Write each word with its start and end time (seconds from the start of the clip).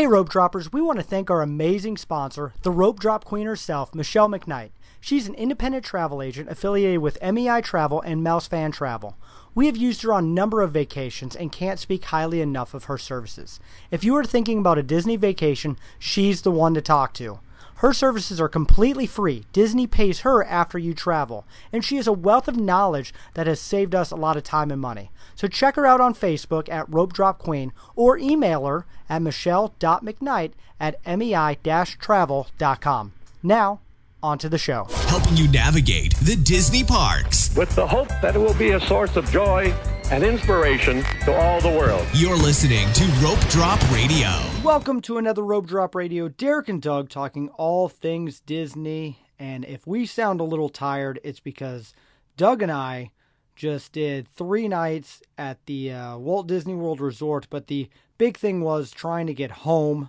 Hey, 0.00 0.06
Rope 0.06 0.30
Droppers, 0.30 0.72
we 0.72 0.80
want 0.80 0.98
to 0.98 1.04
thank 1.04 1.30
our 1.30 1.42
amazing 1.42 1.98
sponsor, 1.98 2.54
the 2.62 2.70
Rope 2.70 2.98
Drop 2.98 3.22
Queen 3.22 3.46
herself, 3.46 3.94
Michelle 3.94 4.30
McKnight. 4.30 4.70
She's 4.98 5.28
an 5.28 5.34
independent 5.34 5.84
travel 5.84 6.22
agent 6.22 6.48
affiliated 6.48 7.00
with 7.00 7.22
MEI 7.22 7.60
Travel 7.60 8.00
and 8.00 8.24
Mouse 8.24 8.48
Fan 8.48 8.72
Travel. 8.72 9.18
We 9.54 9.66
have 9.66 9.76
used 9.76 10.00
her 10.00 10.14
on 10.14 10.24
a 10.24 10.28
number 10.28 10.62
of 10.62 10.72
vacations 10.72 11.36
and 11.36 11.52
can't 11.52 11.78
speak 11.78 12.06
highly 12.06 12.40
enough 12.40 12.72
of 12.72 12.84
her 12.84 12.96
services. 12.96 13.60
If 13.90 14.02
you 14.02 14.16
are 14.16 14.24
thinking 14.24 14.60
about 14.60 14.78
a 14.78 14.82
Disney 14.82 15.16
vacation, 15.16 15.76
she's 15.98 16.40
the 16.40 16.50
one 16.50 16.72
to 16.72 16.80
talk 16.80 17.12
to. 17.16 17.40
Her 17.80 17.92
services 17.92 18.40
are 18.40 18.48
completely 18.48 19.06
free. 19.06 19.44
Disney 19.52 19.86
pays 19.86 20.20
her 20.20 20.42
after 20.44 20.78
you 20.78 20.94
travel, 20.94 21.46
and 21.72 21.84
she 21.84 21.96
has 21.96 22.06
a 22.06 22.12
wealth 22.12 22.48
of 22.48 22.56
knowledge 22.56 23.12
that 23.34 23.46
has 23.46 23.60
saved 23.60 23.94
us 23.94 24.10
a 24.10 24.16
lot 24.16 24.38
of 24.38 24.44
time 24.44 24.70
and 24.70 24.80
money. 24.80 25.10
So 25.40 25.48
check 25.48 25.76
her 25.76 25.86
out 25.86 26.02
on 26.02 26.12
Facebook 26.12 26.68
at 26.68 26.92
Rope 26.92 27.14
Drop 27.14 27.38
Queen 27.38 27.72
or 27.96 28.18
email 28.18 28.66
her 28.66 28.84
at 29.08 29.22
michelle.mcknight 29.22 30.52
at 30.78 30.96
mei-travel.com. 31.06 33.12
Now, 33.42 33.80
on 34.22 34.36
to 34.36 34.50
the 34.50 34.58
show. 34.58 34.86
helping 35.08 35.38
you 35.38 35.48
navigate 35.48 36.14
the 36.16 36.36
Disney 36.36 36.84
parks. 36.84 37.56
with 37.56 37.74
the 37.74 37.86
hope 37.86 38.08
that 38.20 38.36
it 38.36 38.38
will 38.38 38.52
be 38.52 38.72
a 38.72 38.80
source 38.82 39.16
of 39.16 39.30
joy 39.30 39.72
and 40.10 40.22
inspiration 40.22 41.02
to 41.24 41.34
all 41.34 41.58
the 41.62 41.70
world. 41.70 42.06
You're 42.12 42.36
listening 42.36 42.92
to 42.92 43.04
Rope 43.24 43.40
Drop 43.48 43.80
Radio. 43.90 44.28
Welcome 44.62 45.00
to 45.00 45.16
another 45.16 45.42
Rope 45.42 45.66
Drop 45.66 45.94
Radio. 45.94 46.28
Derek 46.28 46.68
and 46.68 46.82
Doug 46.82 47.08
talking 47.08 47.48
all 47.56 47.88
things 47.88 48.40
Disney. 48.40 49.20
And 49.38 49.64
if 49.64 49.86
we 49.86 50.04
sound 50.04 50.38
a 50.38 50.44
little 50.44 50.68
tired, 50.68 51.18
it's 51.24 51.40
because 51.40 51.94
Doug 52.36 52.60
and 52.60 52.70
I 52.70 53.12
just 53.60 53.92
did 53.92 54.26
three 54.26 54.68
nights 54.68 55.20
at 55.36 55.66
the 55.66 55.92
uh, 55.92 56.16
Walt 56.16 56.46
Disney 56.46 56.74
World 56.74 56.98
Resort. 56.98 57.46
But 57.50 57.66
the 57.66 57.90
big 58.16 58.38
thing 58.38 58.62
was 58.62 58.90
trying 58.90 59.26
to 59.26 59.34
get 59.34 59.50
home, 59.50 60.08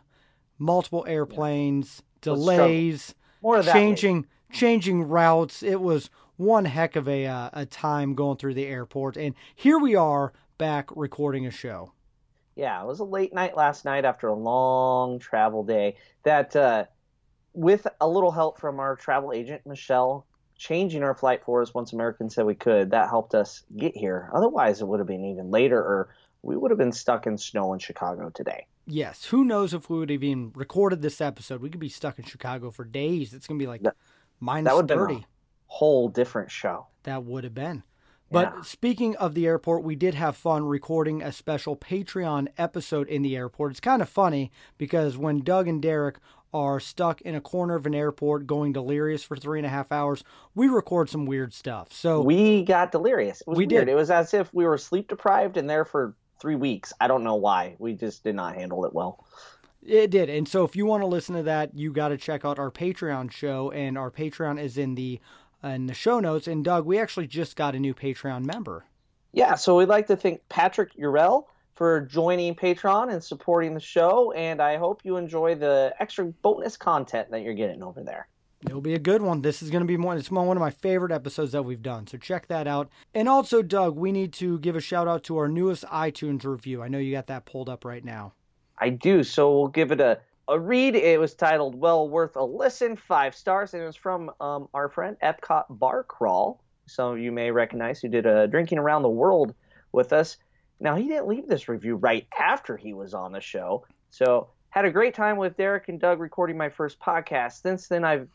multiple 0.57 1.03
airplanes, 1.05 2.01
delays, 2.21 3.13
of 3.43 3.65
that 3.65 3.73
changing 3.73 4.25
changing 4.53 5.03
routes. 5.03 5.63
It 5.63 5.81
was 5.81 6.09
one 6.37 6.63
heck 6.63 6.95
of 6.95 7.09
a 7.09 7.27
uh, 7.27 7.49
a 7.51 7.65
time 7.65 8.15
going 8.15 8.37
through 8.37 8.53
the 8.53 8.67
airport. 8.67 9.17
And 9.17 9.35
here 9.53 9.77
we 9.77 9.95
are 9.95 10.31
back 10.57 10.89
recording 10.95 11.45
a 11.45 11.51
show. 11.51 11.91
Yeah, 12.55 12.81
it 12.81 12.87
was 12.87 13.01
a 13.01 13.03
late 13.03 13.33
night 13.33 13.57
last 13.57 13.83
night 13.83 14.05
after 14.05 14.29
a 14.29 14.33
long 14.33 15.19
travel 15.19 15.65
day. 15.65 15.97
That, 16.23 16.55
uh, 16.55 16.85
with 17.53 17.85
a 17.99 18.07
little 18.07 18.31
help 18.31 18.61
from 18.61 18.79
our 18.79 18.95
travel 18.95 19.33
agent, 19.33 19.65
Michelle, 19.65 20.25
changing 20.61 21.01
our 21.01 21.15
flight 21.15 21.43
for 21.43 21.61
us 21.63 21.73
once 21.73 21.91
Americans 21.91 22.35
said 22.35 22.45
we 22.45 22.53
could, 22.53 22.91
that 22.91 23.09
helped 23.09 23.33
us 23.33 23.63
get 23.75 23.97
here. 23.97 24.29
Otherwise, 24.31 24.79
it 24.79 24.87
would 24.87 24.99
have 24.99 25.07
been 25.07 25.25
even 25.25 25.49
later, 25.49 25.79
or 25.79 26.09
we 26.43 26.55
would 26.55 26.69
have 26.69 26.77
been 26.77 26.91
stuck 26.91 27.25
in 27.25 27.35
snow 27.35 27.73
in 27.73 27.79
Chicago 27.79 28.29
today. 28.29 28.67
Yes, 28.85 29.25
who 29.25 29.43
knows 29.43 29.73
if 29.73 29.89
we 29.89 29.97
would 29.97 30.11
have 30.11 30.23
even 30.23 30.51
recorded 30.53 31.01
this 31.01 31.19
episode? 31.19 31.61
We 31.61 31.71
could 31.71 31.79
be 31.79 31.89
stuck 31.89 32.19
in 32.19 32.25
Chicago 32.25 32.69
for 32.69 32.83
days. 32.85 33.33
It's 33.33 33.47
gonna 33.47 33.57
be 33.57 33.65
like 33.67 33.81
That- 33.81 33.95
minus 34.39 34.69
that 34.69 34.75
would've 34.75 34.87
been 34.87 34.97
thirty. 34.99 35.25
Whole 35.65 36.09
different 36.09 36.51
show. 36.51 36.87
That 37.03 37.23
would 37.23 37.43
have 37.43 37.55
been. 37.55 37.81
But 38.29 38.53
Yeah. 38.55 38.61
speaking 38.61 39.15
of 39.17 39.33
the 39.33 39.45
airport, 39.47 39.83
we 39.83 39.95
did 39.95 40.13
have 40.13 40.35
fun 40.37 40.63
recording 40.65 41.21
a 41.23 41.31
special 41.31 41.75
Patreon 41.75 42.47
episode 42.57 43.07
in 43.09 43.23
the 43.23 43.35
airport. 43.35 43.71
It's 43.71 43.79
kind 43.79 44.01
of 44.01 44.07
funny 44.09 44.51
because 44.77 45.17
when 45.17 45.39
Doug 45.39 45.67
and 45.67 45.81
Derek 45.81 46.17
are 46.53 46.79
stuck 46.79 47.21
in 47.21 47.35
a 47.35 47.41
corner 47.41 47.75
of 47.75 47.85
an 47.85 47.95
airport 47.95 48.45
going 48.47 48.73
delirious 48.73 49.23
for 49.23 49.37
three 49.37 49.59
and 49.59 49.65
a 49.65 49.69
half 49.69 49.91
hours, 49.91 50.23
we 50.55 50.67
record 50.67 51.09
some 51.09 51.25
weird 51.25 51.53
stuff. 51.53 51.93
So 51.93 52.21
We 52.21 52.63
got 52.63 52.91
delirious. 52.91 53.41
It 53.41 53.47
was 53.47 53.57
We 53.57 53.65
weird. 53.67 53.85
did. 53.87 53.91
It 53.91 53.95
was 53.95 54.11
as 54.11 54.33
if 54.33 54.53
we 54.53 54.65
were 54.65 54.77
sleep 54.77 55.07
deprived 55.07 55.57
and 55.57 55.69
there 55.69 55.85
for 55.85 56.13
three 56.39 56.55
weeks. 56.55 56.91
I 56.99 57.07
don't 57.07 57.23
know 57.23 57.35
why. 57.35 57.75
We 57.79 57.93
just 57.93 58.23
did 58.23 58.35
not 58.35 58.55
handle 58.55 58.85
it 58.85 58.93
well. 58.93 59.23
It 59.83 60.11
did. 60.11 60.29
And 60.29 60.47
so 60.47 60.63
if 60.63 60.75
you 60.75 60.85
want 60.85 61.01
to 61.01 61.07
listen 61.07 61.35
to 61.35 61.43
that, 61.43 61.73
you 61.75 61.91
got 61.91 62.09
to 62.09 62.17
check 62.17 62.45
out 62.45 62.59
our 62.59 62.69
Patreon 62.71 63.31
show 63.31 63.71
and 63.71 63.97
our 63.97 64.11
Patreon 64.11 64.61
is 64.61 64.77
in 64.77 64.95
the 64.95 65.19
in 65.63 65.85
the 65.85 65.93
show 65.93 66.19
notes 66.19 66.47
and 66.47 66.63
Doug, 66.65 66.85
we 66.85 66.99
actually 66.99 67.27
just 67.27 67.55
got 67.55 67.75
a 67.75 67.79
new 67.79 67.93
Patreon 67.93 68.43
member. 68.45 68.85
Yeah, 69.31 69.55
so 69.55 69.77
we'd 69.77 69.87
like 69.87 70.07
to 70.07 70.15
thank 70.17 70.47
Patrick 70.49 70.93
Urell 70.97 71.45
for 71.75 72.01
joining 72.01 72.55
Patreon 72.55 73.11
and 73.11 73.23
supporting 73.23 73.73
the 73.73 73.79
show, 73.79 74.31
and 74.33 74.61
I 74.61 74.77
hope 74.77 75.01
you 75.03 75.17
enjoy 75.17 75.55
the 75.55 75.93
extra 75.99 76.25
bonus 76.25 76.77
content 76.77 77.31
that 77.31 77.41
you're 77.41 77.53
getting 77.53 77.81
over 77.81 78.03
there. 78.03 78.27
It'll 78.65 78.81
be 78.81 78.93
a 78.93 78.99
good 78.99 79.21
one. 79.21 79.41
This 79.41 79.63
is 79.63 79.71
going 79.71 79.81
to 79.81 79.87
be 79.87 79.97
one. 79.97 80.17
It's 80.17 80.29
one 80.29 80.55
of 80.55 80.61
my 80.61 80.69
favorite 80.69 81.11
episodes 81.11 81.51
that 81.53 81.63
we've 81.63 81.81
done. 81.81 82.05
So 82.05 82.17
check 82.17 82.47
that 82.47 82.67
out. 82.67 82.89
And 83.13 83.27
also, 83.27 83.63
Doug, 83.63 83.95
we 83.95 84.11
need 84.11 84.33
to 84.33 84.59
give 84.59 84.75
a 84.75 84.81
shout 84.81 85.07
out 85.07 85.23
to 85.23 85.37
our 85.37 85.47
newest 85.47 85.83
iTunes 85.85 86.45
review. 86.45 86.83
I 86.83 86.87
know 86.87 86.99
you 86.99 87.11
got 87.11 87.27
that 87.27 87.45
pulled 87.45 87.69
up 87.69 87.85
right 87.85 88.05
now. 88.05 88.33
I 88.77 88.89
do, 88.89 89.23
so 89.23 89.57
we'll 89.57 89.67
give 89.67 89.91
it 89.91 90.01
a, 90.01 90.19
a 90.47 90.59
read. 90.59 90.95
It 90.95 91.19
was 91.19 91.33
titled 91.33 91.75
Well 91.75 92.07
Worth 92.07 92.35
a 92.35 92.43
Listen, 92.43 92.95
five 92.95 93.33
stars, 93.33 93.73
and 93.73 93.81
it 93.81 93.85
was 93.87 93.95
from 93.95 94.31
um, 94.39 94.67
our 94.73 94.89
friend 94.89 95.17
Epcot 95.23 95.65
Bar 95.69 96.03
Crawl. 96.03 96.63
Some 96.85 97.13
of 97.13 97.19
you 97.19 97.31
may 97.31 97.51
recognize 97.51 97.99
who 97.99 98.09
did 98.09 98.25
a 98.25 98.47
Drinking 98.47 98.77
Around 98.77 99.03
the 99.03 99.09
World 99.09 99.55
with 99.91 100.13
us. 100.13 100.37
Now, 100.81 100.95
he 100.95 101.07
didn't 101.07 101.27
leave 101.27 101.47
this 101.47 101.69
review 101.69 101.95
right 101.95 102.27
after 102.37 102.75
he 102.75 102.93
was 102.93 103.13
on 103.13 103.31
the 103.31 103.39
show, 103.39 103.85
so 104.09 104.49
had 104.71 104.83
a 104.83 104.91
great 104.91 105.13
time 105.13 105.37
with 105.37 105.55
Derek 105.55 105.89
and 105.89 105.99
Doug 105.99 106.19
recording 106.19 106.57
my 106.57 106.69
first 106.69 106.99
podcast. 106.99 107.61
Since 107.61 107.87
then, 107.87 108.03
I've 108.03 108.27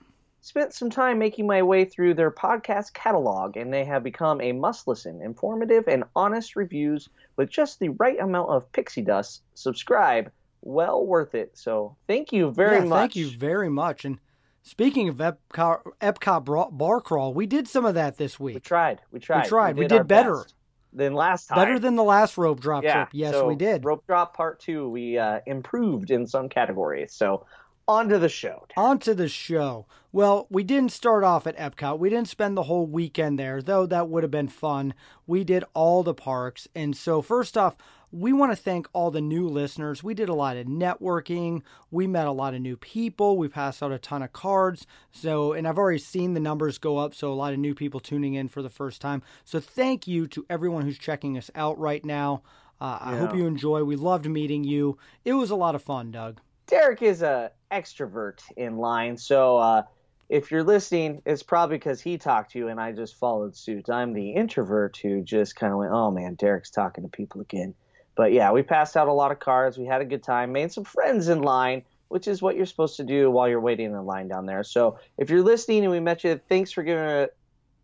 spent 0.43 0.73
some 0.73 0.89
time 0.89 1.19
making 1.19 1.49
my 1.49 1.63
way 1.65 1.85
through 1.85 2.15
their 2.15 2.31
podcast 2.31 2.93
catalog, 2.93 3.57
and 3.57 3.75
they 3.75 3.85
have 3.85 4.05
become 4.05 4.41
a 4.41 4.53
must 4.53 4.87
listen, 4.87 5.21
informative, 5.23 5.89
and 5.89 6.05
honest 6.15 6.55
reviews 6.55 7.09
with 7.35 7.51
just 7.51 7.81
the 7.81 7.89
right 7.89 8.21
amount 8.21 8.51
of 8.51 8.71
pixie 8.71 9.03
dust. 9.03 9.43
Subscribe, 9.55 10.31
well 10.63 11.05
worth 11.05 11.35
it. 11.35 11.51
So 11.59 11.97
thank 12.07 12.33
you 12.33 12.53
very 12.53 12.77
Yeah, 12.77 12.85
much. 12.85 13.01
Thank 13.01 13.17
you 13.17 13.37
very 13.37 13.69
much. 13.69 14.05
And 14.05 14.21
speaking 14.63 15.09
of 15.09 15.17
Epcot, 15.17 15.81
Epcot 16.01 16.77
Bar 16.79 17.01
Crawl, 17.01 17.35
we 17.35 17.47
did 17.47 17.67
some 17.67 17.85
of 17.85 17.95
that 17.95 18.19
this 18.19 18.39
week. 18.39 18.55
We 18.55 18.61
tried. 18.61 19.01
We 19.11 19.19
tried. 19.19 19.43
We 19.43 19.49
tried. 19.49 19.77
We 19.77 19.85
our 19.87 19.89
did 19.89 20.07
better. 20.07 20.37
best 20.37 20.55
than 20.97 21.15
last 21.15 21.47
time. 21.47 21.57
Better 21.57 21.79
than 21.79 21.95
the 21.95 22.03
last 22.03 22.37
rope 22.39 22.61
drop 22.61 22.83
yeah. 22.83 22.95
trip. 22.95 23.09
Yes, 23.13 23.35
so 23.35 23.47
we 23.47 23.55
did. 23.55 23.85
Rope 23.85 24.05
drop 24.07 24.37
part 24.37 24.59
two. 24.61 24.89
We 24.89 25.19
uh, 25.19 25.41
improved 25.47 26.11
in 26.11 26.27
some 26.27 26.49
categories. 26.49 27.13
So 27.13 27.47
on 27.89 28.09
to 28.09 28.19
the 28.19 28.29
show. 28.29 28.67
On 28.77 28.99
to 29.01 29.15
the 29.15 29.29
show. 29.29 29.87
Well, 30.11 30.47
we 30.51 30.65
didn't 30.65 30.93
start 30.93 31.23
off 31.23 31.47
at 31.47 31.57
Epcot. 31.57 31.99
We 31.99 32.11
didn't 32.11 32.29
spend 32.29 32.57
the 32.57 32.65
whole 32.65 32.87
weekend 32.87 33.39
there, 33.39 33.63
though 33.63 33.87
that 33.87 34.09
would 34.09 34.25
have 34.25 34.31
been 34.31 34.49
fun. 34.49 34.95
We 35.27 35.45
did 35.45 35.65
all 35.75 36.03
the 36.03 36.15
parks. 36.15 36.67
And 36.75 36.97
so, 36.97 37.23
first 37.23 37.57
off, 37.57 37.77
we 38.17 38.33
want 38.33 38.51
to 38.51 38.57
thank 38.57 38.89
all 38.95 39.11
the 39.11 39.21
new 39.21 39.47
listeners. 39.47 40.03
We 40.03 40.15
did 40.15 40.31
a 40.31 40.35
lot 40.35 40.57
of 40.57 40.67
networking. 40.67 41.63
We 41.91 42.07
met 42.07 42.27
a 42.27 42.33
lot 42.33 42.55
of 42.55 42.63
new 42.63 42.77
people. 42.77 43.37
We 43.37 43.49
passed 43.49 43.83
out 43.83 43.93
a 43.93 43.99
ton 43.99 44.23
of 44.23 44.33
cards. 44.33 44.87
So, 45.11 45.53
and 45.53 45.69
I've 45.69 45.77
already 45.77 45.99
seen 45.99 46.33
the 46.33 46.41
numbers 46.41 46.79
go 46.79 46.97
up. 46.97 47.15
So, 47.15 47.31
a 47.31 47.35
lot 47.35 47.53
of 47.53 47.59
new 47.59 47.75
people 47.75 48.01
tuning 48.01 48.35
in 48.35 48.49
for 48.49 48.63
the 48.63 48.71
first 48.71 49.03
time. 49.03 49.23
So, 49.45 49.61
thank 49.61 50.07
you 50.07 50.27
to 50.29 50.47
everyone 50.49 50.83
who's 50.83 50.99
checking 50.99 51.37
us 51.37 51.51
out 51.55 51.79
right 51.79 52.03
now. 52.05 52.43
Uh, 52.81 52.99
I 53.01 53.17
hope 53.17 53.35
you 53.35 53.47
enjoy. 53.47 53.85
We 53.85 53.97
loved 53.97 54.27
meeting 54.27 54.65
you. 54.65 54.99
It 55.25 55.35
was 55.35 55.51
a 55.51 55.57
lot 55.57 55.75
of 55.75 55.83
fun, 55.83 56.11
Doug. 56.11 56.41
Derek 56.67 57.03
is 57.03 57.23
a 57.23 57.53
extrovert 57.71 58.41
in 58.57 58.79
line, 58.79 59.17
so 59.17 59.57
uh, 59.57 59.83
if 60.29 60.51
you're 60.51 60.65
listening, 60.65 61.23
it's 61.25 61.43
probably 61.43 61.77
because 61.77 62.01
he 62.01 62.19
talked 62.19 62.53
to 62.53 62.59
you 62.59 62.69
and 62.69 62.81
I 62.81 62.93
just 62.93 63.17
followed 63.17 63.57
suit. 63.57 63.89
I'm 63.89 64.13
the 64.13 64.33
introvert 64.33 64.97
who 64.97 65.23
just 65.23 65.55
kind 65.57 65.73
of 65.73 65.79
went, 65.79 65.93
"Oh 65.93 66.11
man, 66.11 66.35
Derek's 66.35 66.71
talking 66.71 67.05
to 67.05 67.09
people 67.09 67.41
again." 67.41 67.75
But 68.17 68.33
yeah, 68.33 68.51
we 68.51 68.63
passed 68.63 68.97
out 68.97 69.09
a 69.09 69.13
lot 69.13 69.31
of 69.31 69.39
cards. 69.39 69.79
We 69.79 69.85
had 69.85 70.01
a 70.01 70.05
good 70.05 70.23
time, 70.23 70.51
made 70.51 70.73
some 70.73 70.85
friends 70.85 71.29
in 71.29 71.43
line, 71.43 71.83
which 72.09 72.27
is 72.27 72.43
what 72.43 72.57
you're 72.57 72.67
supposed 72.67 72.97
to 72.97 73.05
do 73.05 73.31
while 73.31 73.49
you're 73.49 73.61
waiting 73.61 73.93
in 73.93 74.07
line 74.07 74.27
down 74.29 74.47
there. 74.47 74.65
So 74.65 74.99
if 75.19 75.31
you're 75.31 75.43
listening 75.43 75.85
and 75.85 75.93
we 75.93 76.01
met 76.01 76.25
you, 76.25 76.41
thanks 76.49 76.73
for 76.73 76.83
giving 76.83 77.05
a, 77.05 77.29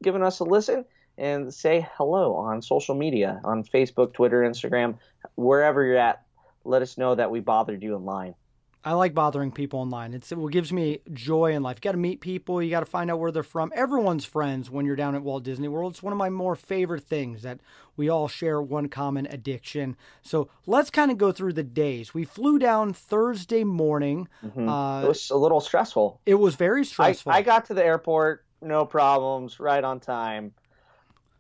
giving 0.03 0.22
us 0.22 0.41
a 0.41 0.44
listen 0.44 0.84
and 1.19 1.53
say 1.53 1.87
hello 1.97 2.34
on 2.34 2.62
social 2.62 2.94
media 2.94 3.41
on 3.44 3.62
Facebook, 3.62 4.15
Twitter, 4.15 4.41
Instagram, 4.43 4.98
wherever 5.37 5.84
you're 5.84 5.98
at. 5.98 6.22
Let 6.64 6.82
us 6.82 6.97
know 6.97 7.14
that 7.14 7.31
we 7.31 7.41
bothered 7.41 7.82
you 7.82 7.94
in 7.94 8.04
line. 8.04 8.34
I 8.84 8.94
like 8.94 9.15
bothering 9.15 9.53
people 9.53 9.79
online. 9.79 10.12
It's 10.12 10.31
what 10.32 10.50
gives 10.52 10.73
me 10.73 10.99
joy 11.12 11.52
in 11.52 11.62
life. 11.62 11.76
You 11.76 11.81
got 11.82 11.93
to 11.93 11.99
meet 11.99 12.20
people. 12.20 12.61
You 12.61 12.69
got 12.70 12.81
to 12.81 12.87
find 12.87 13.11
out 13.12 13.20
where 13.20 13.31
they're 13.31 13.44
from. 13.44 13.70
Everyone's 13.76 14.25
friends 14.25 14.70
when 14.70 14.87
you're 14.87 14.96
down 14.96 15.14
at 15.14 15.23
Walt 15.23 15.44
Disney 15.44 15.69
World. 15.69 15.93
It's 15.93 16.02
one 16.02 16.12
of 16.12 16.19
my 16.19 16.31
more 16.31 16.56
favorite 16.56 17.05
things 17.05 17.43
that 17.43 17.61
we 17.96 18.08
all 18.08 18.26
share 18.26 18.61
one 18.61 18.88
common 18.88 19.26
addiction. 19.26 19.96
So 20.23 20.49
let's 20.67 20.90
kind 20.90 21.12
of 21.12 21.19
go 21.19 21.31
through 21.31 21.52
the 21.52 21.62
days. 21.62 22.12
We 22.12 22.25
flew 22.25 22.58
down 22.58 22.93
Thursday 22.93 23.62
morning. 23.62 24.29
it 24.43 24.58
Uh, 24.58 25.05
was 25.06 25.31
a 25.31 25.37
little 25.37 25.61
stressful. 25.61 26.20
it 26.26 26.35
was 26.35 26.56
very 26.56 26.81
I, 26.81 26.85
stressful. 26.85 27.31
I 27.32 27.43
got 27.43 27.67
to 27.67 27.75
the 27.75 27.85
airport, 27.85 28.44
no 28.61 28.85
problems, 28.85 29.61
right 29.61 29.85
on 29.85 30.00
time. 30.00 30.55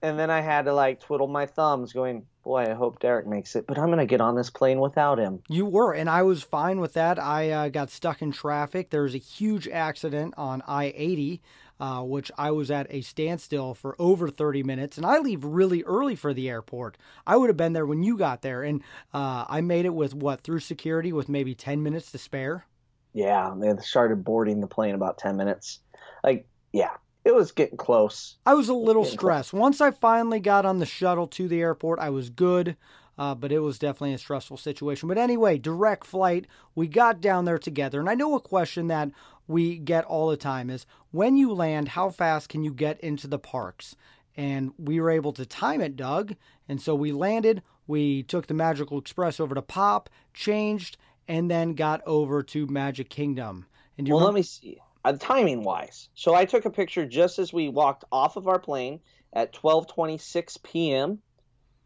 And 0.00 0.16
then 0.18 0.30
I 0.30 0.40
had 0.42 0.66
to 0.66 0.74
like 0.74 1.00
twiddle 1.00 1.28
my 1.28 1.46
thumbs, 1.46 1.92
going, 1.92 2.26
Boy, 2.42 2.62
I 2.62 2.74
hope 2.74 2.98
Derek 2.98 3.26
makes 3.26 3.54
it, 3.54 3.66
but 3.68 3.78
I'm 3.78 3.86
going 3.86 3.98
to 3.98 4.06
get 4.06 4.20
on 4.20 4.34
this 4.34 4.50
plane 4.50 4.80
without 4.80 5.18
him. 5.18 5.42
You 5.48 5.64
were, 5.64 5.92
and 5.92 6.10
I 6.10 6.22
was 6.22 6.42
fine 6.42 6.80
with 6.80 6.94
that. 6.94 7.18
I 7.18 7.50
uh, 7.50 7.68
got 7.68 7.90
stuck 7.90 8.20
in 8.20 8.32
traffic. 8.32 8.90
There 8.90 9.02
was 9.02 9.14
a 9.14 9.18
huge 9.18 9.68
accident 9.68 10.34
on 10.36 10.62
I 10.66 10.92
80. 10.96 11.40
uh, 11.82 12.00
which 12.00 12.30
I 12.38 12.52
was 12.52 12.70
at 12.70 12.86
a 12.90 13.00
standstill 13.00 13.74
for 13.74 13.96
over 13.98 14.28
30 14.30 14.62
minutes. 14.62 14.96
And 14.96 15.04
I 15.04 15.18
leave 15.18 15.44
really 15.44 15.82
early 15.82 16.14
for 16.14 16.32
the 16.32 16.48
airport. 16.48 16.96
I 17.26 17.36
would 17.36 17.48
have 17.48 17.56
been 17.56 17.72
there 17.72 17.86
when 17.86 18.04
you 18.04 18.16
got 18.16 18.42
there. 18.42 18.62
And 18.62 18.82
uh, 19.12 19.46
I 19.48 19.62
made 19.62 19.84
it 19.84 19.94
with 19.94 20.14
what, 20.14 20.42
through 20.42 20.60
security 20.60 21.12
with 21.12 21.28
maybe 21.28 21.56
10 21.56 21.82
minutes 21.82 22.12
to 22.12 22.18
spare? 22.18 22.66
Yeah, 23.14 23.52
they 23.58 23.74
started 23.78 24.22
boarding 24.22 24.60
the 24.60 24.68
plane 24.68 24.94
about 24.94 25.18
10 25.18 25.36
minutes. 25.36 25.80
Like, 26.22 26.46
yeah, 26.72 26.92
it 27.24 27.34
was 27.34 27.52
getting 27.52 27.76
close. 27.76 28.36
I 28.44 28.54
was 28.54 28.68
a 28.68 28.74
little 28.74 29.04
stressed. 29.04 29.52
Once 29.52 29.80
I 29.80 29.90
finally 29.90 30.40
got 30.40 30.66
on 30.66 30.78
the 30.78 30.86
shuttle 30.86 31.26
to 31.28 31.48
the 31.48 31.60
airport, 31.60 31.98
I 31.98 32.10
was 32.10 32.30
good. 32.30 32.76
Uh, 33.18 33.34
but 33.34 33.52
it 33.52 33.58
was 33.58 33.78
definitely 33.78 34.14
a 34.14 34.18
stressful 34.18 34.56
situation. 34.56 35.06
But 35.06 35.18
anyway, 35.18 35.58
direct 35.58 36.06
flight. 36.06 36.46
We 36.74 36.86
got 36.86 37.20
down 37.20 37.44
there 37.44 37.58
together. 37.58 38.00
And 38.00 38.08
I 38.08 38.14
know 38.14 38.34
a 38.34 38.40
question 38.40 38.88
that 38.88 39.10
we 39.46 39.76
get 39.76 40.06
all 40.06 40.28
the 40.28 40.36
time 40.36 40.70
is 40.70 40.86
when 41.10 41.36
you 41.36 41.52
land, 41.52 41.88
how 41.88 42.08
fast 42.08 42.48
can 42.48 42.64
you 42.64 42.72
get 42.72 42.98
into 43.00 43.26
the 43.26 43.38
parks? 43.38 43.96
And 44.34 44.72
we 44.78 44.98
were 44.98 45.10
able 45.10 45.32
to 45.34 45.44
time 45.44 45.82
it, 45.82 45.94
Doug. 45.94 46.34
And 46.68 46.80
so 46.80 46.94
we 46.94 47.12
landed, 47.12 47.62
we 47.86 48.22
took 48.22 48.46
the 48.46 48.54
Magical 48.54 48.98
Express 48.98 49.38
over 49.40 49.54
to 49.54 49.62
Pop, 49.62 50.08
changed, 50.32 50.96
and 51.28 51.50
then 51.50 51.74
got 51.74 52.00
over 52.06 52.42
to 52.42 52.66
Magic 52.66 53.10
Kingdom. 53.10 53.66
And 53.98 54.08
you 54.08 54.14
well, 54.14 54.20
remember- 54.22 54.38
let 54.38 54.40
me 54.40 54.42
see. 54.42 54.78
Uh, 55.04 55.12
timing 55.18 55.62
wise, 55.62 56.08
so 56.14 56.34
I 56.34 56.44
took 56.44 56.64
a 56.64 56.70
picture 56.70 57.04
just 57.06 57.38
as 57.38 57.52
we 57.52 57.68
walked 57.68 58.04
off 58.12 58.36
of 58.36 58.46
our 58.46 58.60
plane 58.60 59.00
at 59.32 59.52
12:26 59.52 60.62
p.m 60.62 61.18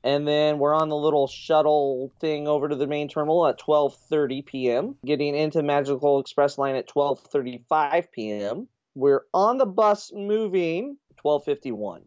and 0.07 0.27
then 0.27 0.61
we're 0.61 0.73
on 0.73 0.89
the 0.89 0.97
little 0.97 1.27
shuttle 1.27 2.13
thing 2.21 2.47
over 2.47 2.69
to 2.69 2.77
the 2.77 2.87
main 2.87 3.09
terminal 3.09 3.45
at 3.49 3.59
12:30 3.59 4.47
p.m. 4.47 4.95
Getting 5.05 5.35
into 5.35 5.65
Magical 5.65 6.21
Express 6.21 6.59
line 6.59 6.77
at 6.77 6.89
12:35 6.89 8.13
p.m. 8.13 8.69
We're 8.95 9.23
on 9.35 9.59
the 9.59 9.67
bus 9.67 10.13
moving 10.15 10.97
12:51. 11.25 12.03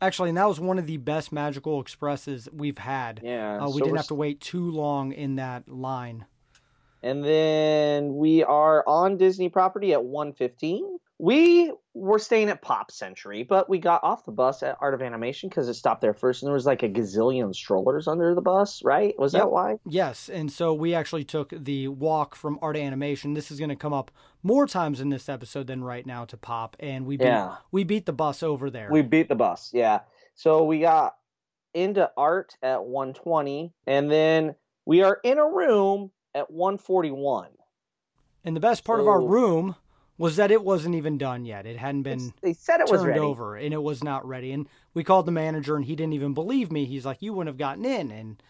Actually, 0.00 0.28
and 0.28 0.38
that 0.38 0.48
was 0.48 0.60
one 0.60 0.78
of 0.78 0.86
the 0.86 0.98
best 0.98 1.32
Magical 1.32 1.80
Expresses 1.80 2.48
we've 2.52 2.78
had. 2.78 3.20
Yeah, 3.24 3.58
uh, 3.60 3.66
we 3.66 3.80
so 3.80 3.84
didn't 3.86 3.96
have 3.96 4.06
to 4.06 4.14
wait 4.14 4.40
too 4.40 4.70
long 4.70 5.10
in 5.10 5.34
that 5.36 5.68
line. 5.68 6.26
And 7.02 7.24
then 7.24 8.14
we 8.14 8.44
are 8.44 8.84
on 8.86 9.16
Disney 9.16 9.48
property 9.48 9.92
at 9.92 10.04
1:15. 10.04 10.98
We 11.18 11.72
were 11.94 12.18
staying 12.18 12.48
at 12.48 12.62
Pop 12.62 12.90
Century, 12.90 13.44
but 13.44 13.68
we 13.68 13.78
got 13.78 14.02
off 14.02 14.24
the 14.24 14.32
bus 14.32 14.62
at 14.62 14.76
Art 14.80 14.92
of 14.92 15.02
Animation 15.02 15.48
because 15.48 15.68
it 15.68 15.74
stopped 15.74 16.00
there 16.00 16.14
first, 16.14 16.42
and 16.42 16.48
there 16.48 16.54
was 16.54 16.66
like 16.66 16.82
a 16.82 16.88
gazillion 16.88 17.54
strollers 17.54 18.08
under 18.08 18.34
the 18.34 18.40
bus, 18.40 18.82
right? 18.82 19.16
Was 19.18 19.32
yep. 19.32 19.42
that 19.42 19.50
why? 19.52 19.76
Yes, 19.86 20.28
and 20.28 20.50
so 20.50 20.74
we 20.74 20.94
actually 20.94 21.22
took 21.22 21.52
the 21.56 21.88
walk 21.88 22.34
from 22.34 22.58
Art 22.60 22.76
of 22.76 22.82
Animation. 22.82 23.34
This 23.34 23.52
is 23.52 23.58
going 23.58 23.68
to 23.68 23.76
come 23.76 23.92
up 23.92 24.10
more 24.42 24.66
times 24.66 25.00
in 25.00 25.10
this 25.10 25.28
episode 25.28 25.68
than 25.68 25.84
right 25.84 26.06
now 26.06 26.24
to 26.24 26.36
Pop, 26.36 26.76
and 26.80 27.06
we 27.06 27.16
beat, 27.16 27.26
yeah. 27.26 27.56
we 27.70 27.84
beat 27.84 28.06
the 28.06 28.12
bus 28.12 28.42
over 28.42 28.68
there. 28.68 28.88
We 28.90 29.02
beat 29.02 29.28
the 29.28 29.36
bus, 29.36 29.70
yeah. 29.72 30.00
So 30.34 30.64
we 30.64 30.80
got 30.80 31.14
into 31.72 32.10
Art 32.16 32.56
at 32.62 32.80
1:20, 32.80 33.72
and 33.86 34.10
then 34.10 34.56
we 34.86 35.02
are 35.02 35.20
in 35.22 35.38
a 35.38 35.46
room 35.46 36.10
at 36.34 36.50
141. 36.50 37.48
And 38.44 38.56
the 38.56 38.60
best 38.60 38.84
part 38.84 38.98
so, 38.98 39.02
of 39.02 39.08
our 39.08 39.20
room 39.20 39.76
was 40.18 40.36
that 40.36 40.50
it 40.50 40.62
wasn't 40.62 40.94
even 40.94 41.18
done 41.18 41.44
yet. 41.44 41.66
It 41.66 41.78
hadn't 41.78 42.02
been 42.02 42.32
they 42.42 42.52
said 42.52 42.80
it 42.80 42.90
was 42.90 43.04
ready. 43.04 43.18
over 43.18 43.56
and 43.56 43.72
it 43.72 43.82
was 43.82 44.04
not 44.04 44.26
ready. 44.26 44.52
And 44.52 44.68
we 44.94 45.04
called 45.04 45.26
the 45.26 45.32
manager 45.32 45.76
and 45.76 45.84
he 45.84 45.96
didn't 45.96 46.12
even 46.12 46.34
believe 46.34 46.70
me. 46.70 46.84
He's 46.84 47.04
like, 47.04 47.22
"You 47.22 47.32
wouldn't 47.32 47.48
have 47.48 47.58
gotten 47.58 47.84
in." 47.84 48.10
And 48.10 48.42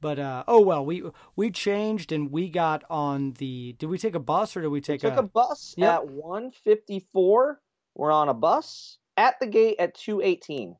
but 0.00 0.18
uh, 0.18 0.44
oh 0.46 0.60
well, 0.60 0.84
we 0.84 1.02
we 1.36 1.50
changed 1.50 2.12
and 2.12 2.30
we 2.30 2.48
got 2.48 2.84
on 2.88 3.32
the. 3.32 3.74
Did 3.78 3.86
we 3.86 3.98
take 3.98 4.14
a 4.14 4.20
bus 4.20 4.56
or 4.56 4.62
did 4.62 4.68
we 4.68 4.80
take 4.80 5.02
we 5.02 5.10
took 5.10 5.18
a, 5.18 5.22
a 5.22 5.24
bus 5.24 5.74
yep. 5.76 5.94
at 5.94 6.08
one 6.08 6.50
fifty 6.50 7.06
four? 7.12 7.60
We're 7.94 8.12
on 8.12 8.28
a 8.28 8.34
bus 8.34 8.98
at 9.16 9.40
the 9.40 9.46
gate 9.46 9.76
at 9.78 9.94
two 9.94 10.20
eighteen. 10.20 10.76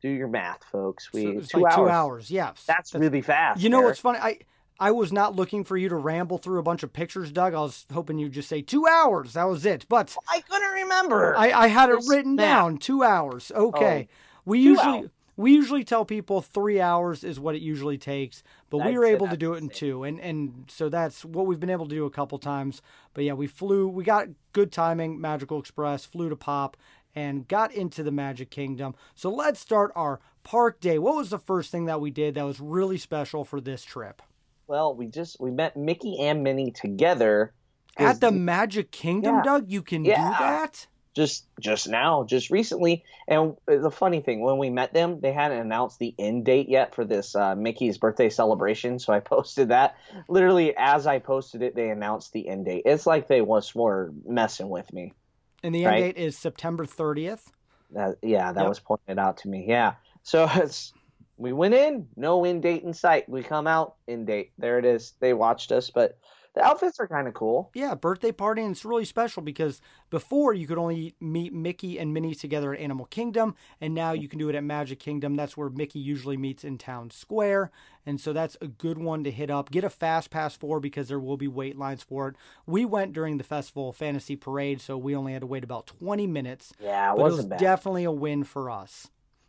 Do 0.00 0.08
your 0.08 0.28
math, 0.28 0.64
folks. 0.64 1.12
We 1.12 1.40
so 1.42 1.58
two, 1.58 1.60
like 1.60 1.72
hours. 1.72 1.76
two 1.76 1.88
hours. 1.88 2.30
Yes, 2.30 2.64
that's, 2.66 2.90
that's, 2.90 2.94
really 2.94 3.20
fast. 3.20 3.60
You 3.60 3.68
know 3.68 3.82
what's 3.82 4.00
funny? 4.00 4.18
I 4.20 4.38
I 4.80 4.90
was 4.90 5.12
not 5.12 5.36
looking 5.36 5.64
for 5.64 5.76
you 5.76 5.88
to 5.88 5.96
ramble 5.96 6.38
through 6.38 6.58
a 6.58 6.62
bunch 6.62 6.82
of 6.82 6.92
pictures, 6.92 7.30
Doug. 7.30 7.54
I 7.54 7.60
was 7.60 7.86
hoping 7.92 8.18
you'd 8.18 8.32
just 8.32 8.48
say 8.48 8.62
two 8.62 8.86
hours. 8.86 9.34
That 9.34 9.44
was 9.44 9.64
it. 9.64 9.86
But 9.88 10.16
I 10.28 10.40
couldn't 10.40 10.70
remember. 10.70 11.36
I, 11.36 11.52
I 11.52 11.66
had 11.68 11.90
it 11.90 12.00
written 12.08 12.36
down. 12.36 12.78
Two 12.78 13.02
hours. 13.02 13.52
Okay. 13.54 14.08
Oh, 14.10 14.14
we 14.44 14.60
usually 14.60 14.98
hours. 14.98 15.10
we 15.36 15.52
usually 15.52 15.84
tell 15.84 16.04
people 16.04 16.40
three 16.40 16.80
hours 16.80 17.22
is 17.22 17.38
what 17.38 17.54
it 17.54 17.62
usually 17.62 17.98
takes, 17.98 18.42
but 18.70 18.78
we 18.84 18.98
were 18.98 19.04
able 19.04 19.28
to 19.28 19.36
do 19.36 19.54
it 19.54 19.62
in 19.62 19.68
two, 19.68 20.02
and 20.02 20.18
and 20.20 20.64
so 20.68 20.88
that's 20.88 21.24
what 21.24 21.46
we've 21.46 21.60
been 21.60 21.70
able 21.70 21.86
to 21.86 21.94
do 21.94 22.04
a 22.04 22.10
couple 22.10 22.38
times. 22.38 22.82
But 23.14 23.24
yeah, 23.24 23.34
we 23.34 23.46
flew. 23.46 23.86
We 23.86 24.04
got 24.04 24.28
good 24.52 24.72
timing. 24.72 25.20
Magical 25.20 25.60
Express 25.60 26.04
flew 26.04 26.28
to 26.28 26.36
Pop 26.36 26.76
and 27.14 27.46
got 27.46 27.72
into 27.72 28.02
the 28.02 28.10
Magic 28.10 28.50
Kingdom. 28.50 28.94
So 29.14 29.30
let's 29.30 29.60
start 29.60 29.92
our 29.94 30.20
park 30.44 30.80
day. 30.80 30.98
What 30.98 31.16
was 31.16 31.30
the 31.30 31.38
first 31.38 31.70
thing 31.70 31.84
that 31.84 32.00
we 32.00 32.10
did 32.10 32.34
that 32.34 32.44
was 32.44 32.60
really 32.60 32.98
special 32.98 33.44
for 33.44 33.60
this 33.60 33.84
trip? 33.84 34.22
Well, 34.72 34.94
we 34.94 35.04
just 35.04 35.38
we 35.38 35.50
met 35.50 35.76
Mickey 35.76 36.18
and 36.18 36.42
Minnie 36.42 36.70
together 36.70 37.52
at 37.98 38.22
the 38.22 38.32
Magic 38.32 38.90
Kingdom, 38.90 39.34
yeah. 39.34 39.42
Doug. 39.42 39.70
You 39.70 39.82
can 39.82 40.02
yeah. 40.02 40.16
do 40.16 40.38
that 40.38 40.86
just 41.12 41.44
just 41.60 41.90
now, 41.90 42.24
just 42.24 42.48
recently. 42.48 43.04
And 43.28 43.54
the 43.66 43.90
funny 43.90 44.22
thing, 44.22 44.40
when 44.40 44.56
we 44.56 44.70
met 44.70 44.94
them, 44.94 45.20
they 45.20 45.34
hadn't 45.34 45.58
announced 45.58 45.98
the 45.98 46.14
end 46.18 46.46
date 46.46 46.70
yet 46.70 46.94
for 46.94 47.04
this 47.04 47.36
uh, 47.36 47.54
Mickey's 47.54 47.98
birthday 47.98 48.30
celebration. 48.30 48.98
So 48.98 49.12
I 49.12 49.20
posted 49.20 49.68
that. 49.68 49.94
Literally, 50.26 50.74
as 50.74 51.06
I 51.06 51.18
posted 51.18 51.60
it, 51.60 51.74
they 51.74 51.90
announced 51.90 52.32
the 52.32 52.48
end 52.48 52.64
date. 52.64 52.84
It's 52.86 53.04
like 53.04 53.28
they 53.28 53.42
once 53.42 53.74
were 53.74 54.10
messing 54.26 54.70
with 54.70 54.90
me. 54.90 55.12
And 55.62 55.74
the 55.74 55.84
end 55.84 55.92
right? 55.92 56.14
date 56.14 56.16
is 56.16 56.34
September 56.38 56.86
30th. 56.86 57.42
Uh, 57.94 58.12
yeah, 58.22 58.50
that 58.50 58.60
yep. 58.60 58.68
was 58.70 58.80
pointed 58.80 59.18
out 59.18 59.36
to 59.36 59.48
me. 59.48 59.66
Yeah. 59.68 59.96
So 60.22 60.48
it's 60.54 60.94
we 61.42 61.52
went 61.52 61.74
in, 61.74 62.06
no 62.16 62.44
end 62.44 62.62
date 62.62 62.84
in 62.84 62.94
sight. 62.94 63.28
We 63.28 63.42
come 63.42 63.66
out, 63.66 63.96
end 64.06 64.28
date. 64.28 64.52
There 64.58 64.78
it 64.78 64.84
is. 64.84 65.14
They 65.20 65.34
watched 65.34 65.72
us, 65.72 65.90
but 65.90 66.18
the 66.54 66.62
outfits 66.62 67.00
are 67.00 67.08
kind 67.08 67.26
of 67.26 67.34
cool. 67.34 67.70
Yeah, 67.74 67.94
birthday 67.94 68.30
party, 68.30 68.62
and 68.62 68.72
it's 68.72 68.84
really 68.84 69.06
special 69.06 69.42
because 69.42 69.80
before 70.10 70.52
you 70.52 70.66
could 70.66 70.78
only 70.78 71.14
meet 71.18 71.52
Mickey 71.52 71.98
and 71.98 72.12
Minnie 72.12 72.34
together 72.34 72.74
at 72.74 72.80
Animal 72.80 73.06
Kingdom, 73.06 73.54
and 73.80 73.94
now 73.94 74.12
you 74.12 74.28
can 74.28 74.38
do 74.38 74.50
it 74.50 74.54
at 74.54 74.62
Magic 74.62 75.00
Kingdom. 75.00 75.34
That's 75.34 75.56
where 75.56 75.70
Mickey 75.70 75.98
usually 75.98 76.36
meets 76.36 76.62
in 76.62 76.76
Town 76.78 77.10
Square, 77.10 77.70
and 78.04 78.20
so 78.20 78.32
that's 78.32 78.56
a 78.60 78.68
good 78.68 78.98
one 78.98 79.24
to 79.24 79.30
hit 79.30 79.50
up. 79.50 79.70
Get 79.70 79.82
a 79.82 79.90
fast 79.90 80.30
pass 80.30 80.54
for 80.54 80.78
because 80.78 81.08
there 81.08 81.20
will 81.20 81.38
be 81.38 81.48
wait 81.48 81.76
lines 81.78 82.02
for 82.02 82.28
it. 82.28 82.36
We 82.66 82.84
went 82.84 83.14
during 83.14 83.38
the 83.38 83.44
festival 83.44 83.92
fantasy 83.92 84.36
parade, 84.36 84.80
so 84.80 84.98
we 84.98 85.16
only 85.16 85.32
had 85.32 85.40
to 85.40 85.46
wait 85.46 85.64
about 85.64 85.86
20 85.86 86.26
minutes. 86.26 86.72
Yeah, 86.80 87.14
it 87.14 87.16
but 87.16 87.32
it 87.32 87.36
was 87.36 87.44
bad. 87.46 87.58
definitely 87.58 88.04
a 88.04 88.12
win 88.12 88.44
for 88.44 88.70
us. 88.70 89.08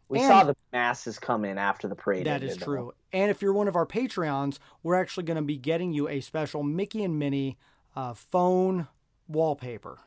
We 0.09 0.19
and 0.19 0.27
saw 0.27 0.43
the 0.43 0.55
masses 0.71 1.17
come 1.17 1.45
in 1.45 1.57
after 1.57 1.87
the 1.87 1.95
parade. 1.95 2.25
That 2.25 2.43
is 2.43 2.57
true. 2.57 2.75
Though. 2.75 2.93
And 3.17 3.31
if 3.31 3.41
you're 3.41 3.53
one 3.53 3.67
of 3.67 3.75
our 3.75 3.85
Patreons, 3.85 4.59
we're 4.83 4.99
actually 4.99 5.23
going 5.23 5.37
to 5.37 5.43
be 5.43 5.57
getting 5.57 5.93
you 5.93 6.07
a 6.07 6.19
special 6.21 6.61
Mickey 6.63 7.03
and 7.03 7.17
Minnie 7.17 7.57
uh, 7.95 8.13
phone 8.13 8.87
wallpaper. 9.27 9.99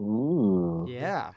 Ooh. 0.00 0.86
Yeah. 0.88 1.32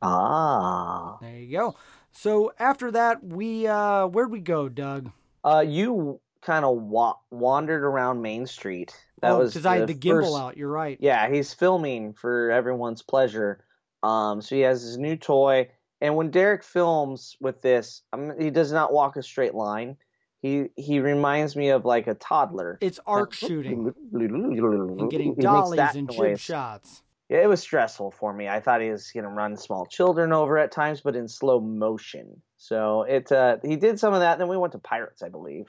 Ah. 0.00 1.18
There 1.20 1.36
you 1.36 1.50
go. 1.50 1.76
So 2.12 2.52
after 2.58 2.90
that, 2.92 3.24
we 3.24 3.66
uh, 3.66 4.06
where'd 4.06 4.30
we 4.30 4.40
go, 4.40 4.68
Doug? 4.68 5.10
Uh, 5.44 5.64
you 5.66 6.20
kind 6.40 6.64
of 6.64 6.76
wa- 6.76 7.16
wandered 7.30 7.82
around 7.82 8.22
Main 8.22 8.46
Street. 8.46 8.94
That 9.20 9.32
oh, 9.32 9.38
was 9.38 9.52
because 9.52 9.66
I 9.66 9.78
had 9.78 9.88
the 9.88 9.94
gimbal 9.94 10.22
first... 10.22 10.36
out. 10.36 10.56
You're 10.56 10.70
right. 10.70 10.98
Yeah, 11.00 11.28
he's 11.30 11.52
filming 11.52 12.12
for 12.12 12.50
everyone's 12.50 13.02
pleasure. 13.02 13.64
Um, 14.02 14.42
so 14.42 14.54
he 14.54 14.60
has 14.60 14.82
his 14.82 14.98
new 14.98 15.16
toy 15.16 15.70
and 16.04 16.16
when 16.16 16.30
Derek 16.30 16.62
films 16.62 17.34
with 17.40 17.62
this, 17.62 18.02
he 18.38 18.50
does 18.50 18.70
not 18.70 18.92
walk 18.92 19.16
a 19.16 19.22
straight 19.22 19.54
line. 19.54 19.96
He 20.42 20.66
he 20.76 21.00
reminds 21.00 21.56
me 21.56 21.70
of 21.70 21.86
like 21.86 22.06
a 22.08 22.14
toddler. 22.14 22.76
It's 22.82 23.00
arc 23.06 23.32
shooting 23.32 23.90
and 24.12 25.10
getting 25.10 25.34
dollies 25.36 25.94
and 25.94 26.10
jib 26.12 26.38
shots. 26.38 27.02
Yeah, 27.30 27.38
it 27.38 27.48
was 27.48 27.62
stressful 27.62 28.10
for 28.10 28.34
me. 28.34 28.48
I 28.48 28.60
thought 28.60 28.82
he 28.82 28.90
was 28.90 29.10
going 29.12 29.24
to 29.24 29.30
run 29.30 29.56
small 29.56 29.86
children 29.86 30.34
over 30.34 30.58
at 30.58 30.70
times, 30.70 31.00
but 31.00 31.16
in 31.16 31.26
slow 31.26 31.58
motion. 31.58 32.42
So 32.58 33.04
it 33.04 33.32
uh, 33.32 33.56
he 33.64 33.76
did 33.76 33.98
some 33.98 34.12
of 34.12 34.20
that. 34.20 34.38
Then 34.38 34.48
we 34.48 34.58
went 34.58 34.74
to 34.74 34.78
Pirates, 34.78 35.22
I 35.22 35.30
believe. 35.30 35.68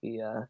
He, 0.00 0.22
uh, 0.22 0.42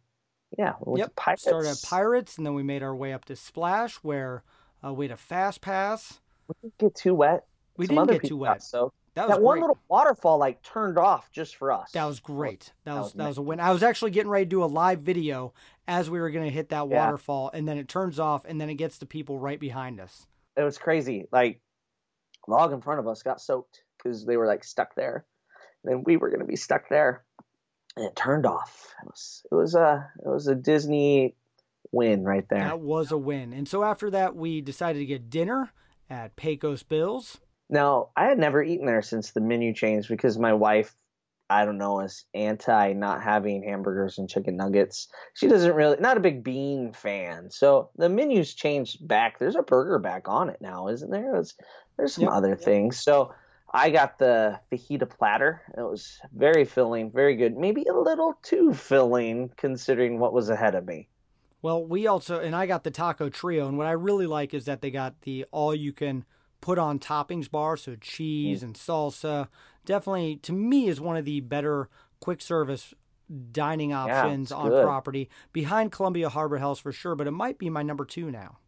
yeah, 0.59 0.75
we 0.85 1.01
yep. 1.01 1.17
Pirates. 1.17 1.45
Started 1.45 1.71
at 1.71 1.83
Pirates, 1.83 2.37
and 2.37 2.45
then 2.45 2.53
we 2.53 2.63
made 2.63 2.83
our 2.83 2.95
way 2.95 3.15
up 3.15 3.25
to 3.25 3.37
Splash, 3.37 3.95
where 4.03 4.45
uh, 4.85 4.93
we 4.93 5.07
had 5.07 5.13
a 5.13 5.17
fast 5.17 5.63
pass. 5.63 6.21
We 6.49 6.55
didn't 6.61 6.77
get 6.77 6.95
too 6.95 7.15
wet. 7.15 7.47
We 7.79 7.87
Some 7.87 7.97
didn't 7.97 8.21
get 8.21 8.29
too 8.29 8.37
wet. 8.37 8.63
So 8.63 8.93
that, 9.15 9.29
that 9.29 9.43
one 9.43 9.61
little 9.61 9.79
waterfall 9.89 10.39
like 10.39 10.63
turned 10.63 10.99
off 10.99 11.31
just 11.31 11.57
for 11.57 11.71
us. 11.71 11.93
That 11.93 12.05
was 12.07 12.21
great. 12.21 12.73
That, 12.85 12.93
that 12.93 12.95
was, 12.95 13.05
was 13.05 13.13
that 13.15 13.29
was 13.29 13.39
a 13.39 13.43
win. 13.43 13.61
I 13.61 13.73
was 13.73 13.83
actually 13.83 14.11
getting 14.11 14.31
ready 14.31 14.47
to 14.47 14.49
do 14.49 14.65
a 14.65 14.67
live 14.67 15.01
video 15.01 15.53
as 15.87 16.09
we 16.09 16.21
were 16.21 16.31
going 16.31 16.45
to 16.45 16.51
hit 16.51 16.71
that 16.71 16.89
yeah. 16.89 17.05
waterfall, 17.05 17.51
and 17.53 17.69
then 17.69 17.77
it 17.77 17.89
turns 17.89 18.19
off, 18.19 18.45
and 18.47 18.61
then 18.61 18.71
it 18.71 18.75
gets 18.75 18.99
to 18.99 19.07
people 19.07 19.39
right 19.39 19.61
behind 19.61 20.01
us. 20.01 20.27
It 20.57 20.63
was 20.63 20.79
crazy. 20.79 21.27
Like 21.31 21.61
log 22.49 22.73
in 22.73 22.81
front 22.81 23.01
of 23.01 23.07
us 23.07 23.23
got 23.23 23.41
soaked 23.41 23.83
because 23.99 24.25
they 24.25 24.37
were 24.37 24.47
like 24.47 24.65
stuck 24.65 24.95
there. 24.95 25.25
And 25.85 25.93
then 25.93 26.05
we 26.05 26.17
were 26.17 26.29
going 26.29 26.41
to 26.41 26.47
be 26.47 26.57
stuck 26.57 26.89
there, 26.89 27.25
and 27.97 28.07
it 28.07 28.17
turned 28.17 28.47
off. 28.47 28.95
It 29.03 29.07
was 29.07 29.43
it 29.51 29.55
was 29.55 29.75
a 29.75 30.11
it 30.25 30.29
was 30.29 30.47
a 30.47 30.55
Disney 30.55 31.35
win 31.91 32.25
right 32.25 32.49
there. 32.49 32.65
That 32.65 32.81
was 32.81 33.13
a 33.13 33.19
win. 33.19 33.53
And 33.53 33.69
so 33.69 33.85
after 33.85 34.11
that, 34.11 34.35
we 34.35 34.61
decided 34.61 35.01
to 35.01 35.07
get 35.07 35.29
dinner 35.29 35.73
at 36.09 36.37
Pecos 36.37 36.83
Bills 36.83 37.41
Now, 37.73 38.11
I 38.15 38.27
had 38.27 38.39
never 38.39 38.63
eaten 38.63 38.85
there 38.85 39.01
since 39.01 39.31
the 39.31 39.41
menu 39.41 39.73
changed 39.73 40.11
because 40.11 40.39
my 40.39 40.53
wife, 40.53 40.95
I 41.49 41.65
don't 41.65 41.79
know, 41.79 42.01
is 42.01 42.27
anti 42.35 42.93
not 42.93 43.23
having 43.23 43.63
hamburgers 43.63 44.19
and 44.19 44.29
chicken 44.29 44.57
nuggets. 44.57 45.09
She 45.33 45.49
doesn't 45.49 45.75
really, 45.75 45.97
not 45.99 46.19
a 46.19 46.21
big 46.21 46.45
bean 46.45 46.93
fan. 46.93 47.51
So 47.51 47.89
the 47.97 48.11
menu's 48.11 48.53
changed 48.53 49.09
back. 49.09 49.39
There's 49.39 49.57
a 49.57 49.63
burger 49.63 49.99
back 49.99 50.29
on 50.29 50.51
it 50.51 50.61
now, 50.61 50.89
isn't 50.89 51.11
there? 51.11 51.33
There's, 51.33 51.55
there's 51.97 52.15
some 52.15 52.25
Yep. 52.25 52.33
other 52.35 52.57
things. 52.57 52.99
So 52.99 53.33
I 53.73 53.89
got 53.89 54.19
the 54.19 54.61
fajita 54.71 55.09
platter. 55.09 55.63
It 55.77 55.81
was 55.81 56.19
very 56.31 56.67
filling, 56.67 57.11
very 57.11 57.37
good. 57.37 57.57
Maybe 57.57 57.87
a 57.87 57.95
little 57.95 58.35
too 58.43 58.75
filling 58.75 59.51
considering 59.57 60.19
what 60.19 60.35
was 60.35 60.51
ahead 60.51 60.75
of 60.75 60.85
me. 60.85 61.09
Well, 61.63 61.83
we 61.83 62.07
also, 62.07 62.39
and 62.39 62.55
I 62.55 62.67
got 62.67 62.85
the 62.85 62.91
taco 62.91 63.31
trio, 63.31 63.67
and 63.67 63.79
what 63.79 63.87
I 63.87 63.93
really 63.93 64.27
like 64.27 64.53
is 64.53 64.67
that 64.67 64.83
they 64.83 64.91
got 64.91 65.23
the 65.23 65.47
all 65.53 65.75
you 65.75 65.95
can 65.95 66.27
put 66.63 66.79
on 66.79 66.99
toppings 66.99 67.51
bar, 67.51 67.77
so 67.77 67.97
cheese 67.97 68.61
Mm. 68.61 68.63
and 68.63 68.75
salsa. 68.75 69.49
Definitely, 69.85 70.37
to 70.37 70.53
me, 70.55 70.89
is 70.89 70.99
one 71.01 71.19
of 71.19 71.27
the 71.27 71.41
better 71.41 71.91
quick 72.21 72.41
service 72.41 72.95
dining 73.51 73.93
options 73.93 74.47
it's 74.51 74.53
on 74.53 74.71
good. 74.71 74.85
property 74.85 75.29
behind 75.53 75.93
Columbia 75.93 76.29
Harbor 76.31 76.59
House 76.59 76.79
for 76.79 76.93
sure, 76.93 77.15
but 77.15 77.27
it 77.27 77.33
might 77.33 77.59
be 77.59 77.69
my 77.69 77.83
number 77.83 78.05
two 78.07 78.31
now. 78.31 78.59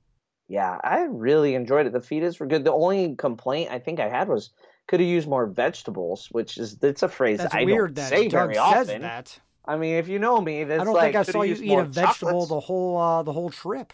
Yeah, 0.49 0.79
I 0.85 1.03
really 1.03 1.55
enjoyed 1.55 1.87
it. 1.87 1.93
The 1.95 2.01
fajitas 2.01 2.39
were 2.39 2.47
good. 2.47 2.65
The 2.65 2.73
only 2.73 3.15
complaint 3.17 3.71
I 3.71 3.79
think 3.79 3.99
I 4.01 4.09
had 4.11 4.29
was 4.29 4.51
could 4.89 5.01
have 5.01 5.09
used 5.09 5.27
more 5.29 5.47
vegetables, 5.47 6.29
which 6.33 6.59
is 6.59 6.77
it's 6.83 7.03
a 7.03 7.09
phrase 7.09 7.39
That's 7.39 7.55
I 7.55 7.65
weird 7.65 7.95
don't 7.95 8.05
that 8.05 8.09
say 8.11 8.29
Doug 8.29 8.49
very 8.49 8.59
often. 8.59 9.01
that. 9.03 9.41
I 9.65 9.77
mean, 9.79 9.95
if 9.95 10.09
you 10.09 10.19
know 10.19 10.41
me, 10.43 10.65
that's 10.65 10.83
I 10.83 10.85
don't 10.85 10.93
like, 10.95 11.15
think 11.15 11.29
I 11.29 11.33
saw 11.33 11.41
you 11.43 11.55
eat 11.55 11.73
a 11.79 11.85
vegetable 11.85 12.33
chocolates." 12.33 12.49
the 12.51 12.61
whole 12.61 12.99
uh, 12.99 13.23
the 13.23 13.33
whole 13.33 13.49
trip. 13.51 13.93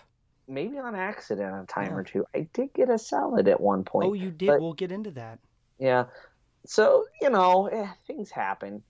Maybe 0.51 0.79
on 0.79 0.95
accident 0.97 1.55
a 1.63 1.67
time 1.67 1.91
Yeah. 1.93 1.97
or 1.97 2.03
two. 2.03 2.25
I 2.35 2.49
did 2.53 2.73
get 2.75 2.91
a 2.91 2.99
salad 2.99 3.47
at 3.47 3.61
one 3.61 3.85
point. 3.85 4.11
Oh, 4.11 4.13
you 4.15 4.31
did. 4.31 4.49
but- 4.49 4.61
we'll 4.61 4.73
get 4.73 4.91
into 4.91 5.13
that. 5.13 5.39
Yeah. 5.79 6.07
So 6.67 7.07
you 7.23 7.31
know, 7.31 7.67
eh, 7.69 7.87
things 8.07 8.31
happen. 8.31 8.83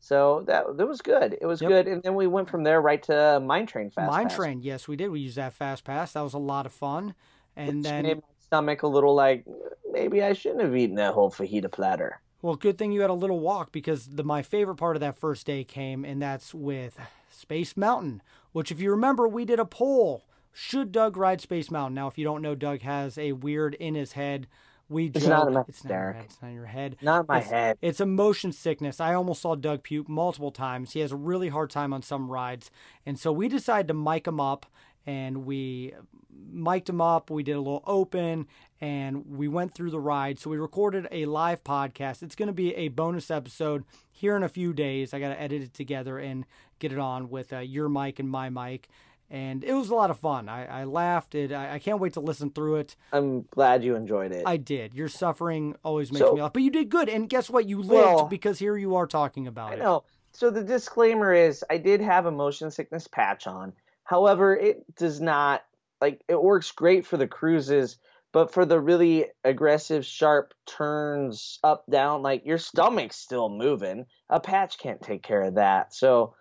So 0.00 0.44
that 0.46 0.76
that 0.76 0.86
was 0.86 1.02
good. 1.02 1.36
It 1.40 1.46
was 1.46 1.60
Yep. 1.60 1.68
good, 1.68 1.88
and 1.88 2.02
then 2.04 2.14
we 2.14 2.26
went 2.28 2.48
from 2.48 2.62
there 2.62 2.80
right 2.80 3.02
to 3.02 3.40
Mine 3.40 3.66
Train 3.66 3.90
Fast 3.90 4.10
Mine 4.10 4.28
Pass. 4.28 4.36
Train, 4.36 4.60
yes, 4.62 4.86
we 4.86 4.94
did. 4.96 5.08
We 5.08 5.20
used 5.20 5.36
that 5.36 5.52
fast 5.52 5.84
pass. 5.84 6.12
That 6.12 6.22
was 6.22 6.34
a 6.34 6.38
lot 6.38 6.64
of 6.66 6.72
fun. 6.72 7.14
And 7.56 7.78
which 7.78 7.86
then 7.86 8.02
made 8.04 8.16
my 8.18 8.22
stomach 8.38 8.82
a 8.84 8.86
little 8.86 9.14
like 9.14 9.44
maybe 9.90 10.22
I 10.22 10.32
shouldn't 10.32 10.62
have 10.62 10.76
eaten 10.76 10.94
that 10.96 11.14
whole 11.14 11.30
fajita 11.30 11.70
platter. 11.70 12.20
Well, 12.40 12.54
good 12.54 12.78
thing 12.78 12.92
you 12.92 13.00
had 13.00 13.10
a 13.10 13.14
little 13.14 13.40
walk 13.40 13.72
because 13.72 14.06
the 14.06 14.22
my 14.22 14.42
favorite 14.42 14.76
part 14.76 14.94
of 14.94 15.00
that 15.00 15.18
first 15.18 15.44
day 15.44 15.64
came, 15.64 16.04
and 16.04 16.22
that's 16.22 16.54
with 16.54 16.96
Space 17.30 17.76
Mountain. 17.76 18.22
Which, 18.52 18.70
if 18.70 18.80
you 18.80 18.92
remember, 18.92 19.26
we 19.26 19.44
did 19.44 19.58
a 19.58 19.64
poll: 19.64 20.24
should 20.58 20.92
Doug 20.92 21.16
ride 21.16 21.40
Space 21.40 21.70
Mountain? 21.70 21.94
Now, 21.94 22.08
if 22.08 22.18
you 22.18 22.24
don't 22.24 22.42
know, 22.42 22.54
Doug 22.54 22.80
has 22.82 23.16
a 23.16 23.32
weird 23.32 23.74
in 23.74 23.94
his 23.94 24.12
head. 24.12 24.46
We 24.88 25.06
It's 25.06 25.20
joke, 25.20 25.28
not 25.28 25.48
in 25.48 25.54
my 25.54 25.64
it's 25.68 25.84
not 25.84 25.90
your 25.92 26.12
head. 26.12 26.24
It's 26.24 26.42
not 26.42 26.48
in 26.48 26.54
your 26.54 26.64
head. 26.66 26.96
Not 27.02 27.28
my 27.28 27.36
It's- 27.38 27.50
head. 27.50 27.78
It's 27.82 28.00
a 28.00 28.06
motion 28.06 28.52
sickness. 28.52 29.00
I 29.00 29.14
almost 29.14 29.42
saw 29.42 29.54
Doug 29.54 29.82
puke 29.82 30.08
multiple 30.08 30.50
times. 30.50 30.92
He 30.92 31.00
has 31.00 31.12
a 31.12 31.16
really 31.16 31.48
hard 31.50 31.70
time 31.70 31.92
on 31.92 32.02
some 32.02 32.30
rides, 32.30 32.70
and 33.06 33.18
so 33.18 33.30
we 33.30 33.48
decided 33.48 33.86
to 33.88 33.94
mic 33.94 34.26
him 34.26 34.40
up, 34.40 34.66
and 35.06 35.44
we 35.44 35.94
mic'd 36.50 36.88
him 36.88 37.00
up. 37.00 37.30
We 37.30 37.42
did 37.42 37.52
a 37.56 37.60
little 37.60 37.84
open, 37.86 38.46
and 38.80 39.26
we 39.26 39.46
went 39.48 39.74
through 39.74 39.90
the 39.90 40.00
ride. 40.00 40.38
So 40.38 40.48
we 40.50 40.56
recorded 40.56 41.06
a 41.10 41.26
live 41.26 41.62
podcast. 41.64 42.22
It's 42.22 42.34
going 42.34 42.46
to 42.48 42.52
be 42.54 42.74
a 42.74 42.88
bonus 42.88 43.30
episode 43.30 43.84
here 44.10 44.36
in 44.36 44.42
a 44.42 44.48
few 44.48 44.72
days. 44.72 45.12
I 45.12 45.20
got 45.20 45.28
to 45.28 45.40
edit 45.40 45.62
it 45.62 45.74
together 45.74 46.18
and 46.18 46.46
get 46.78 46.92
it 46.92 46.98
on 46.98 47.28
with 47.28 47.52
uh, 47.52 47.58
your 47.58 47.88
mic 47.88 48.18
and 48.18 48.28
my 48.30 48.48
mic. 48.48 48.88
And 49.30 49.62
it 49.62 49.74
was 49.74 49.90
a 49.90 49.94
lot 49.94 50.10
of 50.10 50.18
fun. 50.18 50.48
I, 50.48 50.64
I 50.64 50.84
laughed. 50.84 51.34
It. 51.34 51.52
I, 51.52 51.74
I 51.74 51.78
can't 51.78 52.00
wait 52.00 52.14
to 52.14 52.20
listen 52.20 52.50
through 52.50 52.76
it. 52.76 52.96
I'm 53.12 53.42
glad 53.50 53.84
you 53.84 53.94
enjoyed 53.94 54.32
it. 54.32 54.44
I 54.46 54.56
did. 54.56 54.94
Your 54.94 55.08
suffering 55.08 55.76
always 55.84 56.10
makes 56.10 56.20
So- 56.24 56.34
me 56.34 56.40
laugh, 56.42 56.52
but 56.54 56.62
you 56.62 56.70
did 56.70 56.88
good. 56.88 57.08
And 57.10 57.28
guess 57.28 57.50
what? 57.50 57.68
You 57.68 57.78
lived 57.80 57.90
Well, 57.90 58.24
because 58.26 58.58
here 58.58 58.76
you 58.78 58.94
are 58.96 59.06
talking 59.06 59.46
about 59.46 59.72
I 59.72 59.74
it. 59.74 59.78
know. 59.80 60.04
So 60.32 60.50
the 60.50 60.62
disclaimer 60.64 61.32
is 61.34 61.62
I 61.68 61.76
did 61.78 62.00
have 62.00 62.24
a 62.26 62.30
motion 62.30 62.70
sickness 62.70 63.06
patch 63.06 63.46
on. 63.46 63.72
However, 64.04 64.56
it 64.56 64.84
does 64.96 65.20
not 65.20 65.62
like 66.00 66.22
it 66.28 66.40
works 66.42 66.70
great 66.70 67.04
for 67.04 67.16
the 67.18 67.26
cruises, 67.26 67.98
but 68.32 68.52
for 68.54 68.64
the 68.64 68.80
really 68.80 69.26
aggressive 69.44 70.06
sharp 70.06 70.54
turns 70.64 71.58
up 71.64 71.84
down 71.90 72.22
like 72.22 72.46
your 72.46 72.58
stomach's 72.58 73.16
still 73.16 73.48
moving. 73.50 74.06
A 74.30 74.40
patch 74.40 74.78
can't 74.78 75.02
take 75.02 75.22
care 75.22 75.42
of 75.42 75.56
that. 75.56 75.92
So 75.94 76.34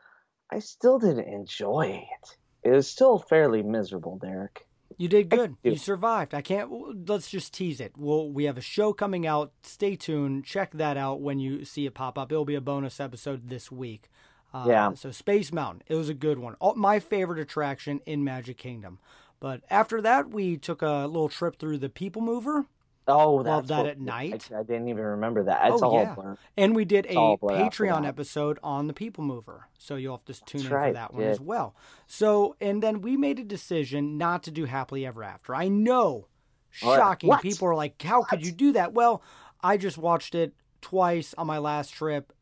I 0.51 0.59
still 0.59 0.99
didn't 0.99 1.27
enjoy 1.27 2.05
it. 2.21 2.37
It 2.67 2.71
was 2.75 2.87
still 2.89 3.17
fairly 3.17 3.63
miserable, 3.63 4.17
Derek. 4.17 4.65
You 4.97 5.07
did 5.07 5.29
good. 5.29 5.55
You 5.63 5.75
survived. 5.75 6.33
I 6.33 6.41
can't. 6.41 7.07
Let's 7.07 7.29
just 7.29 7.53
tease 7.53 7.79
it. 7.79 7.93
Well, 7.97 8.29
we 8.29 8.45
have 8.45 8.57
a 8.57 8.61
show 8.61 8.93
coming 8.93 9.27
out. 9.27 9.51
Stay 9.63 9.95
tuned. 9.95 10.43
Check 10.45 10.71
that 10.73 10.97
out 10.97 11.21
when 11.21 11.39
you 11.39 11.65
see 11.65 11.85
it 11.85 11.93
pop 11.93 12.17
up. 12.17 12.31
It'll 12.31 12.45
be 12.45 12.55
a 12.55 12.61
bonus 12.61 12.99
episode 12.99 13.47
this 13.49 13.71
week. 13.71 14.09
Uh, 14.53 14.65
Yeah. 14.67 14.93
So 14.95 15.11
Space 15.11 15.53
Mountain. 15.53 15.83
It 15.87 15.95
was 15.95 16.09
a 16.09 16.13
good 16.15 16.39
one. 16.39 16.55
All, 16.55 16.73
my 16.75 16.99
favorite 16.99 17.39
attraction 17.39 18.01
in 18.05 18.23
Magic 18.23 18.57
Kingdom. 18.57 18.97
But 19.39 19.61
after 19.69 20.01
that, 20.01 20.31
we 20.31 20.57
took 20.57 20.81
a 20.81 21.05
little 21.05 21.29
trip 21.29 21.59
through 21.59 21.77
the 21.77 21.89
People 21.89 22.23
Mover. 22.23 22.65
Oh, 23.07 23.41
that's 23.43 23.69
Love 23.69 23.85
that 23.85 23.85
at 23.91 23.99
night. 24.01 24.49
I, 24.53 24.59
I 24.59 24.63
didn't 24.63 24.89
even 24.89 25.03
remember 25.03 25.43
that. 25.43 25.71
It's 25.71 25.81
Oh, 25.81 25.87
all 25.91 26.01
yeah. 26.01 26.13
blurred. 26.13 26.37
And 26.57 26.75
we 26.75 26.83
did 26.85 27.05
a 27.07 27.17
out 27.17 27.39
for 27.39 27.49
Patreon 27.51 28.05
episode 28.05 28.59
on 28.61 28.87
the 28.87 28.93
People 28.93 29.23
Mover. 29.23 29.67
So 29.77 29.95
you'll 29.95 30.17
have 30.17 30.25
to 30.25 30.33
tune 30.45 30.61
That's 30.61 30.63
in 30.65 30.69
for 30.69 30.93
that 30.93 31.13
one 31.13 31.23
yeah. 31.23 31.29
as 31.29 31.39
well. 31.39 31.75
So, 32.05 32.55
and 32.59 32.83
then 32.83 33.01
we 33.01 33.15
made 33.15 33.39
a 33.39 33.43
decision 33.43 34.17
not 34.17 34.43
to 34.43 34.51
do 34.51 34.65
Happily 34.65 35.05
Ever 35.05 35.23
After. 35.23 35.55
I 35.55 35.67
know, 35.69 36.27
shocking. 36.69 37.29
What? 37.29 37.41
People 37.41 37.67
are 37.69 37.75
like, 37.75 38.01
how 38.01 38.23
could 38.23 38.45
you 38.45 38.51
do 38.51 38.73
that? 38.73 38.93
Well, 38.93 39.21
I 39.63 39.77
just 39.77 39.97
watched 39.97 40.35
it 40.35 40.53
twice 40.81 41.33
on 41.37 41.47
my 41.47 41.57
last 41.57 41.91
trip 41.93 42.33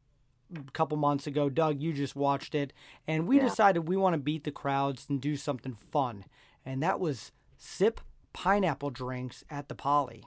a 0.56 0.72
couple 0.72 0.98
months 0.98 1.28
ago. 1.28 1.50
Doug, 1.50 1.82
you 1.82 1.94
just 1.94 2.16
watched 2.16 2.56
it. 2.56 2.74
And 3.08 3.28
we 3.28 3.38
Yeah. 3.38 3.44
decided 3.44 3.88
we 3.88 3.98
want 3.98 4.14
to 4.14 4.20
beat 4.20 4.44
the 4.44 4.52
crowds 4.52 5.06
and 5.10 5.22
do 5.22 5.36
something 5.38 5.74
fun. 5.76 6.26
And 6.66 6.82
that 6.82 7.00
was 7.00 7.32
sip 7.58 8.02
pineapple 8.34 8.90
drinks 8.90 9.44
at 9.50 9.70
the 9.70 9.76
Poly. 9.76 10.24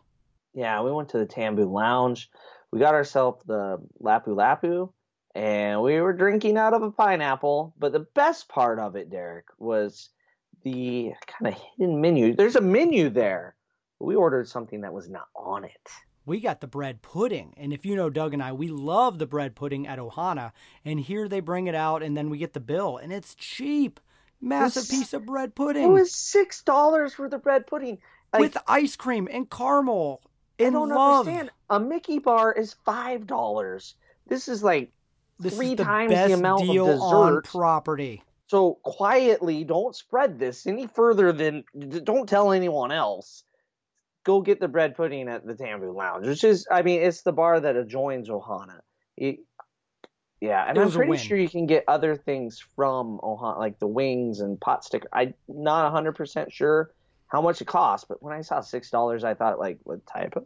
Yeah, 0.55 0.83
we 0.83 0.90
went 0.93 1.11
to 1.11 1.19
the 1.19 1.26
Tambu 1.26 1.71
Lounge. 1.71 2.31
We 2.73 2.78
got 2.81 2.95
ourselves 2.95 3.43
the 3.47 3.78
Lapu 4.02 4.28
Lapu, 4.35 4.93
and 5.35 5.81
we 5.83 6.00
were 6.00 6.12
drinking 6.12 6.57
out 6.57 6.75
of 6.75 6.83
a 6.83 6.90
pineapple. 6.90 7.75
But 7.78 7.93
the 7.93 8.07
best 8.14 8.49
part 8.49 8.78
of 8.78 8.97
it, 8.97 9.11
Derek, 9.11 9.47
was 9.59 10.11
the 10.64 11.12
kind 11.26 11.55
of 11.55 11.61
hidden 11.78 12.00
menu. 12.00 12.35
There's 12.35 12.57
a 12.57 12.61
menu 12.61 13.09
there. 13.11 13.55
We 14.00 14.14
ordered 14.17 14.49
something 14.49 14.83
that 14.83 14.93
was 14.93 15.09
not 15.09 15.28
on 15.35 15.64
it. 15.64 15.88
we 16.26 16.40
got 16.40 16.61
the 16.61 16.67
bread 16.67 17.00
pudding. 17.00 17.55
And 17.57 17.73
if 17.73 17.87
you 17.87 17.97
know 17.97 18.11
Doug 18.11 18.35
and 18.35 18.43
I, 18.43 18.52
we 18.52 18.69
love 18.69 19.19
the 19.19 19.26
bread 19.26 19.55
pudding 19.57 19.87
at 19.87 19.99
Ohana. 19.99 20.52
And 20.85 21.00
here 21.00 21.26
they 21.26 21.40
bring 21.40 21.69
it 21.69 21.75
out, 21.75 22.02
and 22.02 22.17
then 22.17 22.28
we 22.31 22.37
get 22.38 22.52
the 22.52 22.61
bill, 22.61 22.99
and 22.99 23.12
it's 23.12 23.35
cheap. 23.35 23.99
Massive 24.40 24.85
It's- 24.85 24.99
piece 24.99 25.12
of 25.14 25.25
bread 25.26 25.55
pudding. 25.55 25.85
It 25.85 25.87
was 25.93 26.14
six 26.14 26.62
dollars 26.62 27.14
for 27.14 27.28
the 27.28 27.38
bread 27.38 27.67
pudding. 27.67 27.99
Like, 28.33 28.40
with 28.43 28.59
ice 28.67 28.95
cream 28.95 29.26
and 29.33 29.49
caramel 29.50 30.21
I 30.61 30.71
don't 30.71 30.88
love. 30.88 31.27
understand. 31.27 31.50
A 31.71 31.79
Mickey 31.81 32.19
bar 32.19 32.53
is 32.53 32.75
five 32.85 33.27
dollars. 33.27 33.95
This 34.27 34.49
is 34.49 34.62
like 34.62 34.91
This 35.38 35.57
three 35.57 35.73
is 35.73 35.77
the 35.77 35.85
times 35.85 36.12
the 36.12 36.33
amount 36.33 36.62
deal 36.62 36.88
of 36.91 37.00
on 37.00 37.33
dessert. 37.33 37.45
property. 37.45 38.23
So 38.49 38.79
quietly, 38.83 39.65
don't 39.65 39.95
spread 39.95 40.38
this 40.38 40.67
any 40.67 40.87
further 40.87 41.33
than 41.33 41.65
don't 42.05 42.29
tell 42.29 42.53
anyone 42.53 42.91
else. 42.93 43.45
Go 44.25 44.41
get 44.41 44.59
the 44.61 44.69
bread 44.69 44.97
pudding 44.97 45.29
at 45.29 45.47
the 45.47 45.55
Tambu 45.55 45.95
Lounge, 45.95 46.27
which 46.27 46.45
is, 46.45 46.67
I 46.71 46.83
mean, 46.83 47.00
it's 47.03 47.23
the 47.23 47.33
bar 47.33 47.61
that 47.61 47.77
adjoins 47.77 48.29
Ohana. 48.29 48.81
It- 49.17 49.41
yeah, 50.41 50.65
and 50.69 50.79
I'm 50.79 50.91
pretty 50.91 51.17
sure 51.17 51.37
you 51.37 51.49
can 51.49 51.67
get 51.67 51.83
other 51.88 52.15
things 52.15 52.61
from 52.77 53.19
Ohana, 53.23 53.59
like 53.59 53.79
the 53.81 53.88
wings 53.88 54.38
and 54.41 54.61
pot 54.61 54.85
sticker. 54.85 55.09
I'm 55.12 55.35
not 55.49 55.93
100% 55.93 56.53
sure 56.53 56.91
how 57.28 57.40
much 57.42 57.61
it 57.61 57.66
costs, 57.66 58.06
but 58.08 58.23
when 58.23 58.32
I 58.35 58.40
saw 58.40 58.61
six 58.61 58.90
dollars, 58.90 59.23
I 59.25 59.35
thought 59.35 59.58
like, 59.58 59.78
what 59.85 60.04
type 60.06 60.35
of? 60.37 60.44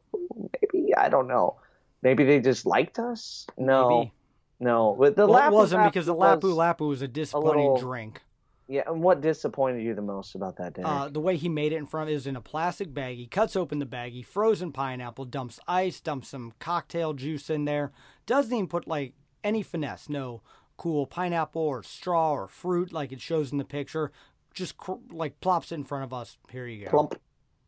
Maybe 0.60 0.94
I 0.94 1.08
don't 1.08 1.28
know. 1.28 1.56
Maybe 2.02 2.24
they 2.24 2.40
just 2.40 2.66
liked 2.66 2.98
us. 2.98 3.46
No, 3.56 3.88
Maybe. 4.00 4.12
no. 4.60 4.96
But 4.98 5.16
the 5.16 5.26
Well, 5.26 5.46
it 5.48 5.52
wasn't 5.54 5.84
because 5.84 6.06
the 6.06 6.14
Lapu 6.14 6.52
Lapu 6.54 6.88
was- 6.88 7.02
a 7.02 7.08
disappointing 7.08 7.62
little- 7.62 7.76
drink. 7.78 8.20
Yeah, 8.68 8.84
and 8.86 9.02
what 9.02 9.20
disappointed 9.20 9.82
you 9.82 9.94
the 9.94 10.00
most 10.02 10.34
about 10.34 10.56
that 10.56 10.72
day? 10.74 10.82
Uh, 10.82 11.08
the 11.08 11.20
way 11.20 11.36
he 11.36 11.48
made 11.48 11.72
it 11.72 11.76
in 11.76 11.84
front 11.84 12.08
is 12.08 12.26
in 12.26 12.36
a 12.36 12.40
plastic 12.40 12.94
bag. 12.94 13.16
He 13.16 13.26
cuts 13.26 13.54
open 13.54 13.80
the 13.80 13.86
baggie, 13.86 14.24
frozen 14.24 14.72
pineapple, 14.72 15.26
dumps 15.26 15.60
ice, 15.68 16.00
dumps 16.00 16.28
some 16.28 16.52
cocktail 16.58 17.12
juice 17.12 17.50
in 17.50 17.64
there. 17.66 17.92
Doesn't 18.24 18.52
even 18.52 18.68
put 18.68 18.86
like 18.88 19.12
any 19.44 19.62
finesse. 19.62 20.08
No 20.08 20.42
cool 20.78 21.06
pineapple 21.06 21.60
or 21.60 21.82
straw 21.82 22.32
or 22.32 22.48
fruit 22.48 22.92
like 22.92 23.12
it 23.12 23.20
shows 23.20 23.52
in 23.52 23.58
the 23.58 23.64
picture. 23.64 24.10
Just 24.54 24.76
cr- 24.76 24.92
like 25.11 25.40
plops 25.40 25.73
in 25.73 25.85
front 25.85 26.04
of 26.04 26.12
us. 26.12 26.37
Here 26.50 26.66
you 26.66 26.85
go. 26.85 26.90
Plump. 26.90 27.21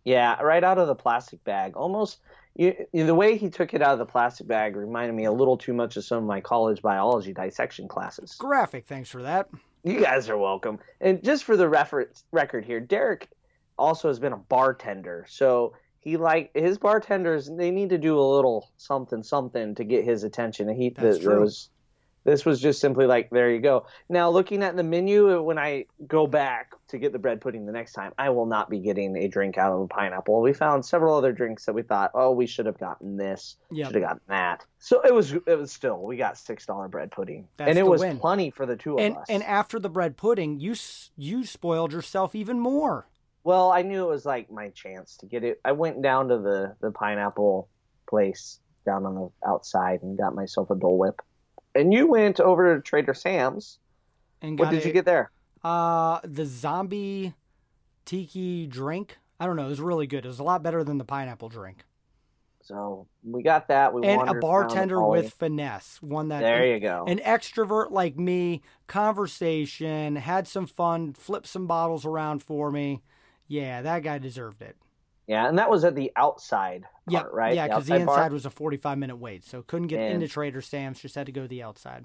Yeah, 0.04 0.40
right 0.42 0.62
out 0.62 0.78
of 0.78 0.86
the 0.86 0.94
plastic 0.94 1.42
bag. 1.44 1.76
Almost 1.76 2.18
you, 2.54 2.86
the 2.92 3.14
way 3.14 3.36
he 3.36 3.48
took 3.48 3.72
it 3.74 3.82
out 3.82 3.92
of 3.94 3.98
the 3.98 4.06
plastic 4.06 4.46
bag 4.46 4.76
reminded 4.76 5.14
me 5.14 5.24
a 5.24 5.32
little 5.32 5.56
too 5.56 5.72
much 5.72 5.96
of 5.96 6.04
some 6.04 6.18
of 6.18 6.24
my 6.24 6.40
college 6.40 6.82
biology 6.82 7.32
dissection 7.32 7.88
classes. 7.88 8.34
Graphic. 8.38 8.86
Thanks 8.86 9.08
for 9.08 9.22
that. 9.22 9.48
You 9.82 10.00
guys 10.00 10.28
are 10.28 10.38
welcome. 10.38 10.78
And 11.00 11.22
just 11.22 11.44
for 11.44 11.56
the 11.56 11.68
reference 11.68 12.24
record 12.32 12.64
here, 12.64 12.80
Derek 12.80 13.28
also 13.78 14.08
has 14.08 14.18
been 14.18 14.32
a 14.32 14.38
bartender, 14.38 15.26
so 15.28 15.74
he 16.00 16.16
like 16.18 16.50
his 16.54 16.78
bartenders 16.78 17.50
they 17.56 17.70
need 17.70 17.88
to 17.88 17.98
do 17.98 18.18
a 18.18 18.22
little 18.22 18.70
something 18.76 19.22
something 19.22 19.74
to 19.74 19.84
get 19.84 20.04
his 20.04 20.22
attention 20.22 20.68
and 20.68 20.80
he 20.80 20.90
That's 20.90 21.16
th- 21.16 21.24
there 21.24 21.36
true. 21.36 21.40
was 21.44 21.70
this 22.24 22.44
was 22.44 22.60
just 22.60 22.80
simply 22.80 23.06
like 23.06 23.28
there 23.30 23.50
you 23.50 23.60
go 23.60 23.86
now 24.08 24.30
looking 24.30 24.62
at 24.62 24.76
the 24.76 24.82
menu 24.82 25.40
when 25.42 25.58
i 25.58 25.84
go 26.06 26.26
back 26.26 26.72
to 26.88 26.98
get 26.98 27.12
the 27.12 27.18
bread 27.18 27.40
pudding 27.40 27.66
the 27.66 27.72
next 27.72 27.92
time 27.92 28.12
i 28.18 28.30
will 28.30 28.46
not 28.46 28.68
be 28.70 28.78
getting 28.78 29.16
a 29.16 29.28
drink 29.28 29.56
out 29.58 29.72
of 29.72 29.80
a 29.80 29.86
pineapple 29.86 30.40
we 30.40 30.52
found 30.52 30.84
several 30.84 31.14
other 31.16 31.32
drinks 31.32 31.64
that 31.66 31.72
we 31.74 31.82
thought 31.82 32.10
oh 32.14 32.30
we 32.32 32.46
should 32.46 32.66
have 32.66 32.78
gotten 32.78 33.16
this 33.16 33.56
Yep. 33.70 33.86
should 33.86 33.94
have 33.96 34.04
gotten 34.04 34.20
that 34.28 34.64
so 34.78 35.00
it 35.02 35.12
was 35.14 35.32
it 35.32 35.58
was 35.58 35.72
still 35.72 36.00
we 36.02 36.16
got 36.16 36.38
six 36.38 36.64
dollar 36.66 36.88
bread 36.88 37.10
pudding 37.10 37.46
That's 37.56 37.68
and 37.70 37.78
it 37.78 37.86
was 37.86 38.00
win. 38.00 38.18
plenty 38.18 38.50
for 38.50 38.66
the 38.66 38.76
two 38.76 38.94
of 38.94 39.00
And 39.00 39.16
us 39.16 39.26
and 39.28 39.42
after 39.42 39.78
the 39.78 39.88
bread 39.90 40.16
pudding, 40.16 40.60
you 40.60 40.74
you 41.16 41.44
spoiled 41.44 41.92
yourself 41.92 42.34
even 42.34 42.58
more. 42.60 43.06
Well, 43.42 43.70
I 43.70 43.82
knew 43.82 44.04
it 44.04 44.08
was 44.08 44.24
like 44.24 44.50
my 44.50 44.70
chance 44.70 45.16
to 45.18 45.26
get 45.26 45.44
it. 45.44 45.60
I 45.64 45.72
went 45.72 46.00
down 46.02 46.28
to 46.28 46.38
the 46.38 46.76
the 46.80 46.90
pineapple 46.92 47.68
place 48.08 48.60
down 48.86 49.04
on 49.06 49.14
the 49.14 49.30
outside 49.48 50.02
and 50.02 50.16
got 50.16 50.34
myself 50.34 50.70
a 50.70 50.74
Dole 50.76 50.98
Whip. 50.98 51.20
And 51.74 51.92
you 51.92 52.06
went 52.06 52.40
over 52.40 52.74
to 52.74 52.80
Trader 52.82 53.14
Sam's. 53.14 53.78
And 54.42 54.58
What 54.58 54.70
did 54.70 54.84
you 54.84 54.92
get 54.92 55.04
there? 55.04 55.30
Uh, 55.62 56.20
the 56.24 56.44
zombie 56.44 57.34
tiki 58.04 58.66
drink. 58.66 59.18
I 59.40 59.46
don't 59.46 59.56
know. 59.56 59.64
It 59.66 59.70
was 59.70 59.80
really 59.80 60.06
good. 60.06 60.24
It 60.24 60.28
was 60.28 60.38
a 60.38 60.44
lot 60.44 60.62
better 60.62 60.84
than 60.84 60.98
the 60.98 61.04
pineapple 61.04 61.48
drink. 61.48 61.84
So 62.62 63.06
we 63.22 63.42
got 63.42 63.68
that. 63.68 63.92
We 63.92 64.02
And 64.06 64.12
a 64.12 64.16
wandered 64.16 64.28
around 64.28 64.36
the 64.36 64.40
bartender 64.40 65.02
with 65.06 65.34
finesse, 65.34 66.00
one 66.00 66.28
that 66.28 66.40
There 66.40 66.66
you 66.66 66.80
go. 66.80 67.04
an 67.06 67.18
extrovert 67.18 67.90
like 67.90 68.16
me, 68.16 68.62
conversation, 68.86 70.16
had 70.16 70.48
some 70.48 70.66
fun, 70.66 71.12
flipped 71.12 71.46
some 71.46 71.66
bottles 71.66 72.06
around 72.06 72.42
for 72.42 72.70
me. 72.70 73.02
Yeah, 73.48 73.82
that 73.82 74.02
guy 74.02 74.16
deserved 74.18 74.62
it. 74.62 74.76
Yeah, 75.26 75.48
and 75.48 75.58
that 75.58 75.70
was 75.70 75.84
at 75.84 75.94
the 75.94 76.12
outside 76.16 76.84
Yeah, 77.08 77.22
part, 77.22 77.32
right? 77.32 77.54
Yeah, 77.54 77.66
because 77.68 77.86
the 77.86 77.92
bar? 77.92 78.00
inside 78.00 78.32
was 78.32 78.44
a 78.46 78.50
forty-five 78.50 78.98
minute 78.98 79.16
wait, 79.16 79.44
so 79.44 79.62
couldn't 79.62 79.88
get 79.88 80.00
And- 80.00 80.14
into 80.14 80.28
Trader 80.28 80.60
Sam's. 80.60 81.00
Just 81.00 81.14
had 81.14 81.26
to 81.26 81.32
go 81.32 81.42
to 81.42 81.48
the 81.48 81.62
outside. 81.62 82.04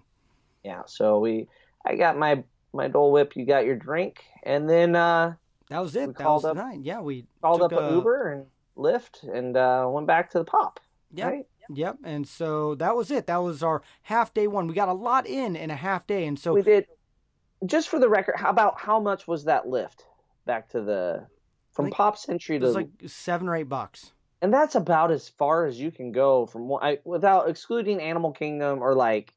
Yeah. 0.64 0.84
So 0.86 1.20
we, 1.20 1.48
I 1.86 1.96
got 1.96 2.18
my 2.18 2.44
my 2.74 2.88
Dole 2.88 3.12
Whip. 3.12 3.36
You 3.36 3.46
got 3.46 3.66
your 3.66 3.76
drink, 3.76 4.24
and 4.44 4.70
then 4.70 4.96
uh, 4.96 5.34
That 5.70 5.80
was 5.80 5.96
it. 5.96 6.16
That 6.18 6.28
was 6.30 6.46
up- 6.46 6.56
the 6.56 6.64
night. 6.64 6.80
Yeah, 6.82 7.02
we 7.02 7.26
called 7.42 7.62
up 7.62 7.72
an 7.74 7.94
Uber 7.94 8.32
and 8.32 8.46
Lyft, 8.78 9.24
and 9.28 9.58
uh, 9.58 9.86
went 9.90 10.08
back 10.08 10.30
to 10.32 10.38
the 10.40 10.46
pop. 10.46 10.80
Yep. 11.14 11.28
Right? 11.28 11.46
Yep. 11.72 11.98
And 12.04 12.28
so 12.28 12.76
that 12.76 12.96
was 12.96 13.12
it. 13.12 13.28
That 13.28 13.44
was 13.44 13.62
our 13.64 13.82
half 14.04 14.34
day 14.34 14.48
one. 14.48 14.68
We 14.68 14.74
got 14.74 14.88
a 14.90 14.94
lot 14.94 15.28
in 15.28 15.56
in 15.56 15.70
a 15.72 15.76
half 15.76 16.08
day, 16.08 16.26
and 16.26 16.40
so 16.40 16.54
we 16.54 16.62
did. 16.62 16.88
Just 17.66 17.90
for 17.90 18.00
the 18.00 18.08
record, 18.08 18.36
how 18.38 18.50
about 18.50 18.80
how 18.80 19.00
much 19.02 19.28
was 19.28 19.44
that 19.44 19.66
Lyft 19.66 20.04
back 20.46 20.70
to 20.70 20.82
the 20.82 21.28
from 21.80 21.86
think 21.86 21.96
Pop 21.96 22.18
Century 22.18 22.58
it 22.58 22.60
to 22.60 22.66
was 22.68 22.76
like 22.76 22.90
seven 23.08 23.48
or 23.48 23.56
eight 23.56 23.70
bucks. 23.70 24.12
and 24.42 24.54
that's 24.54 24.76
about 24.76 25.12
as 25.12 25.30
far 25.30 25.66
as 25.66 25.80
you 25.80 25.92
can 25.92 26.12
go 26.12 26.46
from 26.46 26.72
I, 26.74 27.00
without 27.04 27.50
excluding 27.50 28.00
Animal 28.00 28.32
Kingdom 28.32 28.82
or 28.82 28.94
like 28.96 29.34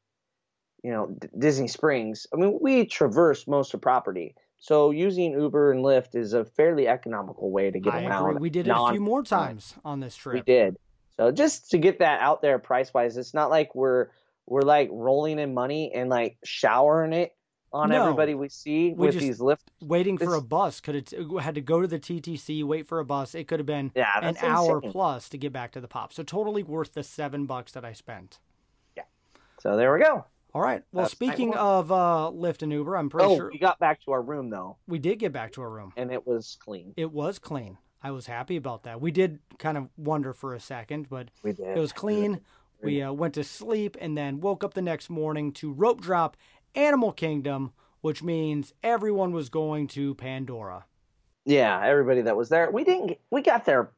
you 0.82 0.90
know 0.90 1.14
D- 1.20 1.28
Disney 1.38 1.68
Springs. 1.68 2.26
I 2.32 2.36
mean, 2.36 2.58
we 2.60 2.84
traverse 2.86 3.46
most 3.46 3.72
of 3.74 3.80
property, 3.80 4.34
so 4.58 4.90
using 4.90 5.32
Uber 5.32 5.72
and 5.72 5.84
Lyft 5.84 6.14
is 6.14 6.32
a 6.32 6.44
fairly 6.44 6.88
economical 6.88 7.50
way 7.50 7.70
to 7.70 7.78
get 7.80 7.94
I 7.94 8.04
around. 8.04 8.30
agree. 8.30 8.40
We 8.40 8.50
did 8.50 8.66
it 8.66 8.70
a 8.76 8.90
few 8.90 9.00
more 9.00 9.22
times 9.22 9.74
on 9.84 10.00
this 10.00 10.16
trip. 10.16 10.34
We 10.34 10.40
did. 10.52 10.76
So 11.16 11.30
just 11.30 11.70
to 11.72 11.78
get 11.78 11.98
that 11.98 12.20
out 12.20 12.42
there 12.42 12.58
price 12.58 12.92
wise, 12.94 13.16
it's 13.16 13.34
not 13.34 13.50
like 13.50 13.74
we're 13.74 14.08
we're 14.46 14.62
like 14.62 14.88
rolling 14.90 15.38
in 15.38 15.54
money 15.54 15.92
and 15.94 16.10
like 16.10 16.36
showering 16.42 17.12
it 17.12 17.32
on 17.72 17.88
No. 17.88 18.02
everybody 18.02 18.34
we 18.34 18.48
see 18.48 18.88
We 18.90 19.06
with 19.06 19.12
just- 19.14 19.26
these 19.26 19.38
Lyft. 19.38 19.62
Waiting 19.80 20.18
for 20.18 20.34
a 20.34 20.42
bus 20.42 20.80
could 20.80 20.94
have 20.94 21.30
had 21.42 21.54
to 21.54 21.60
go 21.60 21.80
to 21.80 21.86
the 21.86 21.98
TTC, 21.98 22.62
wait 22.64 22.86
for 22.86 22.98
a 22.98 23.04
bus. 23.04 23.34
It 23.34 23.48
could 23.48 23.58
have 23.60 23.66
been 23.66 23.92
Yeah, 23.94 24.10
an 24.16 24.34
that's 24.34 24.42
hour 24.42 24.80
plus 24.80 25.28
to 25.30 25.38
get 25.38 25.52
back 25.52 25.72
to 25.72 25.80
the 25.80 25.88
pop. 25.88 26.12
So 26.12 26.22
totally 26.22 26.62
worth 26.62 26.92
the 26.94 27.02
seven 27.02 27.46
bucks 27.46 27.72
that 27.72 27.84
I 27.84 27.92
spent. 27.92 28.38
Yeah 28.96 29.04
so 29.60 29.76
there 29.76 29.92
we 29.92 30.00
go. 30.00 30.26
All 30.54 30.60
right. 30.60 30.82
Well, 30.92 31.04
That's 31.04 31.12
speaking 31.12 31.54
of 31.54 31.90
uh, 31.90 32.30
Lyft 32.34 32.60
and 32.62 32.70
Uber, 32.72 32.94
I'm 32.96 33.08
pretty 33.08 33.26
oh, 33.26 33.36
sure 33.36 33.50
we 33.50 33.58
got 33.58 33.78
back 33.78 34.02
to 34.02 34.12
our 34.12 34.20
room 34.20 34.50
though, 34.50 34.76
we 34.86 34.98
did 34.98 35.18
get 35.18 35.32
back 35.32 35.52
to 35.52 35.62
our 35.62 35.70
room. 35.70 35.92
and 35.96 36.12
it 36.12 36.26
was 36.26 36.58
clean. 36.60 36.92
It 36.96 37.10
was 37.10 37.38
clean. 37.38 37.78
I 38.02 38.10
was 38.10 38.26
happy 38.26 38.56
about 38.56 38.82
that. 38.82 39.00
We 39.00 39.12
did 39.12 39.38
kind 39.58 39.78
of 39.78 39.88
wonder 39.96 40.34
for 40.34 40.54
a 40.54 40.60
second, 40.60 41.08
but 41.08 41.28
We 41.42 41.52
did. 41.52 41.76
it 41.76 41.80
was 41.80 41.92
clean. 41.92 42.40
We 42.82 43.00
uh, 43.00 43.12
went 43.12 43.34
to 43.34 43.44
sleep 43.44 43.96
and 44.00 44.18
then 44.18 44.40
woke 44.40 44.64
up 44.64 44.74
the 44.74 44.82
next 44.82 45.08
morning 45.08 45.52
to 45.52 45.72
rope 45.72 46.00
drop 46.00 46.36
Animal 46.74 47.12
Kingdom, 47.12 47.72
which 48.00 48.22
means 48.22 48.72
everyone 48.82 49.32
was 49.32 49.48
going 49.48 49.86
to 49.88 50.14
Pandora. 50.14 50.86
Yeah, 51.44 51.80
everybody 51.84 52.22
that 52.22 52.36
was 52.36 52.48
there. 52.48 52.70
We 52.70 52.84
didn't. 52.84 53.18
We 53.30 53.42
got 53.42 53.64
there 53.64 53.90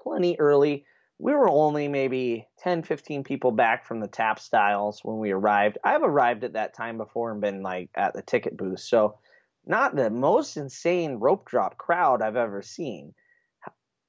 plenty 0.00 0.38
early. 0.38 0.84
We 1.18 1.32
were 1.32 1.48
only 1.48 1.88
maybe 1.88 2.46
10, 2.58 2.82
15 2.82 3.24
people 3.24 3.50
back 3.50 3.86
from 3.86 4.00
the 4.00 4.08
tap 4.08 4.38
styles 4.38 5.00
when 5.02 5.18
we 5.18 5.30
arrived. 5.30 5.78
I've 5.84 6.02
arrived 6.02 6.44
at 6.44 6.54
that 6.54 6.74
time 6.74 6.96
before 6.96 7.30
and 7.30 7.40
been 7.40 7.62
like 7.62 7.90
at 7.94 8.14
the 8.14 8.22
ticket 8.22 8.56
booth. 8.56 8.80
So, 8.80 9.18
not 9.66 9.96
the 9.96 10.10
most 10.10 10.56
insane 10.56 11.14
rope 11.14 11.48
drop 11.48 11.78
crowd 11.78 12.20
I've 12.20 12.36
ever 12.36 12.60
seen, 12.60 13.14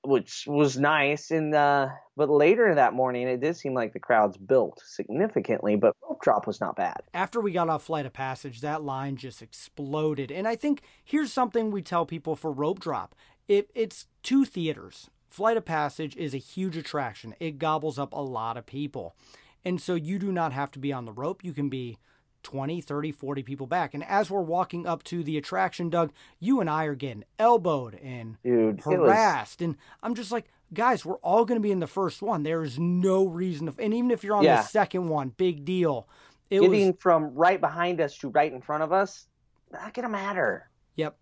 which 0.08 0.46
was 0.48 0.78
nice. 0.78 1.32
And 1.32 1.54
uh, 1.54 1.90
but 2.16 2.30
later 2.30 2.76
that 2.76 2.94
morning, 2.94 3.28
it 3.28 3.42
did 3.42 3.58
seem 3.58 3.74
like 3.74 3.94
the 3.94 4.00
crowds 4.00 4.38
built 4.38 4.82
significantly. 4.86 5.76
But 5.76 5.96
rope 6.08 6.22
drop 6.22 6.48
was 6.48 6.62
not 6.62 6.76
bad. 6.76 7.02
After 7.14 7.42
we 7.42 7.52
got 7.52 7.70
off 7.70 7.84
Flight 7.84 8.06
of 8.06 8.14
Passage, 8.14 8.62
that 8.62 8.84
line 8.84 9.16
just 9.16 9.42
exploded. 9.42 10.32
And 10.32 10.48
I 10.48 10.56
think 10.56 10.82
here's 11.04 11.34
something 11.34 11.72
we 11.72 11.82
tell 11.82 12.06
people 12.06 12.36
for 12.36 12.52
rope 12.52 12.80
drop. 12.80 13.16
It, 13.48 13.70
it's 13.76 14.08
two 14.24 14.46
theaters. 14.46 15.10
Flight 15.30 15.58
of 15.58 15.66
Passage 15.66 16.16
is 16.16 16.34
a 16.34 16.40
huge 16.40 16.78
attraction. 16.78 17.36
It 17.40 17.60
gobbles 17.60 18.00
up 18.00 18.14
a 18.14 18.22
lot 18.22 18.58
of 18.58 18.66
people. 18.66 19.16
And 19.64 19.82
so 19.82 19.96
you 19.96 20.20
do 20.20 20.32
not 20.32 20.54
have 20.54 20.72
to 20.72 20.80
be 20.80 20.94
on 20.94 21.06
the 21.06 21.12
rope. 21.12 21.44
You 21.44 21.52
can 21.54 21.70
be 21.70 21.98
20, 22.46 22.80
30, 22.80 23.12
40 23.12 23.44
people 23.44 23.68
back. 23.68 23.94
And 23.94 24.04
as 24.04 24.30
we're 24.30 24.40
walking 24.40 24.86
up 24.86 25.04
to 25.06 25.24
the 25.24 25.38
attraction, 25.38 25.90
Doug, 25.90 26.14
you 26.40 26.62
and 26.62 26.70
I 26.70 26.86
are 26.86 26.96
getting 26.96 27.26
elbowed 27.40 27.96
and 27.96 28.38
Dude, 28.44 28.80
it 28.80 28.86
was 28.86 28.96
harassed. 28.96 29.62
And 29.62 29.76
I'm 30.04 30.14
just 30.14 30.32
like, 30.32 30.46
guys, 30.74 31.04
we're 31.04 31.18
all 31.18 31.44
going 31.44 31.60
to 31.60 31.64
be 31.64 31.72
in 31.72 31.80
the 31.80 31.88
first 31.88 32.22
one. 32.22 32.44
There 32.44 32.64
is 32.64 32.78
no 32.78 33.26
reason 33.26 33.66
to. 33.66 33.74
And 33.82 33.94
even 33.94 34.12
if 34.12 34.24
you're 34.24 34.36
on 34.36 34.44
Yeah. 34.44 34.62
the 34.62 34.68
second 34.68 35.10
one, 35.10 35.30
big 35.30 35.66
deal. 35.66 36.08
It 36.52 36.62
getting 36.62 36.88
was, 36.88 36.96
from 37.00 37.34
right 37.34 37.60
behind 37.60 38.00
us 38.00 38.16
to 38.20 38.30
right 38.30 38.54
in 38.54 38.62
front 38.62 38.84
of 38.84 38.94
us. 38.94 39.28
Not 39.72 39.94
gonna 39.94 40.10
matter. 40.10 40.70
yep. 40.96 41.18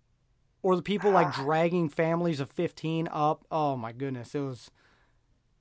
Or 0.62 0.76
the 0.76 0.82
people 0.82 1.12
like 1.12 1.28
ah. 1.28 1.42
dragging 1.44 1.88
families 1.90 2.40
of 2.42 2.52
15 2.52 3.08
up. 3.12 3.46
Oh 3.50 3.78
my 3.78 3.94
goodness. 3.94 4.36
It 4.36 4.42
was, 4.42 4.70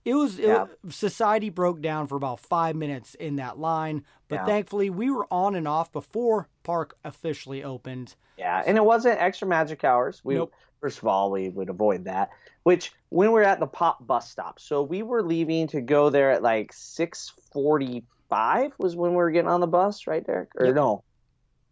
it 0.04 0.14
was, 0.14 0.38
it 0.38 0.46
Yeah. 0.46 0.66
society 0.88 1.50
broke 1.50 1.80
down 1.80 2.06
for 2.06 2.16
about 2.16 2.40
five 2.40 2.74
minutes 2.76 3.14
in 3.14 3.36
that 3.36 3.58
line. 3.58 4.04
But 4.28 4.36
Yeah. 4.36 4.46
thankfully, 4.46 4.90
we 4.90 5.10
were 5.10 5.26
on 5.30 5.54
and 5.54 5.68
off 5.68 5.92
before 5.92 6.48
park 6.62 6.96
officially 7.04 7.62
opened. 7.62 8.16
Yeah, 8.38 8.62
and 8.66 8.76
it 8.76 8.84
wasn't 8.84 9.20
extra 9.20 9.46
magic 9.46 9.84
hours. 9.84 10.20
We 10.24 10.34
Nope. 10.36 10.52
first 10.80 10.98
of 10.98 11.06
all 11.06 11.30
we 11.30 11.48
would 11.50 11.68
avoid 11.68 12.04
that. 12.04 12.30
Which 12.64 12.92
when 13.10 13.28
we 13.28 13.34
were 13.34 13.42
at 13.44 13.60
the 13.60 13.66
pop 13.66 14.04
bus 14.06 14.30
stop, 14.30 14.58
so 14.58 14.82
we 14.82 15.02
were 15.02 15.22
leaving 15.22 15.66
to 15.68 15.80
go 15.80 16.10
there 16.10 16.30
at 16.30 16.42
like 16.42 16.72
six 16.72 17.32
forty 17.52 18.04
five 18.28 18.72
was 18.78 18.96
when 18.96 19.10
we 19.10 19.16
were 19.18 19.30
getting 19.30 19.50
on 19.50 19.60
the 19.60 19.66
bus, 19.66 20.06
right, 20.06 20.24
Derek? 20.24 20.48
Or 20.56 20.66
Yep. 20.66 20.74
no? 20.74 21.04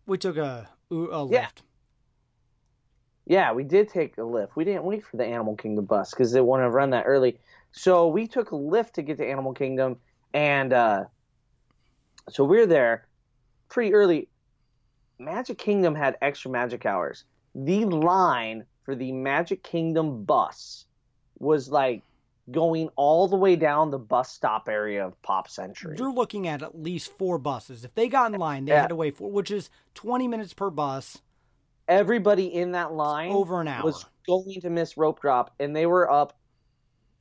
We 0.07 0.19
took 0.19 0.37
a, 0.37 0.69
a 0.91 0.95
Lyft. 0.95 1.31
Yeah. 1.33 1.47
Yeah, 3.27 3.53
we 3.53 3.63
did 3.65 3.89
take 3.89 4.19
a 4.19 4.23
Lyft. 4.23 4.51
We 4.57 4.65
didn't 4.65 4.85
wait 4.85 5.05
for 5.05 5.17
the 5.17 5.25
Animal 5.25 5.55
Kingdom 5.57 5.85
bus 5.85 6.11
because 6.11 6.33
they 6.33 6.41
wouldn't 6.41 6.65
have 6.67 6.75
run 6.75 6.91
that 6.91 7.05
early. 7.07 7.39
So 7.73 8.09
we 8.09 8.27
took 8.27 8.53
a 8.53 8.57
Lyft 8.57 8.93
to 8.93 9.03
get 9.03 9.19
to 9.19 9.27
Animal 9.27 9.53
Kingdom, 9.53 9.97
and 10.35 10.73
uh, 10.73 11.05
so 12.29 12.45
we 12.45 12.59
are 12.61 12.67
there 12.67 13.07
pretty 13.69 13.95
early. 13.95 14.29
Magic 15.19 15.59
Kingdom 15.59 15.95
had 15.95 16.17
extra 16.23 16.51
magic 16.51 16.87
hours. 16.87 17.25
The 17.55 17.85
line 17.85 18.65
for 18.85 18.95
the 18.95 19.13
Magic 19.13 19.63
Kingdom 19.63 20.25
bus 20.25 20.87
was 21.39 21.69
like 21.69 22.03
going 22.51 22.89
all 22.97 23.29
the 23.29 23.37
way 23.37 23.55
down 23.55 23.91
the 23.91 23.99
bus 23.99 24.33
stop 24.33 24.69
area 24.69 25.07
of 25.07 25.21
Pop 25.23 25.49
Century. 25.49 25.95
You're 25.99 26.13
looking 26.13 26.49
at 26.49 26.63
at 26.63 26.81
least 26.81 27.13
four 27.19 27.39
buses. 27.39 27.85
If 27.85 27.95
they 27.95 28.09
got 28.09 28.33
in 28.33 28.41
line, 28.41 28.65
they 28.65 28.73
Yeah. 28.73 28.81
had 28.81 28.89
to 28.89 28.97
wait 28.97 29.17
for, 29.17 29.31
which 29.31 29.51
is 29.51 29.71
20 29.95 30.27
minutes 30.27 30.53
per 30.55 30.71
bus, 30.71 31.19
Everybody 31.87 32.47
in 32.55 32.73
that 32.73 32.93
line 32.93 33.31
over 33.33 33.61
an 33.61 33.69
hour. 33.69 33.85
was 33.85 34.05
going 34.27 34.61
to 34.61 34.71
miss 34.71 34.97
rope 34.97 35.21
drop, 35.21 35.53
and 35.59 35.75
they 35.75 35.87
were 35.87 36.11
up 36.11 36.39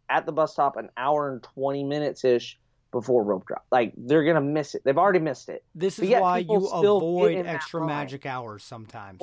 at 0.09 0.25
the 0.25 0.31
bus 0.31 0.53
stop 0.53 0.75
an 0.77 0.89
hour 0.97 1.31
and 1.31 1.43
20 1.43 1.83
minutes 1.83 2.23
ish 2.23 2.59
before 2.91 3.23
rope 3.23 3.45
drop. 3.45 3.65
Like, 3.71 3.93
they're 3.95 4.23
going 4.23 4.35
to 4.35 4.41
miss 4.41 4.73
it. 4.75 4.81
They've 4.83 4.97
already 4.97 5.19
missed 5.19 5.47
it. 5.49 5.63
This 5.75 5.99
is 5.99 6.09
why 6.21 6.39
you 6.39 6.67
avoid 6.97 7.35
extra 7.55 7.79
magic 7.87 8.25
hours 8.25 8.63
sometimes. 8.63 9.21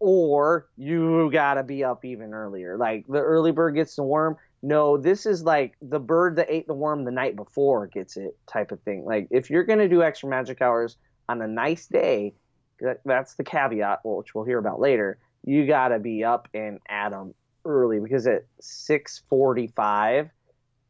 Or 0.00 0.68
you 0.76 1.28
got 1.32 1.54
to 1.54 1.64
be 1.64 1.82
up 1.82 2.04
even 2.04 2.32
earlier. 2.32 2.76
Like, 2.76 3.06
the 3.08 3.18
early 3.18 3.50
bird 3.50 3.74
gets 3.74 3.96
the 3.96 4.04
worm. 4.04 4.36
No, 4.62 4.96
this 4.96 5.26
is 5.26 5.42
like 5.42 5.74
the 5.82 5.98
bird 5.98 6.36
that 6.36 6.46
ate 6.48 6.66
the 6.68 6.74
worm 6.74 7.04
the 7.04 7.10
night 7.10 7.34
before 7.34 7.86
gets 7.88 8.16
it 8.16 8.36
type 8.46 8.70
of 8.70 8.80
thing. 8.82 9.04
Like, 9.04 9.26
if 9.30 9.50
you're 9.50 9.64
going 9.64 9.78
to 9.80 9.88
do 9.88 10.02
extra 10.02 10.28
magic 10.28 10.62
hours 10.62 10.96
on 11.28 11.42
a 11.42 11.48
nice 11.48 11.86
day, 11.86 12.34
that- 12.80 13.00
that's 13.04 13.34
the 13.34 13.42
caveat, 13.44 14.00
which 14.04 14.34
we'll 14.34 14.44
hear 14.44 14.58
about 14.58 14.78
later. 14.80 15.18
You 15.44 15.66
got 15.66 15.88
to 15.88 15.98
be 15.98 16.22
up 16.24 16.46
and 16.54 16.78
at 16.88 17.12
'em 17.12 17.34
early 17.68 18.00
because 18.00 18.26
at 18.26 18.44
six 18.60 19.22
forty-five, 19.28 20.30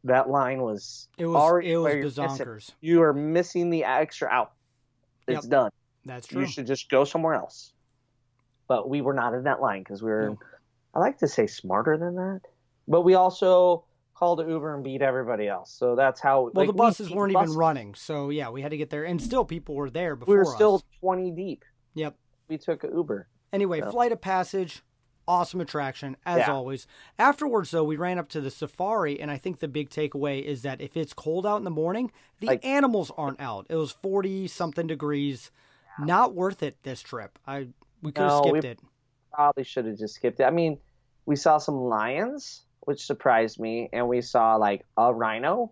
that 0.05 0.29
line 0.29 0.61
was 0.61 1.07
It 1.17 1.25
was 1.27 1.35
already 1.35 1.71
it 1.73 1.77
was 1.77 1.83
where 1.83 1.95
you're 1.97 2.03
missing- 2.05 2.23
bazonkers. 2.25 2.71
You 2.81 3.01
are 3.03 3.13
missing 3.13 3.69
the 3.69 3.83
extra 3.83 4.27
out. 4.29 4.53
It's 5.27 5.43
Yep. 5.45 5.51
done. 5.51 5.71
That's 6.05 6.25
true. 6.27 6.41
You 6.41 6.47
should 6.47 6.65
just 6.65 6.89
go 6.89 7.03
somewhere 7.03 7.35
else. 7.35 7.73
But 8.67 8.89
we 8.89 9.01
were 9.01 9.13
not 9.13 9.33
in 9.33 9.43
that 9.43 9.61
line 9.61 9.81
because 9.81 10.01
we 10.01 10.09
were, 10.09 10.29
No. 10.29 10.39
I 10.93 10.99
like 10.99 11.17
to 11.19 11.27
say 11.27 11.45
smarter 11.47 11.97
than 11.97 12.15
that. 12.15 12.41
But 12.87 13.01
we 13.01 13.13
also 13.15 13.83
called 14.15 14.39
an 14.39 14.49
Uber 14.49 14.73
and 14.75 14.83
beat 14.83 15.01
everybody 15.01 15.47
else. 15.47 15.71
So 15.71 15.95
that's 15.95 16.19
how. 16.19 16.41
Well, 16.43 16.51
like, 16.55 16.67
the 16.67 16.73
buses 16.73 17.07
beat 17.09 17.17
weren't 17.17 17.33
buses. 17.33 17.51
even 17.53 17.59
running, 17.59 17.95
so 17.95 18.29
yeah, 18.29 18.49
we 18.49 18.61
had 18.61 18.71
to 18.71 18.77
get 18.77 18.89
there, 18.89 19.03
and 19.05 19.21
still 19.21 19.45
people 19.45 19.75
were 19.75 19.89
there 19.89 20.15
before 20.15 20.33
We 20.33 20.37
were 20.37 20.45
us. 20.47 20.55
still 20.55 20.81
20 20.99 21.31
deep. 21.31 21.63
Yep. 21.95 22.15
We 22.47 22.57
took 22.57 22.83
an 22.83 22.95
Uber. 22.95 23.27
Anyway, 23.53 23.81
So- 23.81 23.91
Flight 23.91 24.11
of 24.11 24.21
Passage, 24.21 24.83
awesome 25.29 25.61
attraction 25.61 26.17
as 26.25 26.39
Yeah. 26.39 26.51
always. 26.53 26.87
Afterwards, 27.19 27.71
though, 27.71 27.83
we 27.83 27.95
ran 27.95 28.17
up 28.17 28.27
to 28.29 28.41
the 28.41 28.49
safari, 28.51 29.21
and 29.21 29.29
I 29.31 29.37
think 29.37 29.59
the 29.59 29.67
big 29.67 29.89
takeaway 29.89 30.43
is 30.43 30.63
that 30.63 30.81
if 30.81 30.97
it's 30.97 31.13
cold 31.13 31.45
out 31.45 31.57
in 31.57 31.63
the 31.63 31.69
morning, 31.69 32.11
the 32.39 32.47
Like- 32.47 32.65
animals 32.65 33.11
aren't 33.15 33.39
out. 33.39 33.67
It 33.69 33.75
was 33.75 33.91
forty 33.91 34.47
something 34.47 34.87
degrees. 34.87 35.51
Not 35.99 36.33
worth 36.33 36.63
it 36.63 36.81
this 36.83 37.01
trip. 37.01 37.37
I 37.45 37.69
we 38.01 38.11
could 38.11 38.23
have 38.23 38.31
No, 38.31 38.41
skipped 38.41 38.63
we- 38.63 38.69
it. 38.69 38.79
Probably 39.31 39.63
should 39.63 39.85
have 39.85 39.97
just 39.97 40.15
skipped 40.15 40.39
it. 40.39 40.43
I 40.45 40.49
mean, 40.49 40.79
we 41.25 41.35
saw 41.35 41.57
some 41.59 41.75
lions, 41.75 42.63
which 42.81 43.05
surprised 43.05 43.59
me, 43.59 43.89
and 43.93 44.07
we 44.07 44.21
saw 44.21 44.55
like 44.55 44.85
a 44.97 45.13
rhino. 45.13 45.71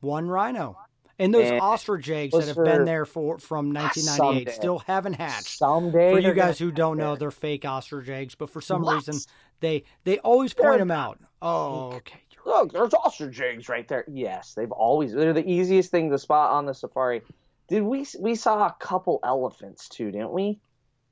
One 0.00 0.28
rhino. 0.28 0.76
And 1.18 1.34
those 1.34 1.50
And 1.50 1.60
ostrich 1.60 2.08
eggs 2.08 2.32
that 2.32 2.46
have 2.46 2.64
been 2.64 2.84
there 2.84 3.04
for 3.04 3.38
from 3.38 3.76
ah, 3.76 3.80
1998 3.82 4.16
Someday. 4.16 4.52
still 4.52 4.78
haven't 4.80 5.14
hatched. 5.14 5.58
Someday. 5.58 6.12
for 6.12 6.20
you 6.20 6.32
guys 6.32 6.58
who 6.58 6.70
don't 6.70 6.96
know, 6.96 7.16
they're 7.16 7.30
fake 7.32 7.64
ostrich 7.64 8.08
eggs, 8.08 8.34
but 8.36 8.50
for 8.50 8.60
some 8.60 8.82
What? 8.82 8.94
reason 8.94 9.18
they 9.60 9.84
they 10.04 10.18
always 10.20 10.54
point 10.54 10.70
They're 10.70 10.78
them 10.78 10.90
out. 10.92 11.18
Oh, 11.42 11.92
okay. 11.94 12.20
Look, 12.46 12.72
there's 12.72 12.94
ostrich 12.94 13.40
eggs 13.40 13.68
right 13.68 13.86
there. 13.88 14.04
Yes, 14.08 14.54
they've 14.54 14.70
always 14.70 15.12
they're 15.12 15.32
the 15.32 15.48
easiest 15.48 15.90
thing 15.90 16.10
to 16.10 16.18
spot 16.18 16.52
on 16.52 16.66
the 16.66 16.72
safari. 16.74 17.22
Did 17.68 17.82
we 17.82 18.06
we 18.20 18.34
saw 18.36 18.66
a 18.66 18.76
couple 18.78 19.18
elephants 19.24 19.88
too, 19.88 20.10
didn't 20.10 20.32
we? 20.32 20.60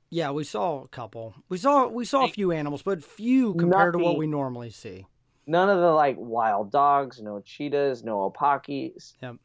Yeah, 0.09 0.31
we 0.31 0.45
saw 0.45 0.83
a 0.83 0.87
couple. 0.87 1.35
We 1.49 1.57
saw 1.57 1.87
we 1.87 2.05
saw 2.05 2.23
a 2.25 2.29
few 2.29 2.53
animals, 2.53 2.81
but 2.81 3.03
few 3.03 3.53
compared 3.55 3.93
to 3.93 3.99
what 3.99 4.17
we 4.17 4.25
normally 4.25 4.69
see. 4.69 5.05
None 5.45 5.69
of 5.69 5.79
the 5.79 5.91
like 5.91 6.15
wild 6.17 6.71
dogs, 6.71 7.21
no 7.21 7.41
cheetahs, 7.41 8.03
no 8.03 8.29
opakis. 8.31 9.13
Yep. 9.21 9.35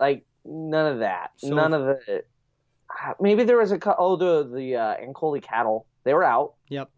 Like 0.00 0.24
none 0.44 0.92
of 0.92 0.98
that. 1.00 1.32
So- 1.36 1.48
none 1.54 1.72
of 1.74 1.82
the. 1.82 2.22
Maybe 3.20 3.44
there 3.44 3.58
was 3.58 3.70
a 3.70 3.78
oh 3.98 4.16
the 4.16 4.48
the 4.52 4.76
uh, 4.76 4.96
Ankole 4.96 5.42
cattle. 5.42 5.86
They 6.04 6.14
were 6.14 6.24
out. 6.24 6.54
Yep. 6.68 6.90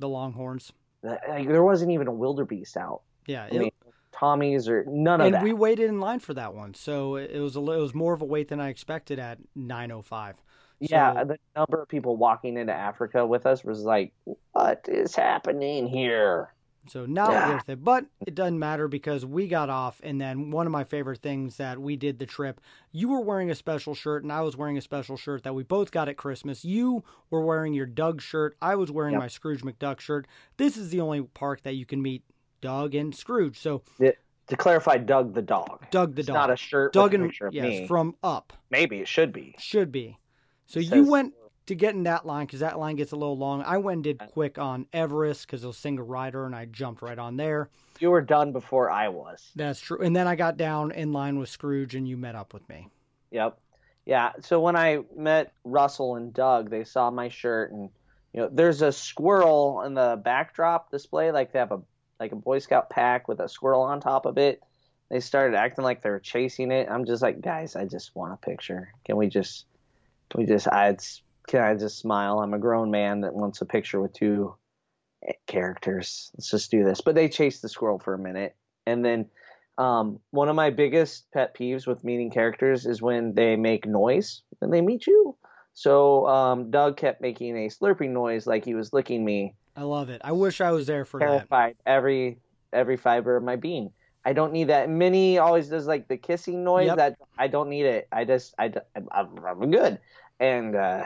The 0.00 0.08
longhorns. 0.08 0.72
Like, 1.02 1.46
there 1.46 1.62
wasn't 1.62 1.92
even 1.92 2.08
a 2.08 2.12
wildebeest 2.12 2.76
out. 2.76 3.02
Yeah. 3.26 3.46
It- 3.46 3.58
mean, 3.58 3.70
Tommies 4.12 4.66
or 4.66 4.82
none 4.88 5.20
of 5.20 5.26
and 5.26 5.34
that. 5.34 5.42
we 5.42 5.52
waited 5.52 5.90
in 5.90 6.00
line 6.00 6.20
for 6.20 6.32
that 6.32 6.54
one. 6.54 6.72
So 6.72 7.16
it 7.16 7.38
was 7.38 7.54
a 7.54 7.60
it 7.60 7.78
was 7.78 7.94
more 7.94 8.14
of 8.14 8.22
a 8.22 8.24
wait 8.24 8.48
than 8.48 8.60
I 8.60 8.70
expected 8.70 9.18
at 9.18 9.38
9:05. 9.54 10.36
Yeah, 10.80 11.12
So- 11.12 11.24
the 11.26 11.38
number 11.54 11.82
of 11.82 11.88
people 11.88 12.16
walking 12.16 12.56
into 12.56 12.72
Africa 12.72 13.26
with 13.26 13.44
us 13.44 13.62
was 13.62 13.82
like, 13.82 14.14
"What 14.52 14.86
is 14.88 15.14
happening 15.14 15.86
here?" 15.86 16.54
So 16.88 17.06
not 17.06 17.30
Yeah. 17.30 17.54
worth 17.54 17.68
it. 17.68 17.82
But 17.84 18.06
it 18.26 18.34
doesn't 18.34 18.58
matter 18.58 18.88
because 18.88 19.24
we 19.26 19.48
got 19.48 19.68
off 19.70 20.00
and 20.02 20.20
then 20.20 20.50
one 20.50 20.66
of 20.66 20.72
my 20.72 20.84
favorite 20.84 21.20
things 21.20 21.56
that 21.56 21.78
we 21.80 21.96
did 21.96 22.18
the 22.18 22.26
trip, 22.26 22.60
you 22.92 23.08
were 23.08 23.20
wearing 23.20 23.50
a 23.50 23.54
special 23.54 23.94
shirt 23.94 24.22
and 24.22 24.32
I 24.32 24.40
was 24.42 24.56
wearing 24.56 24.76
a 24.78 24.80
special 24.80 25.16
shirt 25.16 25.42
that 25.44 25.54
we 25.54 25.62
both 25.62 25.90
got 25.90 26.08
at 26.08 26.16
Christmas. 26.16 26.64
You 26.64 27.04
were 27.30 27.44
wearing 27.44 27.74
your 27.74 27.86
Doug 27.86 28.20
shirt. 28.20 28.56
I 28.62 28.74
was 28.76 28.90
wearing 28.90 29.12
Yep. 29.12 29.20
my 29.20 29.28
Scrooge 29.28 29.62
McDuck 29.62 30.00
shirt. 30.00 30.26
This 30.56 30.76
is 30.76 30.90
the 30.90 31.00
only 31.00 31.22
park 31.22 31.62
that 31.62 31.74
you 31.74 31.86
can 31.86 32.00
meet 32.02 32.22
Doug 32.60 32.94
and 32.94 33.14
Scrooge. 33.14 33.58
So 33.58 33.82
It- 33.98 34.18
to 34.48 34.56
clarify, 34.56 34.96
Doug 34.98 35.34
the 35.34 35.42
dog. 35.42 35.86
Doug 35.90 36.14
the 36.14 36.20
It's 36.20 36.28
dog. 36.28 36.34
not 36.34 36.50
a 36.50 36.56
shirt 36.56 36.92
Doug 36.92 37.14
and 37.14 37.32
yes, 37.50 37.64
me. 37.64 37.86
from 37.88 38.14
up. 38.22 38.52
Maybe 38.70 39.00
it 39.00 39.08
should 39.08 39.32
be. 39.32 39.56
Should 39.58 39.90
be. 39.90 40.18
So 40.66 40.78
It 40.78 40.84
you 40.84 40.88
says- 40.90 41.08
went 41.08 41.34
to 41.66 41.74
get 41.74 41.94
in 41.94 42.04
that 42.04 42.26
line 42.26 42.46
because 42.46 42.60
that 42.60 42.78
line 42.78 42.96
gets 42.96 43.12
a 43.12 43.16
little 43.16 43.36
long. 43.36 43.62
I 43.62 43.78
went 43.78 43.96
and 43.96 44.04
did 44.04 44.18
quick 44.32 44.58
on 44.58 44.86
Everest 44.92 45.46
because 45.46 45.64
it 45.64 45.66
was 45.66 45.76
single 45.76 46.04
rider 46.04 46.46
and 46.46 46.54
I 46.54 46.66
jumped 46.66 47.02
right 47.02 47.18
on 47.18 47.36
there. 47.36 47.70
You 47.98 48.10
were 48.10 48.22
done 48.22 48.52
before 48.52 48.90
I 48.90 49.08
was. 49.08 49.50
That's 49.56 49.80
true. 49.80 50.00
And 50.00 50.14
then 50.14 50.26
I 50.26 50.36
got 50.36 50.56
down 50.56 50.92
in 50.92 51.12
line 51.12 51.38
with 51.38 51.48
Scrooge 51.48 51.94
and 51.94 52.06
you 52.06 52.16
met 52.16 52.34
up 52.34 52.54
with 52.54 52.68
me. 52.68 52.88
Yep. 53.30 53.58
Yeah. 54.04 54.32
So 54.40 54.60
when 54.60 54.76
I 54.76 55.00
met 55.16 55.52
Russell 55.64 56.16
and 56.16 56.32
Doug, 56.32 56.70
they 56.70 56.84
saw 56.84 57.10
my 57.10 57.28
shirt, 57.28 57.72
and 57.72 57.90
you 58.32 58.42
know, 58.42 58.48
there's 58.52 58.82
a 58.82 58.92
squirrel 58.92 59.82
in 59.82 59.94
the 59.94 60.20
backdrop 60.22 60.90
display. 60.90 61.32
Like 61.32 61.52
they 61.52 61.58
have 61.58 61.72
a 61.72 61.80
like 62.20 62.32
a 62.32 62.36
Boy 62.36 62.60
Scout 62.60 62.88
pack 62.88 63.28
with 63.28 63.40
a 63.40 63.48
squirrel 63.48 63.82
on 63.82 64.00
top 64.00 64.24
of 64.24 64.38
it. 64.38 64.62
They 65.10 65.20
started 65.20 65.56
acting 65.56 65.84
like 65.84 66.02
they 66.02 66.10
were 66.10 66.18
chasing 66.18 66.70
it. 66.70 66.88
I'm 66.90 67.04
just 67.04 67.22
like, 67.22 67.40
guys, 67.40 67.76
I 67.76 67.84
just 67.84 68.14
want 68.16 68.32
a 68.32 68.36
picture. 68.36 68.92
Can 69.04 69.16
we 69.16 69.28
just, 69.28 69.66
can 70.30 70.40
we 70.40 70.46
just, 70.46 70.66
I, 70.66 70.88
it's, 70.88 71.22
can 71.46 71.62
I 71.62 71.74
just 71.74 71.98
smile? 71.98 72.40
I'm 72.40 72.54
a 72.54 72.58
grown 72.58 72.90
man 72.90 73.20
that 73.22 73.34
wants 73.34 73.60
a 73.60 73.66
picture 73.66 74.00
with 74.00 74.12
two 74.12 74.54
characters. 75.46 76.30
Let's 76.36 76.50
just 76.50 76.70
do 76.70 76.84
this. 76.84 77.00
But 77.00 77.14
they 77.14 77.28
chased 77.28 77.62
the 77.62 77.68
squirrel 77.68 77.98
for 77.98 78.14
a 78.14 78.18
minute, 78.18 78.56
and 78.86 79.04
then 79.04 79.26
um, 79.78 80.20
one 80.30 80.48
of 80.48 80.56
my 80.56 80.70
biggest 80.70 81.30
pet 81.32 81.56
peeves 81.56 81.86
with 81.86 82.04
meeting 82.04 82.30
characters 82.30 82.86
is 82.86 83.02
when 83.02 83.34
they 83.34 83.56
make 83.56 83.86
noise 83.86 84.42
when 84.58 84.70
they 84.70 84.80
meet 84.80 85.06
you. 85.06 85.36
So 85.74 86.26
um, 86.26 86.70
Doug 86.70 86.96
kept 86.96 87.20
making 87.20 87.56
a 87.56 87.68
slurping 87.68 88.10
noise 88.10 88.46
like 88.46 88.64
he 88.64 88.74
was 88.74 88.94
licking 88.94 89.22
me, 89.24 89.54
I 89.76 89.82
love 89.82 90.08
it. 90.08 90.22
I 90.24 90.32
wish 90.32 90.60
I 90.60 90.72
was 90.72 90.86
there 90.86 91.04
for 91.04 91.20
that. 91.20 91.26
terrified 91.26 91.76
every 91.84 92.38
every 92.72 92.96
fiber 92.96 93.36
of 93.36 93.44
my 93.44 93.56
being. 93.56 93.92
I 94.24 94.32
don't 94.32 94.52
need 94.52 94.68
that. 94.68 94.88
Minnie 94.88 95.38
always 95.38 95.68
does 95.68 95.86
like 95.86 96.08
the 96.08 96.16
kissing 96.16 96.64
noise. 96.64 96.86
Yep. 96.86 96.96
That 96.96 97.16
I 97.38 97.46
don't 97.46 97.68
need 97.68 97.84
it. 97.84 98.08
I 98.10 98.24
just 98.24 98.54
I 98.58 98.72
I'm, 99.12 99.30
I'm 99.46 99.70
good. 99.70 99.98
And 100.40 100.74
uh, 100.76 101.04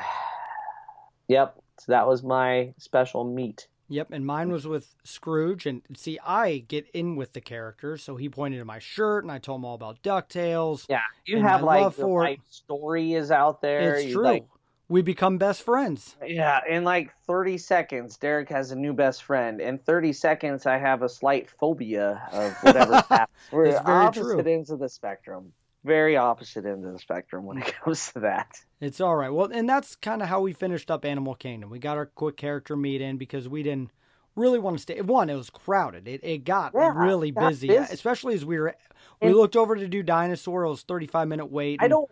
yep, 1.28 1.56
so 1.78 1.92
that 1.92 2.06
was 2.06 2.22
my 2.22 2.72
special 2.78 3.24
meet. 3.24 3.68
Yep, 3.88 4.08
and 4.12 4.24
mine 4.24 4.52
was 4.52 4.68
with 4.68 4.94
Scrooge. 5.02 5.66
And 5.66 5.82
see, 5.96 6.18
I 6.24 6.58
get 6.68 6.86
in 6.94 7.16
with 7.16 7.32
the 7.32 7.40
characters. 7.40 8.02
So 8.04 8.16
he 8.16 8.28
pointed 8.28 8.58
to 8.58 8.64
my 8.64 8.78
shirt 8.78 9.24
and 9.24 9.32
I 9.32 9.38
told 9.38 9.60
him 9.60 9.64
all 9.64 9.74
about 9.74 10.00
DuckTales. 10.02 10.86
Yeah, 10.88 11.00
you 11.26 11.40
have 11.42 11.62
like 11.62 11.92
for 11.94 12.22
life 12.22 12.38
story 12.50 13.14
is 13.14 13.30
out 13.32 13.60
there. 13.60 13.96
it's 13.96 14.06
You, 14.06 14.14
true. 14.14 14.24
like, 14.24 14.44
we 14.88 15.02
become 15.02 15.38
best 15.38 15.62
friends. 15.62 16.16
Yeah, 16.24 16.60
in 16.68 16.82
like 16.84 17.10
30 17.26 17.58
seconds, 17.58 18.16
Derek 18.16 18.48
has 18.48 18.70
a 18.72 18.76
new 18.76 18.92
best 18.92 19.22
friend. 19.24 19.60
In 19.60 19.78
30 19.78 20.12
seconds, 20.12 20.66
I 20.66 20.78
have 20.78 21.02
a 21.02 21.08
slight 21.08 21.48
phobia 21.50 22.20
of. 22.32 22.56
We're 23.52 23.66
It's 23.66 23.80
very 23.80 24.06
opposite 24.06 24.22
true. 24.22 24.52
ends 24.52 24.70
of 24.70 24.78
the 24.80 24.88
spectrum. 24.88 25.52
Very 25.84 26.16
opposite 26.16 26.66
end 26.66 26.84
of 26.84 26.92
the 26.92 26.98
spectrum 26.98 27.46
when 27.46 27.58
it 27.58 27.64
comes 27.84 28.12
to 28.12 28.20
that. 28.20 28.48
It's 28.80 29.00
all 29.00 29.16
right. 29.16 29.30
Well, 29.30 29.50
and 29.52 29.68
that's 29.68 29.96
kind 29.96 30.20
of 30.22 30.28
how 30.28 30.40
we 30.42 30.52
finished 30.52 30.90
up 30.90 31.04
Animal 31.04 31.34
Kingdom. 31.34 31.70
We 31.70 31.78
got 31.78 31.96
our 31.96 32.06
quick 32.06 32.36
character 32.36 32.76
meet 32.76 33.00
in 33.00 33.16
because 33.16 33.48
we 33.48 33.62
didn't 33.62 33.90
really 34.36 34.58
want 34.58 34.76
to 34.76 34.82
stay. 34.82 35.00
One, 35.00 35.30
it 35.30 35.34
was 35.36 35.48
crowded. 35.50 36.06
It 36.06 36.20
it 36.22 36.44
got 36.44 36.72
Yeah, 36.74 36.92
really 36.94 37.30
got 37.30 37.48
busy, 37.48 37.68
busy. 37.68 37.92
especially 37.94 38.34
as 38.34 38.44
we 38.44 38.58
were. 38.58 38.74
We 39.22 39.28
And- 39.28 39.36
looked 39.36 39.56
over 39.56 39.74
to 39.74 39.88
do 39.88 40.02
dinosaur. 40.02 40.64
It 40.64 40.68
was 40.70 40.82
thirty 40.82 41.06
five 41.06 41.28
minute 41.28 41.46
wait. 41.50 41.80
I 41.82 41.88
don't 41.88 42.10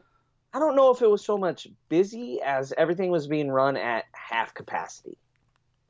I 0.54 0.58
don't 0.60 0.74
know 0.76 0.90
if 0.90 1.02
it 1.02 1.10
was 1.10 1.22
so 1.22 1.36
much 1.36 1.68
busy 1.90 2.40
as 2.42 2.72
everything 2.78 3.10
was 3.10 3.26
being 3.28 3.50
run 3.50 3.76
at 3.76 4.04
half 4.12 4.54
capacity. 4.54 5.18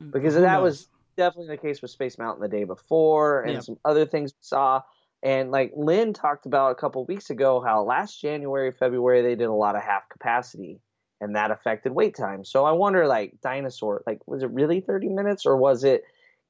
Mm, 0.03 0.11
because 0.11 0.35
that 0.35 0.61
was 0.61 0.89
definitely 1.15 1.55
the 1.55 1.61
case 1.61 1.81
with 1.81 1.91
Space 1.91 2.17
Mountain 2.17 2.41
the 2.41 2.49
day 2.49 2.65
before 2.65 3.43
and 3.43 3.53
Yep. 3.53 3.63
some 3.63 3.77
other 3.85 4.05
things 4.05 4.31
we 4.33 4.37
saw. 4.41 4.81
And 5.21 5.51
like 5.51 5.73
Lynn 5.75 6.13
talked 6.13 6.45
about 6.45 6.71
a 6.71 6.75
couple 6.75 7.05
weeks 7.05 7.29
ago, 7.29 7.61
how 7.61 7.83
last 7.83 8.21
January, 8.21 8.71
February 8.71 9.21
they 9.21 9.35
did 9.35 9.47
a 9.47 9.53
lot 9.53 9.75
of 9.75 9.81
half 9.81 10.07
capacity, 10.09 10.79
and 11.19 11.35
that 11.35 11.51
affected 11.51 11.91
wait 11.91 12.15
time. 12.15 12.45
So 12.45 12.65
I 12.65 12.71
wonder, 12.71 13.05
like 13.05 13.33
dinosaur, 13.41 14.01
like 14.07 14.25
was 14.27 14.43
it 14.43 14.51
really 14.51 14.79
thirty 14.79 15.09
minutes 15.09 15.45
or 15.45 15.57
was 15.57 15.83
it? 15.83 16.03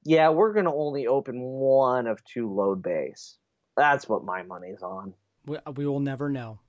Yeah, 0.04 0.30
we're 0.30 0.54
gonna 0.54 0.74
only 0.74 1.08
open 1.08 1.40
one 1.42 2.06
of 2.08 2.24
two 2.26 2.54
load 2.54 2.84
bays. 2.84 3.38
That's 3.76 4.08
what 4.08 4.24
my 4.24 4.44
money's 4.44 4.84
on. 4.84 5.14
we, 5.46 5.58
we 5.76 5.88
will 5.88 6.00
never 6.00 6.30
know. 6.30 6.60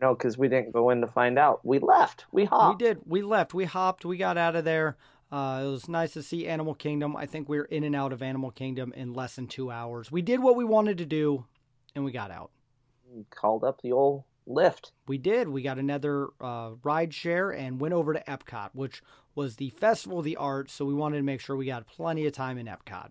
No, 0.00 0.14
because 0.14 0.36
we 0.36 0.48
didn't 0.48 0.72
go 0.72 0.90
in 0.90 1.00
to 1.00 1.06
find 1.06 1.38
out. 1.38 1.64
We 1.64 1.78
left. 1.78 2.26
We 2.30 2.44
hopped. 2.44 2.82
We 2.82 2.86
did. 2.86 2.98
We 3.06 3.22
left. 3.22 3.54
We 3.54 3.64
hopped. 3.64 4.04
We 4.04 4.18
got 4.18 4.36
out 4.36 4.54
of 4.56 4.64
there. 4.66 4.98
Uh, 5.30 5.62
it 5.64 5.68
was 5.68 5.88
nice 5.88 6.12
to 6.12 6.22
see 6.22 6.46
Animal 6.46 6.74
Kingdom. 6.74 7.16
I 7.16 7.26
think 7.26 7.48
we 7.48 7.58
were 7.58 7.64
in 7.64 7.84
and 7.84 7.96
out 7.96 8.12
of 8.12 8.22
Animal 8.22 8.50
Kingdom 8.52 8.92
in 8.94 9.12
less 9.12 9.36
than 9.36 9.48
two 9.48 9.70
hours. 9.70 10.10
We 10.10 10.22
did 10.22 10.40
what 10.40 10.56
we 10.56 10.64
wanted 10.64 10.98
to 10.98 11.06
do, 11.06 11.44
and 11.94 12.04
we 12.04 12.12
got 12.12 12.30
out. 12.30 12.50
Called 13.30 13.64
up 13.64 13.80
the 13.82 13.92
old 13.92 14.24
Lyft. 14.48 14.92
We 15.08 15.18
did. 15.18 15.48
We 15.48 15.62
got 15.62 15.78
another 15.78 16.28
uh, 16.40 16.72
ride 16.82 17.12
share 17.12 17.50
and 17.50 17.80
went 17.80 17.94
over 17.94 18.12
to 18.12 18.22
Epcot, 18.28 18.70
which 18.72 19.02
was 19.34 19.56
the 19.56 19.70
Festival 19.70 20.20
of 20.20 20.24
the 20.24 20.36
Arts. 20.36 20.72
So 20.72 20.84
we 20.84 20.94
wanted 20.94 21.16
to 21.16 21.22
make 21.22 21.40
sure 21.40 21.56
we 21.56 21.66
got 21.66 21.88
plenty 21.88 22.26
of 22.26 22.32
time 22.32 22.58
in 22.58 22.66
Epcot. 22.66 23.10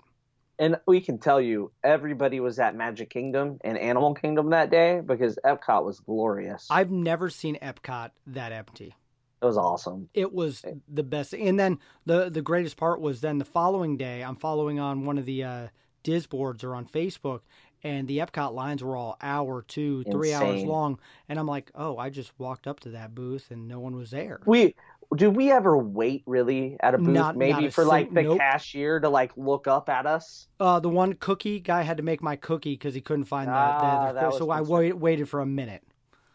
And 0.57 0.77
we 0.87 1.01
can 1.01 1.17
tell 1.17 1.41
you, 1.41 1.71
everybody 1.83 2.39
was 2.39 2.59
at 2.59 2.75
Magic 2.75 3.09
Kingdom 3.09 3.57
and 3.65 3.77
Animal 3.77 4.13
Kingdom 4.13 4.51
that 4.51 4.71
day 4.71 5.01
because 5.05 5.37
Epcot 5.43 5.83
was 5.83 5.99
glorious. 5.99 6.67
I've 6.69 6.91
never 6.91 7.29
seen 7.29 7.57
Epcot 7.61 8.11
that 8.27 8.53
empty. 8.53 8.95
It 9.41 9.45
was 9.45 9.57
awesome. 9.57 10.09
It 10.13 10.33
was 10.33 10.63
the 10.87 11.03
best. 11.03 11.33
And 11.33 11.59
then 11.59 11.79
the 12.05 12.29
the 12.29 12.41
greatest 12.41 12.77
part 12.77 12.99
was 13.01 13.21
then 13.21 13.37
the 13.37 13.45
following 13.45 13.97
day. 13.97 14.23
I'm 14.23 14.35
following 14.35 14.79
on 14.79 15.05
one 15.05 15.17
of 15.17 15.25
the 15.25 15.43
uh, 15.43 15.67
disboards 16.03 16.63
or 16.63 16.73
on 16.75 16.85
Facebook, 16.85 17.41
and 17.83 18.07
the 18.07 18.19
Epcot 18.19 18.53
lines 18.53 18.83
were 18.83 18.95
all 18.95 19.17
hour, 19.21 19.63
two, 19.67 20.03
three 20.05 20.33
hours 20.33 20.63
long, 20.63 20.99
and 21.29 21.37
I'm 21.37 21.47
like, 21.47 21.69
oh, 21.75 21.97
I 21.97 22.09
just 22.09 22.31
walked 22.39 22.65
up 22.67 22.79
to 22.81 22.89
that 22.91 23.13
booth 23.13 23.51
and 23.51 23.67
no 23.67 23.79
one 23.79 23.95
was 23.95 24.11
there. 24.11 24.39
We 24.45 24.75
do 25.15 25.29
we 25.29 25.51
ever 25.51 25.77
wait 25.77 26.23
really 26.25 26.77
at 26.79 26.95
a 26.95 26.97
booth 26.97 27.09
Not- 27.09 27.37
maybe 27.37 27.53
not 27.53 27.63
a 27.65 27.71
for 27.71 27.85
like 27.85 28.11
the 28.13 28.23
nope. 28.23 28.39
cashier 28.39 28.99
to 28.99 29.09
like 29.09 29.31
look 29.37 29.67
up 29.67 29.87
at 29.89 30.05
us? 30.05 30.47
Uh, 30.59 30.79
the 30.79 30.89
one 30.89 31.13
cookie 31.13 31.59
guy 31.59 31.83
had 31.83 31.97
to 31.97 32.03
make 32.03 32.23
my 32.23 32.35
cookie 32.35 32.73
because 32.73 32.95
he 32.95 33.01
couldn't 33.01 33.25
find 33.25 33.47
the, 33.47 33.53
Ah, 33.53 34.07
the, 34.07 34.13
that 34.13 34.31
the 34.31 34.37
so 34.37 34.49
I 34.49 34.61
wait, 34.61 34.97
waited 34.97 35.29
for 35.29 35.41
a 35.41 35.45
minute. 35.45 35.83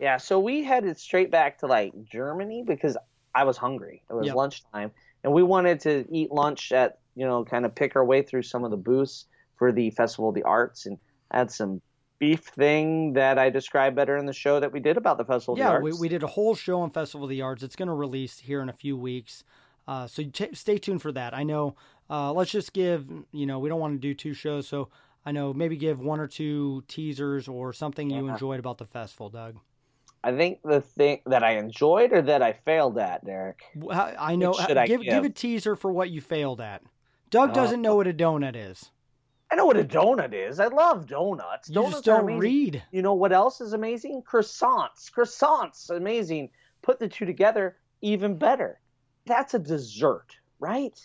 Yeah, 0.00 0.16
so 0.16 0.40
we 0.40 0.64
headed 0.64 0.98
straight 0.98 1.30
back 1.30 1.58
to 1.58 1.66
like 1.66 1.92
Germany 2.10 2.64
because 2.66 2.96
I 3.34 3.44
was 3.44 3.56
hungry. 3.56 4.02
It 4.08 4.14
was 4.14 4.26
Yep. 4.28 4.34
lunchtime, 4.34 4.90
and 5.22 5.32
we 5.32 5.42
wanted 5.42 5.80
to 5.80 6.06
eat 6.10 6.32
lunch 6.32 6.72
at 6.72 6.98
you 7.14 7.26
know 7.26 7.44
kind 7.44 7.64
of 7.66 7.74
pick 7.74 7.96
our 7.96 8.04
way 8.04 8.22
through 8.22 8.42
some 8.42 8.64
of 8.64 8.70
the 8.70 8.76
booths 8.76 9.26
for 9.56 9.72
the 9.72 9.90
Festival 9.90 10.30
of 10.30 10.34
the 10.34 10.42
Arts, 10.42 10.86
and 10.86 10.98
I 11.30 11.38
had 11.38 11.50
some 11.50 11.82
beef 12.18 12.40
thing 12.40 13.12
that 13.14 13.38
I 13.38 13.50
described 13.50 13.94
better 13.96 14.16
in 14.16 14.26
the 14.26 14.32
show 14.32 14.58
that 14.60 14.72
we 14.72 14.80
did 14.80 14.96
about 14.96 15.18
the 15.18 15.24
Festival 15.24 15.54
of 15.54 15.58
the 15.58 15.64
Yeah, 15.64 15.70
Arts. 15.72 15.84
we, 15.84 15.92
we 15.92 16.08
did 16.08 16.22
a 16.22 16.26
whole 16.26 16.54
show 16.54 16.80
on 16.80 16.90
Festival 16.90 17.24
of 17.24 17.30
the 17.30 17.42
Arts. 17.42 17.62
It's 17.62 17.76
going 17.76 17.88
to 17.88 17.94
release 17.94 18.38
here 18.38 18.60
in 18.62 18.68
a 18.68 18.74
few 18.74 18.96
weeks. 18.96 19.42
Uh, 19.88 20.06
so 20.06 20.22
t- 20.24 20.54
stay 20.54 20.76
tuned 20.76 21.00
for 21.00 21.12
that. 21.12 21.34
I 21.34 21.44
know, 21.44 21.76
uh, 22.10 22.30
let's 22.32 22.50
just 22.50 22.74
give, 22.74 23.06
you 23.32 23.46
know, 23.46 23.58
we 23.58 23.70
don't 23.70 23.80
want 23.80 23.94
to 23.94 23.98
do 23.98 24.12
two 24.12 24.34
shows. 24.34 24.68
So 24.68 24.90
I 25.24 25.32
know 25.32 25.54
maybe 25.54 25.76
give 25.76 26.00
one 26.00 26.20
or 26.20 26.26
two 26.26 26.84
teasers 26.88 27.48
or 27.48 27.72
something 27.72 28.10
you 28.10 28.28
enjoyed 28.28 28.60
about 28.60 28.76
the 28.76 28.86
festival, 28.86 29.30
Doug. 29.30 29.56
I 30.22 30.32
think 30.32 30.60
the 30.62 30.80
thing 30.80 31.20
that 31.26 31.42
I 31.42 31.56
enjoyed 31.56 32.12
or 32.12 32.22
that 32.22 32.42
I 32.42 32.52
failed 32.52 32.98
at, 32.98 33.24
Derek. 33.24 33.62
I 33.90 34.36
know, 34.36 34.52
should 34.52 34.76
I 34.76 34.86
give, 34.86 35.02
give 35.02 35.24
a 35.24 35.30
teaser 35.30 35.76
for 35.76 35.92
what 35.92 36.10
you 36.10 36.20
failed 36.20 36.60
at. 36.60 36.82
Doug 37.30 37.50
Uh, 37.50 37.54
doesn't 37.54 37.80
know 37.80 37.96
what 37.96 38.06
a 38.06 38.12
donut 38.12 38.54
is. 38.54 38.90
I 39.50 39.56
know 39.56 39.64
what 39.64 39.78
a 39.78 39.84
donut 39.84 40.32
is. 40.32 40.60
I 40.60 40.66
love 40.66 41.06
donuts. 41.06 41.68
You 41.68 41.74
donuts 41.74 41.92
just 41.94 42.04
don't 42.04 42.38
read. 42.38 42.82
You 42.92 43.02
know 43.02 43.14
what 43.14 43.32
else 43.32 43.60
is 43.60 43.72
amazing? 43.72 44.22
Croissants. 44.22 45.10
Croissants, 45.10 45.90
amazing. 45.90 46.50
Put 46.82 47.00
the 47.00 47.08
two 47.08 47.24
together, 47.26 47.76
even 48.00 48.36
better. 48.36 48.78
That's 49.26 49.54
a 49.54 49.58
dessert, 49.58 50.36
right? 50.60 50.98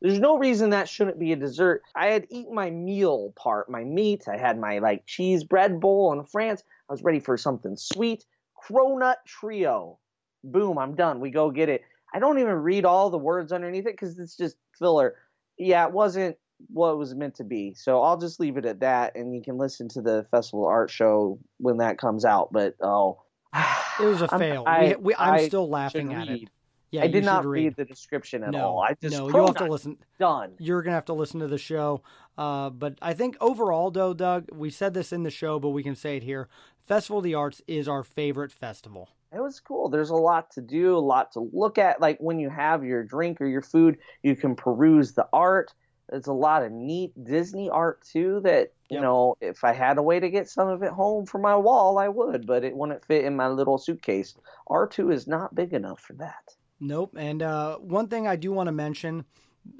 There's 0.00 0.18
no 0.18 0.38
reason 0.38 0.70
that 0.70 0.88
shouldn't 0.88 1.18
be 1.18 1.32
a 1.32 1.36
dessert. 1.36 1.82
I 1.94 2.08
had 2.08 2.26
eaten 2.30 2.54
my 2.54 2.70
meal 2.70 3.32
part, 3.36 3.70
my 3.70 3.82
meat. 3.82 4.28
I 4.28 4.36
had 4.36 4.58
my 4.58 4.78
like 4.78 5.06
cheese 5.06 5.42
bread 5.44 5.80
bowl 5.80 6.12
in 6.12 6.24
France. 6.24 6.62
I 6.88 6.92
was 6.92 7.02
ready 7.02 7.20
for 7.20 7.36
something 7.36 7.76
sweet. 7.76 8.24
Cronut 8.68 9.16
trio. 9.26 9.98
Boom, 10.44 10.78
I'm 10.78 10.94
done. 10.94 11.20
We 11.20 11.30
go 11.30 11.50
get 11.50 11.68
it. 11.68 11.82
I 12.14 12.18
don't 12.18 12.38
even 12.38 12.54
read 12.54 12.84
all 12.84 13.10
the 13.10 13.18
words 13.18 13.52
underneath 13.52 13.86
it 13.86 13.94
because 13.94 14.18
it's 14.18 14.36
just 14.36 14.56
filler. 14.78 15.16
Yeah, 15.58 15.86
it 15.86 15.92
wasn't 15.92 16.36
what 16.68 16.92
it 16.92 16.96
was 16.96 17.14
meant 17.14 17.34
to 17.36 17.44
be. 17.44 17.74
So 17.74 18.02
I'll 18.02 18.16
just 18.16 18.40
leave 18.40 18.56
it 18.56 18.64
at 18.64 18.80
that, 18.80 19.16
and 19.16 19.34
you 19.34 19.42
can 19.42 19.58
listen 19.58 19.88
to 19.90 20.00
the 20.02 20.26
festival 20.30 20.66
art 20.66 20.90
show 20.90 21.38
when 21.58 21.78
that 21.78 21.98
comes 21.98 22.24
out. 22.24 22.52
But 22.52 22.74
oh, 22.80 23.22
It 24.00 24.04
was 24.04 24.22
a 24.22 24.30
I'm- 24.30 24.40
fail. 24.40 24.64
I- 24.66 24.80
we, 24.80 24.94
we, 24.96 25.14
I'm 25.14 25.34
I 25.34 25.46
still 25.46 25.68
laughing 25.68 26.12
at 26.12 26.28
it. 26.28 26.48
Yeah, 26.92 27.02
I 27.02 27.08
did 27.08 27.24
not 27.24 27.44
read. 27.44 27.64
read 27.64 27.76
the 27.76 27.84
description 27.84 28.44
at 28.44 28.52
no, 28.52 28.60
all. 28.60 28.80
I 28.80 28.94
just 29.02 29.16
no, 29.16 29.28
you'll 29.28 29.46
have 29.46 29.56
to 29.56 29.64
listen. 29.64 29.98
Done. 30.20 30.52
You're 30.58 30.82
gonna 30.82 30.94
have 30.94 31.04
to 31.06 31.14
listen 31.14 31.40
to 31.40 31.48
the 31.48 31.58
show. 31.58 32.02
Uh, 32.38 32.70
but 32.70 32.96
I 33.02 33.12
think 33.12 33.36
overall, 33.40 33.90
though, 33.90 34.14
Doug, 34.14 34.48
we 34.52 34.70
said 34.70 34.94
this 34.94 35.12
in 35.12 35.24
the 35.24 35.30
show, 35.30 35.58
but 35.58 35.70
we 35.70 35.82
can 35.82 35.96
say 35.96 36.16
it 36.16 36.22
here. 36.22 36.48
Festival 36.86 37.18
of 37.18 37.24
the 37.24 37.34
Arts 37.34 37.60
is 37.66 37.88
our 37.88 38.04
favorite 38.04 38.52
festival. 38.52 39.08
It 39.32 39.40
was 39.40 39.58
cool. 39.58 39.88
There's 39.88 40.10
a 40.10 40.14
lot 40.14 40.52
to 40.52 40.60
do, 40.60 40.96
a 40.96 40.98
lot 41.00 41.32
to 41.32 41.50
look 41.52 41.78
at. 41.78 42.00
Like 42.00 42.18
when 42.20 42.38
you 42.38 42.48
have 42.48 42.84
your 42.84 43.02
drink 43.02 43.40
or 43.40 43.46
your 43.46 43.60
food, 43.62 43.98
you 44.22 44.36
can 44.36 44.54
peruse 44.54 45.12
the 45.12 45.26
art. 45.32 45.74
There's 46.08 46.28
a 46.28 46.32
lot 46.32 46.62
of 46.62 46.70
neat 46.70 47.12
Disney 47.24 47.68
art 47.68 48.02
too. 48.06 48.40
That 48.44 48.72
you 48.88 48.98
Yep. 48.98 49.02
know, 49.02 49.36
if 49.40 49.64
I 49.64 49.72
had 49.72 49.98
a 49.98 50.02
way 50.02 50.20
to 50.20 50.30
get 50.30 50.48
some 50.48 50.68
of 50.68 50.84
it 50.84 50.92
home 50.92 51.26
for 51.26 51.38
my 51.38 51.56
wall, 51.56 51.98
I 51.98 52.06
would. 52.06 52.46
But 52.46 52.62
it 52.62 52.76
wouldn't 52.76 53.04
fit 53.04 53.24
in 53.24 53.34
my 53.34 53.48
little 53.48 53.78
suitcase. 53.78 54.36
R2 54.70 55.12
is 55.12 55.26
not 55.26 55.56
big 55.56 55.72
enough 55.72 55.98
for 56.00 56.12
that. 56.14 56.54
Nope. 56.78 57.16
And 57.18 57.42
uh, 57.42 57.78
one 57.78 58.06
thing 58.06 58.28
I 58.28 58.36
do 58.36 58.52
want 58.52 58.68
to 58.68 58.72
mention, 58.72 59.24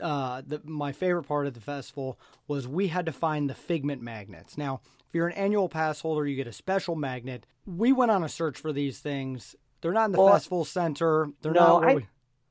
uh, 0.00 0.42
the, 0.44 0.60
my 0.64 0.90
favorite 0.90 1.24
part 1.24 1.46
of 1.46 1.54
the 1.54 1.60
festival 1.60 2.18
was 2.48 2.66
we 2.66 2.88
had 2.88 3.06
to 3.06 3.12
find 3.12 3.48
the 3.48 3.54
figment 3.54 4.02
magnets. 4.02 4.58
Now, 4.58 4.80
you're 5.16 5.26
an 5.26 5.32
annual 5.32 5.68
pass 5.68 6.00
holder, 6.00 6.26
you 6.26 6.36
get 6.36 6.46
a 6.46 6.52
special 6.52 6.94
magnet. 6.94 7.46
We 7.66 7.92
went 7.92 8.10
on 8.10 8.22
a 8.22 8.28
search 8.28 8.58
for 8.58 8.72
these 8.72 9.00
things. 9.00 9.56
They're 9.80 9.92
not 9.92 10.06
in 10.06 10.12
the 10.12 10.18
Well, 10.18 10.32
festival 10.32 10.64
center. 10.64 11.28
They're 11.42 11.52
no, 11.52 11.80
not. 11.80 11.84
I- 11.84 11.94
we, 11.96 12.06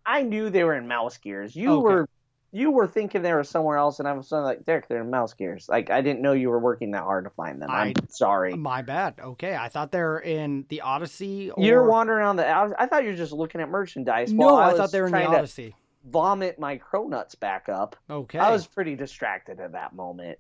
I 0.06 0.21
knew 0.21 0.49
they 0.49 0.63
were 0.63 0.75
in 0.75 0.88
mouse 0.88 1.17
gears. 1.17 1.56
You 1.56 1.71
Okay. 1.73 1.82
were 1.84 2.10
you 2.51 2.71
were 2.71 2.88
thinking 2.88 3.21
they 3.21 3.34
were 3.34 3.43
somewhere 3.43 3.75
else, 3.75 3.99
and 3.99 4.08
I 4.08 4.13
was 4.13 4.32
like, 4.32 4.63
Derek, 4.63 4.88
they're 4.88 5.01
in 5.01 5.10
mouse 5.10 5.34
gears. 5.34 5.67
Like 5.67 5.89
I 5.89 5.99
didn't 6.01 6.21
know 6.21 6.32
you 6.32 6.49
were 6.49 6.60
working 6.60 6.91
that 6.91 7.04
hard 7.04 7.25
to 7.25 7.30
find 7.32 7.62
them. 7.62 7.69
I'm 7.69 7.89
I- 7.89 7.93
sorry. 8.10 8.54
my 8.54 8.82
bad. 8.82 9.15
Okay, 9.19 9.56
I 9.56 9.67
thought 9.67 9.91
they're 9.91 10.19
in 10.19 10.65
the 10.69 10.82
Odyssey. 10.82 11.51
Or... 11.51 11.63
You're 11.63 11.86
wandering 11.86 12.19
around 12.19 12.38
the. 12.38 12.47
I, 12.47 12.63
was, 12.63 12.73
I 12.80 12.86
thought 12.86 13.04
you 13.04 13.10
were 13.10 13.15
just 13.17 13.34
looking 13.34 13.62
at 13.62 13.69
merchandise. 13.69 14.32
No, 14.32 14.45
while 14.45 14.56
I, 14.56 14.67
was 14.69 14.78
thought 14.78 14.91
they 14.91 15.01
were 15.01 15.08
in 15.08 15.13
the 15.13 15.25
Odyssey. 15.25 15.75
Vomit 16.06 16.60
my 16.60 16.78
cronuts 16.78 17.38
back 17.39 17.67
up. 17.67 17.95
Okay. 18.10 18.38
I 18.38 18.51
was 18.51 18.67
pretty 18.67 18.95
distracted 18.95 19.60
at 19.60 19.71
that 19.71 19.93
moment. 19.95 20.38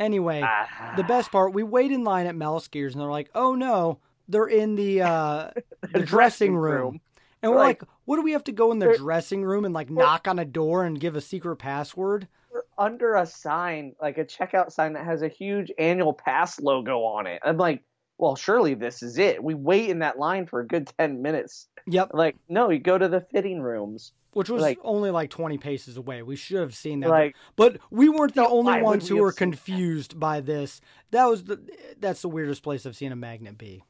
Anyway, 0.00 0.42
Ah. 0.44 0.94
the 0.96 1.02
best 1.04 1.32
part, 1.32 1.52
we 1.52 1.62
wait 1.62 1.90
in 1.90 2.04
line 2.04 2.26
at 2.26 2.34
Mouse 2.36 2.68
Gears, 2.68 2.94
and 2.94 3.00
they're 3.02 3.10
like, 3.10 3.30
"Oh 3.34 3.54
no, 3.54 3.98
they're 4.28 4.46
in 4.46 4.74
the 4.76 5.02
uh, 5.02 5.50
the 5.92 6.00
dressing 6.00 6.56
room." 6.56 7.00
And 7.42 7.52
we're 7.52 7.58
We're 7.58 7.64
like, 7.64 7.82
like, 7.82 7.90
"What 8.04 8.16
do 8.16 8.22
we 8.22 8.32
have 8.32 8.44
to 8.44 8.52
go 8.52 8.72
in 8.72 8.78
the 8.78 8.96
dressing 8.96 9.42
room 9.44 9.64
and 9.64 9.74
like 9.74 9.90
knock 9.90 10.26
on 10.28 10.38
a 10.38 10.44
door 10.44 10.84
and 10.84 10.98
give 11.00 11.16
a 11.16 11.20
secret 11.20 11.56
password?" 11.56 12.28
We're 12.52 12.62
under 12.78 13.14
a 13.16 13.26
sign, 13.26 13.94
like 14.00 14.18
a 14.18 14.24
checkout 14.24 14.72
sign 14.72 14.94
that 14.94 15.04
has 15.04 15.22
a 15.22 15.28
huge 15.28 15.70
annual 15.78 16.12
pass 16.12 16.60
logo 16.60 17.02
on 17.02 17.26
it. 17.26 17.40
I'm 17.44 17.58
like, 17.58 17.82
well, 18.18 18.36
surely 18.36 18.74
this 18.74 19.02
is 19.02 19.18
it. 19.18 19.42
We 19.42 19.54
wait 19.54 19.88
in 19.90 20.00
that 20.00 20.18
line 20.18 20.46
for 20.46 20.60
a 20.60 20.66
good 20.66 20.90
ten 20.98 21.22
minutes. 21.22 21.68
Yep, 21.86 22.10
Like, 22.12 22.36
no, 22.48 22.68
you 22.70 22.78
go 22.78 22.98
to 22.98 23.08
the 23.08 23.20
fitting 23.32 23.60
rooms. 23.62 24.12
which 24.34 24.50
was 24.50 24.60
like- 24.60 24.78
only 24.84 25.10
like 25.10 25.30
twenty 25.30 25.56
paces 25.56 25.96
away. 25.96 26.22
We 26.22 26.36
should 26.36 26.60
have 26.60 26.74
seen 26.74 27.00
that, 27.00 27.08
Like, 27.08 27.34
but 27.56 27.78
we 27.90 28.08
weren't 28.10 28.34
the 28.34 28.46
only 28.46 28.82
ones 28.82 29.08
who 29.08 29.16
were 29.16 29.32
seen 29.32 29.50
that? 29.50 29.56
confused 29.56 30.20
by 30.20 30.40
this. 30.40 30.80
That 31.12 31.24
was 31.26 31.44
the 31.44 31.58
that's 31.98 32.20
the 32.22 32.28
weirdest 32.28 32.62
place 32.62 32.84
I've 32.84 32.94
seen 32.96 33.10
a 33.12 33.16
magnet 33.16 33.56
be. 33.56 33.84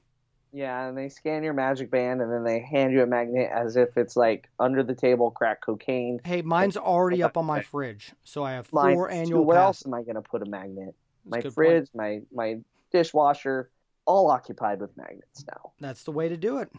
yeah, 0.52 0.88
and 0.88 0.96
they 0.96 1.08
scan 1.10 1.42
your 1.42 1.52
magic 1.52 1.90
band 1.90 2.22
and 2.22 2.32
then 2.32 2.42
they 2.44 2.60
hand 2.60 2.92
you 2.92 3.02
a 3.02 3.06
magnet 3.06 3.50
as 3.52 3.76
if 3.76 3.96
it's 3.98 4.16
like 4.16 4.48
under 4.58 4.82
the 4.82 4.94
table 4.94 5.30
crack 5.30 5.60
cocaine. 5.60 6.20
Hey, 6.24 6.40
mine's 6.42 6.76
already 6.78 7.22
up 7.22 7.36
on 7.36 7.44
my 7.44 7.60
fridge, 7.60 8.12
so 8.24 8.44
I 8.44 8.52
have 8.52 8.66
four 8.68 9.10
annual 9.10 9.44
Where 9.44 9.58
else 9.58 9.84
am 9.84 9.92
I 9.92 10.02
going 10.02 10.14
to 10.14 10.22
put 10.22 10.40
a 10.42 10.46
magnet? 10.46 10.94
That's 11.24 11.30
My 11.30 11.36
good 11.38 11.42
point. 11.54 11.54
fridge, 11.54 11.88
my 11.94 12.20
my 12.32 12.58
dishwasher, 12.92 13.70
all 14.08 14.30
occupied 14.30 14.80
with 14.80 14.96
magnets 14.96 15.44
now. 15.46 15.72
That's 15.80 16.02
the 16.02 16.10
way 16.12 16.28
to 16.30 16.36
do 16.36 16.58
it. 16.58 16.70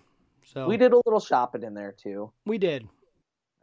So 0.54 0.68
We 0.68 0.78
did 0.78 0.92
a 0.94 0.98
little 1.06 1.20
shopping 1.20 1.64
in 1.64 1.76
there 1.76 1.94
too. 1.94 2.32
We 2.46 2.58
did. 2.58 2.88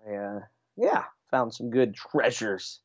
I, 0.08 0.14
uh, 0.14 0.40
yeah, 0.76 1.02
found 1.32 1.52
some 1.52 1.68
good 1.70 1.94
treasures 1.96 2.80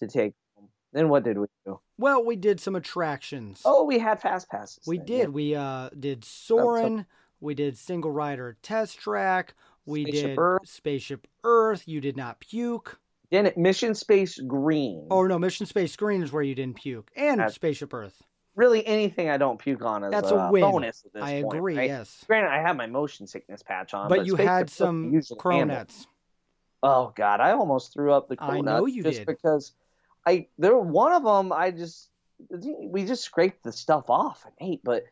to 0.00 0.08
take. 0.08 0.34
home. 0.56 0.68
Then 0.92 1.08
what 1.08 1.22
did 1.22 1.38
we 1.38 1.46
do? 1.64 1.78
Well, 1.98 2.24
we 2.24 2.34
did 2.34 2.58
some 2.60 2.74
attractions. 2.74 3.62
Oh, 3.64 3.84
we 3.84 3.98
had 4.00 4.20
fast 4.20 4.50
passes. 4.50 4.80
we 4.86 4.98
then, 4.98 5.06
did. 5.06 5.18
yeah. 5.20 5.26
We 5.26 5.54
uh 5.54 5.90
did 5.98 6.24
Soarin'. 6.24 7.06
We 7.40 7.54
did 7.54 7.78
single 7.78 8.10
rider 8.10 8.56
test 8.62 8.98
track. 8.98 9.54
We 9.86 10.02
Spaceship 10.04 10.30
did 10.30 10.38
Earth. 10.38 10.66
Spaceship 10.68 11.26
Earth. 11.44 11.86
You 11.86 12.00
did 12.00 12.16
not 12.16 12.40
puke. 12.40 12.98
Then 13.30 13.46
it 13.46 13.56
Mission 13.56 13.94
Space 13.94 14.38
Green. 14.40 15.06
Oh 15.10 15.26
no, 15.26 15.38
Mission 15.38 15.66
Space 15.66 15.94
Green 15.94 16.22
is 16.22 16.32
where 16.32 16.42
you 16.42 16.54
didn't 16.56 16.76
puke, 16.76 17.10
and 17.14 17.38
That's- 17.38 17.54
Spaceship 17.54 17.94
Earth. 17.94 18.20
Really, 18.56 18.86
anything 18.86 19.28
I 19.28 19.36
don't 19.36 19.58
puke 19.58 19.84
on 19.84 20.04
is 20.04 20.10
That's 20.10 20.30
a, 20.30 20.36
a 20.36 20.50
bonus. 20.50 21.04
At 21.04 21.12
this 21.12 21.22
I 21.22 21.42
point, 21.42 21.56
agree. 21.56 21.76
right? 21.76 21.88
Yes, 21.88 22.24
Granted, 22.26 22.50
I 22.50 22.60
have 22.60 22.76
my 22.76 22.86
motion 22.86 23.26
sickness 23.26 23.62
patch 23.62 23.94
on, 23.94 24.08
but, 24.08 24.18
but, 24.18 24.26
you 24.26 24.36
had 24.36 24.70
some 24.70 25.12
cronuts. 25.12 26.06
Oh 26.82 27.12
God, 27.16 27.40
I 27.40 27.52
almost 27.52 27.94
threw 27.94 28.12
up 28.12 28.28
the 28.28 28.36
I 28.38 28.58
cronuts 28.58 28.64
know 28.64 28.86
you 28.86 29.02
just 29.02 29.20
did. 29.20 29.26
because 29.26 29.72
I 30.26 30.48
there 30.58 30.76
one 30.76 31.12
of 31.12 31.24
them 31.24 31.50
I 31.52 31.70
just 31.70 32.10
we 32.60 33.04
just 33.04 33.24
scraped 33.24 33.64
the 33.64 33.72
stuff 33.72 34.10
off 34.10 34.44
and 34.44 34.70
ate, 34.70 34.80
but 34.84 35.04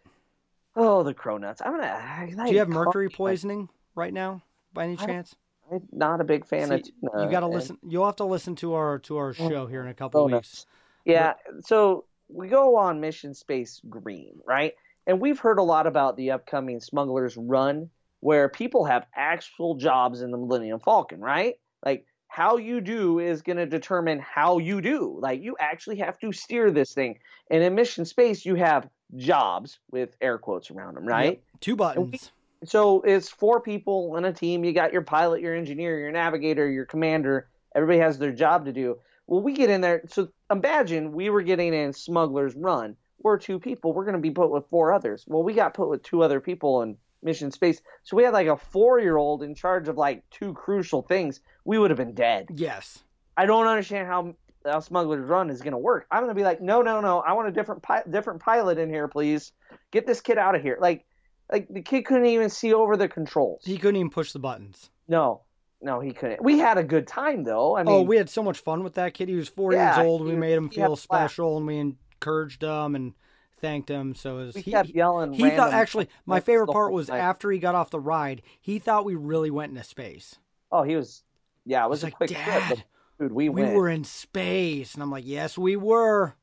oh 0.76 1.02
the 1.02 1.14
cronuts. 1.14 1.62
I'm 1.64 1.72
gonna. 1.72 1.87
I, 1.87 2.31
Do 2.46 2.52
you 2.52 2.59
have 2.59 2.68
mercury 2.68 3.09
poisoning 3.09 3.68
right 3.94 4.12
now, 4.12 4.42
by 4.74 4.85
any 4.85 4.96
chance? 4.96 5.35
I'm 5.70 5.83
not 5.92 6.20
a 6.20 6.24
big 6.24 6.44
fan 6.44 6.72
of 6.72 6.85
See, 6.85 6.92
tuna. 7.00 7.24
you 7.24 7.31
got 7.31 7.40
to 7.40 7.46
listen. 7.46 7.78
You'll 7.87 8.05
have 8.05 8.16
to 8.16 8.24
listen 8.24 8.57
to 8.57 8.74
our 8.74 8.98
to 9.00 9.16
our 9.16 9.31
oh, 9.31 9.48
show 9.48 9.66
here 9.66 9.83
in 9.83 9.88
a 9.88 9.94
couple 9.94 10.26
cronuts. 10.26 10.33
weeks. 10.33 10.66
Yeah, 11.05 11.35
so 11.64 12.05
we 12.33 12.49
go 12.49 12.77
on 12.77 13.01
Mission 13.01 13.35
Space 13.35 13.81
Green, 13.88 14.35
right? 14.47 14.75
And 15.07 15.21
we've 15.21 15.38
heard 15.38 15.59
a 15.59 15.62
lot 15.62 15.87
about 15.87 16.16
the 16.16 16.31
upcoming 16.31 16.81
Smuggler's 16.81 17.37
Run, 17.37 17.90
where 18.21 18.49
people 18.49 18.85
have 18.85 19.07
actual 19.14 19.75
jobs 19.75 20.23
in 20.23 20.31
the 20.31 20.38
Millennium 20.38 20.81
Falcon, 20.81 21.21
right? 21.21 21.55
Like 21.85 22.07
how 22.29 22.57
you 22.57 22.81
do 22.81 23.18
is 23.18 23.42
going 23.42 23.57
to 23.57 23.66
determine 23.66 24.21
how 24.21 24.59
you 24.59 24.81
do. 24.81 25.18
Like 25.21 25.42
you 25.42 25.57
actually 25.59 25.97
have 25.97 26.18
to 26.21 26.33
steer 26.33 26.71
this 26.71 26.95
thing. 26.95 27.18
And 27.51 27.62
in 27.62 27.75
Mission 27.75 28.05
Space, 28.05 28.47
you 28.47 28.55
have 28.55 28.88
jobs 29.16 29.79
with 29.90 30.16
air 30.21 30.38
quotes 30.38 30.71
around 30.71 30.95
them, 30.95 31.05
right? 31.05 31.33
Yep, 31.33 31.61
Two 31.61 31.77
buttons. 31.77 32.33
So 32.64 33.03
it's 33.03 33.29
four 33.29 33.61
people 33.61 34.16
in 34.16 34.25
a 34.25 34.33
team. 34.33 34.64
You 34.64 34.73
got 34.73 34.92
your 34.92 35.03
pilot, 35.03 35.40
your 35.40 35.55
engineer, 35.55 35.99
your 35.99 36.12
navigator, 36.12 36.71
your 36.71 36.87
commander. 36.87 37.49
Everybody 37.75 37.99
has 37.99 38.18
their 38.18 38.33
job 38.33 38.66
to 38.66 38.73
do. 38.73 38.99
Well, 39.26 39.42
we 39.42 39.54
get 39.54 39.70
in 39.70 39.80
there. 39.80 40.02
So 40.08 40.28
imagine 40.50 41.12
we 41.12 41.30
were 41.30 41.42
getting 41.42 41.72
in 41.72 41.92
Smuggler's 41.92 42.54
Run. 42.54 42.96
We're 43.18 43.38
two 43.38 43.58
people. 43.58 43.92
We're 43.92 44.04
going 44.04 44.16
to 44.16 44.20
be 44.20 44.30
put 44.30 44.50
with 44.50 44.68
four 44.68 44.92
others. 44.92 45.24
Well, 45.26 45.42
we 45.42 45.54
got 45.54 45.74
put 45.74 45.88
with 45.88 46.02
two 46.02 46.22
other 46.22 46.40
people 46.40 46.82
in 46.82 46.96
Mission 47.22 47.50
Space. 47.50 47.80
So 48.02 48.16
we 48.16 48.24
had 48.24 48.32
like 48.32 48.48
a 48.48 48.56
four 48.56 48.98
year 48.98 49.16
old 49.16 49.42
in 49.42 49.54
charge 49.54 49.88
of 49.88 49.96
like 49.96 50.28
two 50.30 50.52
crucial 50.54 51.02
things. 51.02 51.40
We 51.64 51.78
would 51.78 51.90
have 51.90 51.98
been 51.98 52.14
dead. 52.14 52.48
Yes. 52.54 53.04
I 53.37 53.46
don't 53.46 53.66
understand 53.66 54.08
how, 54.08 54.35
how 54.66 54.80
Smuggler's 54.80 55.28
Run 55.28 55.50
is 55.50 55.62
going 55.62 55.72
to 55.72 55.78
work. 55.78 56.06
I'm 56.11 56.22
going 56.22 56.35
to 56.35 56.35
be 56.35 56.44
like, 56.44 56.61
no, 56.61 56.82
no, 56.82 57.00
no. 57.00 57.20
I 57.20 57.32
want 57.32 57.48
a 57.48 57.52
different 57.52 57.82
pi- 57.82 58.02
different 58.11 58.40
pilot 58.40 58.78
in 58.78 58.90
here, 58.90 59.08
please. 59.08 59.52
Get 59.92 60.06
this 60.06 60.20
kid 60.20 60.37
out 60.37 60.54
of 60.54 60.62
here. 60.62 60.78
Like, 60.80 61.04
like 61.50 61.68
the 61.68 61.82
kid 61.82 62.04
couldn't 62.04 62.26
even 62.26 62.50
see 62.50 62.74
over 62.74 62.96
the 62.96 63.08
controls. 63.08 63.62
He 63.64 63.78
couldn't 63.78 63.96
even 63.96 64.11
push 64.11 64.32
the 64.32 64.38
buttons. 64.38 64.90
No, 65.08 65.42
no, 65.83 66.01
he 66.01 66.12
couldn't. 66.12 66.42
We 66.42 66.59
had 66.59 66.79
a 66.79 66.85
good 66.85 67.07
time 67.07 67.45
though. 67.45 67.77
I 67.77 67.81
oh, 67.81 67.85
mean, 67.85 67.95
oh, 67.95 68.03
we 68.03 68.16
had 68.16 68.31
so 68.31 68.42
much 68.42 68.59
fun 68.59 68.85
with 68.85 68.95
that 68.95 69.14
kid. 69.14 69.29
He 69.29 69.35
was 69.35 69.49
four 69.49 69.73
Yeah, 69.73 69.97
years 69.97 70.07
old. 70.07 70.23
We 70.23 70.31
was- 70.31 70.38
made 70.38 70.55
him 70.55 70.68
feel 70.68 70.97
special, 70.97 71.57
and 71.57 71.66
we 71.66 71.79
encouraged 71.79 72.62
him 72.62 72.95
and 72.95 73.14
thanked 73.59 73.88
him. 73.88 74.14
So 74.14 74.38
it 74.38 74.47
was, 74.47 74.57
he, 74.57 74.71
kept 74.71 74.90
yelling. 74.90 75.33
he 75.33 75.51
thought 75.51 75.73
actually 75.73 76.09
my 76.27 76.40
favorite 76.40 76.68
part 76.68 76.92
was 76.92 77.09
time. 77.09 77.21
after 77.21 77.51
he 77.51 77.59
got 77.59 77.75
off 77.75 77.90
the 77.90 78.01
ride. 78.01 78.42
He 78.61 78.79
thought 78.79 79.05
we 79.05 79.14
really 79.14 79.51
went 79.51 79.71
into 79.71 79.85
space. 79.85 80.37
Oh, 80.71 80.83
he 80.83 80.97
was. 80.97 81.23
Yeah, 81.64 81.85
it 81.85 81.90
was 81.90 82.01
He's 82.01 82.05
a 82.05 82.07
like, 82.07 82.14
quick 82.14 82.31
trip. 82.31 82.45
Dad, 82.45 82.68
but, 82.68 82.85
Dude, 83.18 83.33
we, 83.33 83.49
we 83.49 83.62
went. 83.62 83.77
were 83.77 83.88
in 83.88 84.05
space, 84.05 84.95
and 84.95 85.03
I'm 85.03 85.11
like, 85.11 85.25
yes, 85.27 85.57
we 85.57 85.77
were. 85.77 86.35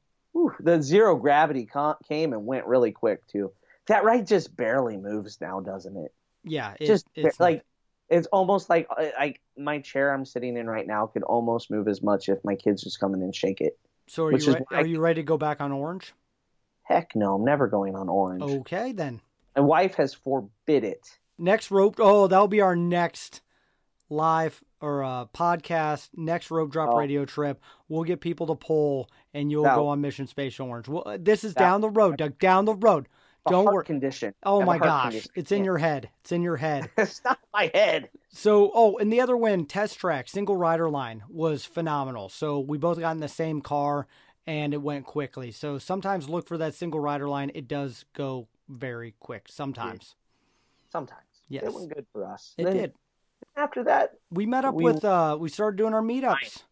The 0.60 0.82
zero 0.82 1.15
gravity 1.17 1.65
con- 1.65 1.97
came 2.08 2.32
and 2.32 2.45
went 2.45 2.65
really 2.67 2.91
quick 2.91 3.25
too. 3.28 3.52
That 3.88 4.04
ride 4.04 4.28
just 4.28 4.56
barely 4.56 4.95
moves 4.95 5.41
now, 5.41 5.60
doesn't 5.60 5.97
it? 5.97 6.13
Yeah, 6.43 6.75
it, 6.80 6.88
just 6.88 7.08
it's 7.15 7.39
like 7.39 7.65
it's 8.09 8.27
almost 8.27 8.69
like 8.69 8.87
uh, 8.95 9.07
like 9.19 9.41
my 9.57 9.79
chair 9.79 10.13
I'm 10.13 10.25
sitting 10.25 10.57
in 10.57 10.67
right 10.67 10.87
now 10.87 11.05
could 11.07 11.23
almost 11.23 11.69
move 11.71 11.87
as 11.87 12.01
much 12.01 12.29
if 12.29 12.39
my 12.43 12.55
kids 12.55 12.83
just 12.83 12.99
come 12.99 13.13
in 13.13 13.21
and 13.21 13.33
shake 13.35 13.61
it. 13.61 13.77
So 14.07 14.25
are 14.25 14.37
you 14.37 14.53
re- 14.53 14.65
are 14.71 14.85
you 14.85 14.99
ready 14.99 15.21
to 15.21 15.25
go 15.25 15.37
back 15.37 15.61
on 15.61 15.71
orange? 15.71 16.13
Heck 16.83 17.15
no, 17.15 17.35
I'm 17.35 17.45
never 17.45 17.67
going 17.67 17.95
on 17.95 18.09
orange. 18.09 18.41
Okay 18.43 18.91
then. 18.91 19.21
My 19.55 19.61
wife 19.61 19.95
has 19.95 20.13
forbid 20.13 20.83
it. 20.83 21.19
Next 21.37 21.69
rope. 21.71 21.95
Oh, 21.99 22.27
that'll 22.27 22.47
be 22.47 22.61
our 22.61 22.75
next 22.75 23.41
live 24.09 24.63
or 24.81 25.03
uh, 25.03 25.25
podcast. 25.27 26.09
Next 26.15 26.49
rope 26.51 26.71
drop 26.71 26.89
Oh. 26.93 26.97
radio 26.97 27.25
trip. 27.25 27.61
We'll 27.87 28.03
get 28.03 28.21
people 28.21 28.47
to 28.47 28.55
pull, 28.55 29.09
and 29.33 29.51
you'll 29.51 29.63
go 29.65 29.87
on 29.87 30.01
Mission 30.01 30.27
Space 30.27 30.59
Orange. 30.59 30.87
Well, 30.87 31.03
uh, 31.05 31.17
this 31.19 31.43
is 31.43 31.53
down 31.53 31.81
the 31.81 31.89
road, 31.89 32.17
Doug. 32.17 32.39
Down 32.39 32.65
the 32.65 32.75
road. 32.75 33.07
A 33.49 33.51
Don't 33.51 33.65
heart 33.65 33.73
worry. 33.75 33.85
condition. 33.85 34.33
Oh 34.43 34.62
my 34.63 34.77
gosh, 34.77 35.03
condition. 35.12 35.31
it's 35.35 35.51
in 35.51 35.63
your 35.63 35.77
head. 35.77 36.09
It's 36.21 36.31
in 36.31 36.41
your 36.41 36.57
head. 36.57 36.89
it's 36.97 37.21
not 37.23 37.39
my 37.53 37.69
head. 37.73 38.09
So, 38.29 38.71
oh, 38.73 38.97
and 38.97 39.12
the 39.12 39.21
other 39.21 39.35
win, 39.38 39.65
test 39.65 39.99
track, 39.99 40.27
single 40.29 40.55
rider 40.57 40.89
line 40.89 41.23
was 41.29 41.65
phenomenal. 41.65 42.29
So 42.29 42.59
we 42.59 42.77
both 42.77 42.99
got 42.99 43.12
in 43.12 43.19
the 43.19 43.27
same 43.27 43.62
car 43.62 44.07
and 44.47 44.73
it 44.73 44.81
went 44.81 45.05
quickly. 45.05 45.51
So 45.51 45.77
sometimes 45.77 46.29
look 46.29 46.47
for 46.47 46.57
that 46.57 46.73
single 46.75 46.99
rider 46.99 47.27
line. 47.29 47.51
It 47.53 47.67
does 47.67 48.05
go 48.13 48.47
very 48.67 49.15
quick 49.19 49.47
sometimes. 49.49 50.15
Sometimes. 50.91 51.21
Yes. 51.47 51.63
It 51.65 51.73
went 51.73 51.93
good 51.93 52.05
for 52.12 52.25
us. 52.25 52.53
It 52.57 52.65
Then 52.65 52.73
did. 52.77 52.93
After 53.55 53.83
that, 53.85 54.12
We 54.31 54.45
met 54.45 54.65
up 54.65 54.75
We- 54.75 54.83
with 54.83 55.03
uh 55.05 55.38
we 55.39 55.49
started 55.49 55.77
doing 55.77 55.93
our 55.93 56.01
meetups. 56.01 56.63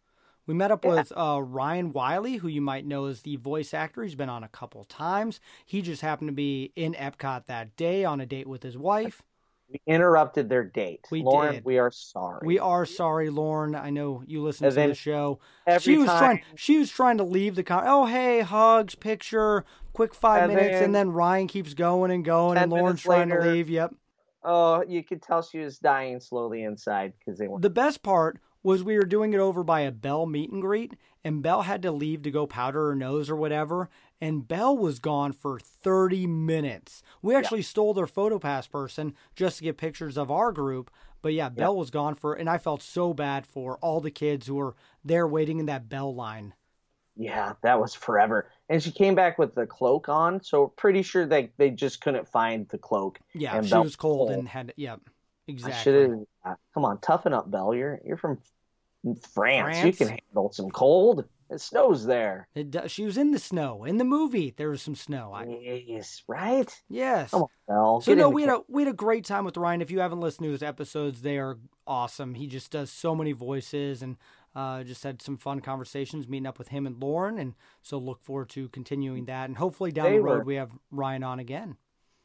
We 0.47 0.53
met 0.53 0.71
up 0.71 0.83
Yeah. 0.85 0.91
with 0.95 1.13
uh 1.15 1.41
Ryan 1.43 1.91
Wiley, 1.93 2.37
who 2.37 2.47
you 2.47 2.61
might 2.61 2.85
know 2.85 3.05
as 3.05 3.21
the 3.21 3.35
voice 3.35 3.73
actor. 3.73 4.01
He's 4.03 4.15
been 4.15 4.29
on 4.29 4.43
a 4.43 4.47
couple 4.47 4.83
times. 4.85 5.39
He 5.65 5.81
just 5.81 6.01
happened 6.01 6.29
to 6.29 6.33
be 6.33 6.71
in 6.75 6.93
Epcot 6.93 7.45
that 7.45 7.75
day 7.75 8.03
on 8.05 8.19
a 8.21 8.25
date 8.25 8.47
with 8.47 8.63
his 8.63 8.77
wife. 8.77 9.21
we 9.69 9.81
interrupted 9.85 10.47
their 10.47 10.63
date. 10.63 11.05
We 11.11 11.21
Lauren, 11.21 11.55
did. 11.55 11.65
we 11.65 11.77
are 11.77 11.91
sorry. 11.91 12.39
We 12.47 12.57
are 12.57 12.85
sorry, 12.85 13.29
Lauren. 13.29 13.75
I 13.75 13.89
know 13.89 14.23
you 14.25 14.41
listen 14.41 14.69
to 14.69 14.73
the 14.73 14.93
show. 14.93 15.39
She 15.79 15.97
was 15.97 16.07
time, 16.07 16.17
trying 16.19 16.41
she 16.55 16.77
was 16.79 16.89
trying 16.89 17.17
to 17.17 17.25
leave 17.25 17.55
the 17.55 17.63
con 17.63 17.83
oh 17.85 18.05
hey 18.05 18.39
hugs 18.39 18.95
picture 18.95 19.65
quick 19.91 20.15
five 20.15 20.43
And 20.43 20.53
minutes 20.53 20.75
then- 20.75 20.83
and 20.85 20.95
then 20.95 21.11
ryan 21.11 21.47
keeps 21.47 21.73
going 21.73 22.11
and 22.11 22.23
going 22.23 22.57
and 22.57 22.71
lauren's 22.71 23.03
minutes 23.03 23.03
trying 23.03 23.29
to 23.29 23.41
leave 23.41 23.69
yep 23.69 23.93
Oh, 24.43 24.81
you 24.87 25.03
could 25.03 25.21
tell 25.21 25.41
she 25.41 25.57
was 25.59 25.77
dying 25.79 26.21
slowly 26.21 26.63
inside 26.63 27.11
because 27.19 27.37
they 27.37 27.47
weren't. 27.49 27.63
the 27.63 27.69
best 27.69 28.01
part 28.03 28.39
was 28.67 28.83
we 28.83 28.97
were 28.97 29.05
doing 29.05 29.33
it 29.33 29.39
over 29.39 29.63
by 29.63 29.81
a 29.81 29.91
Belle 29.91 30.25
meet 30.25 30.51
and 30.51 30.61
greet 30.61 30.93
and 31.23 31.41
Belle 31.41 31.61
had 31.61 31.81
to 31.83 31.91
leave 31.91 32.21
to 32.23 32.31
go 32.31 32.45
powder 32.45 32.87
her 32.89 32.95
nose 32.95 33.29
or 33.29 33.35
whatever 33.35 33.89
and 34.19 34.47
Belle 34.47 34.77
was 34.77 34.99
gone 34.99 35.31
for 35.31 35.57
30 35.59 36.27
minutes 36.27 37.01
we 37.21 37.33
actually 37.33 37.61
stole 37.61 37.93
their 37.93 38.07
photo 38.07 38.37
pass 38.39 38.67
person 38.67 39.15
just 39.35 39.57
to 39.57 39.63
get 39.63 39.77
pictures 39.77 40.17
of 40.17 40.29
our 40.29 40.51
group 40.51 40.91
but 41.21 41.33
yeah 41.33 41.49
belle 41.49 41.75
was 41.75 41.89
gone 41.89 42.13
for 42.13 42.33
and 42.33 42.49
i 42.49 42.57
felt 42.57 42.81
so 42.81 43.13
bad 43.13 43.47
for 43.47 43.77
all 43.77 44.01
the 44.01 44.11
kids 44.11 44.47
who 44.47 44.55
were 44.55 44.75
there 45.03 45.27
waiting 45.27 45.59
in 45.59 45.65
that 45.65 45.89
Belle 45.89 46.13
line 46.13 46.53
Yeah, 47.15 47.53
that 47.63 47.79
was 47.79 47.95
forever. 47.95 48.49
And 48.69 48.81
she 48.81 48.91
came 48.91 49.15
back 49.15 49.39
with 49.39 49.55
the 49.55 49.65
cloak 49.65 50.07
on, 50.07 50.41
so 50.43 50.67
pretty 50.67 51.01
sure 51.01 51.25
they 51.25 51.51
they 51.57 51.71
just 51.71 52.01
couldn't 52.01 52.27
find 52.27 52.67
the 52.69 52.77
cloak. 52.77 53.19
Yeah, 53.33 53.57
And 53.57 53.65
she 53.65 53.71
Belle 53.71 53.83
was 53.83 53.95
cold 53.95 54.29
cold. 54.29 54.31
and 54.31 54.47
had 54.47 54.73
yeah, 54.75 54.97
exactly. 55.47 56.09
come 56.73 56.85
on, 56.85 56.99
toughen 56.99 57.33
up, 57.33 57.49
Belle. 57.49 57.73
You're 57.73 57.99
you're 58.05 58.17
from 58.17 58.37
France. 59.15 59.83
You 59.85 59.93
can 59.93 60.09
handle 60.09 60.51
some 60.51 60.69
cold. 60.69 61.25
It 61.49 61.61
snows 61.61 62.05
there. 62.05 62.47
It, 62.55 62.71
do- 62.71 62.87
she 62.89 63.05
was 63.05 63.17
in 63.17 63.31
the 63.31 63.39
snow 63.39 63.85
in 63.85 63.97
the 63.97 64.03
movie. 64.03 64.53
There 64.57 64.69
was 64.69 64.81
some 64.81 64.95
snow. 64.95 65.31
I, 65.33 65.45
Yes, 65.87 66.21
right. 66.27 66.69
yes. 66.89 67.31
Come 67.31 67.45
on, 67.69 68.01
So 68.01 68.11
Get 68.13 68.17
no, 68.17 68.29
we 68.29 68.41
had 68.41 68.51
a 68.51 68.59
we 68.67 68.83
had 68.83 68.91
a 68.91 68.95
great 68.95 69.23
time 69.23 69.45
with 69.45 69.55
Ryan. 69.55 69.81
If 69.81 69.89
you 69.89 69.99
haven't 70.01 70.19
listened 70.19 70.43
to 70.45 70.51
his 70.51 70.61
episodes, 70.61 71.21
they 71.21 71.37
are 71.37 71.57
awesome. 71.85 72.33
He 72.33 72.47
just 72.47 72.71
does 72.71 72.91
so 72.91 73.15
many 73.15 73.31
voices 73.31 74.01
and 74.01 74.17
uh, 74.55 74.83
just 74.83 75.03
had 75.03 75.21
some 75.21 75.37
fun 75.37 75.61
conversations 75.61 76.27
meeting 76.27 76.47
up 76.47 76.59
with 76.59 76.67
him 76.67 76.85
and 76.85 77.01
Lauren. 77.01 77.37
And 77.39 77.53
so 77.81 77.97
look 77.97 78.21
forward 78.21 78.49
to 78.49 78.67
continuing 78.69 79.23
that. 79.25 79.47
And 79.47 79.57
hopefully 79.57 79.91
down 79.93 80.07
They 80.11 80.17
the 80.17 80.23
road 80.23 80.39
were- 80.39 80.43
we 80.43 80.55
have 80.55 80.71
Ryan 80.91 81.23
on 81.23 81.39
again. 81.39 81.77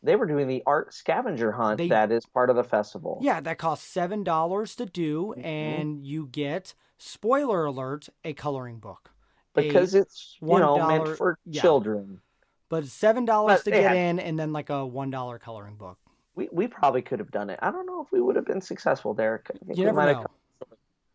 They 0.02 0.16
were 0.16 0.26
doing 0.26 0.48
the 0.48 0.62
art 0.66 0.92
scavenger 0.92 1.52
hunt 1.52 1.78
They- 1.78 1.88
that 1.88 2.10
is 2.10 2.26
part 2.26 2.50
of 2.50 2.56
the 2.56 2.64
festival. 2.64 3.18
Yeah, 3.22 3.40
that 3.40 3.58
costs 3.58 3.86
seven 3.86 4.24
dollars 4.24 4.74
to 4.76 4.86
do, 4.86 5.34
Mm-hmm. 5.36 5.44
and 5.44 6.04
you 6.06 6.26
get 6.26 6.74
spoiler 6.98 7.64
alert 7.66 8.08
a 8.24 8.32
coloring 8.32 8.78
book. 8.78 9.10
A- 9.54 9.62
because 9.62 9.94
it's 9.94 10.38
you 10.40 10.48
know 10.58 10.86
meant 10.88 11.04
$1 11.04 11.16
for 11.16 11.38
yeah. 11.44 11.60
children. 11.62 12.20
But 12.68 12.86
seven 12.86 13.24
dollars 13.26 13.62
to 13.64 13.70
get 13.70 13.94
in, 13.94 14.18
and 14.18 14.38
then 14.38 14.52
like 14.52 14.70
a 14.70 14.84
one 14.86 15.10
dollar 15.10 15.38
coloring 15.38 15.76
book. 15.76 15.98
We 16.34 16.48
we 16.50 16.66
probably 16.66 17.02
could 17.02 17.18
have 17.18 17.30
done 17.30 17.50
it. 17.50 17.58
I 17.62 17.70
don't 17.70 17.84
know 17.86 18.02
if 18.02 18.10
we 18.10 18.20
would 18.20 18.34
have 18.36 18.46
been 18.46 18.62
successful, 18.62 19.14
think 19.14 19.78
You 19.78 19.84
we 19.84 19.84
never 19.84 20.06
know. 20.06 20.14
come- 20.22 20.26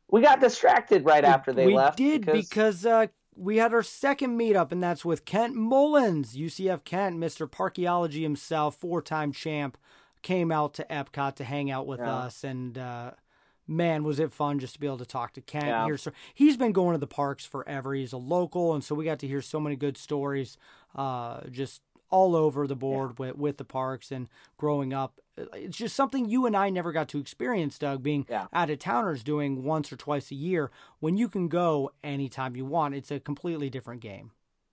We 0.10 0.22
got 0.22 0.40
distracted 0.40 1.04
right 1.04 1.26
after 1.26 1.52
they 1.52 1.66
we 1.66 1.74
left. 1.76 1.98
did 1.98 2.26
because, 2.28 2.86
uh, 2.86 3.08
we 3.38 3.58
had 3.58 3.74
our 3.74 3.84
second 3.84 4.38
meetup, 4.40 4.72
and 4.72 4.82
that's 4.82 5.06
with 5.06 5.26
Kent 5.26 5.56
Mullins, 5.56 6.36
UCF 6.36 6.84
Kent, 6.84 7.18
Mister 7.18 7.48
Parkeology 7.48 8.22
himself, 8.24 8.76
four-time 8.76 9.32
champ, 9.32 9.78
came 10.24 10.52
out 10.52 10.74
to 10.76 10.86
Epcot 10.90 11.36
to 11.36 11.44
hang 11.44 11.70
out 11.72 11.86
with 11.88 12.00
Yeah. 12.00 12.16
us, 12.16 12.44
and 12.44 12.78
uh, 12.78 13.12
man, 13.68 14.04
was 14.04 14.20
it 14.20 14.32
fun 14.32 14.60
just 14.60 14.74
to 14.74 14.80
be 14.80 14.88
able 14.88 14.98
to 14.98 15.06
talk 15.06 15.34
to 15.34 15.42
Kent. 15.42 15.68
Yeah. 15.68 15.86
Hear 15.86 15.98
so 15.98 16.12
he's 16.34 16.58
been 16.58 16.72
going 16.72 16.94
to 16.94 17.00
the 17.00 17.08
parks 17.08 17.46
forever. 17.46 17.94
He's 17.94 18.14
a 18.14 18.18
local, 18.18 18.74
and 18.74 18.84
so 18.84 18.96
we 18.96 19.06
got 19.06 19.20
to 19.20 19.28
hear 19.28 19.42
so 19.42 19.60
many 19.60 19.76
good 19.76 19.98
stories, 19.98 20.58
uh, 20.96 21.42
just 21.52 21.82
all 22.10 22.36
over 22.36 22.66
the 22.68 22.76
board 22.76 23.20
with 23.20 23.36
with 23.36 23.58
the 23.58 23.66
parks 23.66 24.12
and 24.12 24.30
growing 24.58 24.94
up. 24.94 25.20
It's 25.54 25.78
just 25.78 25.96
something 25.96 26.28
you 26.28 26.46
and 26.46 26.56
I 26.56 26.70
never 26.70 26.92
got 26.92 27.08
to 27.10 27.20
experience, 27.20 27.78
Doug, 27.78 28.02
being 28.02 28.26
Yeah. 28.30 28.48
out 28.54 28.70
of 28.70 28.80
towners 28.80 29.24
doing 29.24 29.64
once 29.64 29.92
or 29.92 29.96
twice 29.98 30.32
a 30.32 30.36
year. 30.36 30.72
When 31.00 31.18
you 31.18 31.28
can 31.30 31.48
go 31.48 31.92
anytime 32.04 32.56
you 32.56 32.66
want, 32.66 32.96
it's 32.96 33.12
a 33.12 33.20
completely 33.20 33.70
different 33.70 34.02
game. 34.02 34.32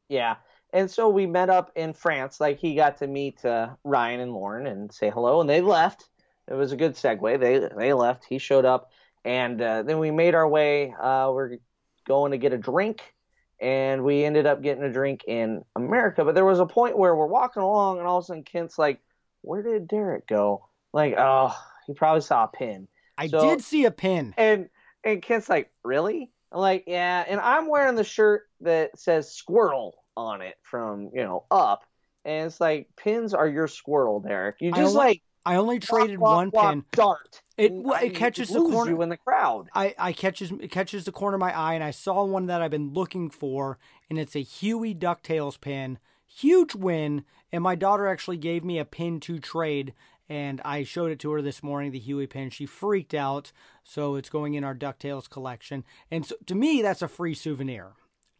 Yeah. 0.09 0.37
And 0.73 0.91
so 0.91 1.09
we 1.09 1.27
met 1.27 1.51
up 1.51 1.71
in 1.77 1.93
France. 1.93 2.41
Like 2.41 2.59
he 2.59 2.75
got 2.75 2.97
to 2.99 3.07
meet 3.07 3.45
uh, 3.45 3.71
Ryan 3.85 4.21
and 4.21 4.33
Lauren 4.33 4.67
and 4.67 4.93
say 4.93 5.11
hello, 5.11 5.41
and 5.41 5.49
they 5.49 5.61
left. 5.61 6.09
It 6.49 6.55
was 6.55 6.73
a 6.73 6.77
good 6.77 6.95
segue. 6.95 7.41
They 7.41 7.69
they 7.77 7.93
left. 7.93 8.25
He 8.25 8.39
showed 8.39 8.65
up, 8.65 8.91
and 9.25 9.61
uh, 9.63 9.83
then 9.83 9.99
we 9.99 10.11
made 10.11 10.35
our 10.35 10.49
way. 10.49 10.93
Uh, 11.01 11.31
we're 11.33 11.59
going 12.07 12.33
to 12.33 12.39
get 12.39 12.53
a 12.53 12.59
drink, 12.59 13.15
and 13.61 14.03
we 14.05 14.25
ended 14.25 14.47
up 14.47 14.63
getting 14.63 14.83
a 14.83 14.93
drink 14.93 15.25
in 15.27 15.65
America. 15.77 16.25
But 16.25 16.35
there 16.35 16.45
was 16.45 16.59
a 16.61 16.67
point 16.67 16.99
where 16.99 17.15
we're 17.15 17.27
walking 17.27 17.63
along, 17.63 17.99
and 17.99 18.07
all 18.07 18.19
of 18.19 18.25
a 18.25 18.27
sudden 18.27 18.43
Kent's 18.43 18.79
like, 18.79 19.01
"Where 19.45 19.63
did 19.63 19.89
Derek 19.89 20.27
go?" 20.27 20.69
Like, 20.93 21.15
oh, 21.19 21.55
he 21.87 21.95
probably 21.95 22.21
saw 22.23 22.45
a 22.45 22.49
pin. 22.49 22.89
I 23.19 23.27
So- 23.29 23.41
did 23.41 23.63
see 23.63 23.85
a 23.85 23.91
pin. 23.91 24.35
And 24.37 24.69
and 25.05 25.23
Kent's 25.23 25.49
like, 25.49 25.71
really? 25.85 26.31
I'm 26.51 26.61
like, 26.61 26.85
yeah. 26.87 27.25
And 27.29 27.39
I'm 27.41 27.69
wearing 27.69 27.95
the 27.97 28.05
shirt 28.05 28.45
that 28.63 28.99
says 28.99 29.31
squirrel 29.33 29.97
on 30.17 30.41
it 30.41 30.55
from 30.63 31.11
you 31.13 31.23
know 31.23 31.45
up, 31.51 31.85
and 32.25 32.47
it's 32.47 32.61
like 32.61 32.89
pins 32.97 33.35
are 33.35 33.49
your 33.49 33.69
squirrel, 33.69 34.21
Derek. 34.21 34.57
You 34.61 34.71
I 34.73 34.77
just 34.79 34.95
only- 34.97 34.97
like 34.97 35.23
I 35.47 35.57
only 35.57 35.79
traded 35.79 36.19
walk, 36.19 36.37
one 36.37 36.51
walk, 36.55 36.71
pin. 36.73 36.85
dart. 36.93 37.43
It- 37.59 37.71
And 37.71 37.85
it 37.87 37.93
I- 37.93 38.09
catches 38.09 38.49
the 38.49 38.61
corner- 38.63 38.91
you 38.93 39.03
in 39.03 39.11
the 39.11 39.17
crowd. 39.19 39.69
I, 39.75 39.95
I 39.99 40.13
catches 40.15 40.51
it 40.53 40.71
catches 40.71 41.05
the 41.05 41.13
corner 41.13 41.35
of 41.35 41.41
my 41.41 41.55
eye, 41.57 41.75
and 41.75 41.85
I 41.85 41.91
saw 41.91 42.25
one 42.25 42.47
that 42.47 42.63
I've 42.63 42.71
been 42.71 42.93
looking 42.95 43.29
for, 43.31 43.79
and 44.09 44.19
it's 44.19 44.35
a 44.35 44.41
Huey 44.41 44.95
Ducktales 44.95 45.61
pin. 45.61 45.99
Huge 46.37 46.75
win, 46.75 47.25
and 47.53 47.63
my 47.63 47.77
daughter 47.77 48.09
actually 48.09 48.39
gave 48.39 48.65
me 48.65 48.79
a 48.79 48.85
pin 48.85 49.21
to 49.21 49.39
trade, 49.39 49.95
and 50.29 50.61
I 50.65 50.83
showed 50.83 51.13
it 51.13 51.21
to 51.21 51.31
her 51.31 51.41
this 51.41 51.63
morning, 51.63 51.93
the 51.93 52.01
Huey 52.01 52.27
pin. 52.27 52.51
She 52.51 52.67
freaked 52.67 53.15
out, 53.15 53.53
so 53.85 54.17
it's 54.17 54.31
going 54.31 54.55
in 54.55 54.65
our 54.65 54.75
DuckTales 54.75 55.31
collection. 55.31 55.85
And 56.11 56.27
so, 56.27 56.35
to 56.47 56.57
me, 56.57 56.83
that's 56.83 57.03
a 57.03 57.09
free 57.09 57.35
souvenir. 57.35 57.93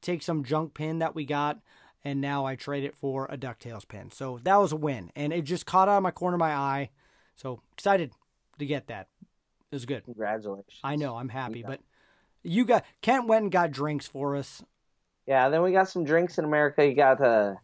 Take 0.03 0.23
some 0.23 0.43
junk 0.43 0.75
pin 0.75 0.99
that 0.99 1.15
we 1.15 1.25
got, 1.25 1.61
and 2.05 2.21
now 2.21 2.45
I 2.45 2.57
trade 2.57 2.83
it 2.83 2.97
for 2.97 3.27
a 3.27 3.39
DuckTales 3.39 3.87
pin. 3.87 4.11
So 4.11 4.41
that 4.43 4.57
was 4.57 4.73
a 4.73 4.77
win, 4.77 5.13
and 5.15 5.33
it 5.33 5.43
just 5.43 5.65
caught 5.65 5.89
out 5.89 5.99
of 5.99 6.03
my 6.03 6.11
corner 6.11 6.35
of 6.35 6.41
my 6.41 6.53
eye. 6.53 6.91
So 7.37 7.61
excited 7.75 8.11
to 8.59 8.67
get 8.67 8.89
that. 8.89 9.07
It 9.71 9.77
was 9.77 9.87
good. 9.87 10.05
Congratulations. 10.05 10.81
I 10.83 10.97
know, 10.97 11.17
I'm 11.17 11.29
happy, 11.29 11.63
but 11.63 11.81
you 12.43 12.65
got 12.65 12.85
Kent 13.03 13.29
went 13.29 13.45
and 13.45 13.53
got 13.53 13.71
drinks 13.71 14.09
for 14.09 14.35
us. 14.35 14.65
Yeah, 15.27 15.49
then 15.49 15.63
we 15.63 15.71
got 15.71 15.89
some 15.89 16.05
drinks 16.05 16.39
in 16.39 16.45
America. 16.45 16.85
You 16.87 16.95
got 16.95 17.21
a 17.21 17.57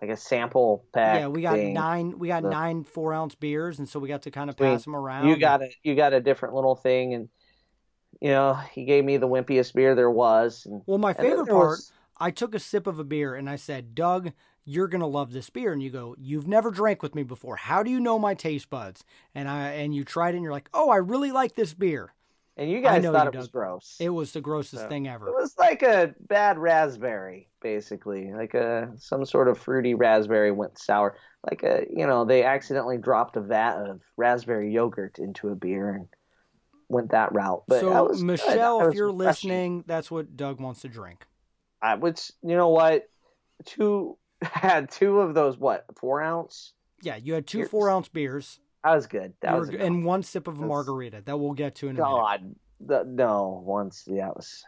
like 0.00 0.10
a 0.10 0.16
sample 0.16 0.84
pack. 0.92 1.20
Yeah, 1.20 1.28
we 1.28 1.42
got 1.42 1.56
thing. 1.56 1.72
nine. 1.74 2.18
We 2.18 2.28
got 2.28 2.44
nine 2.44 2.84
four 2.84 3.12
ounce 3.12 3.34
beers, 3.34 3.78
and 3.78 3.88
so 3.88 3.98
we 3.98 4.08
got 4.08 4.22
to 4.22 4.30
kind 4.30 4.48
of 4.50 4.56
pass 4.56 4.84
them 4.84 4.94
around. 4.94 5.28
You 5.28 5.36
got 5.36 5.62
a 5.62 5.70
you 5.82 5.94
got 5.94 6.12
a 6.12 6.20
different 6.20 6.54
little 6.54 6.76
thing, 6.76 7.14
and 7.14 7.28
you 8.20 8.28
know 8.30 8.54
he 8.72 8.84
gave 8.84 9.04
me 9.04 9.16
the 9.16 9.28
wimpiest 9.28 9.74
beer 9.74 9.94
there 9.94 10.10
was. 10.10 10.66
And, 10.66 10.82
Well, 10.86 10.98
my 10.98 11.14
favorite 11.14 11.48
part, 11.48 11.68
was- 11.68 11.92
I 12.18 12.30
took 12.30 12.54
a 12.54 12.58
sip 12.58 12.86
of 12.86 12.98
a 12.98 13.04
beer 13.04 13.34
and 13.34 13.48
I 13.48 13.56
said, 13.56 13.94
"Doug, 13.94 14.32
you're 14.64 14.88
gonna 14.88 15.06
love 15.06 15.32
this 15.32 15.50
beer." 15.50 15.72
And 15.72 15.82
you 15.82 15.90
go, 15.90 16.14
"You've 16.18 16.46
never 16.48 16.70
drank 16.70 17.02
with 17.02 17.14
me 17.14 17.22
before. 17.22 17.56
How 17.56 17.82
do 17.82 17.90
you 17.90 18.00
know 18.00 18.18
my 18.18 18.34
taste 18.34 18.70
buds?" 18.70 19.04
And 19.34 19.48
I 19.48 19.70
and 19.70 19.94
you 19.94 20.04
tried 20.04 20.34
it, 20.34 20.38
and 20.38 20.42
you're 20.44 20.52
like, 20.52 20.70
"Oh, 20.74 20.90
I 20.90 20.96
really 20.96 21.32
like 21.32 21.54
this 21.54 21.74
beer." 21.74 22.14
And 22.58 22.68
you 22.68 22.80
guys 22.80 23.04
thought 23.04 23.24
you, 23.24 23.30
it 23.30 23.36
was 23.36 23.48
gross. 23.48 23.96
It 24.00 24.08
was 24.08 24.32
the 24.32 24.40
grossest 24.40 24.82
So, 24.82 24.88
thing 24.88 25.06
ever. 25.06 25.28
It 25.28 25.34
was 25.34 25.54
like 25.56 25.82
a 25.82 26.14
bad 26.20 26.58
raspberry, 26.58 27.48
basically, 27.62 28.32
like 28.32 28.54
a 28.54 28.92
some 28.96 29.24
sort 29.24 29.48
of 29.48 29.58
fruity 29.58 29.94
raspberry 29.94 30.50
went 30.50 30.76
sour. 30.76 31.16
Like 31.48 31.62
a 31.62 31.86
you 31.88 32.06
know 32.06 32.24
they 32.24 32.42
accidentally 32.42 32.98
dropped 32.98 33.36
a 33.36 33.40
vat 33.40 33.76
of 33.76 34.02
raspberry 34.16 34.72
yogurt 34.72 35.20
into 35.20 35.50
a 35.50 35.54
beer 35.54 35.90
and 35.94 36.08
went 36.88 37.12
that 37.12 37.32
route. 37.32 37.62
But 37.68 37.80
so. 37.80 38.08
Michelle, 38.20 38.88
if 38.88 38.94
you're 38.94 39.12
refreshing. 39.12 39.16
listening, 39.16 39.84
that's 39.86 40.10
what 40.10 40.36
Doug 40.36 40.60
wants 40.60 40.80
to 40.82 40.88
drink. 40.88 41.24
I 41.80 41.94
which 41.94 42.32
you 42.42 42.56
know 42.56 42.70
what, 42.70 43.08
two 43.66 44.18
had 44.42 44.90
two 44.90 45.20
of 45.20 45.34
those 45.34 45.56
what 45.56 45.84
four 45.96 46.20
ounce. 46.20 46.72
Yeah, 47.02 47.14
you 47.14 47.34
had 47.34 47.46
two 47.46 47.58
Cheers. 47.58 47.70
four 47.70 47.88
ounce 47.88 48.08
beers 48.08 48.58
That 48.84 48.94
was 48.94 49.06
good. 49.06 49.34
That 49.40 49.58
was 49.58 49.70
good 49.70 49.80
and 49.80 50.04
one 50.04 50.22
sip 50.22 50.48
of 50.48 50.58
a 50.58 50.66
margarita 50.66 51.22
that 51.24 51.38
we'll 51.38 51.52
get 51.52 51.74
to 51.76 51.88
in 51.88 51.96
a 51.96 52.00
minute. 52.00 52.10
God. 52.10 52.54
The, 52.80 53.04
no, 53.04 53.62
once 53.64 54.04
yeah, 54.06 54.28
it 54.28 54.36
was. 54.36 54.64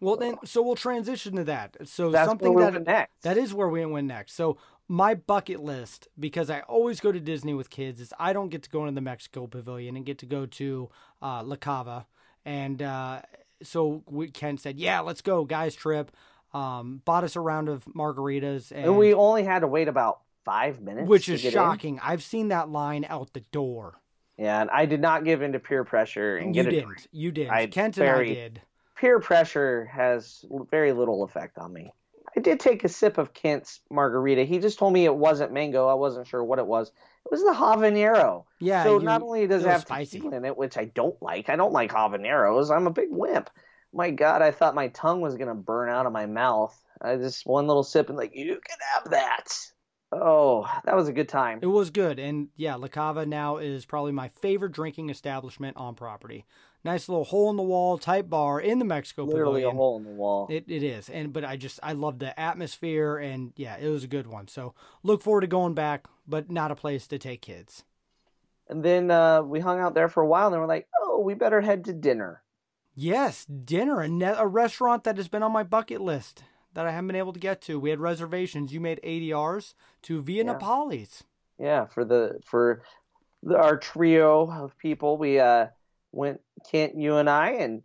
Well, 0.00 0.16
then, 0.16 0.36
so 0.44 0.62
we'll 0.62 0.76
transition 0.76 1.34
to 1.36 1.44
that. 1.44 1.76
So 1.88 2.10
That's 2.10 2.28
something 2.28 2.54
we're 2.54 2.70
that 2.70 2.86
next. 2.86 3.22
that 3.22 3.36
is 3.36 3.52
where 3.52 3.68
we 3.68 3.84
went 3.84 4.06
next. 4.06 4.34
So 4.34 4.58
my 4.86 5.14
bucket 5.14 5.60
list, 5.60 6.06
because 6.18 6.50
I 6.50 6.60
always 6.60 7.00
go 7.00 7.10
to 7.10 7.18
Disney 7.18 7.52
with 7.52 7.68
kids, 7.68 8.00
is 8.00 8.12
I 8.18 8.32
don't 8.32 8.48
get 8.48 8.62
to 8.62 8.70
go 8.70 8.82
into 8.82 8.94
the 8.94 9.00
Mexico 9.00 9.46
Pavilion 9.48 9.96
and 9.96 10.06
get 10.06 10.18
to 10.18 10.26
go 10.26 10.46
to 10.46 10.88
uh, 11.20 11.42
La 11.42 11.56
Cava, 11.56 12.06
and 12.44 12.80
uh, 12.80 13.22
so 13.62 14.02
we, 14.06 14.30
Ken 14.30 14.56
said, 14.56 14.78
"Yeah, 14.78 15.00
let's 15.00 15.20
go, 15.20 15.44
guys 15.44 15.74
trip." 15.74 16.12
Um, 16.54 17.02
bought 17.04 17.24
us 17.24 17.36
a 17.36 17.40
round 17.40 17.68
of 17.68 17.84
margaritas, 17.86 18.70
and, 18.70 18.86
and 18.86 18.98
we 18.98 19.12
only 19.12 19.44
had 19.44 19.58
to 19.60 19.66
wait 19.66 19.88
about 19.88 20.20
five 20.48 20.80
minutes, 20.80 21.08
which 21.08 21.28
is 21.28 21.42
get 21.42 21.48
in. 21.48 21.52
shocking. 21.54 22.00
I've 22.02 22.22
seen 22.22 22.48
that 22.48 22.68
line 22.70 23.04
out 23.08 23.32
the 23.32 23.40
door. 23.52 24.00
Yeah, 24.36 24.60
and 24.60 24.70
I 24.70 24.86
did 24.86 25.00
not 25.00 25.24
give 25.24 25.42
in 25.42 25.52
to 25.52 25.58
peer 25.58 25.84
pressure 25.84 26.36
and 26.36 26.54
You 26.54 26.62
get 26.62 26.68
a 26.68 26.70
didn't. 26.76 26.86
drink. 26.88 27.08
You 27.12 27.32
didn't. 27.32 27.50
I 27.52 27.66
Kent 27.66 27.98
and 27.98 28.08
I 28.08 28.24
did. 28.24 28.60
Peer 28.96 29.20
pressure 29.20 29.84
has 29.92 30.44
very 30.70 30.92
little 30.92 31.22
effect 31.24 31.58
on 31.58 31.72
me. 31.72 31.92
I 32.36 32.40
did 32.40 32.60
take 32.60 32.84
a 32.84 32.88
sip 32.88 33.18
of 33.18 33.32
Kent's 33.34 33.80
margarita. 33.90 34.44
He 34.44 34.58
just 34.58 34.78
told 34.78 34.92
me 34.92 35.04
it 35.06 35.14
wasn't 35.14 35.52
mango. 35.52 35.88
I 35.88 35.94
wasn't 35.94 36.26
sure 36.28 36.44
what 36.44 36.58
it 36.58 36.66
was. 36.66 36.88
It 36.88 37.30
was 37.32 37.42
the 37.42 37.52
habanero. 37.52 38.44
Yeah. 38.60 38.84
so 38.84 38.98
you- 38.98 39.04
not 39.04 39.22
only 39.22 39.46
does 39.46 39.64
it 39.64 39.66
it 39.68 39.70
have 39.70 39.80
spicy. 39.82 40.18
in 40.24 40.44
it, 40.44 40.56
which 40.56 40.76
I 40.76 40.84
don't 40.84 41.20
like. 41.20 41.48
I 41.48 41.56
don't 41.56 41.72
like 41.72 41.90
habaneros. 41.90 42.70
I'm 42.74 42.86
a 42.86 42.90
big 42.92 43.08
wimp. 43.10 43.50
My 43.92 44.10
God, 44.10 44.42
I 44.42 44.50
thought 44.50 44.74
my 44.74 44.88
tongue 44.88 45.20
was 45.20 45.36
gonna 45.36 45.54
burn 45.54 45.88
out 45.88 46.06
of 46.06 46.12
my 46.12 46.26
mouth. 46.26 46.78
I 47.00 47.16
just 47.16 47.46
one 47.46 47.66
little 47.66 47.82
sip 47.84 48.08
and 48.08 48.18
like 48.18 48.34
you 48.36 48.46
can 48.64 48.78
have 48.94 49.10
that. 49.12 49.46
Oh, 50.10 50.66
that 50.84 50.96
was 50.96 51.08
a 51.08 51.12
good 51.12 51.28
time. 51.28 51.58
It 51.60 51.66
was 51.66 51.90
good, 51.90 52.18
and 52.18 52.48
yeah, 52.56 52.76
La 52.76 52.88
Cava 52.88 53.26
now 53.26 53.58
is 53.58 53.84
probably 53.84 54.12
my 54.12 54.28
favorite 54.28 54.72
drinking 54.72 55.10
establishment 55.10 55.76
on 55.76 55.94
property. 55.94 56.46
Nice 56.82 57.08
little 57.08 57.24
hole 57.24 57.50
in 57.50 57.56
the 57.56 57.62
wall 57.62 57.98
type 57.98 58.30
bar 58.30 58.60
in 58.60 58.78
the 58.78 58.84
Mexico 58.84 59.24
Literally 59.24 59.64
a 59.64 59.70
hole 59.70 59.98
in 59.98 60.04
the 60.04 60.10
wall. 60.10 60.46
It 60.48 60.64
it 60.66 60.82
is, 60.82 61.10
and 61.10 61.32
but 61.32 61.44
I 61.44 61.56
just 61.56 61.78
I 61.82 61.92
love 61.92 62.20
the 62.20 62.38
atmosphere, 62.40 63.18
and 63.18 63.52
yeah, 63.56 63.76
it 63.76 63.88
was 63.88 64.04
a 64.04 64.08
good 64.08 64.26
one. 64.26 64.48
So 64.48 64.74
look 65.02 65.20
forward 65.20 65.42
to 65.42 65.46
going 65.46 65.74
back, 65.74 66.06
but 66.26 66.50
not 66.50 66.70
a 66.70 66.76
place 66.76 67.06
to 67.08 67.18
take 67.18 67.42
kids. 67.42 67.84
And 68.68 68.82
then 68.82 69.10
uh, 69.10 69.42
we 69.42 69.60
hung 69.60 69.78
out 69.78 69.94
there 69.94 70.08
for 70.08 70.22
a 70.22 70.26
while, 70.26 70.46
and 70.46 70.54
then 70.54 70.60
we're 70.60 70.66
like, 70.66 70.88
oh, 71.02 71.20
we 71.20 71.34
better 71.34 71.60
head 71.60 71.84
to 71.86 71.92
dinner. 71.92 72.42
Yes, 72.94 73.44
dinner, 73.44 74.00
a, 74.00 74.08
ne- 74.08 74.26
a 74.26 74.46
restaurant 74.46 75.04
that 75.04 75.16
has 75.16 75.28
been 75.28 75.42
on 75.42 75.52
my 75.52 75.62
bucket 75.62 76.00
list 76.00 76.42
that 76.74 76.86
I 76.86 76.90
haven't 76.90 77.08
been 77.08 77.16
able 77.16 77.32
to 77.32 77.40
get 77.40 77.60
to. 77.62 77.78
We 77.80 77.90
had 77.90 78.00
reservations. 78.00 78.72
You 78.72 78.80
made 78.80 79.00
ADRs 79.02 79.74
to 80.02 80.22
Via 80.22 80.44
Yeah. 80.44 80.54
Napolis. 80.54 81.22
Yeah, 81.58 81.86
for 81.86 82.04
the 82.04 82.38
for 82.44 82.82
the, 83.42 83.56
our 83.56 83.76
trio 83.76 84.50
of 84.50 84.78
people, 84.78 85.16
we 85.18 85.40
uh, 85.40 85.66
went 86.12 86.40
Kent, 86.70 86.96
you 86.96 87.16
and 87.16 87.28
I, 87.28 87.50
and 87.52 87.82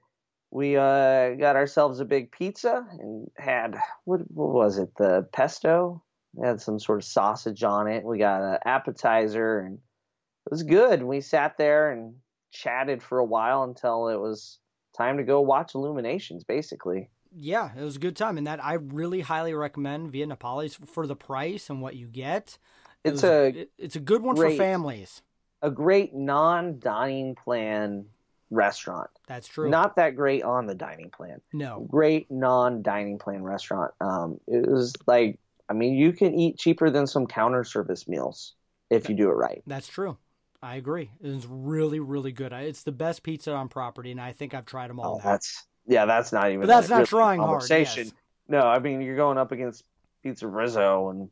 we 0.52 0.78
uh, 0.78 1.32
got 1.32 1.56
ourselves 1.56 2.00
a 2.00 2.06
big 2.06 2.32
pizza 2.32 2.86
and 3.00 3.30
had 3.38 3.76
what 4.06 4.22
what 4.32 4.50
was 4.50 4.78
it? 4.78 4.96
The 4.98 5.28
pesto. 5.34 6.04
It 6.38 6.46
had 6.46 6.62
some 6.62 6.80
sort 6.80 7.00
of 7.00 7.06
sausage 7.06 7.64
on 7.64 7.88
it. 7.88 8.04
We 8.04 8.18
got 8.18 8.42
an 8.42 8.58
appetizer, 8.66 9.60
and 9.60 9.76
it 9.76 10.52
was 10.52 10.64
good. 10.64 11.04
We 11.04 11.22
sat 11.22 11.58
there 11.58 11.92
and 11.92 12.16
chatted 12.52 13.02
for 13.02 13.20
a 13.20 13.26
while 13.26 13.64
until 13.64 14.10
it 14.10 14.20
was 14.20 14.60
time 14.96 15.18
to 15.18 15.24
go 15.24 15.42
watch 15.42 15.74
Illuminations, 15.74 16.44
basically. 16.44 17.10
Yeah, 17.36 17.72
it 17.78 17.82
was 17.84 17.96
a 17.96 18.00
good 18.00 18.16
time, 18.16 18.38
and 18.38 18.48
that 18.48 18.64
I 18.64 18.74
really 18.74 19.22
highly 19.22 19.54
recommend 19.54 20.12
Via 20.12 20.28
Napolis 20.28 20.76
for 20.88 21.08
the 21.08 21.16
price 21.16 21.70
and 21.70 21.82
what 21.82 21.96
you 21.96 22.08
get. 22.08 22.58
It 23.04 23.14
It's 23.14 23.22
was 23.22 23.32
a 23.32 23.46
it- 23.48 23.72
it's 23.78 23.96
a 23.96 24.00
good 24.00 24.22
one 24.22 24.36
great- 24.36 24.58
for 24.58 24.64
families. 24.64 25.22
a 25.62 25.72
great 25.72 26.14
non-dining 26.14 27.36
plan 27.36 28.06
restaurant. 28.50 29.10
That's 29.28 29.48
true. 29.48 29.70
Not 29.70 29.96
that 29.96 30.16
great 30.16 30.44
on 30.44 30.68
the 30.68 30.76
dining 30.76 31.10
plan. 31.10 31.42
no, 31.54 31.88
Great 31.90 32.30
non-dining 32.30 33.18
plan 33.18 33.44
restaurant. 33.44 33.94
Um, 34.00 34.40
it 34.48 34.70
was 34.70 34.94
like, 35.08 35.40
I 35.70 35.74
mean, 35.74 35.96
you 35.96 36.14
can 36.14 36.34
eat 36.36 36.60
cheaper 36.60 36.90
than 36.90 37.08
some 37.08 37.26
counter 37.26 37.64
service 37.64 38.08
meals 38.08 38.54
if 38.90 39.10
you 39.10 39.16
do 39.16 39.30
it 39.30 39.34
right. 39.34 39.64
that's 39.66 39.88
true. 39.88 40.18
I 40.62 40.76
agree. 40.76 41.12
It's 41.22 41.46
really, 41.50 42.00
really 42.00 42.32
good. 42.32 42.54
It's 42.54 42.84
the 42.84 42.92
best 42.92 43.24
pizza 43.24 43.54
on 43.54 43.68
property, 43.70 44.12
and 44.12 44.22
I 44.22 44.32
think 44.34 44.54
I've 44.54 44.66
tried 44.66 44.90
them 44.90 45.00
all. 45.00 45.16
Oh, 45.16 45.22
that's 45.24 45.66
yeah, 45.88 46.06
that's 46.06 46.32
not 46.32 46.48
even. 46.50 46.62
but 46.62 46.68
that's 46.68 46.90
not 46.90 46.98
really 46.98 47.06
trying 47.08 47.40
hard. 47.40 47.50
conversation. 47.52 48.06
Yes. 48.06 48.14
No, 48.48 48.60
I 48.62 48.80
mean 48.80 49.02
you're 49.02 49.16
going 49.16 49.38
up 49.38 49.52
against 49.52 49.84
PizzeRizzo 50.26 51.12
and 51.12 51.30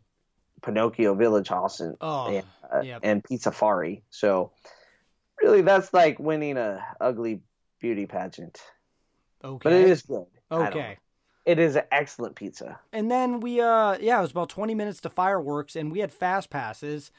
Pinocchio 0.62 1.16
Village 1.16 1.48
Haus 1.50 1.80
and 1.80 1.98
Oh, 2.02 2.28
and, 2.28 2.46
uh, 2.74 2.82
yep. 2.82 3.00
and 3.04 3.24
Pizzafari. 3.24 4.02
So 4.10 4.52
really, 5.42 5.62
that's 5.62 5.94
like 5.94 6.20
winning 6.20 6.58
a 6.58 6.84
ugly 7.00 7.42
beauty 7.80 8.06
pageant. 8.06 8.62
okay. 9.44 9.60
But 9.64 9.74
it 9.74 9.90
is 9.90 10.04
good. 10.04 10.26
Okay. 10.52 10.98
It 11.46 11.58
is 11.58 11.76
an 11.76 11.84
excellent 11.92 12.36
pizza. 12.36 12.80
And 12.94 13.10
then 13.10 13.40
we, 13.40 13.60
uh, 13.60 13.98
yeah, 14.00 14.20
it 14.20 14.22
was 14.22 14.30
about 14.30 14.50
20 14.50 14.76
minutes 14.76 15.02
to 15.02 15.10
fireworks, 15.10 15.76
and 15.76 15.92
we 15.92 15.98
had 16.00 16.12
fast 16.12 16.52
passes, 16.52 17.10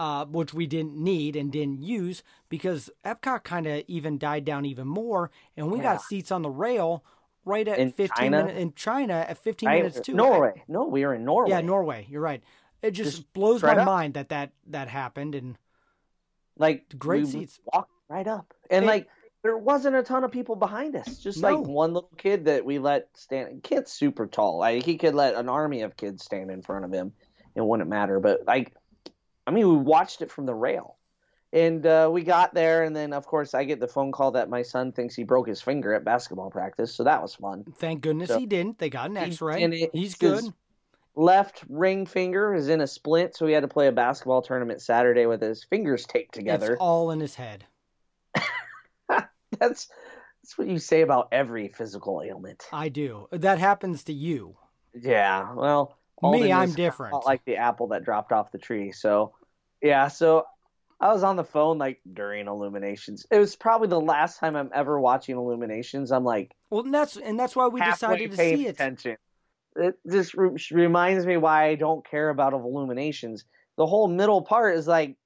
uh, 0.00 0.24
which 0.24 0.54
we 0.54 0.66
didn't 0.66 0.96
need 0.96 1.36
and 1.36 1.52
didn't 1.52 1.82
use 1.82 2.22
because 2.48 2.88
Epcot 3.04 3.44
kind 3.44 3.66
of 3.66 3.84
even 3.86 4.16
died 4.16 4.46
down 4.46 4.64
even 4.64 4.88
more, 4.88 5.30
and 5.58 5.70
we 5.70 5.76
Yeah. 5.76 5.82
got 5.94 6.02
seats 6.02 6.32
on 6.32 6.40
the 6.40 6.48
rail 6.48 7.04
right 7.44 7.68
at 7.68 7.78
In 7.78 7.92
15 7.92 8.16
China? 8.16 8.36
minutes 8.38 8.58
in 8.58 8.72
China 8.72 9.26
at 9.28 9.36
15 9.36 9.68
I- 9.68 9.74
minutes 9.76 10.00
too. 10.00 10.14
Norway. 10.14 10.62
No, 10.68 10.86
we 10.86 11.04
were 11.04 11.12
in 11.14 11.24
Norway. 11.26 11.50
Yeah, 11.50 11.60
Norway. 11.60 12.06
You're 12.08 12.22
right. 12.22 12.42
It 12.80 12.92
just, 12.92 13.16
Just 13.18 13.32
blows 13.34 13.62
my 13.62 13.76
up. 13.76 13.84
mind 13.84 14.14
that 14.14 14.30
that 14.30 14.52
that 14.68 14.88
happened, 14.88 15.34
and 15.34 15.58
Like 16.56 16.86
Great 16.98 17.26
seats. 17.26 17.60
Walked 17.72 17.90
right 18.08 18.26
up, 18.26 18.54
and 18.70 18.84
It- 18.84 18.88
like 18.88 19.08
there 19.42 19.56
wasn't 19.58 19.96
a 19.96 20.02
ton 20.02 20.24
of 20.24 20.30
people 20.30 20.56
behind 20.56 20.96
us. 20.96 21.18
Just 21.18 21.42
like 21.42 21.58
one 21.58 21.92
little 21.94 22.10
kid 22.16 22.46
that 22.46 22.64
we 22.64 22.78
let 22.78 23.08
stand. 23.16 23.62
Kid's 23.62 23.92
super 23.92 24.26
tall. 24.26 24.58
Like 24.58 24.82
he 24.82 24.96
could 24.98 25.14
let 25.14 25.34
an 25.34 25.48
army 25.48 25.82
of 25.82 25.96
kids 25.96 26.24
stand 26.24 26.50
in 26.50 26.62
front 26.62 26.84
of 26.86 26.92
him. 26.92 27.12
It 27.54 27.62
wouldn't 27.64 27.88
matter. 27.88 28.18
But 28.20 28.46
like, 28.46 28.74
I 29.46 29.50
mean, 29.50 29.68
we 29.68 29.76
watched 29.76 30.22
it 30.22 30.30
from 30.30 30.46
the 30.46 30.54
rail. 30.54 30.96
And 31.52 31.84
uh, 31.84 32.08
we 32.12 32.22
got 32.22 32.54
there, 32.54 32.84
and 32.84 32.94
then 32.94 33.12
of 33.12 33.26
course 33.26 33.54
I 33.54 33.64
get 33.64 33.80
the 33.80 33.88
phone 33.88 34.12
call 34.12 34.30
that 34.32 34.48
my 34.48 34.62
son 34.62 34.92
thinks 34.92 35.16
he 35.16 35.24
broke 35.24 35.48
his 35.48 35.60
finger 35.60 35.92
at 35.94 36.04
basketball 36.04 36.48
practice, 36.48 36.94
so 36.94 37.02
that 37.02 37.20
was 37.20 37.34
fun. 37.34 37.64
thank 37.78 38.02
goodness 38.02 38.28
So- 38.28 38.38
he 38.38 38.46
didn't. 38.46 38.78
They 38.78 38.88
got 38.88 39.10
an 39.10 39.16
X-ray. 39.16 39.58
didn't. 39.66 39.90
He's 39.92 40.14
good. 40.14 40.44
Left 41.16 41.64
ring 41.68 42.06
finger 42.06 42.54
is 42.54 42.68
in 42.68 42.80
a 42.80 42.86
splint, 42.86 43.34
so 43.34 43.46
he 43.48 43.52
had 43.52 43.62
to 43.62 43.68
play 43.68 43.88
a 43.88 43.92
basketball 43.92 44.42
tournament 44.42 44.80
Saturday 44.80 45.26
with 45.26 45.42
his 45.42 45.64
fingers 45.64 46.06
taped 46.06 46.34
together. 46.34 46.74
It's 46.74 46.80
all 46.80 47.10
in 47.10 47.18
his 47.18 47.34
head. 47.34 47.64
That's 49.58 49.88
that's 50.42 50.56
what 50.56 50.68
you 50.68 50.78
say 50.78 51.02
about 51.02 51.28
every 51.32 51.68
physical 51.68 52.22
ailment. 52.24 52.64
I 52.72 52.88
do. 52.88 53.26
That 53.32 53.58
happens 53.58 54.04
to 54.04 54.12
you. 54.12 54.56
Yeah, 54.94 55.52
well, 55.54 55.98
Me, 56.22 56.52
I'm 56.52 56.72
different. 56.72 57.24
Like 57.24 57.44
the 57.44 57.56
apple 57.56 57.88
that 57.88 58.04
dropped 58.04 58.32
off 58.32 58.52
the 58.52 58.58
tree. 58.58 58.92
So, 58.92 59.32
yeah. 59.82 60.08
So, 60.08 60.44
I 61.00 61.12
was 61.14 61.22
on 61.22 61.36
the 61.36 61.44
phone 61.44 61.78
like 61.78 62.00
during 62.12 62.46
Illuminations. 62.46 63.26
It 63.30 63.38
was 63.38 63.56
probably 63.56 63.88
the 63.88 64.00
last 64.00 64.38
time 64.38 64.54
I'm 64.54 64.70
ever 64.74 65.00
watching 65.00 65.36
Illuminations. 65.36 66.12
I'm 66.12 66.24
like 66.24 66.54
Well, 66.68 66.82
and 66.84 66.92
that's 66.92 67.16
and 67.16 67.40
that's 67.40 67.56
why 67.56 67.68
we 67.68 67.80
decided 67.80 68.30
to 68.32 68.36
see 68.36 68.66
it. 68.66 68.70
attention. 68.70 69.16
It 69.76 69.94
just 70.10 70.34
re- 70.34 70.56
reminds 70.72 71.24
me 71.24 71.36
why 71.38 71.68
I 71.68 71.74
don't 71.76 72.04
care 72.06 72.28
about 72.28 72.52
Illuminations. 72.52 73.44
The 73.78 73.86
whole 73.86 74.08
middle 74.08 74.42
part 74.42 74.76
is 74.76 74.86
like 74.86 75.16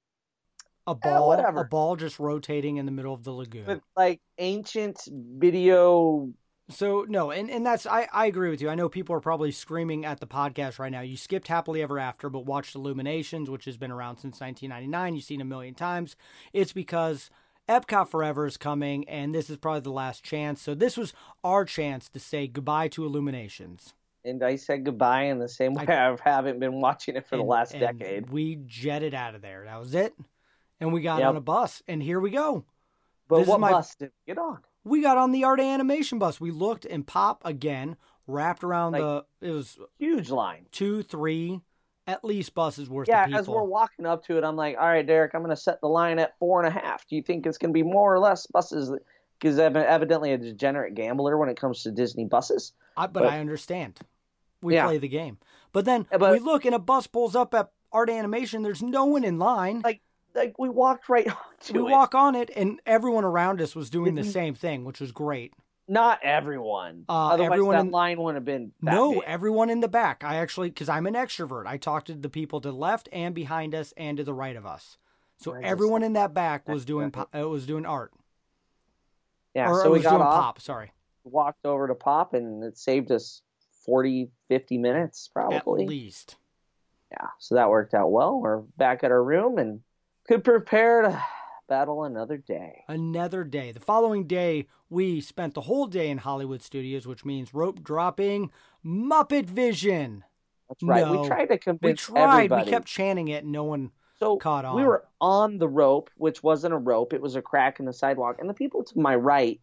A 0.87 0.91
eh, 0.91 0.93
ball, 0.93 1.27
whatever. 1.27 1.61
a 1.61 1.65
ball 1.65 1.97
just 1.97 2.19
rotating 2.19 2.77
in 2.77 2.85
the 2.85 2.91
middle 2.93 3.13
of 3.13 3.23
the 3.25 3.31
lagoon. 3.31 3.65
with 3.65 3.81
like 3.97 4.21
ancient 4.37 5.01
video. 5.11 6.29
So 6.67 7.05
no, 7.07 7.29
and, 7.29 7.49
and 7.49 7.63
that's 7.65 7.85
I, 7.85 8.07
I 8.11 8.25
agree 8.25 8.49
with 8.49 8.59
you. 8.59 8.69
I 8.69 8.75
know 8.75 8.89
people 8.89 9.15
are 9.15 9.19
probably 9.21 9.51
screaming 9.51 10.03
at 10.03 10.19
the 10.19 10.25
podcast 10.25 10.79
right 10.79 10.91
now. 10.91 11.01
You 11.01 11.15
skipped 11.15 11.47
Happily 11.47 11.81
Ever 11.83 11.99
After, 11.99 12.27
but 12.29 12.45
watched 12.45 12.73
Illuminations, 12.75 13.49
which 13.49 13.65
has 13.65 13.77
been 13.77 13.91
around 13.91 14.17
since 14.17 14.39
1999. 14.39 15.15
You've 15.15 15.23
seen 15.23 15.41
a 15.41 15.45
million 15.45 15.75
times. 15.75 16.15
It's 16.53 16.73
because 16.73 17.29
Epcot 17.69 18.07
Forever 18.09 18.47
is 18.47 18.57
coming, 18.57 19.07
and 19.07 19.33
this 19.33 19.49
is 19.49 19.57
probably 19.57 19.81
the 19.81 19.91
last 19.91 20.23
chance. 20.23 20.59
So 20.59 20.73
this 20.73 20.97
was 20.97 21.13
our 21.43 21.65
chance 21.65 22.09
to 22.09 22.19
say 22.19 22.47
goodbye 22.47 22.87
to 22.89 23.05
Illuminations. 23.05 23.93
And 24.23 24.43
I 24.43 24.55
said 24.55 24.85
goodbye 24.85 25.25
in 25.25 25.37
the 25.37 25.47
same 25.47 25.75
way 25.75 25.85
I, 25.87 26.17
haven't 26.23 26.59
been 26.59 26.81
watching 26.81 27.15
it 27.15 27.27
for 27.27 27.37
the 27.37 27.43
last 27.43 27.73
and 27.75 27.81
decade. 27.81 28.31
We 28.31 28.59
jetted 28.65 29.13
out 29.13 29.35
of 29.35 29.43
there. 29.43 29.65
That 29.65 29.79
was 29.79 29.93
it, 29.93 30.15
and 30.79 30.91
we 30.91 31.01
got 31.01 31.19
Yep. 31.19 31.29
on 31.29 31.35
a 31.35 31.41
bus, 31.41 31.83
and 31.87 32.01
here 32.01 32.19
we 32.19 32.31
go. 32.31 32.65
But 33.27 33.39
this 33.39 33.47
what 33.47 33.59
my- 33.59 33.71
bus 33.71 33.93
did 33.93 34.11
we 34.25 34.33
get 34.33 34.39
on? 34.39 34.61
We 34.85 35.01
got 35.01 35.17
on 35.17 35.31
the 35.33 35.43
Art 35.43 35.59
Animation 35.59 36.19
bus. 36.19 36.39
We 36.39 36.51
looked 36.51 36.85
and 36.85 37.05
Pop 37.05 37.41
again 37.43 37.97
wrapped 38.27 38.63
around 38.63 38.93
Like- 38.93 39.01
the. 39.01 39.25
It 39.41 39.51
was 39.51 39.77
Huge 39.99 40.29
line. 40.29 40.67
two, 40.71 41.01
three, 41.03 41.59
at 42.07 42.23
least 42.23 42.53
buses 42.53 42.89
worth 42.89 43.07
Yeah, 43.07 43.27
as 43.33 43.47
we're 43.49 43.63
walking 43.63 44.05
up 44.05 44.23
to 44.25 44.37
it, 44.37 44.43
I'm 44.43 44.55
like, 44.55 44.77
all 44.79 44.87
right, 44.87 45.05
Derek, 45.05 45.33
I'm 45.33 45.41
going 45.41 45.49
to 45.55 45.61
set 45.61 45.81
the 45.81 45.87
line 45.89 46.19
at 46.19 46.37
four 46.39 46.63
and 46.63 46.67
a 46.67 46.79
half. 46.79 47.05
Do 47.07 47.15
you 47.15 47.21
think 47.23 47.45
it's 47.45 47.57
going 47.57 47.71
to 47.71 47.73
be 47.73 47.83
more 47.83 48.13
or 48.13 48.19
less 48.19 48.45
buses? 48.47 48.91
Because 49.39 49.59
I'm 49.59 49.75
evidently 49.75 50.31
a 50.31 50.37
degenerate 50.37 50.95
gambler 50.95 51.37
when 51.37 51.49
it 51.49 51.59
comes 51.59 51.83
to 51.83 51.91
Disney 51.91 52.25
buses. 52.25 52.73
I, 52.95 53.07
but, 53.07 53.23
but- 53.23 53.33
I 53.33 53.39
understand. 53.39 53.99
We 54.61 54.75
Yeah. 54.75 54.85
play 54.85 54.97
the 54.99 55.07
game. 55.09 55.37
But 55.73 55.85
then 55.85 56.07
but- 56.11 56.31
we 56.31 56.39
look 56.39 56.63
and 56.65 56.73
a 56.75 56.79
bus 56.79 57.05
pulls 57.07 57.35
up 57.35 57.53
at 57.53 57.71
Art 57.91 58.09
Animation. 58.09 58.61
There's 58.63 58.81
no 58.83 59.05
one 59.05 59.23
in 59.23 59.37
line. 59.39 59.81
Like, 59.83 60.01
like 60.35 60.57
we 60.59 60.69
walked 60.69 61.09
right 61.09 61.25
we 61.27 61.31
it. 61.69 61.73
We 61.73 61.81
walk 61.81 62.13
on 62.15 62.35
it, 62.35 62.49
and 62.55 62.79
everyone 62.85 63.23
around 63.23 63.61
us 63.61 63.75
was 63.75 63.89
doing 63.89 64.15
the 64.15 64.21
Mhm. 64.21 64.31
same 64.33 64.55
thing, 64.55 64.85
which 64.85 64.99
was 64.99 65.11
great. 65.11 65.53
Not 65.87 66.19
everyone. 66.23 67.05
Uh, 67.07 67.27
Otherwise, 67.29 67.51
everyone 67.53 67.75
that 67.75 67.81
in- 67.85 67.91
line 67.91 68.19
wouldn't 68.19 68.37
have 68.37 68.45
been. 68.45 68.71
No, 68.81 69.13
big. 69.13 69.23
everyone 69.27 69.69
in 69.69 69.81
the 69.81 69.87
back. 69.87 70.23
I 70.23 70.37
actually, 70.37 70.69
because 70.69 70.89
I'm 70.89 71.05
an 71.05 71.13
extrovert, 71.13 71.67
I 71.67 71.77
talked 71.77 72.07
to 72.07 72.15
the 72.15 72.29
people 72.29 72.59
to 72.61 72.71
the 72.71 72.75
left 72.77 73.07
and 73.11 73.35
behind 73.35 73.75
us 73.75 73.93
and 73.95 74.17
to 74.17 74.23
the 74.23 74.33
right 74.33 74.55
of 74.55 74.65
us. 74.65 74.97
So 75.37 75.53
just- 75.53 75.63
everyone 75.63 76.01
in 76.01 76.13
that 76.13 76.33
back 76.33 76.67
was 76.67 76.85
doing 76.85 77.11
po- 77.11 77.27
uh, 77.37 77.47
was 77.47 77.65
doing 77.67 77.85
art, 77.85 78.13
Yeah, 79.53 79.69
or 79.69 79.83
so 79.83 79.91
we 79.91 79.99
got 80.01 80.21
off, 80.21 80.33
pop. 80.33 80.61
Sorry, 80.61 80.91
walked 81.23 81.65
over 81.65 81.87
to 81.87 81.95
Pop, 81.95 82.33
and 82.33 82.63
it 82.63 82.77
saved 82.77 83.11
us 83.11 83.41
40, 83.85 84.31
50 84.47 84.77
minutes 84.77 85.27
probably. 85.27 85.83
at 85.83 85.89
least. 85.89 86.37
Yeah, 87.11 87.27
so 87.37 87.55
that 87.55 87.69
worked 87.69 87.93
out 87.93 88.11
well. 88.11 88.39
We're 88.41 88.57
back 88.77 89.03
at 89.03 89.11
our 89.11 89.23
room 89.23 89.57
and 89.59 89.81
could 90.27 90.43
prepare 90.43 91.03
to 91.03 91.23
battle 91.67 92.03
another 92.03 92.37
day. 92.37 92.83
Another 92.87 93.43
day. 93.43 93.71
The 93.71 93.79
following 93.79 94.27
day, 94.27 94.67
we 94.89 95.21
spent 95.21 95.53
the 95.53 95.61
whole 95.61 95.87
day 95.87 96.09
in 96.09 96.19
Hollywood 96.19 96.61
Studios, 96.61 97.07
which 97.07 97.25
means 97.25 97.53
rope 97.53 97.83
dropping 97.83 98.51
Muppet 98.85 99.45
Vision. 99.45 100.23
That's 100.69 100.83
right. 100.83 101.05
No. 101.05 101.21
We 101.21 101.27
tried 101.27 101.45
to 101.47 101.57
convince 101.57 102.09
We 102.09 102.15
tried. 102.15 102.33
everybody. 102.35 102.65
We 102.65 102.71
kept 102.71 102.87
chanting 102.87 103.27
it, 103.29 103.43
and 103.43 103.51
no 103.51 103.63
one. 103.63 103.91
so 104.19 104.37
caught 104.37 104.65
on. 104.65 104.75
We 104.75 104.83
were 104.83 105.05
on 105.21 105.57
the 105.57 105.67
rope, 105.67 106.09
which 106.17 106.41
wasn't 106.41 106.73
a 106.73 106.77
rope; 106.77 107.13
it 107.13 107.21
was 107.21 107.35
a 107.35 107.41
crack 107.41 107.79
in 107.79 107.85
the 107.85 107.93
sidewalk. 107.93 108.37
And 108.39 108.49
the 108.49 108.53
people 108.53 108.83
to 108.83 108.99
my 108.99 109.15
right, 109.15 109.59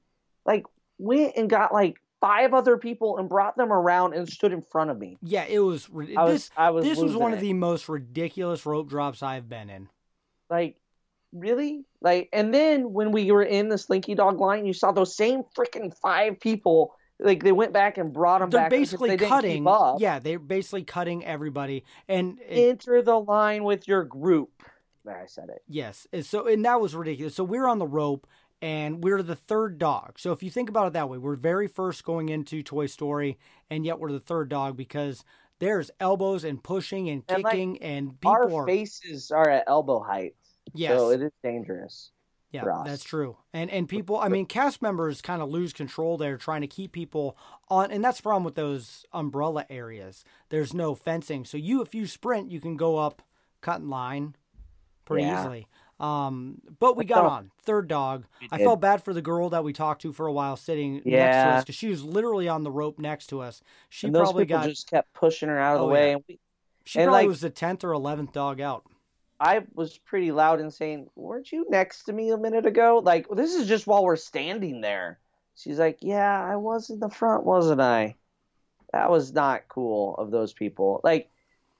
like, 0.47 0.65
went 0.99 1.37
and 1.37 1.51
got 1.51 1.73
like 1.73 1.97
five 2.21 2.55
other 2.55 2.77
people 2.77 3.19
and 3.19 3.29
brought 3.29 3.57
them 3.57 3.73
around 3.73 4.15
and 4.15 4.29
stood 4.29 4.53
in 4.53 4.63
front 4.63 4.91
of 4.91 4.99
me. 4.99 5.19
Yeah, 5.23 5.45
it 5.49 5.59
was. 5.59 5.89
I 6.17 6.25
was, 6.25 6.33
this 6.33 6.51
I 6.57 6.71
was 6.71 6.85
this 6.85 6.99
was 6.99 7.17
one 7.17 7.33
of 7.33 7.41
the 7.41 7.53
most 7.53 7.89
ridiculous 7.89 8.65
rope 8.65 8.89
drops 8.89 9.23
I've 9.23 9.49
been 9.49 9.71
in. 9.71 9.89
Like 10.53 10.77
really 11.33 11.85
like 12.03 12.29
and 12.33 12.53
then 12.53 12.93
when 12.93 13.11
we 13.11 13.33
were 13.33 13.43
in 13.43 13.69
the 13.71 13.79
slinky 13.79 14.15
dog 14.15 14.39
line 14.39 14.67
you 14.67 14.75
saw 14.75 14.93
those 14.93 15.17
same 15.17 15.43
freaking 15.57 15.93
five 16.03 16.39
people 16.39 16.95
like 17.19 17.43
they 17.43 17.53
went 17.53 17.73
back 17.73 17.99
and 17.99 18.13
brought 18.13 18.41
them 18.41 18.51
They're 18.51 18.63
back 18.63 18.71
basically 18.71 19.11
they 19.11 19.17
didn't 19.17 19.31
cutting. 19.31 19.67
Yeah, 19.99 20.19
they're 20.19 20.39
basically 20.39 20.83
cutting 20.83 21.25
everybody. 21.25 21.85
And 22.09 22.39
it, 22.47 22.71
enter 22.71 23.01
the 23.01 23.19
line 23.19 23.65
with 23.65 23.87
your 23.89 24.05
group 24.05 24.51
there 25.05 25.21
i 25.21 25.27
said 25.27 25.49
it 25.49 25.63
yes, 25.67 26.07
and 26.13 26.25
so 26.25 26.47
and 26.47 26.65
that 26.65 26.81
was 26.81 26.95
ridiculous. 26.95 27.35
So 27.35 27.45
we're 27.45 27.67
on 27.67 27.79
the 27.79 27.87
rope, 27.87 28.27
and 28.61 29.03
we're 29.03 29.23
the 29.23 29.35
third 29.35 29.79
dog. 29.79 30.19
So 30.19 30.33
if 30.33 30.43
you 30.43 30.51
think 30.51 30.69
about 30.69 30.87
it 30.87 30.93
that 30.93 31.09
way, 31.09 31.19
we're 31.19 31.37
very 31.37 31.67
first 31.67 32.05
going 32.05 32.29
into 32.29 32.63
Toy 32.63 32.87
Story, 32.87 33.39
and 33.71 33.85
yet 33.85 33.99
we're 33.99 34.13
the 34.13 34.21
third 34.21 34.49
dog 34.49 34.77
because 34.77 35.25
there's 35.59 35.91
elbows 36.01 36.45
and 36.45 36.63
pushing 36.63 37.09
and 37.09 37.23
And, 37.29 37.43
like, 37.43 37.53
kicking, 37.53 37.83
and 37.83 38.21
people 38.21 38.33
our 38.33 38.53
are 38.53 38.67
faces 38.67 39.31
are 39.31 39.49
at 39.49 39.65
elbow 39.67 40.01
height 40.01 40.35
yes. 40.75 40.99
so 40.99 41.11
it 41.11 41.23
is 41.23 41.31
dangerous 41.43 42.11
Yeah, 42.51 42.65
that's 42.85 43.03
true. 43.05 43.37
And 43.55 43.71
and 43.71 43.89
people, 43.89 44.19
I 44.19 44.29
mean, 44.29 44.45
cast 44.47 44.83
members 44.83 45.23
kind 45.23 45.41
of 45.41 45.49
lose 45.49 45.73
control 45.73 46.19
there, 46.19 46.37
trying 46.37 46.61
to 46.61 46.67
keep 46.67 46.93
people 46.93 47.37
on, 47.69 47.91
and 47.91 48.05
that's 48.05 48.19
the 48.19 48.23
problem 48.25 48.45
with 48.45 48.55
those 48.57 49.07
umbrella 49.13 49.65
areas. 49.71 50.23
There's 50.51 50.75
no 50.75 50.95
fencing, 50.95 51.45
so 51.47 51.57
you 51.57 51.81
if 51.83 51.95
you 51.95 52.07
sprint, 52.07 52.51
you 52.51 52.61
can 52.61 52.77
go 52.77 52.99
up 52.99 53.23
cut 53.63 53.81
in 53.81 53.89
line 53.89 54.37
pretty 55.07 55.25
Yeah. 55.25 55.41
easily. 55.41 55.67
Um, 55.99 56.61
but 56.81 56.97
we 56.97 57.05
got 57.05 57.25
on 57.25 57.53
third 57.63 57.87
dog. 57.89 58.25
I 58.51 58.59
felt 58.59 58.81
bad 58.81 59.05
for 59.05 59.15
the 59.15 59.23
girl 59.23 59.51
that 59.51 59.63
we 59.63 59.73
talked 59.73 60.03
to 60.03 60.13
for 60.13 60.27
a 60.27 60.33
while, 60.33 60.57
sitting 60.57 60.95
next 61.05 61.37
to 61.37 61.49
us 61.51 61.63
because 61.65 61.75
she 61.77 61.89
was 61.89 62.03
literally 62.03 62.49
on 62.49 62.65
the 62.65 62.73
rope 62.73 62.99
next 62.99 63.29
to 63.29 63.41
us. 63.41 63.63
She 63.89 64.09
and 64.09 64.15
those 64.15 64.25
probably 64.25 64.45
people 64.45 64.59
got 64.63 64.69
just 64.69 64.91
kept 64.91 65.13
pushing 65.15 65.49
her 65.49 65.59
out 65.61 65.77
of 65.77 65.83
Oh, 65.83 65.87
the 65.87 65.93
way 65.93 66.09
yeah. 66.09 66.15
and 66.17 66.25
we, 66.29 66.41
she 66.85 66.99
and, 66.99 67.07
probably 67.07 67.23
like- 67.23 67.29
was 67.29 67.41
the 67.41 67.51
tenth 67.51 67.85
or 67.85 67.93
eleventh 67.93 68.33
dog 68.33 68.61
out. 68.61 68.85
I 69.43 69.61
was 69.75 69.99
pretty 69.99 70.31
loud 70.31 70.61
in 70.61 70.71
saying 70.71 71.09
weren't 71.17 71.51
you 71.51 71.67
next 71.69 72.05
to 72.05 72.13
me 72.13 72.31
a 72.31 72.39
minute 72.39 72.65
ago? 72.65 73.03
Like 73.05 73.27
this 73.29 73.55
is 73.55 73.67
just 73.67 73.87
while 73.87 74.05
we're 74.05 74.17
standing 74.17 74.81
there. 74.81 75.19
She's 75.57 75.79
like 75.79 75.99
yeah 76.01 76.43
i 76.43 76.57
was 76.57 76.91
in 76.91 77.01
the 77.01 77.11
front 77.11 77.45
wasn't 77.45 77.81
i? 77.81 78.15
That 78.93 79.11
was 79.11 79.33
not 79.33 79.69
cool 79.69 80.15
of 80.17 80.31
those 80.31 80.53
people. 80.53 81.01
Like 81.03 81.29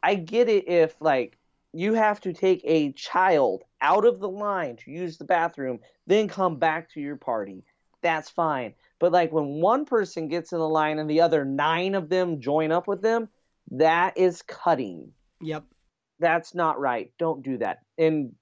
i 0.03 0.17
get 0.17 0.49
it 0.49 0.69
if 0.69 0.95
like 1.01 1.39
you 1.73 1.95
have 1.95 2.21
to 2.23 2.33
take 2.33 2.61
a 2.65 2.93
child 2.93 3.63
out 3.81 4.05
of 4.05 4.19
the 4.19 4.29
line 4.29 4.77
to 4.77 4.91
use 4.91 5.17
the 5.17 5.25
bathroom 5.25 5.79
then 6.07 6.27
come 6.29 6.57
back 6.57 6.91
to 6.91 7.01
your 7.01 7.17
party. 7.17 7.65
That's 8.03 8.29
fine. 8.29 8.75
But 8.99 9.13
like 9.13 9.33
when 9.33 9.61
one 9.61 9.85
person 9.85 10.27
gets 10.27 10.53
in 10.53 10.59
the 10.59 10.69
line 10.69 10.99
and 10.99 11.09
the 11.09 11.21
other 11.21 11.45
nine 11.45 11.95
of 11.95 12.09
them 12.09 12.41
join 12.41 12.73
up 12.73 12.89
with 12.89 13.03
them 13.03 13.29
that 13.71 14.19
is 14.19 14.43
cutting. 14.43 15.13
Yep. 15.41 15.65
That's 16.23 16.55
not 16.55 16.81
right. 16.81 17.11
Don't 17.19 17.43
do 17.43 17.59
that. 17.59 17.81
And 17.99 18.33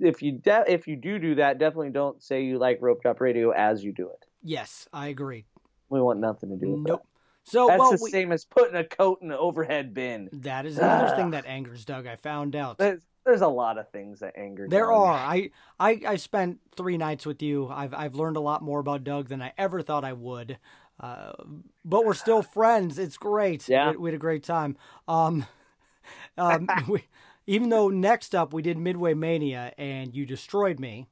if 0.00 0.22
you 0.22 0.32
de- 0.32 0.64
if 0.66 0.88
you 0.88 0.96
do 0.96 1.18
do 1.20 1.36
that, 1.36 1.58
definitely 1.58 1.90
don't 1.90 2.20
say 2.22 2.42
you 2.42 2.58
like 2.58 2.78
roped 2.80 3.06
up 3.06 3.20
radio 3.20 3.50
as 3.50 3.84
you 3.84 3.92
do 3.92 4.08
it. 4.08 4.24
Yes, 4.42 4.88
I 4.92 5.08
agree. 5.08 5.44
We 5.90 6.00
want 6.00 6.18
nothing 6.18 6.50
to 6.50 6.56
do 6.56 6.72
with 6.72 6.80
Nope. 6.86 7.06
So 7.44 7.66
that. 7.66 7.72
That's 7.72 7.80
well, 7.80 7.90
the 7.92 8.00
we- 8.02 8.10
same 8.10 8.32
as 8.32 8.44
putting 8.44 8.74
a 8.76 8.84
coat 8.84 9.20
in 9.22 9.30
an 9.30 9.36
overhead 9.38 9.94
bin. 9.94 10.28
that 10.32 10.66
is 10.66 10.78
another 10.78 11.14
thing 11.16 11.30
that 11.30 11.46
angers 11.46 11.84
Doug. 11.84 12.06
I 12.06 12.16
found 12.16 12.54
out. 12.56 12.78
There's, 12.78 13.02
there's 13.24 13.40
a 13.42 13.48
lot 13.48 13.78
of 13.78 13.88
things 13.90 14.20
that 14.20 14.34
anger. 14.36 14.66
There 14.68 14.86
Doug. 14.86 14.94
are. 14.94 15.12
I, 15.12 15.50
I 15.78 16.00
I 16.06 16.16
spent 16.16 16.60
three 16.76 16.96
nights 16.96 17.26
with 17.26 17.42
you. 17.42 17.68
I've 17.68 17.94
I've 17.94 18.14
learned 18.14 18.36
a 18.36 18.40
lot 18.40 18.62
more 18.62 18.80
about 18.80 19.04
Doug 19.04 19.28
than 19.28 19.42
I 19.42 19.52
ever 19.58 19.82
thought 19.82 20.04
I 20.04 20.12
would. 20.14 20.58
Uh, 21.00 21.32
but 21.84 22.04
we're 22.04 22.14
still 22.14 22.42
friends. 22.42 22.98
It's 22.98 23.16
great. 23.16 23.68
Yeah. 23.68 23.92
we, 23.92 23.96
we 23.98 24.10
had 24.10 24.14
a 24.16 24.18
great 24.18 24.42
time. 24.42 24.76
Um, 25.06 25.46
um, 26.38 26.68
we, 26.88 27.04
even 27.46 27.68
though 27.68 27.88
next 27.88 28.34
up 28.34 28.52
we 28.52 28.62
did 28.62 28.78
Midway 28.78 29.14
Mania 29.14 29.72
and 29.78 30.14
you 30.14 30.26
destroyed 30.26 30.78
me. 30.80 31.08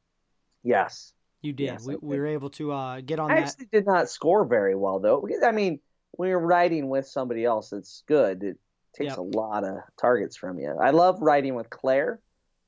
Yes. 0.63 1.13
You 1.43 1.53
did. 1.53 1.65
Yes, 1.65 1.85
we, 1.87 1.95
did. 1.95 2.03
we 2.03 2.19
were 2.19 2.27
able 2.27 2.51
to 2.51 2.73
uh, 2.73 3.01
get 3.01 3.19
on 3.21 3.31
I 3.31 3.37
that. 3.41 3.49
actually 3.49 3.67
did 3.73 3.87
not 3.87 4.09
score 4.09 4.45
very 4.45 4.75
well 4.75 4.99
though. 4.99 5.27
I 5.45 5.53
mean, 5.53 5.81
when 6.13 6.29
you're 6.31 6.39
riding 6.41 6.89
with 6.89 7.07
somebody 7.07 7.45
else, 7.45 7.73
it's 7.73 8.03
good. 8.07 8.43
It 8.43 8.59
takes 8.95 9.11
Yep. 9.11 9.19
a 9.19 9.23
lot 9.23 9.65
of 9.65 9.79
targets 10.01 10.37
from 10.37 10.59
you. 10.59 10.71
I 10.81 10.91
love 10.91 11.21
riding 11.21 11.55
with 11.55 11.69
Claire. 11.71 12.21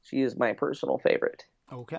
She 0.03 0.21
is 0.23 0.37
my 0.37 0.53
personal 0.53 0.99
favorite. 0.99 1.45
Okay. 1.73 1.99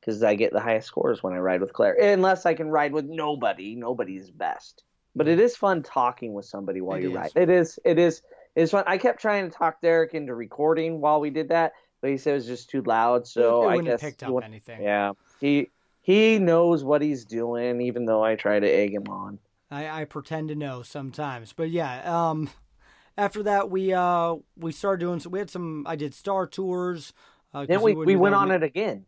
because 0.00 0.22
I 0.22 0.34
get 0.34 0.52
the 0.52 0.60
highest 0.60 0.86
scores 0.88 1.22
when 1.22 1.32
I 1.34 1.38
ride 1.38 1.60
with 1.60 1.72
Claire. 1.72 1.94
Unless 2.00 2.46
I 2.46 2.54
can 2.54 2.68
ride 2.68 2.92
with 2.92 3.04
nobody, 3.04 3.74
nobody's 3.76 4.30
best. 4.30 4.84
But 5.14 5.28
it 5.28 5.38
is 5.40 5.56
fun 5.56 5.82
talking 5.82 6.32
with 6.32 6.46
somebody 6.46 6.80
while 6.80 6.98
It 6.98 7.02
you 7.02 7.10
is. 7.10 7.14
ride. 7.16 7.30
It 7.34 7.50
is. 7.50 7.78
It 7.84 7.98
is. 7.98 8.22
It's 8.54 8.72
fun. 8.72 8.84
I 8.86 8.98
kept 8.98 9.20
trying 9.20 9.50
to 9.50 9.56
talk 9.56 9.80
Derek 9.80 10.14
into 10.14 10.34
recording 10.34 11.00
while 11.00 11.20
we 11.20 11.30
did 11.30 11.48
that, 11.50 11.72
but 12.00 12.10
he 12.10 12.16
said 12.16 12.32
it 12.32 12.36
was 12.36 12.46
just 12.46 12.70
too 12.70 12.82
loud. 12.82 13.26
So 13.26 13.62
I 13.62 13.76
wouldn't 13.76 13.86
guess 13.86 14.00
picked 14.00 14.22
up 14.22 14.42
anything. 14.42 14.82
Yeah, 14.82 15.12
he 15.40 15.68
he 16.00 16.38
knows 16.38 16.84
what 16.84 17.02
he's 17.02 17.24
doing, 17.24 17.80
even 17.82 18.04
though 18.06 18.22
I 18.22 18.34
try 18.34 18.58
to 18.58 18.66
egg 18.68 18.94
him 18.94 19.08
on. 19.08 19.38
I, 19.70 20.02
I 20.02 20.04
pretend 20.06 20.48
to 20.48 20.54
know 20.54 20.82
sometimes, 20.82 21.52
but 21.52 21.70
yeah. 21.70 22.30
Um, 22.30 22.48
after 23.16 23.42
that, 23.42 23.70
we 23.70 23.92
uh 23.92 24.36
we 24.56 24.72
started 24.72 25.00
doing. 25.00 25.20
So 25.20 25.28
we 25.30 25.38
had 25.38 25.50
some. 25.50 25.84
I 25.86 25.96
did 25.96 26.14
Star 26.14 26.46
Tours. 26.46 27.12
Uh, 27.52 27.66
Then 27.66 27.80
you 27.80 27.84
we, 27.84 27.94
we 27.94 28.16
went 28.16 28.34
on 28.34 28.50
it 28.50 28.62
again. 28.62 29.06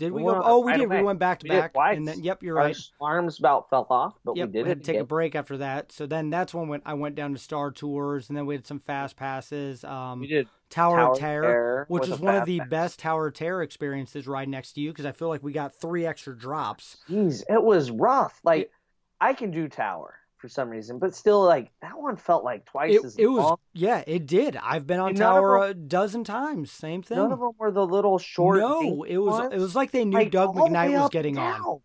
Did 0.00 0.12
we 0.12 0.22
we 0.22 0.32
go? 0.32 0.40
Oh, 0.42 0.60
we 0.60 0.72
right 0.72 0.78
did. 0.80 0.88
We 0.90 1.02
went 1.02 1.18
back 1.18 1.40
to 1.40 1.44
We 1.44 1.50
back, 1.50 1.72
twice. 1.74 1.96
and 1.96 2.08
then 2.08 2.24
yep, 2.24 2.42
you're 2.42 2.58
Our 2.58 2.66
right. 2.66 2.76
arms 3.00 3.38
about 3.38 3.70
fell 3.70 3.86
off, 3.90 4.14
but 4.24 4.36
Yep, 4.36 4.48
we 4.48 4.52
did 4.52 4.66
had 4.66 4.78
it 4.78 4.84
to 4.84 4.92
take 4.92 5.00
a 5.00 5.04
break 5.04 5.34
after 5.34 5.58
that. 5.58 5.92
So 5.92 6.06
then 6.06 6.30
that's 6.30 6.54
when 6.54 6.68
when 6.68 6.82
I 6.86 6.94
went 6.94 7.14
down 7.14 7.32
to 7.32 7.38
Star 7.38 7.70
Tours, 7.70 8.28
and 8.28 8.36
then 8.36 8.46
we 8.46 8.54
had 8.54 8.66
some 8.66 8.80
fast 8.80 9.16
passes. 9.16 9.84
Um, 9.84 10.20
We 10.20 10.26
did 10.28 10.48
Tower, 10.70 10.96
Tower 10.96 11.12
of 11.12 11.12
of 11.12 11.18
Terror, 11.18 11.42
Terror 11.42 11.84
which 11.88 12.08
is 12.08 12.18
one 12.18 12.34
of 12.34 12.44
the 12.46 12.60
pass. 12.60 12.68
best 12.68 12.98
Tower 13.00 13.26
of 13.28 13.34
Terror 13.34 13.62
experiences 13.62 14.26
right 14.26 14.48
next 14.48 14.72
to 14.74 14.80
you 14.80 14.90
because 14.90 15.06
I 15.06 15.12
feel 15.12 15.28
like 15.28 15.42
we 15.42 15.52
got 15.52 15.74
three 15.74 16.06
extra 16.06 16.36
drops. 16.36 16.96
Jeez, 17.08 17.42
it 17.48 17.62
was 17.62 17.90
rough. 17.90 18.40
Like 18.44 18.62
It- 18.62 18.72
I 19.20 19.34
can 19.34 19.50
do 19.50 19.68
tower 19.68 20.19
for 20.40 20.48
some 20.48 20.68
reason, 20.70 20.98
but 20.98 21.14
still, 21.14 21.44
like 21.44 21.70
that 21.82 21.98
one 21.98 22.16
felt 22.16 22.42
like 22.44 22.64
twice 22.64 22.94
It, 22.94 23.04
as 23.04 23.16
it 23.16 23.26
was 23.26 23.44
long. 23.44 23.56
yeah, 23.74 24.02
it 24.06 24.26
did. 24.26 24.56
I've 24.56 24.86
been 24.86 24.98
on 24.98 25.10
And 25.10 25.18
Tower 25.18 25.60
them- 25.60 25.70
a 25.70 25.74
dozen 25.74 26.24
times. 26.24 26.70
Same 26.72 27.02
thing. 27.02 27.18
None 27.18 27.32
of 27.32 27.38
them 27.40 27.52
were 27.58 27.70
the 27.70 27.86
little 27.86 28.18
short. 28.18 28.58
no, 28.58 29.04
it 29.04 29.18
was 29.18 29.38
ones. 29.38 29.52
it 29.54 29.58
was 29.58 29.76
like 29.76 29.90
they 29.90 30.04
knew 30.04 30.16
Like, 30.16 30.30
Doug 30.30 30.48
all 30.48 30.54
the 30.54 30.62
way 30.64 30.70
McKnight 30.70 31.00
was 31.00 31.10
getting 31.10 31.36
and 31.38 31.62
on. 31.64 31.80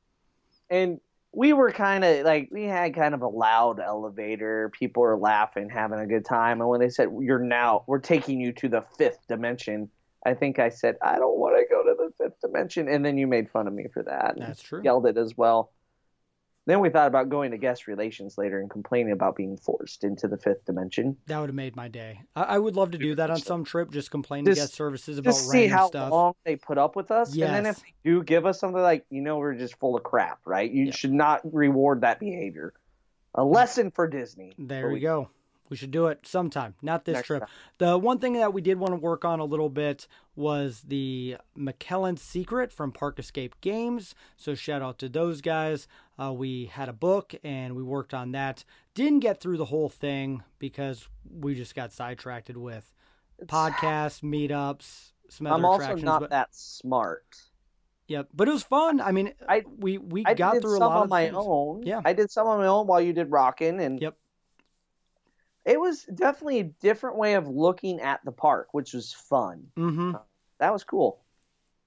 And 0.70 1.00
we 1.32 1.52
were 1.52 1.72
kind 1.72 2.04
of 2.06 2.26
like 2.26 2.48
we 2.52 2.64
had 2.64 2.96
kind 2.96 3.14
of 3.14 3.22
a 3.22 3.28
loud 3.28 3.80
elevator. 3.82 4.70
People 4.74 5.04
were 5.04 5.18
laughing, 5.18 5.70
having 5.70 6.00
a 6.00 6.08
good 6.08 6.24
time. 6.26 6.62
And 6.62 6.70
when 6.70 6.80
they 6.80 6.90
said 6.90 7.10
you're 7.20 7.40
now 7.40 7.84
we're 7.88 8.00
taking 8.00 8.40
you 8.40 8.54
to 8.54 8.70
the 8.70 8.82
fifth 8.98 9.20
dimension, 9.28 9.90
I 10.26 10.34
think 10.34 10.60
I 10.60 10.70
said 10.70 10.96
I 11.04 11.18
don't 11.18 11.38
want 11.38 11.58
to 11.58 11.66
go 11.70 11.84
to 11.84 11.94
the 11.98 12.12
fifth 12.24 12.40
dimension, 12.42 12.88
and 12.88 13.06
then 13.06 13.18
you 13.18 13.28
made 13.28 13.50
fun 13.52 13.68
of 13.68 13.74
me 13.74 13.88
for 13.94 14.02
that. 14.04 14.36
That's 14.38 14.62
true. 14.62 14.82
Yelled 14.84 15.06
it 15.08 15.18
as 15.18 15.36
well. 15.38 15.72
Then 16.68 16.80
we 16.80 16.90
thought 16.90 17.08
about 17.08 17.30
going 17.30 17.52
to 17.52 17.58
guest 17.58 17.86
relations 17.86 18.38
later 18.40 18.60
and 18.60 18.70
complaining 18.70 19.12
about 19.14 19.36
being 19.36 19.56
forced 19.56 20.04
into 20.04 20.28
the 20.28 20.38
fifth 20.38 20.66
dimension. 20.66 21.16
That 21.28 21.40
would 21.40 21.50
have 21.50 21.56
made 21.56 21.76
my 21.76 21.88
day. 21.88 22.22
I, 22.36 22.44
I 22.44 22.58
would 22.58 22.76
love 22.76 22.92
to 22.92 22.98
do 22.98 23.14
that 23.16 23.30
on 23.30 23.38
some 23.38 23.64
trip. 23.64 23.92
Just 23.92 24.10
complain 24.10 24.46
to 24.46 24.54
guest 24.56 24.74
services 24.74 25.20
about 25.20 25.32
Just 25.32 25.50
see 25.50 25.68
how 25.68 25.88
stuff. 25.88 26.12
long 26.12 26.34
they 26.44 26.56
put 26.56 26.78
up 26.80 26.96
with 26.96 27.12
us, 27.12 27.34
and 27.34 27.42
then 27.42 27.66
if 27.68 27.78
they 27.82 27.94
do 28.04 28.24
give 28.24 28.46
us 28.48 28.60
something 28.60 28.82
like 28.82 29.06
you 29.12 29.22
know 29.22 29.38
we're 29.38 29.54
just 29.54 29.78
full 29.80 29.96
of 29.96 30.04
crap, 30.04 30.40
right? 30.46 30.70
You 30.72 30.86
Yeah. 30.86 30.92
should 30.92 31.14
not 31.14 31.42
reward 31.54 32.02
that 32.02 32.20
behavior. 32.20 32.74
A 33.36 33.44
lesson 33.44 33.92
for 33.92 34.08
Disney. 34.08 34.56
There 34.58 34.90
we 34.90 35.02
go. 35.02 35.30
We 35.70 35.76
should 35.78 35.90
do 35.92 36.06
it 36.08 36.28
sometime, 36.28 36.76
not 36.84 37.06
this 37.06 37.16
Next 37.16 37.28
trip. 37.28 37.40
time. 37.42 37.50
The 37.80 37.98
one 37.98 38.20
thing 38.20 38.34
that 38.34 38.54
we 38.54 38.62
did 38.62 38.78
want 38.78 38.92
to 38.94 38.98
work 38.98 39.26
on 39.26 39.40
a 39.40 39.46
little 39.46 39.70
bit 39.70 40.08
was 40.36 40.82
the 40.88 41.38
McKellen 41.58 42.20
Secret 42.20 42.72
from 42.72 42.92
Park 42.92 43.18
Escape 43.18 43.60
Games. 43.62 44.14
So 44.38 44.54
shout 44.54 44.84
out 44.84 45.00
to 45.00 45.10
those 45.10 45.42
guys. 45.42 45.88
Uh, 46.22 46.32
we 46.34 46.66
had 46.66 46.88
a 46.88 46.94
book 46.94 47.34
and 47.44 47.76
we 47.76 47.82
worked 47.82 48.14
on 48.14 48.32
that. 48.34 48.64
Didn't 48.94 49.22
get 49.22 49.42
through 49.42 49.58
the 49.58 49.66
whole 49.66 49.90
thing 49.90 50.44
because 50.60 51.08
we 51.28 51.56
just 51.56 51.74
got 51.74 51.92
sidetracked 51.92 52.50
with 52.56 52.94
podcasts, 53.46 54.22
meetups, 54.22 55.14
some 55.30 55.48
other 55.48 55.56
I'm 55.56 55.66
also 55.66 55.84
attractions. 55.84 56.04
not 56.04 56.22
but, 56.22 56.30
that 56.30 56.54
smart. 56.56 57.26
Yep, 58.08 58.30
but 58.36 58.48
it 58.48 58.52
was 58.52 58.62
fun. 58.64 59.02
I 59.02 59.12
mean, 59.12 59.34
I- 59.50 59.64
we 59.80 59.98
we 59.98 60.24
I 60.28 60.36
got 60.36 60.62
through 60.62 60.78
a 60.78 60.80
lot 60.80 60.92
on 60.98 61.04
of 61.06 61.10
my 61.10 61.26
things. 61.26 61.36
own. 61.40 61.82
Yeah. 61.84 62.02
I 62.06 62.14
did 62.14 62.30
some 62.30 62.46
on 62.48 62.60
my 62.60 62.68
own 62.68 62.86
while 62.86 63.02
you 63.02 63.14
did 63.14 63.32
rocking, 63.32 63.80
and 63.82 64.00
Yep. 64.00 64.16
It 65.66 65.80
was 65.80 66.04
definitely 66.04 66.60
a 66.60 66.64
different 66.64 67.18
way 67.18 67.34
of 67.34 67.48
looking 67.48 68.00
at 68.00 68.24
the 68.24 68.32
park, 68.32 68.70
which 68.72 68.94
was 68.94 69.14
fun. 69.14 69.68
Mm-hmm. 69.78 70.14
That 70.60 70.72
was 70.72 70.84
cool. 70.84 71.22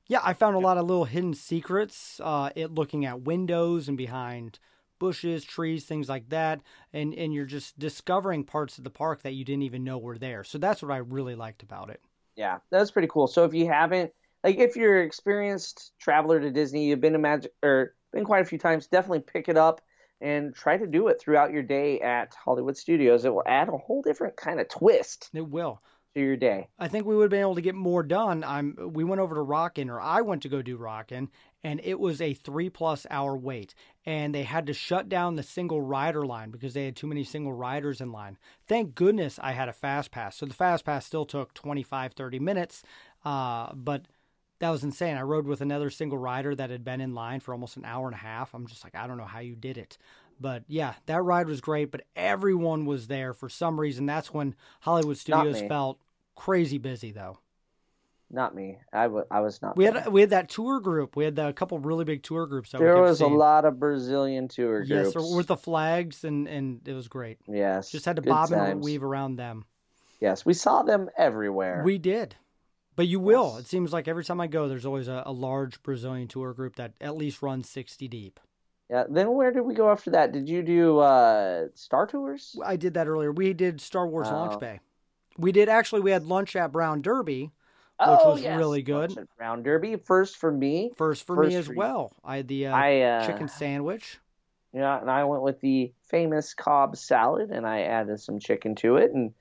Yeah, 0.09 0.21
I 0.25 0.33
found 0.33 0.57
a 0.57 0.61
lot 0.61 0.79
of 0.79 0.87
little 0.87 1.05
hidden 1.05 1.35
secrets. 1.35 2.21
Uh, 2.23 2.51
it 2.57 2.75
looking 2.75 3.05
at 3.05 3.23
windows 3.23 3.89
and 3.89 3.97
behind 3.97 4.59
bushes, 4.99 5.45
trees, 5.45 5.85
things 5.85 6.09
like 6.09 6.29
that, 6.31 6.61
and 6.93 7.15
and 7.15 7.33
you're 7.33 7.45
just 7.45 7.79
discovering 7.79 8.43
parts 8.43 8.79
of 8.79 8.85
the 8.85 8.91
park 8.91 9.23
that 9.23 9.35
you 9.35 9.45
didn't 9.45 9.63
even 9.63 9.85
know 9.85 9.99
were 9.99 10.19
there. 10.19 10.45
So 10.45 10.59
that's 10.59 10.83
what 10.83 10.91
I 10.91 10.99
really 10.99 11.35
liked 11.35 11.63
about 11.63 11.91
it. 11.91 12.01
Yeah, 12.37 12.59
that's 12.71 12.91
pretty 12.91 13.09
cool. 13.09 13.27
So 13.27 13.45
if 13.45 13.53
you 13.55 13.67
haven't, 13.67 14.13
like, 14.43 14.59
if 14.59 14.77
you're 14.77 15.01
an 15.01 15.07
experienced 15.07 15.93
traveler 16.01 16.41
to 16.41 16.51
Disney, 16.51 16.87
you've 16.87 17.01
been 17.01 17.13
to 17.13 17.19
Magic 17.19 17.53
or 17.63 17.95
been 18.13 18.25
quite 18.25 18.43
a 18.43 18.49
few 18.49 18.59
times, 18.59 18.87
definitely 18.87 19.21
pick 19.21 19.49
it 19.49 19.57
up 19.57 19.81
and 20.21 20.55
try 20.55 20.77
to 20.77 20.87
do 20.87 21.09
it 21.09 21.21
throughout 21.21 21.53
your 21.53 21.63
day 21.63 22.01
at 22.01 22.35
Hollywood 22.35 22.77
Studios. 22.77 23.25
It 23.25 23.33
will 23.33 23.45
add 23.47 23.69
a 23.69 23.77
whole 23.77 24.03
different 24.03 24.37
kind 24.37 24.61
of 24.61 24.69
twist 24.69 25.31
It 25.33 25.49
will. 25.49 25.81
to 26.15 26.21
your 26.21 26.37
day. 26.37 26.69
I 26.79 26.89
think 26.89 27.07
we 27.07 27.15
would 27.17 27.25
have 27.25 27.31
been 27.31 27.41
able 27.41 27.55
to 27.55 27.61
get 27.61 27.75
more 27.75 28.03
done. 28.03 28.43
I'm. 28.45 28.77
We 28.93 29.05
went 29.05 29.21
over 29.21 29.35
to 29.35 29.43
Rockin', 29.43 29.91
or 29.91 30.01
I 30.01 30.21
went 30.23 30.43
to 30.43 30.49
go 30.49 30.63
do 30.63 30.77
Rockin', 30.77 31.29
and 31.63 31.81
it 31.85 32.01
was 32.01 32.21
a 32.21 32.35
three 32.35 32.71
plus 32.71 33.07
hour 33.11 33.37
wait, 33.37 33.75
and 34.07 34.35
they 34.35 34.43
had 34.45 34.67
to 34.67 34.73
shut 34.73 35.09
down 35.09 35.37
the 35.37 35.43
single 35.43 35.81
rider 35.81 36.25
line 36.27 36.51
because 36.51 36.75
they 36.75 36.87
had 36.87 36.97
too 36.97 37.07
many 37.07 37.25
single 37.25 37.53
riders 37.53 38.01
in 38.01 38.11
line. 38.11 38.39
Thank 38.67 38.95
goodness 38.95 39.39
I 39.43 39.53
had 39.53 39.69
a 39.69 39.73
fast 39.73 40.11
pass, 40.11 40.37
so 40.37 40.47
the 40.47 40.55
fast 40.55 40.85
pass 40.85 41.05
still 41.07 41.27
took 41.27 41.53
25, 41.55 42.15
30 42.15 42.39
minutes, 42.39 42.83
uh, 43.25 43.73
but 43.75 44.07
that 44.61 44.71
was 44.71 44.85
insane. 44.85 45.17
I 45.17 45.23
rode 45.23 45.47
with 45.47 45.61
another 45.61 45.91
single 45.91 46.19
rider 46.19 46.55
that 46.55 46.71
had 46.71 46.85
been 46.85 47.01
in 47.01 47.15
line 47.15 47.41
for 47.41 47.53
almost 47.53 47.77
an 47.77 47.85
hour 47.85 48.07
and 48.07 48.15
a 48.15 48.19
half. 48.19 48.55
I'm 48.55 48.67
just 48.67 48.85
like, 48.85 48.95
I 48.95 49.07
don't 49.07 49.19
know 49.19 49.25
how 49.25 49.41
you 49.41 49.55
did 49.55 49.79
it. 49.79 49.99
But 50.41 50.65
yeah, 50.69 50.95
that 51.07 51.23
ride 51.23 51.49
was 51.49 51.61
great, 51.61 51.91
but 51.91 52.03
everyone 52.15 52.87
was 52.87 53.09
there 53.09 53.33
for 53.35 53.49
some 53.49 53.79
reason. 53.79 54.07
That's 54.07 54.33
when 54.33 54.55
Hollywood 54.81 55.19
Studios 55.19 55.61
felt 55.63 56.01
crazy 56.37 56.79
busy 56.79 57.11
though. 57.11 57.39
Not 58.31 58.55
me. 58.55 58.79
I 58.93 59.07
was 59.07 59.63
not. 59.63 59.77
We 59.77 59.85
there. 59.85 60.03
had 60.03 60.13
we 60.13 60.21
had 60.21 60.31
that 60.31 60.51
tour 60.51 60.81
group. 60.81 61.17
We 61.17 61.25
had 61.25 61.35
the, 61.35 61.49
a 61.49 61.53
couple 61.53 61.79
really 61.79 62.05
big 62.05 62.23
tour 62.23 62.47
groups 62.47 62.73
there 62.73 63.01
was 63.01 63.23
a 63.23 63.27
lot 63.27 63.65
of 63.65 63.81
Brazilian 63.81 64.49
tour 64.49 64.85
groups. 64.85 65.15
Yes, 65.15 65.35
with 65.35 65.47
the 65.47 65.57
flags 65.57 66.25
and 66.25 66.47
and 66.47 66.87
it 66.87 66.93
was 66.93 67.09
great. 67.09 67.39
yes, 67.49 67.91
Just 67.91 68.05
had 68.05 68.17
to 68.17 68.23
good 68.23 68.29
bob 68.29 68.53
and 68.53 68.83
weave 68.83 69.03
around 69.03 69.37
them. 69.37 69.65
Yes, 70.21 70.45
we 70.45 70.53
saw 70.53 70.83
them 70.83 71.09
everywhere. 71.17 71.83
We 71.85 71.97
did. 71.97 72.37
But 72.99 73.07
you 73.07 73.21
will. 73.21 73.53
Yes. 73.55 73.61
It 73.63 73.69
seems 73.69 73.93
like 73.93 74.09
every 74.09 74.25
time 74.25 74.41
I 74.41 74.49
go, 74.49 74.69
there's 74.69 74.85
always 74.85 75.07
a, 75.07 75.23
a 75.25 75.31
large 75.33 75.81
Brazilian 75.85 76.27
tour 76.27 76.53
group 76.53 76.75
that 76.77 76.95
at 77.01 77.17
least 77.17 77.41
runs 77.43 77.69
60 77.71 78.09
deep. 78.09 78.41
yeah. 78.91 79.05
Then 79.09 79.33
where 79.35 79.53
did 79.53 79.61
we 79.61 79.73
go 79.73 79.89
after 79.91 80.11
that? 80.11 80.33
Did 80.33 80.49
you 80.49 80.63
do 80.65 80.99
uh, 80.99 81.69
Star 81.75 82.09
Tours? 82.09 82.57
I 82.67 82.75
did 82.75 82.95
that 82.95 83.07
earlier. 83.07 83.31
We 83.31 83.53
did 83.53 83.81
Star 83.81 84.09
Wars 84.09 84.27
Oh. 84.29 84.35
Launch 84.35 84.59
Bay. 84.61 84.81
We 85.39 85.53
did 85.53 85.69
actually. 85.69 86.01
We 86.01 86.11
had 86.11 86.25
lunch 86.25 86.57
at 86.57 86.73
Brown 86.73 87.01
Derby, 87.01 87.53
oh, 88.01 88.33
was 88.33 88.43
yes. 88.43 88.59
really 88.59 88.83
good. 88.83 89.11
Lunch 89.11 89.19
at 89.19 89.37
Brown 89.37 89.63
Derby 89.63 89.95
first 89.95 90.37
for 90.37 90.51
me. 90.51 90.91
first 90.97 91.25
for 91.25 91.37
First 91.37 91.51
me 91.51 91.55
as 91.55 91.69
you. 91.69 91.77
well. 91.77 92.13
I 92.25 92.39
had 92.39 92.49
the 92.49 92.67
uh, 92.67 92.75
I 92.77 93.01
uh, 93.03 93.27
chicken 93.27 93.47
sandwich. 93.47 94.19
Yeah, 94.73 95.01
and 95.01 95.09
I 95.09 95.23
went 95.23 95.45
with 95.45 95.61
the 95.61 95.93
famous 96.03 96.53
Cobb 96.53 96.97
salad, 96.97 97.51
and 97.53 97.65
I 97.65 97.83
added 97.83 98.19
some 98.21 98.41
chicken 98.41 98.75
to 98.77 98.97
it, 98.97 99.13
and 99.13 99.33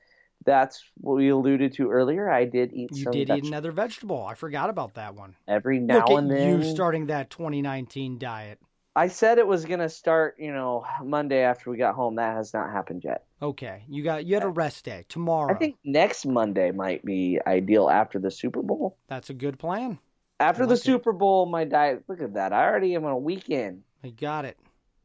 that's 0.48 0.84
what 0.96 1.18
we 1.18 1.30
alluded 1.30 1.74
to 1.74 1.92
earlier. 1.92 2.32
I 2.32 2.46
did 2.46 2.74
eat 2.74 2.90
You 2.94 3.12
did 3.12 3.28
veg- 3.28 3.38
eat 3.44 3.48
another 3.48 3.72
vegetable. 3.72 4.26
I 4.26 4.34
forgot 4.34 4.70
about 4.72 4.96
that 4.96 5.14
one. 5.14 5.36
every 5.48 5.80
now 5.80 5.96
Look 6.00 6.10
at 6.10 6.18
and 6.18 6.32
then. 6.32 6.62
you 6.62 6.72
starting 6.74 7.08
that 7.08 7.30
2019 7.30 8.18
diet. 8.18 8.60
I 8.96 9.10
said 9.10 9.38
it 9.38 9.46
was 9.46 9.66
gonna 9.66 9.90
start, 9.90 10.38
you 10.40 10.52
know, 10.52 10.84
Monday 11.04 11.42
after 11.42 11.70
we 11.70 11.78
got 11.78 11.94
home. 11.94 12.16
That 12.16 12.36
has 12.36 12.52
not 12.54 12.72
happened 12.72 13.04
yet. 13.04 13.26
Okay, 13.40 13.84
you 13.88 14.04
got 14.04 14.26
you 14.26 14.34
had 14.34 14.44
a 14.44 14.50
rest 14.50 14.86
day 14.86 15.06
tomorrow. 15.10 15.54
I 15.54 15.58
think 15.58 15.76
next 15.84 16.26
Monday 16.26 16.72
might 16.72 17.06
be 17.06 17.40
ideal 17.46 17.90
after 17.90 18.18
the 18.18 18.32
Super 18.32 18.64
Bowl. 18.64 18.98
that's 19.08 19.30
a 19.30 19.36
good 19.36 19.60
plan. 19.60 20.00
After 20.40 20.64
the 20.66 20.74
like 20.74 20.80
it. 20.80 20.84
Super 20.84 21.14
Bowl, 21.14 21.46
my 21.46 21.64
diet. 21.66 22.06
Look 22.08 22.22
at 22.22 22.34
that. 22.36 22.54
I 22.54 22.64
already 22.66 22.96
am 22.96 23.06
on 23.06 23.12
a 23.12 23.18
weekend. 23.18 23.84
I 24.04 24.10
got 24.10 24.46
it. 24.46 24.58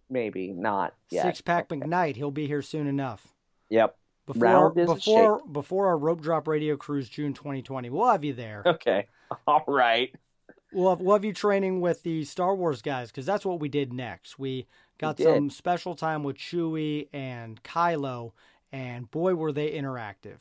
Maybe 0.08 0.52
not 0.52 0.94
yet. 1.10 1.24
Six 1.24 1.40
pack 1.42 1.68
McKnight. 1.68 2.16
He'll 2.16 2.30
be 2.30 2.46
here 2.46 2.62
soon 2.62 2.86
enough. 2.86 3.26
Yep. 3.70 3.96
Before 4.26 4.72
is 4.76 4.88
a 4.90 4.94
before 4.94 5.40
before 5.50 5.86
our 5.88 5.98
rope 5.98 6.20
drop 6.20 6.46
radio 6.46 6.76
cruise 6.76 7.08
June 7.08 7.34
2020. 7.34 7.90
We'll 7.90 8.10
have 8.10 8.24
you 8.24 8.32
there. 8.32 8.62
Okay. 8.64 9.06
All 9.46 9.64
right. 9.66 10.14
We'll 10.72 10.90
have, 10.90 11.00
we'll 11.00 11.14
have 11.16 11.24
you 11.24 11.34
training 11.34 11.80
with 11.80 12.02
the 12.02 12.24
Star 12.24 12.54
Wars 12.54 12.80
guys 12.80 13.10
because 13.10 13.26
that's 13.26 13.44
what 13.44 13.60
we 13.60 13.68
did 13.68 13.92
next. 13.92 14.38
We 14.38 14.66
got 14.98 15.16
did. 15.16 15.26
some 15.26 15.50
special 15.50 15.94
time 15.94 16.22
with 16.22 16.36
Chewie 16.36 17.08
and 17.12 17.62
Kylo, 17.62 18.32
and 18.70 19.10
boy 19.10 19.34
were 19.34 19.52
they 19.52 19.72
interactive. 19.72 20.38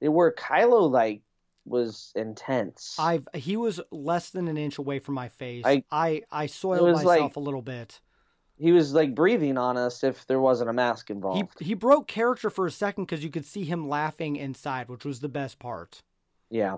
They 0.00 0.08
were 0.08 0.32
Kylo 0.32 0.90
like 0.90 1.22
was 1.66 2.12
intense. 2.16 2.96
I've 2.98 3.28
he 3.34 3.56
was 3.56 3.80
less 3.90 4.30
than 4.30 4.48
an 4.48 4.56
inch 4.56 4.78
away 4.78 5.00
from 5.00 5.14
my 5.14 5.28
face. 5.28 5.64
I- 5.66 5.84
I 5.90 6.22
I, 6.30 6.46
soiled 6.46 6.92
myself 6.92 7.06
like- 7.06 7.36
a 7.36 7.40
little 7.40 7.62
bit. 7.62 8.00
He 8.62 8.72
was 8.72 8.94
like 8.94 9.14
breathing 9.14 9.58
on 9.58 9.76
us 9.76 10.04
if 10.04 10.26
there 10.26 10.40
wasn't 10.40 10.70
a 10.70 10.72
mask 10.72 11.10
involved. 11.10 11.50
he 11.58 11.64
he 11.66 11.74
broke 11.74 12.06
character 12.06 12.48
for 12.48 12.66
a 12.66 12.70
second 12.70 13.04
because 13.04 13.22
you 13.24 13.30
could 13.30 13.44
see 13.44 13.64
him 13.64 13.88
laughing 13.88 14.36
inside, 14.36 14.88
which 14.88 15.04
was 15.04 15.20
the 15.20 15.28
best 15.28 15.58
part. 15.58 16.02
yeah. 16.50 16.76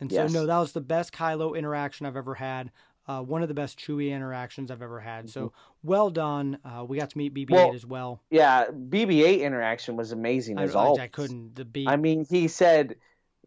And 0.00 0.10
Yes. 0.10 0.32
so 0.32 0.40
no, 0.40 0.46
that 0.46 0.58
was 0.58 0.72
the 0.72 0.80
best 0.80 1.12
Kylo 1.12 1.56
interaction 1.56 2.04
I've 2.04 2.16
ever 2.16 2.34
had. 2.34 2.70
Uh, 3.06 3.22
one 3.22 3.42
of 3.42 3.48
the 3.48 3.54
best 3.54 3.78
Chewie 3.78 4.10
interactions 4.10 4.70
I've 4.70 4.82
ever 4.82 4.98
had. 4.98 5.30
So 5.30 5.52
well 5.82 6.10
done. 6.10 6.58
Uh, 6.64 6.84
we 6.84 6.98
got 6.98 7.10
to 7.10 7.18
meet 7.18 7.32
BB-8 7.32 7.46
Mm-hmm. 7.46 7.54
Well, 7.54 7.74
as 7.74 7.86
well. 7.86 8.22
Yeah. 8.30 8.66
BB-8 8.70 9.40
interaction 9.42 9.94
was 9.96 10.10
amazing 10.10 10.58
I, 10.58 10.62
as 10.64 10.74
I, 10.74 10.80
always. 10.80 11.00
I 11.00 11.06
couldn't. 11.06 11.54
The 11.54 11.64
beat. 11.64 11.86
I 11.88 11.96
mean, 11.96 12.26
he 12.28 12.48
said, 12.48 12.96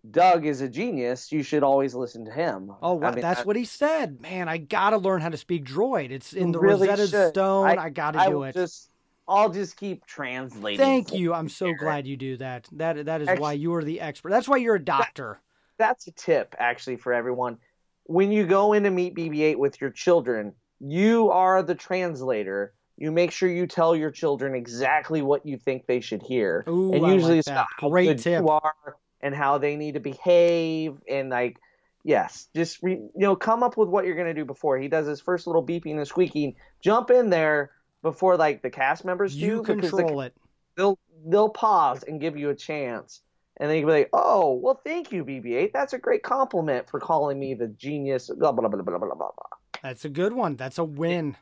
"Doug 0.10 0.46
is 0.46 0.62
a 0.62 0.70
genius. 0.70 1.32
You 1.32 1.44
should 1.44 1.64
always 1.64 1.94
listen 1.96 2.26
to 2.26 2.32
him." 2.32 2.72
Oh, 2.82 3.02
I 3.02 3.12
mean, 3.12 3.22
that's 3.22 3.42
I- 3.42 3.44
what 3.44 3.56
he 3.56 3.66
said. 3.66 4.22
Man, 4.22 4.48
I 4.50 4.58
gotta 4.58 4.98
learn 4.98 5.22
how 5.22 5.30
to 5.30 5.38
speak 5.38 5.66
droid. 5.66 6.12
It's 6.12 6.34
in 6.34 6.52
the 6.52 6.60
really 6.60 6.88
Rosetta 6.88 7.08
should. 7.08 7.30
Stone. 7.30 7.68
I, 7.68 7.86
I- 7.86 7.90
gotta 7.90 8.30
do 8.30 8.44
it. 8.44 8.54
Just, 8.54 8.90
I'll 9.28 9.50
just 9.50 9.78
keep 9.78 10.06
translating. 10.06 10.80
Thank 10.80 11.14
you. 11.14 11.34
I'm 11.34 11.50
so 11.50 11.74
glad 11.74 12.08
you 12.08 12.18
do 12.18 12.38
that. 12.38 12.68
That 12.74 13.06
that 13.06 13.22
is 13.22 13.28
Actu- 13.28 13.42
why 13.42 13.54
you 13.54 13.74
are 13.76 13.84
the 13.84 14.00
expert. 14.02 14.30
That's 14.30 14.48
why 14.48 14.58
you're 14.58 14.76
a 14.76 14.84
doctor. 14.84 15.40
that's 15.78 16.08
a 16.08 16.12
tip 16.12 16.56
actually 16.58 16.98
for 16.98 17.14
everyone. 17.14 17.58
When 18.06 18.32
you 18.32 18.46
go 18.48 18.74
in 18.74 18.84
to 18.84 18.90
meet 18.90 19.16
BB-8 19.16 19.58
with 19.58 19.82
your 19.82 19.90
children, 19.90 20.54
you 20.80 21.30
are 21.30 21.62
the 21.62 21.76
translator. 21.76 22.74
You 22.98 23.12
make 23.12 23.32
sure 23.32 23.48
you 23.50 23.68
tell 23.68 23.96
your 23.96 24.10
children 24.10 24.56
exactly 24.56 25.22
what 25.22 25.46
you 25.46 25.58
think 25.58 25.86
they 25.86 26.00
should 26.00 26.24
hear, 26.24 26.64
Ooh, 26.68 26.94
and 26.94 27.06
usually 27.06 27.34
like 27.34 27.40
it's 27.40 27.48
that. 27.48 27.68
Great 27.80 28.18
tip. 28.18 28.42
you 28.42 28.50
are 28.50 28.98
and 29.22 29.34
how 29.36 29.58
they 29.58 29.76
need 29.76 29.94
to 29.96 30.00
behave, 30.00 30.98
and 31.10 31.30
like, 31.30 31.58
yes, 32.04 32.48
just 32.56 32.82
re, 32.84 32.94
you 32.94 33.10
know, 33.16 33.36
come 33.36 33.64
up 33.64 33.78
with 33.78 33.90
what 33.90 34.06
you're 34.06 34.16
gonna 34.16 34.34
do 34.34 34.46
before 34.46 34.78
he 34.78 34.88
does 34.88 35.08
his 35.08 35.22
first 35.22 35.48
little 35.48 35.66
beeping 35.66 35.98
and 35.98 36.08
squeaking. 36.08 36.56
Jump 36.82 37.10
in 37.12 37.30
there 37.30 37.72
before 38.04 38.38
like 38.38 38.62
the 38.62 38.70
cast 38.70 39.04
members 39.06 39.36
You 39.36 39.64
do, 39.64 39.76
the 39.76 39.82
control 39.82 40.22
it. 40.22 40.34
they'll 40.76 41.00
they'll 41.26 41.50
pause 41.50 42.04
and 42.04 42.22
give 42.22 42.38
you 42.38 42.52
a 42.52 42.56
chance 42.56 43.22
and 43.60 43.70
then 43.70 43.78
you'll 43.80 43.88
be 43.88 43.94
like 43.94 44.10
oh 44.14 44.54
well 44.54 44.80
thank 44.86 45.12
you 45.12 45.26
bb8 45.26 45.74
that's 45.74 45.94
a 45.94 45.98
great 45.98 46.22
compliment 46.22 46.88
for 46.88 47.00
calling 47.00 47.40
me 47.40 47.56
the 47.56 47.68
genius 47.70 48.30
blah 48.30 48.52
blah 48.52 48.68
blah 48.70 48.80
blah 48.82 48.98
blah 48.98 49.00
blah 49.00 49.16
blah 49.16 49.32
That's 49.82 50.06
a 50.06 50.10
good 50.10 50.32
one. 50.32 50.56
That's 50.58 50.78
a 50.78 50.84
win. 50.84 51.36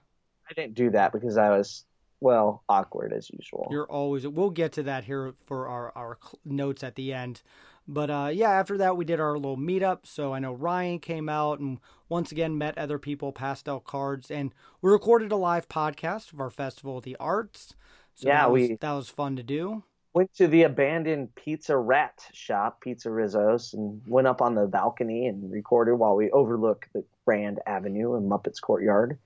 i 0.49 0.53
didn't 0.53 0.75
do 0.75 0.91
that 0.91 1.11
because 1.11 1.37
i 1.37 1.49
was 1.49 1.83
well 2.21 2.63
awkward 2.69 3.13
as 3.13 3.29
usual 3.31 3.67
You're 3.71 3.85
always. 3.91 4.25
We'll 4.27 4.49
get 4.49 4.71
to 4.73 4.83
that 4.83 5.03
here 5.05 5.33
for 5.45 5.67
our 5.67 5.91
our 5.95 6.17
notes 6.43 6.83
at 6.83 6.95
the 6.95 7.13
end. 7.13 7.41
But 7.87 8.09
uh, 8.09 8.29
yeah, 8.33 8.49
after 8.49 8.77
that 8.79 8.97
we 8.97 9.05
did 9.05 9.19
our 9.19 9.35
little 9.35 9.57
meetup. 9.57 9.99
So 10.07 10.33
I 10.33 10.39
know 10.39 10.53
Ryan 10.53 10.99
came 10.99 11.29
out 11.29 11.59
and 11.59 11.79
once 12.09 12.31
again 12.31 12.57
met 12.57 12.77
other 12.77 12.97
people, 12.97 13.31
passed 13.31 13.69
out 13.69 13.83
cards, 13.83 14.31
and 14.31 14.53
we 14.81 14.89
recorded 14.91 15.31
a 15.31 15.35
live 15.35 15.67
podcast 15.69 16.33
of 16.33 16.39
our 16.39 16.49
Festival 16.49 16.97
of 16.97 17.03
the 17.03 17.15
Arts. 17.19 17.75
So 18.15 18.27
Yeah, 18.29 18.37
that 18.43 18.51
was, 18.51 18.69
we- 18.69 18.77
that 18.81 18.93
was 18.93 19.09
fun 19.09 19.35
to 19.35 19.43
do. 19.43 19.83
went 20.13 20.33
to 20.35 20.47
the 20.47 20.63
abandoned 20.63 21.35
pizza 21.35 21.77
rat 21.77 22.25
shop 22.31 22.81
PizzeRizzo's 22.83 23.73
and 23.73 24.01
went 24.07 24.25
up 24.27 24.41
on 24.41 24.55
the 24.55 24.65
balcony 24.65 25.27
and 25.27 25.51
recorded 25.51 25.95
while 25.95 26.15
we 26.15 26.31
overlook 26.31 26.87
the 26.93 27.03
grand 27.25 27.59
avenue 27.67 28.15
and 28.15 28.31
muppets 28.31 28.61
courtyard 28.61 29.19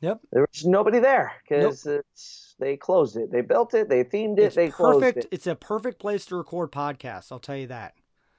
Yep. 0.00 0.20
there 0.32 0.46
was 0.50 0.64
nobody 0.64 0.98
there 0.98 1.32
because 1.42 1.84
it's 1.86 2.54
they 2.58 2.76
closed 2.76 3.16
it 3.16 3.30
they 3.30 3.40
built 3.42 3.74
it 3.74 3.88
they 3.88 4.02
themed 4.04 4.38
it 4.38 4.44
It's 4.44 4.56
they 4.56 4.68
closed 4.70 5.00
perfect. 5.00 5.24
it 5.24 5.28
It's 5.30 5.46
a 5.46 5.54
perfect 5.54 5.98
place 5.98 6.24
to 6.26 6.36
record 6.36 6.72
podcasts. 6.72 7.30
I'll 7.30 7.38
tell 7.38 7.56
you 7.56 7.66
that. 7.68 7.94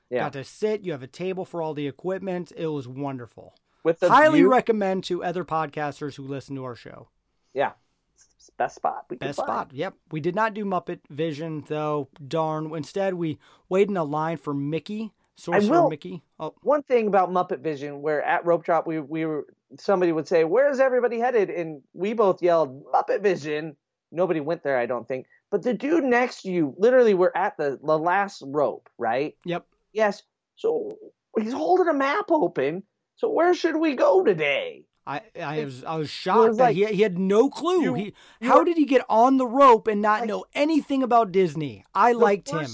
yeah 0.09 0.19
Got 0.23 0.33
to 0.33 0.43
sit. 0.43 0.81
You 0.81 0.91
have 0.93 1.03
a 1.03 1.07
table 1.07 1.45
for 1.45 1.61
all 1.61 1.73
the 1.73 1.87
equipment. 1.87 2.51
It 2.55 2.67
was 2.67 2.87
wonderful. 2.87 3.55
with 3.83 3.99
the 3.99 4.09
Highly 4.09 4.39
view- 4.39 4.51
recommend 4.51 5.03
to 5.05 5.23
other 5.23 5.43
podcasters 5.45 6.15
who 6.15 6.23
listen 6.23 6.55
to 6.55 6.63
our 6.63 6.75
show. 6.75 7.09
Yeah. 7.53 7.71
It's 8.15 8.49
Best 8.57 8.75
spot. 8.75 9.05
Best 9.19 9.39
spot. 9.39 9.71
Yep. 9.73 9.93
We 10.11 10.19
did 10.19 10.35
not 10.35 10.53
do 10.53 10.65
Muppet 10.65 10.99
Vision 11.09 11.63
though. 11.67 12.09
Darn. 12.27 12.73
Instead, 12.75 13.13
we 13.15 13.39
waited 13.69 13.89
in 13.91 13.97
a 13.97 14.03
line 14.03 14.37
for 14.37 14.53
Mickey. 14.53 15.11
Sorcerer 15.35 15.83
will- 15.83 15.89
Mickey. 15.89 16.21
Oh, 16.39 16.53
One 16.61 16.83
thing 16.83 17.07
about 17.07 17.29
Muppet 17.31 17.59
Vision, 17.61 18.01
where 18.01 18.21
at 18.23 18.45
Rope 18.45 18.63
Drop 18.63 18.85
we 18.87 18.99
we 18.99 19.25
were 19.25 19.45
somebody 19.79 20.11
would 20.11 20.27
say, 20.27 20.43
"Where's 20.43 20.79
everybody 20.79 21.19
headed?" 21.19 21.49
and 21.49 21.81
we 21.93 22.13
both 22.13 22.41
yelled, 22.41 22.83
"Muppet 22.85 23.21
Vision." 23.21 23.75
Nobody 24.11 24.39
went 24.41 24.63
there, 24.63 24.77
I 24.77 24.85
don't 24.85 25.07
think. 25.07 25.25
But 25.49 25.63
the 25.63 25.73
dude 25.73 26.03
next 26.03 26.41
to 26.43 26.51
you, 26.51 26.73
literally, 26.77 27.13
we're 27.13 27.31
at 27.35 27.57
the 27.57 27.79
the 27.83 27.97
last 27.97 28.43
rope, 28.45 28.89
right? 28.97 29.35
yep. 29.45 29.65
Yes. 29.93 30.23
So 30.55 30.97
he's 31.39 31.53
holding 31.53 31.87
a 31.87 31.93
map 31.93 32.25
open. 32.29 32.83
So 33.15 33.29
where 33.29 33.53
should 33.53 33.75
we 33.75 33.95
go 33.95 34.23
today? 34.23 34.85
I 35.07 35.21
I 35.41 35.63
was 35.65 35.83
I 35.83 35.95
was 35.95 36.09
shocked 36.09 36.49
was 36.49 36.57
that 36.57 36.73
he 36.73 36.85
he 36.85 37.01
had 37.01 37.17
no 37.17 37.49
clue. 37.49 37.81
You- 37.83 37.93
he 37.95 38.13
how 38.41 38.63
did 38.63 38.77
he 38.77 38.85
get 38.85 39.03
on 39.09 39.37
the 39.37 39.47
rope 39.47 39.87
and 39.87 40.01
not 40.01 40.21
Like- 40.21 40.29
know 40.29 40.45
anything 40.53 41.03
about 41.03 41.31
Disney? 41.31 41.83
I 41.95 42.11
liked 42.13 42.49
him. 42.51 42.67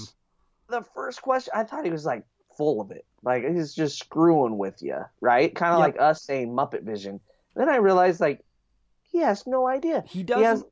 The 0.68 0.82
first 0.94 1.22
question, 1.22 1.52
I 1.56 1.64
thought 1.64 1.84
he 1.84 1.90
was 1.90 2.04
like 2.04 2.24
full 2.56 2.80
of 2.80 2.90
it. 2.90 3.06
Like 3.22 3.44
he's 3.44 3.74
just 3.74 3.98
screwing 3.98 4.58
with 4.58 4.82
you, 4.82 4.96
right? 5.20 5.54
Kind 5.54 5.74
of 5.74 5.80
Yep. 5.80 5.86
like 5.94 6.00
us 6.00 6.22
saying 6.22 6.50
Muppet 6.50 6.82
Vision. 6.82 7.20
Then 7.54 7.68
I 7.68 7.76
realized 7.76 8.20
like 8.20 8.44
he 9.02 9.18
has 9.18 9.46
no 9.46 9.66
idea. 9.66 10.02
He 10.06 10.18
He 10.20 10.22
doesn't. 10.24 10.44
has 10.44 10.64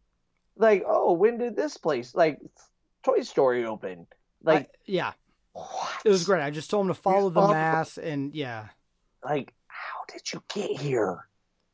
like, 0.56 0.84
oh, 0.86 1.12
when 1.12 1.38
did 1.38 1.56
this 1.56 1.76
place 1.76 2.14
like 2.14 2.38
Toy 3.02 3.22
Story 3.22 3.64
open? 3.66 4.06
Like 4.42 4.64
I- 4.66 4.68
yeah, 4.86 5.12
what? 5.52 5.90
it 6.04 6.08
was 6.08 6.24
great. 6.24 6.42
I 6.42 6.50
just 6.50 6.70
told 6.70 6.86
him 6.86 6.88
to 6.94 7.00
follow 7.00 7.30
the 7.30 7.48
mass, 7.48 7.98
and 7.98 8.32
yeah, 8.34 8.68
Like, 9.24 9.52
how 9.66 10.04
did 10.12 10.32
you 10.32 10.42
get 10.54 10.80
here? 10.80 11.26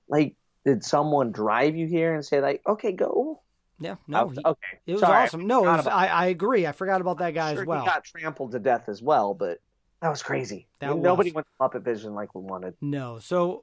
Like, 0.09 0.35
did 0.65 0.83
someone 0.85 1.33
drive 1.33 1.77
you 1.77 1.87
here 1.87 2.15
and 2.15 2.25
say 2.25 2.41
like, 2.41 2.63
okay, 2.67 2.93
go? 2.93 3.41
yeah. 3.79 3.97
No, 4.07 4.29
he- 4.29 4.39
okay, 4.45 4.79
it 4.87 4.93
was 4.93 5.01
Sorry, 5.01 5.25
awesome. 5.25 5.47
No, 5.47 5.65
it 5.67 5.77
was, 5.77 5.87
I 5.87 6.07
I 6.07 6.27
agree. 6.27 6.67
I 6.67 6.73
forgot 6.73 7.01
about 7.03 7.19
that 7.19 7.35
guy 7.35 7.53
sure 7.53 7.63
as 7.63 7.67
well. 7.67 7.81
He 7.83 7.87
got 7.87 8.05
trampled 8.05 8.53
to 8.53 8.59
death 8.59 8.89
as 8.89 9.03
well, 9.03 9.35
but 9.35 9.59
that 10.03 10.11
was 10.11 10.23
crazy. 10.23 10.67
That 10.81 10.97
Nobody 10.99 11.31
was. 11.31 11.37
went 11.37 11.47
to 11.47 11.79
Muppet 11.79 11.85
Vision 11.85 12.15
like 12.15 12.35
we 12.35 12.43
wanted. 12.43 12.75
No. 12.81 13.19
So 13.21 13.63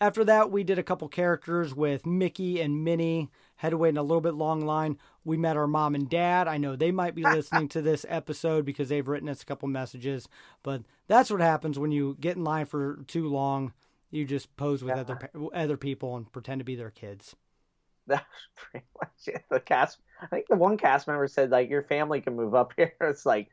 after 0.00 0.24
that, 0.24 0.50
we 0.50 0.64
did 0.64 0.78
a 0.78 0.82
couple 0.82 1.08
characters 1.08 1.74
with 1.74 2.04
Mickey 2.04 2.60
and 2.60 2.84
Minnie. 2.84 3.30
Had 3.56 3.70
to 3.70 3.78
wait 3.78 3.90
in 3.90 3.96
a 3.96 4.02
little 4.02 4.20
bit 4.20 4.34
long 4.34 4.60
line. 4.66 4.98
We 5.24 5.38
met 5.38 5.56
our 5.56 5.66
mom 5.66 5.94
and 5.94 6.10
dad. 6.10 6.48
I 6.48 6.58
know 6.58 6.76
they 6.76 6.90
might 6.90 7.14
be 7.14 7.22
listening 7.24 7.68
to 7.68 7.80
this 7.80 8.04
episode 8.08 8.66
because 8.66 8.88
they've 8.90 9.06
written 9.06 9.28
us 9.28 9.42
a 9.42 9.46
couple 9.46 9.68
messages. 9.68 10.28
But 10.62 10.82
that's 11.06 11.30
what 11.30 11.40
happens 11.40 11.78
when 11.78 11.92
you 11.92 12.16
get 12.20 12.36
in 12.36 12.44
line 12.44 12.66
for 12.66 13.04
too 13.06 13.28
long. 13.28 13.72
You 14.10 14.24
just 14.24 14.54
pose 14.56 14.82
with 14.82 14.96
other 14.96 15.30
other 15.54 15.76
people 15.76 16.16
and 16.16 16.30
pretend 16.30 16.58
to 16.60 16.64
be 16.64 16.76
their 16.76 16.90
kids. 16.90 17.34
That's 18.06 18.24
pretty 18.54 18.86
much 19.00 19.26
it. 19.26 19.44
The 19.50 19.58
cast, 19.58 19.98
I 20.22 20.26
think 20.26 20.46
the 20.48 20.54
one 20.54 20.76
cast 20.76 21.08
member 21.08 21.26
said 21.26 21.50
like, 21.50 21.68
your 21.68 21.82
family 21.82 22.20
can 22.20 22.36
move 22.36 22.54
up 22.54 22.72
here. 22.76 22.94
It's 23.00 23.26
like, 23.26 23.48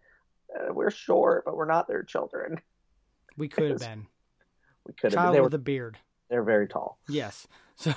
uh, 0.55 0.73
we're 0.73 0.91
short, 0.91 1.45
but 1.45 1.55
we're 1.55 1.65
not 1.65 1.87
their 1.87 2.03
children. 2.03 2.59
We 3.37 3.47
could 3.49 3.71
have 3.71 3.79
been 3.79 4.07
We 4.85 4.93
could 4.93 5.11
have. 5.13 5.21
child 5.21 5.35
They 5.35 5.39
were 5.39 5.45
with 5.45 5.53
a 5.53 5.59
beard. 5.59 5.97
they're 6.29 6.43
very 6.43 6.67
tall. 6.67 6.99
Yes. 7.07 7.47
So, 7.75 7.91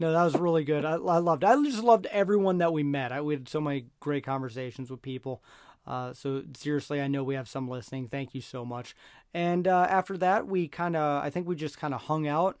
no, 0.00 0.12
that 0.12 0.24
was 0.24 0.36
really 0.36 0.64
good. 0.64 0.84
I, 0.84 0.94
I 0.94 1.18
loved. 1.18 1.44
I 1.44 1.54
just 1.62 1.84
loved 1.84 2.06
everyone 2.06 2.58
that 2.58 2.72
we 2.72 2.82
met. 2.82 3.12
I, 3.12 3.20
we 3.20 3.34
had 3.34 3.48
so 3.48 3.60
many 3.60 3.86
great 4.00 4.24
conversations 4.24 4.90
with 4.90 5.00
people. 5.00 5.44
Uh, 5.86 6.12
so 6.12 6.42
seriously, 6.56 7.00
I 7.00 7.06
know 7.06 7.22
we 7.22 7.36
have 7.36 7.48
some 7.48 7.68
listening. 7.68 8.08
Thank 8.08 8.34
you 8.34 8.40
so 8.40 8.64
much. 8.64 8.96
And 9.32 9.68
uh, 9.68 9.86
after 9.88 10.18
that, 10.18 10.48
we 10.48 10.66
kind 10.66 10.96
of, 10.96 11.22
I 11.22 11.30
think 11.30 11.46
we 11.46 11.54
just 11.54 11.78
kind 11.78 11.94
of 11.94 12.02
hung 12.02 12.26
out 12.26 12.58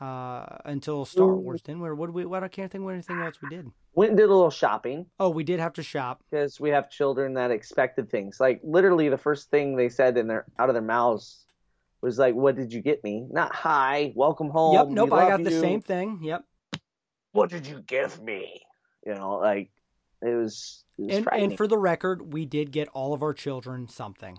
uh, 0.00 0.44
until 0.64 1.04
Star 1.04 1.34
Wars. 1.34 1.62
Then 1.62 1.80
where? 1.80 1.94
What 1.94 2.06
did 2.06 2.14
we? 2.14 2.24
What 2.26 2.44
I 2.44 2.48
can't 2.48 2.70
think 2.70 2.84
of 2.84 2.90
anything 2.90 3.18
else 3.20 3.36
we 3.42 3.48
did. 3.48 3.70
Went 3.94 4.10
and 4.10 4.18
did 4.18 4.24
a 4.28 4.34
little 4.34 4.50
shopping 4.50 5.06
Oh, 5.18 5.30
we 5.30 5.42
did 5.42 5.58
have 5.58 5.72
to 5.74 5.82
shop. 5.82 6.22
because 6.30 6.60
we 6.60 6.68
have 6.70 6.90
children 6.90 7.32
that 7.34 7.50
expected 7.50 8.10
things. 8.10 8.38
Like 8.40 8.60
literally, 8.62 9.08
the 9.08 9.16
first 9.18 9.50
thing 9.50 9.74
they 9.76 9.88
said 9.88 10.18
in 10.18 10.26
their 10.26 10.44
out 10.58 10.68
of 10.68 10.74
their 10.74 10.82
mouths 10.82 11.46
was 12.02 12.18
like, 12.18 12.34
"What 12.34 12.56
did 12.56 12.72
you 12.72 12.82
get 12.82 13.02
me?" 13.02 13.26
Not 13.30 13.54
"Hi, 13.54 14.12
welcome 14.14 14.50
home." 14.50 14.74
yep. 14.74 14.86
we 14.88 14.94
Nope. 14.94 15.12
I 15.12 15.28
love 15.28 15.28
got 15.42 15.44
the 15.44 15.60
same 15.60 15.80
thing. 15.80 16.18
Yep. 16.22 16.44
What 17.32 17.50
did 17.50 17.66
you 17.66 17.80
give 17.86 18.20
me? 18.22 18.60
You 19.06 19.14
know, 19.14 19.36
like 19.38 19.70
it 20.22 20.34
was. 20.34 20.84
It 20.98 21.02
was 21.06 21.14
And 21.14 21.24
frightening. 21.24 21.50
and 21.50 21.56
for 21.58 21.66
the 21.66 21.76
record, 21.78 22.32
we 22.32 22.44
did 22.46 22.70
get 22.72 22.88
all 22.88 23.12
of 23.14 23.22
our 23.22 23.34
children 23.34 23.86
something, 23.88 24.38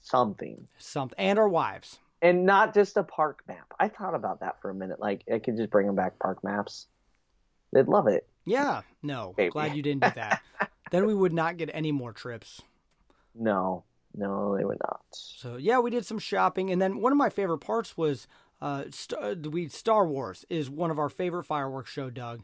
something. 0.00 0.66
something, 0.78 1.16
and 1.18 1.38
our 1.38 1.48
wives. 1.48 1.98
And 2.22 2.46
not 2.46 2.72
just 2.72 2.96
a 2.96 3.02
park 3.02 3.42
map. 3.48 3.74
I 3.78 3.88
thought 3.88 4.14
about 4.14 4.40
that 4.40 4.62
for 4.62 4.70
a 4.70 4.74
minute. 4.74 5.00
Like 5.00 5.24
I 5.32 5.40
could 5.40 5.56
just 5.56 5.70
bring 5.70 5.86
them 5.86 5.96
back 5.96 6.18
park 6.18 6.42
maps. 6.42 6.86
They'd 7.72 7.88
love 7.88 8.06
it. 8.06 8.26
Yeah. 8.46 8.82
No. 9.02 9.34
Maybe. 9.36 9.50
Glad 9.50 9.76
you 9.76 9.82
didn't 9.82 10.04
do 10.04 10.10
that. 10.14 10.40
then 10.90 11.06
we 11.06 11.14
would 11.14 11.32
not 11.32 11.56
get 11.56 11.70
any 11.72 11.90
more 11.90 12.12
trips. 12.12 12.62
No, 13.34 13.84
no, 14.14 14.56
they 14.56 14.64
would 14.64 14.78
not. 14.86 15.00
So 15.10 15.56
yeah, 15.56 15.78
we 15.80 15.90
did 15.90 16.06
some 16.06 16.18
shopping, 16.18 16.70
and 16.70 16.80
then 16.80 17.00
one 17.00 17.12
of 17.12 17.18
my 17.18 17.30
favorite 17.30 17.58
parts 17.58 17.96
was 17.96 18.26
uh, 18.60 18.84
Star, 18.90 19.34
we 19.34 19.68
Star 19.68 20.06
Wars 20.06 20.44
is 20.50 20.68
one 20.70 20.90
of 20.90 20.98
our 20.98 21.08
favorite 21.08 21.44
fireworks 21.44 21.90
show, 21.90 22.10
Doug, 22.10 22.42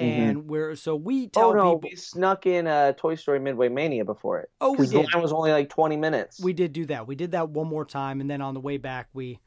Mm-hmm. 0.00 0.22
and 0.22 0.48
we're 0.48 0.74
so 0.76 0.96
we 0.96 1.24
oh, 1.26 1.28
tell 1.28 1.50
oh 1.50 1.52
no, 1.52 1.76
people 1.76 1.90
we 1.90 1.96
snuck 1.96 2.46
in 2.46 2.66
a 2.66 2.92
Toy 2.94 3.14
Story 3.16 3.38
Midway 3.38 3.68
Mania 3.68 4.04
before 4.04 4.40
it. 4.40 4.50
Oh, 4.60 4.72
we 4.72 4.78
'Cause 4.78 4.90
the 4.90 5.02
did. 5.02 5.12
line 5.12 5.22
was 5.22 5.32
only 5.32 5.52
like 5.52 5.68
twenty 5.68 5.96
minutes. 5.96 6.40
we 6.42 6.52
did 6.52 6.72
do 6.72 6.86
that. 6.86 7.06
We 7.06 7.14
did 7.14 7.32
that 7.32 7.50
one 7.50 7.66
more 7.68 7.84
time, 7.84 8.20
and 8.20 8.30
then 8.30 8.40
on 8.40 8.54
the 8.54 8.60
way 8.60 8.76
back, 8.78 9.08
we 9.12 9.38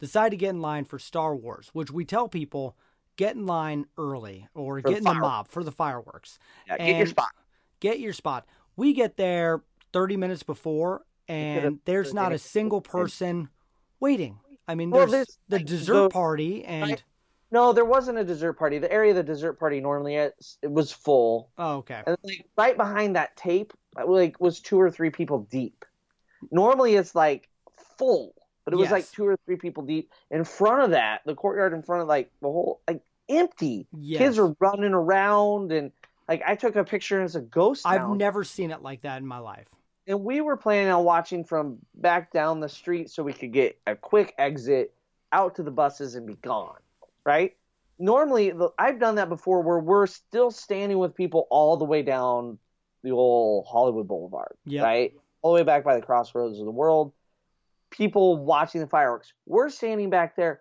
decided 0.00 0.30
to 0.30 0.36
get 0.36 0.50
in 0.50 0.60
line 0.60 0.84
for 0.84 0.98
Star 0.98 1.34
Wars, 1.34 1.70
which 1.72 1.90
we 1.90 2.04
tell 2.04 2.28
people 2.28 2.76
get 3.16 3.36
in 3.36 3.46
line 3.46 3.86
early 3.98 4.48
or 4.54 4.80
For 4.80 4.88
get 4.88 4.98
in 4.98 5.04
the 5.04 5.14
mob 5.14 5.48
for 5.48 5.62
the 5.64 5.72
fireworks. 5.72 6.38
yeah, 6.66 6.78
get 6.78 6.96
your 6.96 7.06
spot. 7.06 7.28
Get 7.80 7.98
your 8.00 8.12
spot. 8.12 8.46
We 8.76 8.92
get 8.92 9.16
there 9.16 9.62
thirty 9.92 10.16
minutes 10.16 10.42
before, 10.42 11.04
and 11.28 11.78
there's 11.84 12.12
not 12.12 12.32
a 12.32 12.38
single 12.38 12.80
person 12.80 13.48
waiting. 14.00 14.38
I 14.68 14.74
mean, 14.74 14.90
Well, 14.90 15.06
there's 15.06 15.38
the 15.48 15.56
like, 15.56 15.66
dessert 15.66 15.94
the- 16.04 16.08
party, 16.10 16.64
and 16.64 17.02
No, 17.52 17.72
there 17.72 17.84
wasn't 17.84 18.18
a 18.18 18.24
dessert 18.24 18.54
party. 18.54 18.78
The 18.78 18.90
area 18.90 19.10
of 19.10 19.16
the 19.16 19.22
dessert 19.22 19.60
party 19.60 19.80
normally 19.80 20.16
is, 20.16 20.58
it 20.62 20.72
was 20.72 20.90
full, 20.90 21.50
oh, 21.58 21.76
okay. 21.76 22.02
and 22.06 22.16
like 22.24 22.46
right 22.56 22.76
behind 22.76 23.14
that 23.14 23.36
tape, 23.36 23.72
uh, 23.96 24.06
like 24.06 24.40
was 24.40 24.58
two 24.58 24.80
or 24.80 24.90
three 24.90 25.10
people 25.10 25.46
deep. 25.50 25.84
Normally 26.50 26.94
it's 26.94 27.14
like 27.14 27.48
full, 27.98 28.34
but 28.64 28.74
it 28.74 28.78
was 28.78 28.90
like 28.90 29.08
two 29.12 29.26
or 29.26 29.36
three 29.44 29.56
people 29.56 29.82
deep. 29.84 30.10
In 30.30 30.44
front 30.44 30.82
of 30.82 30.90
that, 30.90 31.20
the 31.26 31.34
courtyard 31.34 31.72
in 31.74 31.82
front 31.82 32.02
of 32.02 32.08
like 32.08 32.30
the 32.40 32.48
whole 32.48 32.80
like 32.88 33.02
empty. 33.28 33.86
Yes. 33.92 34.18
Kids 34.18 34.38
are 34.38 34.56
running 34.58 34.94
around 34.94 35.72
and 35.72 35.92
like 36.28 36.42
I 36.46 36.56
took 36.56 36.74
a 36.74 36.84
picture 36.84 37.18
and 37.18 37.26
it's 37.26 37.34
a 37.34 37.40
ghost 37.40 37.86
I've 37.86 38.00
town. 38.00 38.18
never 38.18 38.44
seen 38.44 38.70
it 38.70 38.82
like 38.82 39.02
that 39.02 39.20
in 39.20 39.26
my 39.26 39.38
life. 39.38 39.68
and 40.06 40.24
we 40.24 40.40
were 40.40 40.56
planning 40.56 40.90
on 40.90 41.04
watching 41.04 41.44
from 41.44 41.78
back 41.94 42.32
down 42.32 42.60
the 42.60 42.68
street 42.68 43.10
so 43.10 43.22
we 43.22 43.32
could 43.32 43.52
get 43.52 43.78
a 43.86 43.94
quick 43.94 44.34
exit 44.38 44.94
out 45.32 45.54
to 45.56 45.62
the 45.62 45.70
buses 45.70 46.14
and 46.14 46.26
be 46.26 46.34
gone, 46.36 46.76
right? 47.24 47.52
Normally, 47.98 48.50
the, 48.50 48.70
I've 48.78 48.98
done 48.98 49.16
that 49.16 49.28
before 49.28 49.62
where 49.62 49.78
we're 49.78 50.06
still 50.06 50.50
standing 50.50 50.98
with 50.98 51.14
people 51.14 51.46
all 51.50 51.76
the 51.76 51.84
way 51.84 52.02
down 52.02 52.58
the 53.02 53.10
old 53.10 53.66
Hollywood 53.68 54.08
Boulevard, 54.08 54.56
Yep. 54.64 54.84
right? 54.84 55.12
All 55.42 55.52
the 55.52 55.60
way 55.60 55.64
back 55.64 55.84
by 55.84 55.94
the 55.96 56.02
crossroads 56.02 56.58
of 56.58 56.64
the 56.64 56.70
world. 56.70 57.12
People 57.90 58.38
watching 58.38 58.80
the 58.80 58.86
fireworks. 58.86 59.32
We're 59.46 59.68
standing 59.68 60.08
back 60.10 60.36
there. 60.36 60.60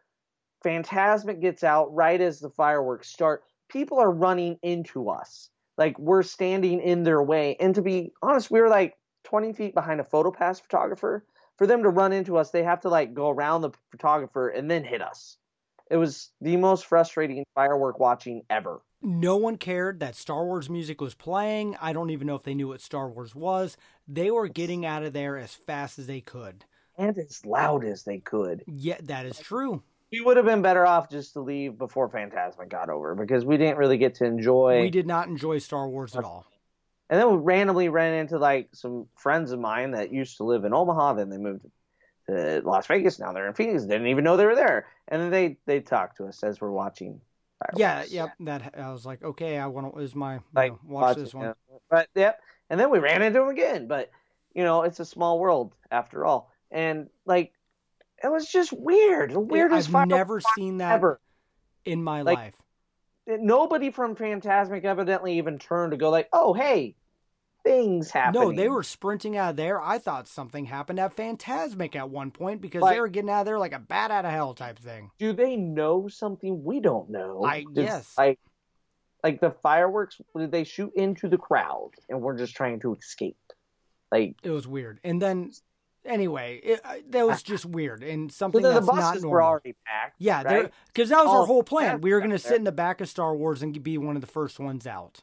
Fantasmic 0.66 1.42
gets 1.42 1.64
out 1.64 1.94
right 1.94 2.20
as 2.20 2.40
the 2.40 2.50
fireworks 2.50 3.08
start. 3.08 3.44
People 3.70 4.00
are 4.00 4.12
running 4.12 4.58
into 4.62 5.10
us. 5.10 5.50
Like 5.78 5.98
we're 5.98 6.24
standing 6.24 6.82
in 6.82 7.04
their 7.04 7.24
way. 7.24 7.56
And 7.60 7.74
to 7.76 7.82
be 7.82 8.12
honest, 8.22 8.52
we 8.52 8.60
were 8.62 8.70
like 8.70 8.98
20 9.24 9.54
feet 9.54 9.74
behind 9.74 10.00
a 10.00 10.04
photopass 10.04 10.62
photographer. 10.62 11.26
For 11.58 11.66
them 11.68 11.84
to 11.84 11.90
run 11.90 12.12
into 12.12 12.38
us, 12.38 12.52
they 12.52 12.64
have 12.64 12.82
to 12.82 12.90
like 12.90 13.14
go 13.14 13.30
around 13.30 13.62
the 13.62 13.72
photographer 13.92 14.50
and 14.50 14.70
then 14.70 14.84
hit 14.84 15.02
us. 15.02 15.38
It 15.92 15.98
was 15.98 16.32
the 16.40 16.56
most 16.56 16.86
frustrating 16.86 17.44
firework 17.54 18.00
watching 18.00 18.44
ever. 18.50 18.82
No 19.02 19.36
one 19.36 19.58
cared 19.58 20.00
that 20.00 20.16
Star 20.16 20.46
Wars 20.46 20.70
music 20.70 21.02
was 21.02 21.14
playing. 21.14 21.76
I 21.82 21.92
don't 21.92 22.12
even 22.12 22.28
know 22.28 22.36
if 22.36 22.44
they 22.44 22.54
knew 22.54 22.70
what 22.70 22.80
Star 22.80 23.10
Wars 23.10 23.36
was. 23.36 23.76
They 24.08 24.32
were 24.32 24.48
getting 24.48 24.86
out 24.86 25.04
of 25.04 25.12
there 25.12 25.38
as 25.38 25.54
fast 25.54 26.00
as 26.00 26.08
they 26.08 26.22
could. 26.22 26.64
And 26.98 27.18
as 27.18 27.46
loud 27.46 27.84
as 27.84 28.04
they 28.04 28.20
could. 28.20 28.64
Yeah, 28.68 29.00
that 29.04 29.26
is 29.26 29.38
true. 29.40 29.84
We 30.14 30.22
would 30.22 30.38
have 30.38 30.46
been 30.46 30.62
better 30.62 30.86
off 30.86 31.10
just 31.10 31.34
to 31.34 31.42
leave 31.42 31.78
before 31.78 32.08
Fantasmic 32.08 32.70
got 32.70 32.90
over 32.90 33.14
because 33.14 33.44
we 33.44 33.58
didn't 33.58 33.78
really 33.78 33.98
get 33.98 34.16
to 34.16 34.26
enjoy 34.26 34.82
We 34.84 34.90
did 34.90 35.08
not 35.08 35.28
enjoy 35.28 35.58
Star 35.58 35.90
Wars 35.90 36.16
at 36.16 36.24
all. 36.24 36.46
And 37.10 37.20
then 37.20 37.30
we 37.30 37.38
randomly 37.38 37.90
ran 37.90 38.14
into 38.14 38.38
like 38.38 38.70
some 38.72 39.08
friends 39.18 39.52
of 39.52 39.60
mine 39.60 39.92
that 39.92 40.14
used 40.14 40.38
to 40.38 40.46
live 40.46 40.64
in 40.64 40.74
Omaha. 40.74 41.16
Then 41.16 41.30
they 41.30 41.38
moved 41.38 41.64
to 41.64 41.72
Las 42.64 42.88
Vegas. 42.88 43.20
Now 43.20 43.34
they're 43.34 43.48
in 43.48 43.54
Phoenix. 43.54 43.84
Didn't 43.84 44.08
even 44.08 44.24
know 44.24 44.38
they 44.38 44.46
were 44.46 44.56
there. 44.56 44.88
And 45.08 45.22
then 45.22 45.30
they 45.32 45.58
they 45.66 45.80
talked 45.80 46.18
to 46.18 46.26
us 46.26 46.44
as 46.44 46.60
we're 46.62 46.72
watching. 46.72 47.22
Yeah, 47.76 47.92
fireworks. 48.04 48.12
yep. 48.12 48.30
That 48.40 48.74
I 48.78 48.92
was 48.92 49.06
like, 49.06 49.24
okay, 49.24 49.58
I 49.58 49.68
want 49.68 49.94
to. 49.94 50.00
Is 50.00 50.16
my 50.16 50.40
Like 50.54 50.72
know, 50.72 50.80
watch 50.84 51.02
watching, 51.04 51.24
this 51.24 51.34
one? 51.34 51.46
yeah. 51.46 51.78
But 51.90 52.08
yep. 52.16 52.40
And 52.70 52.80
then 52.80 52.90
we 52.90 53.00
ran 53.00 53.22
into 53.22 53.40
them 53.40 53.50
again. 53.50 53.88
But 53.88 54.10
you 54.56 54.64
know, 54.64 54.84
it's 54.84 55.00
a 55.00 55.06
small 55.06 55.40
world 55.40 55.76
after 55.92 56.26
all. 56.26 56.52
And 56.72 57.10
like, 57.26 57.54
it 58.24 58.32
was 58.32 58.48
just 58.48 58.74
weird. 58.74 59.32
The 59.32 59.40
weirdest. 59.40 59.94
I've 59.94 60.08
never 60.08 60.42
seen 60.56 60.78
that 60.78 60.94
ever. 60.94 61.20
in 61.86 62.04
my 62.04 62.22
Like, 62.24 62.38
life. 62.38 62.56
Nobody 63.28 63.92
from 63.92 64.16
Fantasmic 64.16 64.84
evidently 64.84 65.38
even 65.38 65.60
turned 65.60 65.92
to 65.92 65.98
go 65.98 66.10
like, 66.10 66.28
"Oh, 66.34 66.54
hey, 66.54 66.96
things 67.64 68.12
happening." 68.12 68.42
No, 68.42 68.52
they 68.54 68.68
were 68.70 68.84
sprinting 68.84 69.38
out 69.38 69.52
of 69.52 69.56
there. 69.56 69.82
I 69.82 69.98
thought 69.98 70.28
something 70.28 70.66
happened 70.66 71.00
at 71.00 71.16
Fantasmic 71.16 71.96
at 71.96 72.10
one 72.10 72.32
point 72.32 72.62
because 72.62 72.82
Like- 72.82 72.96
they 72.96 73.02
were 73.02 73.08
getting 73.08 73.30
out 73.30 73.42
of 73.42 73.46
there 73.46 73.60
like 73.60 73.74
a 73.74 73.80
bat 73.80 74.12
out 74.12 74.26
of 74.26 74.32
hell 74.32 74.54
type 74.54 74.80
thing. 74.80 75.12
do 75.20 75.34
they 75.34 75.56
know 75.56 76.08
something 76.08 76.64
we 76.64 76.80
don't 76.80 77.10
know? 77.10 77.44
I 77.44 77.64
Does- 77.74 77.86
guess. 77.86 78.18
Like, 78.18 78.40
like 79.24 79.40
the 79.40 79.52
fireworks, 79.52 80.20
did 80.36 80.52
they 80.52 80.64
shoot 80.64 80.92
into 80.96 81.28
the 81.30 81.38
crowd, 81.38 81.92
and 82.10 82.22
we're 82.22 82.38
just 82.38 82.56
trying 82.56 82.80
to 82.80 82.96
escape? 82.96 83.38
Like, 84.12 84.36
It 84.44 84.50
was 84.50 84.68
weird. 84.68 85.00
And 85.04 85.22
then, 85.22 85.52
anyway, 86.04 86.60
it, 86.64 86.82
I- 86.84 87.04
that 87.12 87.28
was 87.28 87.44
just 87.44 87.66
weird 87.66 88.04
and 88.04 88.32
so 88.32 88.36
something 88.46 88.62
then 88.64 88.74
the 88.74 88.80
that's 88.80 88.88
not 88.88 88.96
buses 88.96 89.22
normal. 89.24 89.32
were 89.34 89.44
already 89.44 89.76
packed. 89.86 90.16
yeah, 90.18 90.42
right? 90.42 90.72
because 90.88 91.10
that 91.10 91.24
was 91.24 91.34
our 91.34 91.46
whole 91.46 91.62
plan. 91.64 92.02
We 92.02 92.12
were 92.14 92.20
going 92.20 92.32
to 92.32 92.40
sit 92.40 92.50
there. 92.50 92.58
in 92.58 92.64
the 92.64 92.72
back 92.72 93.00
of 93.00 93.08
Star 93.10 93.36
Wars 93.36 93.62
and 93.62 93.82
be 93.84 93.98
one 94.00 94.16
of 94.16 94.22
the 94.22 94.28
first 94.28 94.60
ones 94.60 94.88
out. 94.88 95.22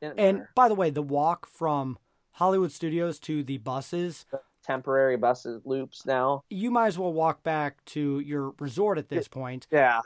Didn't 0.00 0.18
And 0.20 0.38
matter. 0.38 0.50
by 0.54 0.68
the 0.68 0.74
way, 0.74 0.90
the 0.90 1.02
walk 1.02 1.46
from 1.46 1.98
Hollywood 2.32 2.72
Studios 2.72 3.18
to 3.20 3.42
the 3.42 3.58
buses, 3.58 4.26
temporary 4.64 5.16
buses 5.16 5.62
loops 5.64 6.04
now. 6.04 6.42
you 6.50 6.70
might 6.70 6.88
as 6.88 6.98
well 6.98 7.12
walk 7.12 7.42
back 7.42 7.84
to 7.86 8.20
your 8.20 8.50
resort 8.58 8.98
at 8.98 9.08
this 9.08 9.26
point. 9.28 9.66
Yeah, 9.70 10.00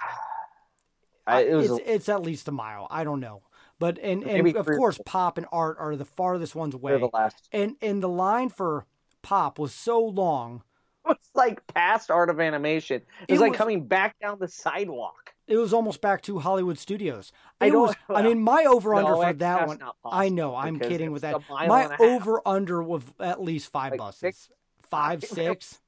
I, 1.26 1.42
it 1.42 1.54
was 1.54 1.70
it's, 1.70 1.80
it's 1.86 2.08
at 2.08 2.22
least 2.22 2.48
a 2.48 2.52
mile. 2.52 2.86
I 2.90 3.04
don't 3.04 3.20
know, 3.20 3.42
but 3.78 3.98
and 3.98 4.22
and 4.24 4.56
of 4.56 4.66
course. 4.66 4.98
Pop 5.04 5.38
and 5.38 5.46
Art 5.52 5.76
are 5.78 5.96
the 5.96 6.04
farthest 6.04 6.54
ones 6.54 6.74
for 6.74 6.80
the 6.80 6.96
away. 6.96 7.10
last. 7.12 7.48
And 7.52 7.76
and 7.82 8.02
the 8.02 8.08
line 8.08 8.48
for 8.48 8.86
Pop 9.22 9.58
was 9.58 9.72
so 9.74 10.00
long. 10.00 10.62
It 11.02 11.16
was 11.16 11.30
like 11.34 11.66
past 11.68 12.10
art 12.10 12.28
of 12.28 12.40
animation. 12.40 13.00
It 13.26 13.32
was 13.32 13.38
It 13.38 13.42
like 13.42 13.50
was- 13.52 13.58
coming 13.58 13.86
back 13.86 14.16
down 14.20 14.36
the 14.38 14.46
sidewalk. 14.48 15.19
It 15.50 15.56
was 15.56 15.72
almost 15.74 16.00
back 16.00 16.22
to 16.22 16.38
Hollywood 16.38 16.78
Studios. 16.78 17.32
I 17.60 17.66
It 17.66 17.70
don't- 17.72 17.82
was. 17.88 17.96
I 18.08 18.22
mean, 18.22 18.40
my 18.40 18.64
over 18.64 18.94
under 18.94 19.10
No, 19.10 19.20
for 19.22 19.32
that 19.34 19.66
one. 19.66 19.80
I 20.04 20.28
know. 20.28 20.54
I'm 20.54 20.78
kidding 20.78 21.10
with 21.12 21.22
that. 21.22 21.42
My 21.50 21.64
and 21.82 21.92
a 21.92 21.96
half. 21.96 22.00
over 22.00 22.40
under 22.46 22.82
was 22.82 23.02
at 23.18 23.42
least 23.42 23.70
five 23.72 23.90
Like 23.92 23.98
buses. 23.98 24.20
six? 24.20 24.48
Five, 24.88 25.24
six. 25.24 25.80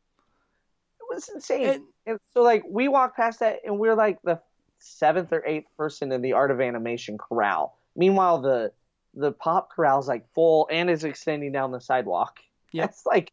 It 1.00 1.04
was 1.14 1.28
insane. 1.28 1.68
And- 1.68 1.84
And 2.06 2.18
so 2.34 2.42
like 2.42 2.64
we 2.68 2.88
walked 2.88 3.16
past 3.16 3.38
that 3.40 3.60
and 3.64 3.78
we're 3.78 3.94
like 3.94 4.20
the 4.22 4.40
seventh 4.80 5.32
or 5.32 5.44
eighth 5.46 5.68
person 5.76 6.10
in 6.10 6.20
the 6.22 6.32
art 6.32 6.50
of 6.50 6.60
animation 6.60 7.16
corral. 7.16 7.78
Meanwhile 7.94 8.40
the 8.42 8.72
the 9.14 9.30
pop 9.30 9.70
corral's 9.70 10.08
like 10.08 10.26
full 10.34 10.66
and 10.72 10.90
is 10.90 11.04
extending 11.04 11.52
down 11.52 11.70
the 11.70 11.80
sidewalk. 11.80 12.40
Yep. 12.72 12.86
That's 12.88 13.06
like 13.06 13.30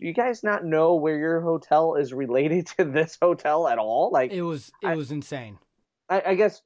do 0.00 0.06
you 0.06 0.14
guys 0.14 0.42
not 0.42 0.64
know 0.64 0.94
where 0.94 1.18
your 1.18 1.40
hotel 1.40 1.94
is 1.96 2.12
related 2.12 2.66
to 2.78 2.84
this 2.84 3.18
hotel 3.20 3.68
at 3.68 3.78
all? 3.78 4.10
Like 4.12 4.32
It 4.32 4.42
was. 4.42 4.70
It 4.82 4.88
I- 4.88 4.96
was 4.96 5.10
insane. 5.10 5.58
I, 6.08 6.22
I 6.28 6.34
guess 6.34 6.62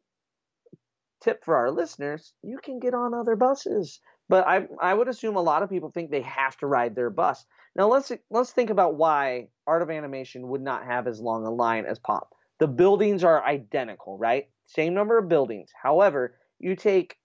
tip 1.23 1.45
for 1.45 1.57
our 1.57 1.71
listeners, 1.71 2.33
you 2.43 2.59
can 2.63 2.79
get 2.79 2.95
on 2.95 3.15
other 3.15 3.37
buses. 3.37 4.01
But 4.29 4.47
I 4.47 4.67
I 4.81 4.95
would 4.95 5.09
assume 5.09 5.37
a 5.37 5.43
lot 5.43 5.63
of 5.63 5.69
people 5.69 5.91
think 5.91 6.11
they 6.11 6.23
have 6.23 6.57
to 6.59 6.67
ride 6.67 6.95
their 6.95 7.11
bus. 7.11 7.45
Now 7.77 7.89
let's 7.89 8.11
let's 8.31 8.53
think 8.53 8.71
about 8.71 8.95
why 8.97 9.49
Art 9.67 9.83
of 9.83 9.91
Animation 9.91 10.49
would 10.49 10.63
not 10.63 10.85
have 10.85 11.07
as 11.07 11.21
long 11.21 11.45
a 11.45 11.51
line 11.51 11.85
as 11.85 11.99
Pop. 11.99 12.35
The 12.59 12.69
buildings 12.69 13.25
are 13.25 13.45
identical, 13.45 14.17
right? 14.17 14.49
Same 14.67 14.95
number 14.95 15.19
of 15.19 15.29
buildings. 15.29 15.71
However, 15.83 16.39
you 16.59 16.77
take 16.77 17.17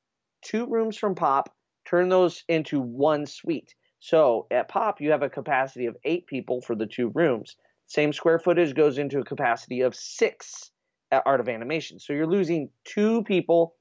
two 0.41 0.65
rooms 0.65 0.97
from 0.97 1.15
Pop, 1.15 1.55
turn 1.85 2.09
those 2.09 2.43
into 2.49 2.81
one 2.81 3.25
suite. 3.25 3.75
So 3.99 4.47
at 4.51 4.69
Pop, 4.69 5.01
you 5.01 5.11
have 5.11 5.23
a 5.23 5.29
capacity 5.29 5.85
of 5.85 5.97
eight 6.03 6.27
people 6.27 6.61
for 6.61 6.75
the 6.75 6.85
two 6.85 7.09
rooms. 7.13 7.55
Same 7.87 8.13
square 8.13 8.39
footage 8.39 8.75
goes 8.75 8.97
into 8.97 9.19
a 9.19 9.25
capacity 9.25 9.81
of 9.81 9.95
six 9.95 10.71
at 11.11 11.23
Art 11.25 11.39
of 11.39 11.49
Animation. 11.49 11.99
So 11.99 12.13
you're 12.13 12.27
losing 12.27 12.69
two 12.85 13.23
people 13.23 13.75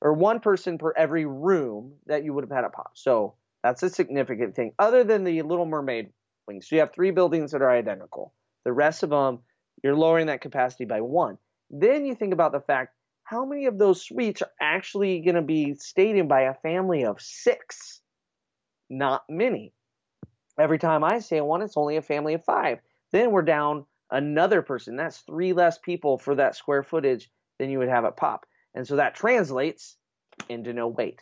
or 0.00 0.12
one 0.12 0.40
person 0.40 0.78
per 0.78 0.92
every 0.96 1.24
room 1.24 1.94
that 2.06 2.24
you 2.24 2.34
would 2.34 2.44
have 2.44 2.50
had 2.50 2.64
at 2.64 2.72
Pop. 2.72 2.92
So 2.94 3.34
that's 3.62 3.82
a 3.82 3.88
significant 3.88 4.54
thing. 4.54 4.72
Other 4.78 5.02
than 5.02 5.24
the 5.24 5.42
Little 5.42 5.66
Mermaid 5.66 6.10
wings, 6.46 6.68
so 6.68 6.76
you 6.76 6.80
have 6.80 6.92
three 6.92 7.10
buildings 7.10 7.52
that 7.52 7.62
are 7.62 7.70
identical. 7.70 8.34
The 8.64 8.72
rest 8.72 9.02
of 9.02 9.10
them, 9.10 9.40
you're 9.82 9.96
lowering 9.96 10.26
that 10.26 10.42
capacity 10.42 10.84
by 10.84 11.00
one. 11.00 11.38
Then 11.70 12.04
you 12.04 12.14
think 12.14 12.32
about 12.32 12.52
the 12.52 12.60
fact 12.60 12.94
how 13.24 13.46
many 13.46 13.64
of 13.64 13.78
those 13.78 14.04
suites 14.04 14.42
are 14.42 14.50
actually 14.60 15.20
going 15.20 15.36
to 15.36 15.42
be 15.42 15.74
stayed 15.74 16.16
in 16.16 16.28
by 16.28 16.42
a 16.42 16.54
family 16.54 17.04
of 17.04 17.20
six? 17.20 18.02
Not 18.94 19.24
many. 19.28 19.72
Every 20.58 20.78
time 20.78 21.02
I 21.02 21.18
say 21.18 21.40
one, 21.40 21.62
it's 21.62 21.76
only 21.76 21.96
a 21.96 22.02
family 22.02 22.34
of 22.34 22.44
five. 22.44 22.78
Then 23.10 23.32
we're 23.32 23.42
down 23.42 23.86
another 24.10 24.62
person. 24.62 24.94
That's 24.94 25.18
three 25.18 25.52
less 25.52 25.78
people 25.78 26.16
for 26.16 26.36
that 26.36 26.54
square 26.54 26.84
footage 26.84 27.28
than 27.58 27.70
you 27.70 27.78
would 27.78 27.88
have 27.88 28.04
at 28.04 28.16
Pop. 28.16 28.46
And 28.74 28.86
so 28.86 28.96
that 28.96 29.16
translates 29.16 29.96
into 30.48 30.72
no 30.72 30.88
wait. 30.88 31.20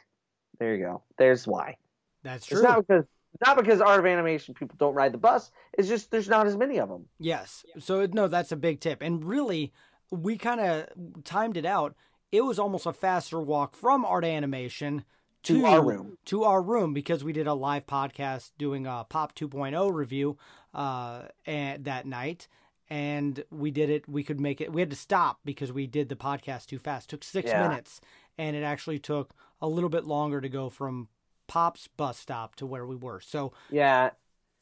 There 0.58 0.74
you 0.74 0.84
go. 0.84 1.02
There's 1.16 1.46
why. 1.46 1.76
That's 2.22 2.46
true. 2.46 2.58
It's 2.58 2.64
not 2.64 2.86
because 2.86 3.04
it's 3.04 3.46
not 3.46 3.56
because 3.56 3.80
art 3.80 4.00
of 4.00 4.06
animation 4.06 4.52
people 4.52 4.76
don't 4.78 4.94
ride 4.94 5.12
the 5.12 5.18
bus. 5.18 5.50
It's 5.78 5.88
just 5.88 6.10
there's 6.10 6.28
not 6.28 6.46
as 6.46 6.56
many 6.56 6.78
of 6.78 6.90
them. 6.90 7.06
Yes. 7.18 7.64
So 7.78 8.06
no, 8.12 8.28
that's 8.28 8.52
a 8.52 8.56
big 8.56 8.80
tip. 8.80 9.00
And 9.00 9.24
really, 9.24 9.72
we 10.10 10.36
kind 10.36 10.60
of 10.60 10.88
timed 11.24 11.56
it 11.56 11.64
out. 11.64 11.94
It 12.30 12.42
was 12.42 12.58
almost 12.58 12.84
a 12.84 12.92
faster 12.92 13.40
walk 13.40 13.76
from 13.76 14.04
art 14.04 14.24
animation 14.24 15.04
to, 15.45 15.61
To 15.61 15.66
our 15.66 15.82
room. 15.84 16.18
to 16.26 16.45
our 16.45 16.62
room 16.62 16.95
because 16.95 17.24
we 17.24 17.32
did 17.32 17.47
a 17.47 17.55
live 17.55 17.86
podcast 17.86 18.53
doing 18.59 18.86
a 18.86 19.05
Pop 19.09 19.34
2.0 19.34 19.93
review 19.93 20.36
uh, 20.74 21.22
and 21.47 21.84
that 21.84 22.07
night. 22.07 22.49
And 22.90 23.43
we 23.51 23.70
did 23.70 23.88
it. 23.88 24.07
We 24.09 24.22
could 24.22 24.38
make 24.40 24.61
it. 24.61 24.72
We 24.72 24.82
had 24.82 24.90
to 24.90 24.97
stop 24.97 25.38
because 25.45 25.72
we 25.72 25.86
did 25.86 26.09
the 26.11 26.16
podcast 26.16 26.66
too 26.66 26.78
fast. 26.78 27.09
took 27.11 27.24
six 27.24 27.51
Yeah. 27.51 27.66
minutes, 27.68 28.01
and 28.36 28.55
it 28.55 28.62
actually 28.62 28.99
took 28.99 29.34
a 29.62 29.68
little 29.68 29.88
bit 29.88 30.05
longer 30.05 30.40
to 30.43 30.49
go 30.49 30.68
from 30.68 31.09
Pop's 31.47 31.88
bus 31.88 32.18
stop 32.18 32.55
to 32.57 32.66
where 32.66 32.86
we 32.86 32.97
were. 32.97 33.20
So 33.20 33.53
Yeah, 33.70 34.11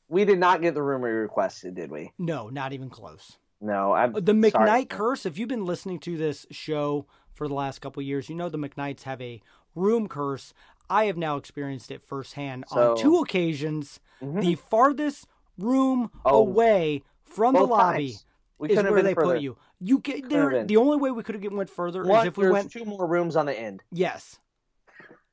we 0.09 0.25
did 0.25 0.39
not 0.39 0.63
get 0.63 0.75
the 0.75 0.83
room 0.83 1.03
we 1.03 1.09
requested, 1.11 1.75
did 1.75 1.91
we? 1.91 2.13
no, 2.19 2.49
not 2.49 2.73
even 2.73 2.89
close. 2.89 3.37
No, 3.61 3.93
I'm 3.93 4.13
The 4.13 4.51
sorry. 4.51 4.85
Curse, 4.87 5.27
if 5.27 5.37
you've 5.37 5.49
been 5.49 5.67
listening 5.67 5.99
to 6.01 6.17
this 6.17 6.47
show 6.51 7.07
for 7.33 7.47
the 7.49 7.55
last 7.55 7.81
couple 7.81 8.03
years, 8.03 8.29
you 8.29 8.35
know 8.35 8.49
the 8.49 8.59
McKnights 8.59 9.03
have 9.03 9.21
a 9.21 9.43
room 9.75 10.09
curse. 10.09 10.53
I 10.89 11.05
have 11.05 11.17
now 11.17 11.37
experienced 11.37 11.91
it 11.91 12.03
firsthand 12.03 12.65
on 12.71 12.97
two 12.97 13.19
occasions. 13.19 14.01
Mhm. 14.21 14.41
The 14.41 14.55
farthest 14.57 15.27
room 15.59 16.11
Oh, 16.25 16.39
away 16.41 17.03
from 17.23 17.55
the 17.55 17.63
lobby 17.63 18.09
times. 18.13 18.25
Is 18.71 18.83
where 18.83 19.03
they 19.03 19.15
further. 19.15 19.35
put 19.35 19.41
you. 19.41 19.57
You 19.79 19.99
get 20.01 20.29
there. 20.29 20.65
The 20.65 20.77
only 20.77 20.99
way 20.99 21.11
we 21.11 21.23
could 21.23 21.43
have 21.43 21.53
went 21.53 21.71
further 21.71 22.05
One, 22.05 22.21
is 22.21 22.27
if 22.27 22.37
we 22.37 22.51
went. 22.51 22.71
two 22.71 22.85
more 22.85 23.07
rooms 23.07 23.37
on 23.37 23.47
the 23.47 23.59
end. 23.59 23.83
Yes. 23.91 24.39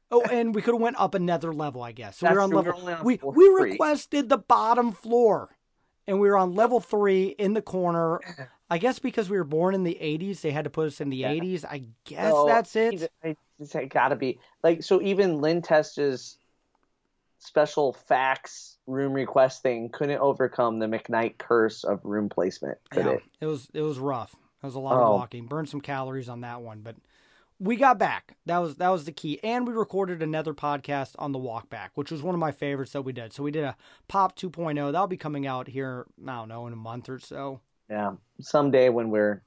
Oh, 0.10 0.22
and 0.22 0.56
we 0.56 0.62
could 0.62 0.74
have 0.74 0.82
went 0.82 0.98
up 0.98 1.14
another 1.16 1.54
level, 1.54 1.84
I 1.84 1.92
guess. 1.92 2.18
So 2.20 2.30
we 2.30 2.34
were 2.36 2.42
on 2.42 2.50
true, 2.52 2.62
we 2.62 2.66
were 2.68 2.74
level. 2.78 2.94
on 3.00 3.06
we 3.06 3.20
we 3.24 3.48
requested 3.72 4.30
the 4.30 4.38
bottom 4.38 4.94
floor, 4.94 5.58
and 6.08 6.22
we 6.22 6.30
were 6.30 6.38
on 6.38 6.54
level 6.56 6.80
three 6.80 7.26
in 7.38 7.54
the 7.54 7.62
corner. 7.62 8.22
I 8.70 8.78
guess 8.78 9.00
because 9.00 9.30
we 9.30 9.38
were 9.38 9.44
born 9.44 9.74
in 9.76 9.84
the 9.84 9.98
'80s, 10.02 10.42
they 10.42 10.52
had 10.52 10.66
to 10.66 10.70
put 10.70 10.88
us 10.88 11.00
in 11.02 11.10
the 11.10 11.18
Yeah. 11.18 11.32
'80s. 11.32 11.64
I 11.66 11.84
guess 12.04 12.32
So, 12.32 12.46
that's 12.48 12.76
it. 12.76 13.12
It's 13.60 13.76
gotta 13.90 14.16
be 14.16 14.40
like 14.64 14.84
so. 14.84 15.02
Even 15.02 15.40
Len 15.42 15.62
Testa's 15.62 16.38
special 17.40 17.94
fax 17.94 18.78
room 18.88 19.14
request 19.14 19.62
thing 19.62 19.90
couldn't 19.90 20.20
overcome 20.20 20.80
the 20.80 20.86
McKnight 20.88 21.38
curse 21.38 21.84
of 21.84 22.00
room 22.04 22.30
placement. 22.30 22.78
Yeah, 22.96 23.10
it? 23.12 23.24
it 23.42 23.46
was 23.46 23.70
it 23.74 23.82
was 23.82 24.00
rough. 24.00 24.34
It 24.34 24.66
was 24.66 24.76
a 24.76 24.80
lot 24.80 24.98
Oh. 24.98 25.04
of 25.14 25.20
walking. 25.20 25.46
Burned 25.46 25.70
some 25.70 25.82
calories 25.82 26.30
on 26.30 26.42
that 26.42 26.62
one, 26.62 26.82
but 26.82 26.96
we 27.60 27.76
got 27.76 27.98
back. 27.98 28.36
That 28.46 28.58
was 28.60 28.76
that 28.78 28.90
was 28.90 29.06
the 29.06 29.12
key. 29.12 29.40
And 29.44 29.68
we 29.68 29.74
recorded 29.74 30.22
another 30.22 30.54
podcast 30.54 31.16
on 31.20 31.32
the 31.32 31.40
walk 31.40 31.70
back, 31.70 31.92
which 31.96 32.12
was 32.12 32.22
one 32.24 32.36
of 32.36 32.40
my 32.40 32.52
favorites 32.52 32.92
that 32.94 33.04
we 33.04 33.14
did. 33.14 33.34
So 33.34 33.44
we 33.44 33.52
did 33.52 33.64
a 33.64 33.76
pop 34.08 34.36
2.0. 34.36 34.92
That'll 34.92 35.08
be 35.08 35.18
coming 35.18 35.48
out 35.48 35.68
here, 35.68 36.06
I 36.28 36.36
don't 36.36 36.50
know, 36.50 36.68
in 36.68 36.74
a 36.74 36.78
month 36.78 37.10
or 37.10 37.20
so. 37.20 37.62
Yeah. 37.90 38.14
Someday 38.42 38.90
when 38.90 39.10
we're 39.10 39.42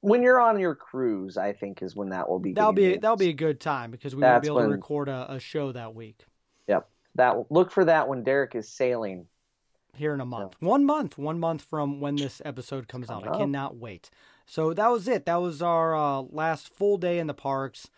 when 0.00 0.22
you're 0.22 0.40
on 0.40 0.58
your 0.58 0.74
cruise, 0.74 1.36
I 1.36 1.52
think 1.52 1.80
is 1.82 1.94
when 1.94 2.08
that 2.10 2.28
will 2.28 2.38
be. 2.40 2.52
That'll 2.52 2.72
be 2.72 2.96
that'll 2.96 3.16
be 3.16 3.28
a 3.28 3.32
good 3.34 3.60
time 3.60 3.90
because 3.90 4.14
we 4.14 4.22
won't 4.22 4.42
be 4.42 4.48
able 4.48 4.60
to 4.62 4.68
record 4.68 5.08
a, 5.08 5.32
a 5.32 5.38
show 5.40 5.72
that 5.72 5.94
week 5.94 6.24
Yep. 6.68 6.88
That 7.16 7.50
look 7.50 7.70
for 7.70 7.84
that 7.84 8.08
when 8.08 8.22
Derek 8.24 8.54
is 8.54 8.68
sailing. 8.68 9.26
here 9.94 10.14
in 10.14 10.20
a 10.20 10.24
month. 10.24 10.54
One 10.60 10.84
month, 10.84 11.18
one 11.18 11.38
month 11.38 11.62
from 11.62 12.00
when 12.00 12.16
this 12.16 12.40
episode 12.44 12.88
comes 12.88 13.10
out. 13.10 13.28
I 13.28 13.36
cannot 13.36 13.76
wait. 13.76 14.10
So 14.46 14.72
that 14.74 14.88
was 14.88 15.06
it. 15.08 15.26
That 15.26 15.36
was 15.36 15.60
our 15.62 15.94
uh, 15.94 16.22
last 16.22 16.68
full 16.74 16.96
day 16.98 17.18
in 17.18 17.26
the 17.26 17.34
parks. 17.34 17.88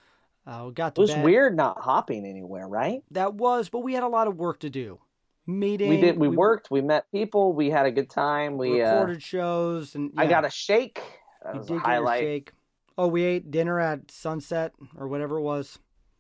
Uh, 0.47 0.65
we 0.67 0.73
got 0.73 0.99
It 0.99 1.01
was 1.01 1.15
bed. 1.15 1.25
weird 1.25 1.57
not 1.57 1.79
hopping 1.81 2.27
anywhere, 2.27 2.69
right? 2.69 3.03
That 3.13 3.35
was, 3.35 3.69
but 3.71 3.79
we 3.79 3.95
had 3.95 4.03
a 4.03 4.09
lot 4.09 4.27
of 4.27 4.37
work 4.37 4.61
to 4.61 4.69
do. 4.71 4.99
Meeting. 5.47 5.91
We 5.91 6.01
did. 6.01 6.19
We, 6.19 6.29
worked. 6.29 6.71
We 6.71 6.81
met 6.81 7.11
people. 7.13 7.53
We 7.53 7.69
had 7.71 7.87
a 7.87 7.91
good 7.91 8.09
time. 8.09 8.57
We. 8.57 8.83
Uh, 8.83 8.93
recorded 8.95 9.23
shows, 9.23 9.95
and 9.95 10.13
I 10.17 10.27
got 10.27 10.45
a 10.45 10.51
shake. 10.51 11.01
That 11.45 11.57
you 11.57 11.61
did 11.61 11.71
a 11.71 11.75
get 11.75 11.83
highlight. 11.83 12.21
shake. 12.21 12.53
Oh, 12.97 13.09
we 13.09 13.25
ate 13.25 13.51
dinner 13.51 13.79
at 13.81 14.11
sunset 14.11 14.73
or 14.97 15.09
whatever 15.09 15.39
it 15.39 15.43
was. 15.43 15.79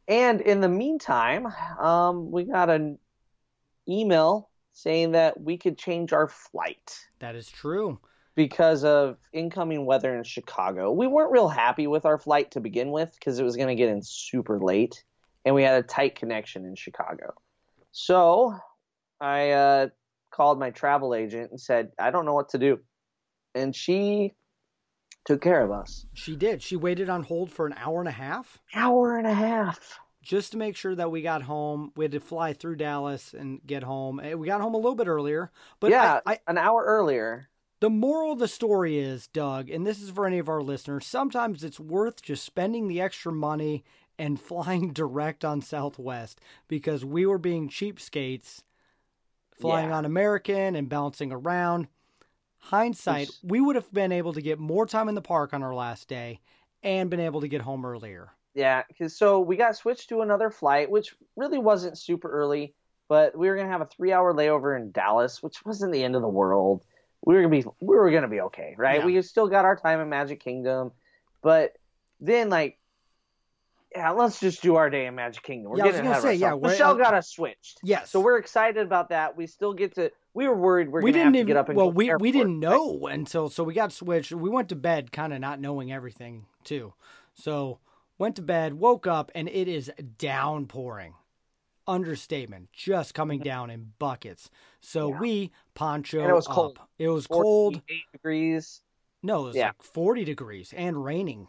And 0.09 0.41
in 0.41 0.61
the 0.61 0.69
meantime, 0.69 1.47
um, 1.79 2.31
we 2.31 2.45
got 2.45 2.69
an 2.69 2.99
email 3.89 4.51
saying 4.73 5.13
that 5.13 5.41
we 5.41 5.57
could 5.57 5.79
change 5.79 6.13
our 6.13 6.29
flight 6.29 6.99
That 7.21 7.37
is 7.37 7.49
true. 7.49 8.01
because 8.35 8.85
of 8.85 9.17
incoming 9.33 9.87
weather 9.87 10.15
in 10.17 10.25
Chicago. 10.25 10.91
We 10.93 11.07
weren't 11.07 11.31
real 11.31 11.49
happy 11.49 11.87
with 11.87 12.05
our 12.05 12.19
flight 12.19 12.51
to 12.51 12.61
begin 12.61 12.91
with 12.91 13.15
because 13.15 13.39
it 13.39 13.45
was 13.45 13.57
going 13.57 13.69
to 13.69 13.77
get 13.77 13.89
in 13.89 14.03
super 14.03 14.59
late, 14.59 15.05
and 15.45 15.55
we 15.55 15.63
had 15.63 15.83
a 15.83 15.87
tight 15.87 16.17
connection 16.17 16.67
in 16.67 16.75
Chicago. 16.75 17.33
So 17.93 18.59
I 19.25 19.51
uh, 19.53 19.89
called 20.31 20.59
my 20.59 20.71
travel 20.71 21.15
agent 21.15 21.51
and 21.51 21.61
said, 21.61 21.93
I 21.99 22.11
don't 22.11 22.27
know 22.27 22.35
what 22.35 22.51
to 22.51 22.59
do. 22.59 22.81
And 23.55 23.75
she 23.75 24.35
took 25.25 25.41
care 25.41 25.63
of 25.65 25.71
us. 25.71 26.05
She 26.13 26.37
did. 26.37 26.63
She 26.63 26.77
waited 26.77 27.09
on 27.09 27.23
hold 27.23 27.51
for 27.51 27.67
an 27.67 27.75
hour 27.79 28.01
and 28.01 28.09
a 28.09 28.13
half 28.13 28.61
Hour 28.75 29.17
and 29.17 29.27
a 29.27 29.33
half. 29.35 29.99
just 30.23 30.53
to 30.53 30.59
make 30.59 30.77
sure 30.77 30.95
that 30.95 31.11
we 31.11 31.23
got 31.23 31.43
home. 31.43 31.93
We 31.97 32.05
had 32.05 32.13
to 32.13 32.21
fly 32.21 32.53
through 32.53 32.77
Dallas 32.77 33.35
and 33.35 33.61
get 33.67 33.83
home. 33.83 34.21
Eh, 34.21 34.35
We 34.35 34.47
got 34.47 34.61
home 34.61 34.75
a 34.75 34.79
little 34.79 34.95
bit 34.97 35.07
earlier, 35.07 35.51
but 35.81 35.91
yeah, 35.91 36.21
I, 36.27 36.33
I, 36.35 36.39
an 36.47 36.59
hour 36.59 36.85
earlier. 36.85 37.49
The 37.81 37.91
moral 37.91 38.33
of 38.33 38.39
the 38.39 38.49
story 38.49 38.99
is, 38.99 39.27
Doug, 39.29 39.69
and 39.71 39.87
this 39.87 40.01
is 40.01 40.11
for 40.11 40.27
any 40.27 40.39
of 40.39 40.49
our 40.49 40.63
listeners, 40.63 41.07
sometimes 41.07 41.63
it's 41.65 41.81
worth 41.81 42.23
just 42.23 42.45
spending 42.45 42.89
the 42.89 43.01
extra 43.01 43.33
money 43.33 43.85
and 44.19 44.41
flying 44.51 44.93
direct 44.93 45.45
on 45.45 45.61
Southwest 45.63 46.41
because 46.69 47.05
we 47.05 47.25
were 47.27 47.39
being 47.39 47.69
cheapskates, 47.69 48.63
flying 49.55 49.91
Yeah. 49.91 49.97
on 49.97 50.05
American 50.05 50.77
and 50.77 50.89
bouncing 50.89 51.33
around. 51.33 51.89
Hindsight, 52.59 53.31
we 53.43 53.61
would 53.61 53.77
have 53.77 53.93
been 53.93 54.13
able 54.13 54.33
to 54.33 54.41
get 54.41 54.59
more 54.59 54.87
time 54.87 55.09
in 55.09 55.15
the 55.15 55.21
park 55.23 55.53
on 55.53 55.63
our 55.63 55.75
last 55.75 56.09
day 56.09 56.41
and 56.83 57.11
been 57.11 57.21
able 57.21 57.41
to 57.43 57.49
get 57.49 57.61
home 57.61 57.85
earlier. 57.85 58.33
Yeah, 58.55 58.83
because 58.89 59.17
so 59.17 59.41
we 59.41 59.57
got 59.57 59.77
switched 59.77 60.09
to 60.11 60.23
another 60.23 60.51
flight, 60.51 60.91
which 60.91 61.15
really 61.37 61.59
wasn't 61.59 61.99
super 61.99 62.31
early, 62.31 62.75
but 63.09 63.37
we 63.37 63.49
were 63.49 63.57
gonna 63.57 63.69
have 63.69 63.81
a 63.81 63.87
three-hour 63.87 64.33
layover 64.33 64.79
in 64.81 64.93
Dallas, 64.93 65.43
which 65.43 65.65
wasn't 65.65 65.93
the 65.93 66.05
end 66.05 66.17
of 66.17 66.23
the 66.23 66.29
world. 66.29 66.85
We 67.27 67.35
were 67.35 67.43
gonna 67.43 67.51
be 67.51 67.65
we 67.81 67.97
were 67.97 68.11
gonna 68.11 68.29
be 68.29 68.41
okay, 68.43 68.75
right? 68.79 69.01
Yeah. 69.01 69.07
We 69.07 69.21
still 69.23 69.49
got 69.49 69.65
our 69.65 69.77
time 69.77 70.01
in 70.01 70.09
Magic 70.09 70.41
Kingdom, 70.41 70.93
but 71.43 71.77
then 72.21 72.49
like, 72.49 72.79
yeah, 73.95 74.11
let's 74.11 74.41
just 74.41 74.63
do 74.63 74.77
our 74.77 74.91
day 74.91 75.07
in 75.07 75.15
Magic 75.15 75.43
Kingdom. 75.43 75.71
We're 75.71 75.79
Yeah, 75.79 75.85
I 75.85 75.87
was 75.87 75.95
getting 75.97 76.11
gonna 76.11 76.19
ahead 76.19 76.25
of 76.25 76.31
say, 76.31 76.41
yeah, 76.41 76.47
ourselves. 76.53 76.73
Michelle 76.73 76.95
got 76.97 77.15
us 77.15 77.29
switched, 77.29 77.79
Yes. 77.83 78.11
so 78.11 78.21
we're 78.21 78.39
excited 78.39 78.85
about 78.85 79.11
that. 79.11 79.37
We 79.37 79.47
still 79.47 79.73
get 79.75 79.95
to. 79.97 80.11
We 80.35 80.49
were 80.49 80.57
worried 80.57 80.89
we're 80.91 81.01
we 81.03 81.13
didn't 81.13 81.27
have 81.27 81.33
to 81.35 81.39
even 81.39 81.47
get 81.47 81.57
up 81.57 81.69
and 81.69 81.77
well 81.77 81.93
we, 81.93 82.07
the 82.09 82.17
we 82.19 82.29
airport, 82.31 82.33
didn't 82.33 82.61
right? 82.61 82.71
know 82.77 83.07
until 83.07 83.49
so 83.49 83.63
we 83.63 83.73
got 83.73 83.93
switched 83.93 84.33
we 84.33 84.51
went 84.51 84.69
to 84.71 84.75
bed 84.75 85.13
kind 85.13 85.33
of 85.33 85.39
not 85.39 85.61
knowing 85.61 85.93
everything 85.93 86.47
too 86.65 86.93
so 87.35 87.79
went 88.19 88.35
to 88.35 88.43
bed 88.43 88.75
woke 88.75 89.07
up 89.07 89.31
and 89.37 89.49
it 89.49 89.69
is 89.69 89.93
downpouring 90.19 91.15
understatement 91.87 92.69
just 92.73 93.15
coming 93.15 93.39
mm-hmm. 93.39 93.45
down 93.49 93.71
in 93.71 93.93
buckets 94.01 94.51
so 94.81 95.11
Yeah. 95.11 95.19
we 95.21 95.53
poncho 95.75 96.21
And 96.21 96.31
it 96.31 96.35
was 96.35 96.49
up. 96.49 96.55
cold. 96.55 96.79
it 96.99 97.09
was 97.09 97.29
cold 97.29 97.75
48 97.75 98.03
degrees. 98.13 98.81
no 99.23 99.45
it 99.45 99.47
was 99.49 99.57
Yeah. 99.57 99.67
like 99.69 99.83
40 99.85 100.25
degrees 100.25 100.75
and 100.77 101.05
raining 101.05 101.47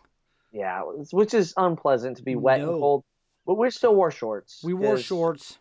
Yeah, 0.55 0.83
which 1.11 1.33
is 1.33 1.53
unpleasant 1.57 2.17
to 2.17 2.23
be 2.23 2.35
wet 2.35 2.61
No. 2.61 2.71
and 2.71 2.79
cold. 2.81 3.03
But 3.45 3.55
we 3.55 3.69
still 3.69 3.93
wore 3.93 4.09
shorts. 4.09 4.61
we 4.63 4.73
wore 4.73 4.97
shorts 4.97 5.59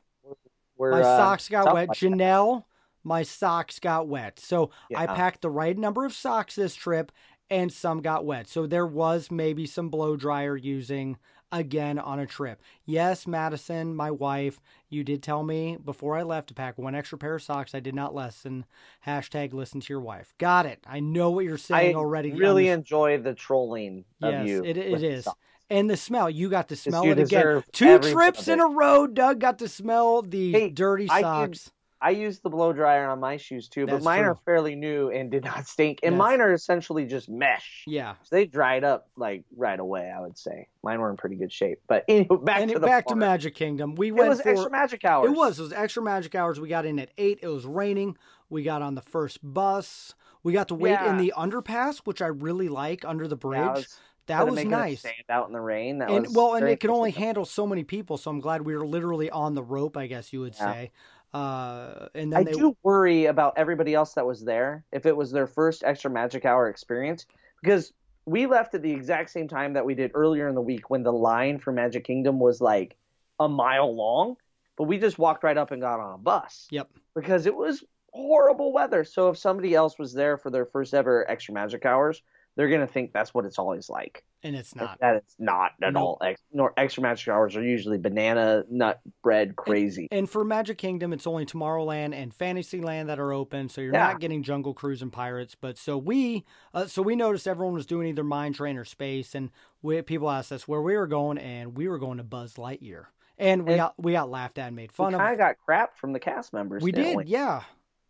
We're, 0.76 0.92
my 0.92 1.00
uh, 1.00 1.16
socks 1.18 1.48
got 1.48 1.66
wet. 1.66 1.74
like 1.74 1.88
that. 1.88 1.96
Janelle, 1.96 2.64
my 3.02 3.24
socks 3.24 3.80
got 3.80 4.06
wet. 4.08 4.38
So 4.38 4.70
I 4.94 5.06
packed 5.06 5.42
the 5.42 5.50
right 5.50 5.76
number 5.76 6.04
of 6.04 6.12
socks 6.14 6.54
this 6.54 6.74
trip, 6.74 7.10
and 7.50 7.72
some 7.72 8.02
got 8.02 8.24
wet. 8.24 8.48
So 8.48 8.66
there 8.66 8.86
was 8.86 9.30
maybe 9.30 9.66
some 9.66 9.88
blow 9.90 10.16
dryer 10.16 10.56
using 10.56 11.18
again 11.58 11.98
on 11.98 12.18
a 12.18 12.26
trip. 12.26 12.60
Yes, 12.84 13.26
Madison, 13.26 13.94
my 13.94 14.10
wife, 14.10 14.60
you 14.90 15.04
did 15.04 15.22
tell 15.22 15.42
me 15.42 15.78
before 15.82 16.16
I 16.16 16.22
left 16.22 16.48
to 16.48 16.54
pack 16.54 16.76
one 16.76 16.94
extra 16.94 17.16
pair 17.16 17.34
of 17.36 17.42
socks. 17.42 17.74
I 17.74 17.80
did 17.80 17.94
not 17.94 18.14
listen. 18.14 18.64
Hashtag 19.06 19.52
listen 19.54 19.80
to 19.80 19.92
your 19.92 20.00
wife. 20.00 20.34
Got 20.38 20.66
it. 20.66 20.80
I 20.86 21.00
know 21.00 21.30
what 21.30 21.44
you're 21.44 21.54
I 21.54 21.58
saying 21.58 21.96
already. 21.96 22.32
on 22.32 22.38
really 22.38 22.64
this- 22.64 22.74
enjoy 22.74 23.18
the 23.18 23.34
trolling 23.34 24.04
of 24.22 24.32
Yes, 24.32 24.48
you. 24.48 24.64
it, 24.64 24.76
it 24.76 25.02
is. 25.02 25.24
socks. 25.24 25.38
And 25.70 25.88
the 25.88 25.96
smell, 25.96 26.28
you 26.28 26.50
got 26.50 26.68
to 26.68 26.76
smell 26.76 27.04
it 27.10 27.18
again. 27.18 27.62
Two 27.72 27.98
trips 27.98 28.48
in 28.48 28.60
a 28.60 28.66
row, 28.66 29.06
Doug 29.06 29.40
got 29.40 29.60
to 29.60 29.68
smell 29.68 30.20
the 30.20 30.52
Hey, 30.52 30.68
dirty 30.68 31.08
I 31.08 31.22
socks. 31.22 31.72
I 32.04 32.10
use 32.10 32.40
the 32.40 32.50
blow 32.50 32.72
dryer 32.74 33.08
on 33.08 33.18
my 33.18 33.38
shoes 33.38 33.66
too, 33.68 33.86
but 33.86 33.92
That's 33.92 34.04
mine 34.04 34.24
are 34.24 34.34
fairly 34.44 34.74
new 34.76 35.08
and 35.10 35.30
did 35.30 35.42
not 35.44 35.66
stink. 35.66 36.00
And 36.02 36.18
mine 36.18 36.40
are 36.42 36.52
essentially 36.52 37.06
just 37.06 37.28
mesh. 37.30 37.84
yeah. 37.86 38.14
So 38.24 38.36
they 38.36 38.44
dried 38.46 38.84
up 38.84 39.08
like 39.16 39.44
right 39.56 39.80
away. 39.80 40.12
I 40.14 40.20
would 40.20 40.36
say 40.36 40.68
mine 40.82 41.00
were 41.00 41.08
in 41.10 41.16
pretty 41.16 41.36
good 41.36 41.50
shape. 41.50 41.80
But 41.88 42.04
anyway, 42.08 42.36
back 42.44 42.60
and 42.60 42.70
to 42.70 42.76
it- 42.76 42.80
the 42.80 42.86
back 42.86 43.06
to. 43.06 43.16
Magic 43.16 43.54
Kingdom. 43.54 43.94
We 43.94 44.08
It 44.08 44.12
went 44.16 44.28
was 44.28 44.42
for 44.42 44.50
extra 44.50 44.70
magic 44.70 45.04
hours. 45.04 45.30
it 45.30 45.34
was 45.36 45.58
it 45.58 45.62
was 45.62 45.72
extra 45.72 46.02
magic 46.02 46.34
hours. 46.34 46.60
We 46.60 46.68
got 46.68 46.84
in 46.84 46.98
at 46.98 47.10
eight. 47.16 47.38
It 47.42 47.48
was 47.48 47.64
raining. 47.64 48.18
We 48.50 48.62
got 48.62 48.82
on 48.82 48.94
the 48.94 49.02
first 49.02 49.38
bus. 49.42 50.14
We 50.42 50.52
got 50.52 50.68
to 50.68 50.74
wait 50.74 51.00
in 51.00 51.16
the 51.16 51.32
underpass, 51.36 52.00
which 52.04 52.20
I 52.20 52.26
really 52.26 52.68
like 52.68 53.04
under 53.06 53.26
the 53.26 53.36
bridge. 53.36 53.60
Yeah, 53.60 53.70
it 53.70 53.74
was- 53.76 54.00
that 54.26 54.40
instead 54.40 54.42
of 54.42 54.48
was 54.48 54.56
making 54.56 54.72
us 54.72 54.78
nice. 54.80 55.00
Stand 55.00 55.14
out 55.28 55.46
in 55.48 55.52
the 55.52 55.60
rain. 55.60 55.98
That 55.98 56.10
And 56.10 56.24
was 56.26 56.34
well, 56.34 56.52
and 56.54 56.60
very 56.62 56.72
it 56.72 56.80
can 56.80 56.88
only 56.88 57.10
handle 57.10 57.44
so 57.44 57.66
many 57.66 57.84
people. 57.84 58.16
So 58.16 58.30
I'm 58.30 58.40
glad 58.40 58.62
we 58.62 58.74
were 58.74 58.86
literally 58.86 59.28
on 59.28 59.54
the 59.54 59.62
rope. 59.62 59.98
I 59.98 60.06
guess 60.06 60.32
you 60.32 60.40
would 60.40 60.54
Yeah. 60.54 60.72
say. 60.72 60.90
Uh, 61.34 62.06
and 62.14 62.32
then 62.32 62.40
I 62.40 62.44
they, 62.44 62.52
do 62.52 62.76
worry 62.84 63.26
about 63.26 63.54
everybody 63.56 63.92
else 63.92 64.14
that 64.14 64.24
was 64.24 64.44
there 64.44 64.84
if 64.92 65.04
it 65.04 65.16
was 65.16 65.32
their 65.32 65.48
first 65.48 65.82
extra 65.84 66.08
magic 66.08 66.44
hour 66.44 66.68
experience 66.68 67.26
because 67.60 67.92
we 68.24 68.46
left 68.46 68.74
at 68.74 68.82
the 68.82 68.92
exact 68.92 69.30
same 69.30 69.48
time 69.48 69.72
that 69.72 69.84
we 69.84 69.94
did 69.94 70.12
earlier 70.14 70.48
in 70.48 70.54
the 70.54 70.62
week 70.62 70.88
when 70.90 71.02
the 71.02 71.12
line 71.12 71.58
for 71.58 71.72
Magic 71.72 72.04
Kingdom 72.04 72.38
was 72.38 72.60
like 72.60 72.96
a 73.40 73.48
mile 73.48 73.94
long, 73.94 74.36
but 74.76 74.84
we 74.84 74.96
just 74.98 75.18
walked 75.18 75.44
right 75.44 75.58
up 75.58 75.72
and 75.72 75.82
got 75.82 76.00
on 76.00 76.14
a 76.14 76.18
bus 76.18 76.68
Yep. 76.70 76.88
because 77.14 77.46
it 77.46 77.54
was 77.54 77.82
horrible 78.12 78.72
weather. 78.72 79.04
So 79.04 79.28
if 79.28 79.36
somebody 79.36 79.74
else 79.74 79.98
was 79.98 80.14
there 80.14 80.38
for 80.38 80.50
their 80.50 80.64
first 80.64 80.94
ever 80.94 81.28
extra 81.28 81.52
magic 81.52 81.84
hours, 81.84 82.22
they're 82.56 82.68
gonna 82.68 82.86
think 82.86 83.12
that's 83.12 83.34
what 83.34 83.44
it's 83.44 83.58
always 83.58 83.88
like. 83.90 84.24
And 84.42 84.54
it's 84.54 84.76
not. 84.76 84.98
That 85.00 85.16
it's 85.16 85.34
not 85.38 85.72
at 85.82 85.94
Nope. 85.94 86.02
all. 86.02 86.18
Ex- 86.20 86.42
nor 86.52 86.74
extra 86.76 87.02
magic 87.02 87.28
hours 87.28 87.56
are 87.56 87.62
usually 87.62 87.96
banana 87.96 88.62
nut 88.70 89.00
bread 89.22 89.56
crazy. 89.56 90.06
And 90.12 90.28
for 90.28 90.44
Magic 90.44 90.76
Kingdom, 90.76 91.14
it's 91.14 91.26
only 91.26 91.46
Tomorrowland 91.46 92.12
and 92.14 92.32
Fantasyland 92.34 93.08
that 93.08 93.18
are 93.18 93.32
open, 93.32 93.70
so 93.70 93.80
you're 93.80 93.94
Yeah. 93.94 94.08
not 94.08 94.20
getting 94.20 94.42
Jungle 94.42 94.74
Cruise 94.74 95.00
and 95.00 95.10
Pirates. 95.10 95.54
But 95.54 95.78
so 95.78 95.96
we, 95.96 96.44
uh, 96.74 96.86
so 96.86 97.00
we 97.00 97.16
noticed 97.16 97.48
everyone 97.48 97.72
was 97.74 97.86
doing 97.86 98.06
either 98.08 98.22
Mine 98.22 98.52
Train 98.52 98.76
or 98.76 98.84
Space, 98.84 99.34
and 99.34 99.50
we, 99.80 100.02
people 100.02 100.30
asked 100.30 100.52
us 100.52 100.68
where 100.68 100.82
we 100.82 100.94
were 100.96 101.06
going, 101.06 101.38
and 101.38 101.74
we 101.76 101.88
were 101.88 101.98
going 101.98 102.18
to 102.18 102.24
Buzz 102.24 102.54
Lightyear, 102.54 103.06
and 103.38 103.64
we 103.66 103.72
And- 103.72 103.78
got 103.80 103.94
we 103.98 104.12
got 104.12 104.28
laughed 104.30 104.58
at 104.58 104.66
and 104.66 104.76
made 104.76 104.90
we 104.90 104.94
fun 104.94 105.12
kind 105.12 105.24
of 105.24 105.32
of. 105.32 105.38
got 105.38 105.56
crap 105.64 105.96
from 105.96 106.12
the 106.12 106.20
cast 106.20 106.52
members. 106.52 106.82
We 106.82 106.92
did, 106.92 107.26
yeah. 107.28 107.62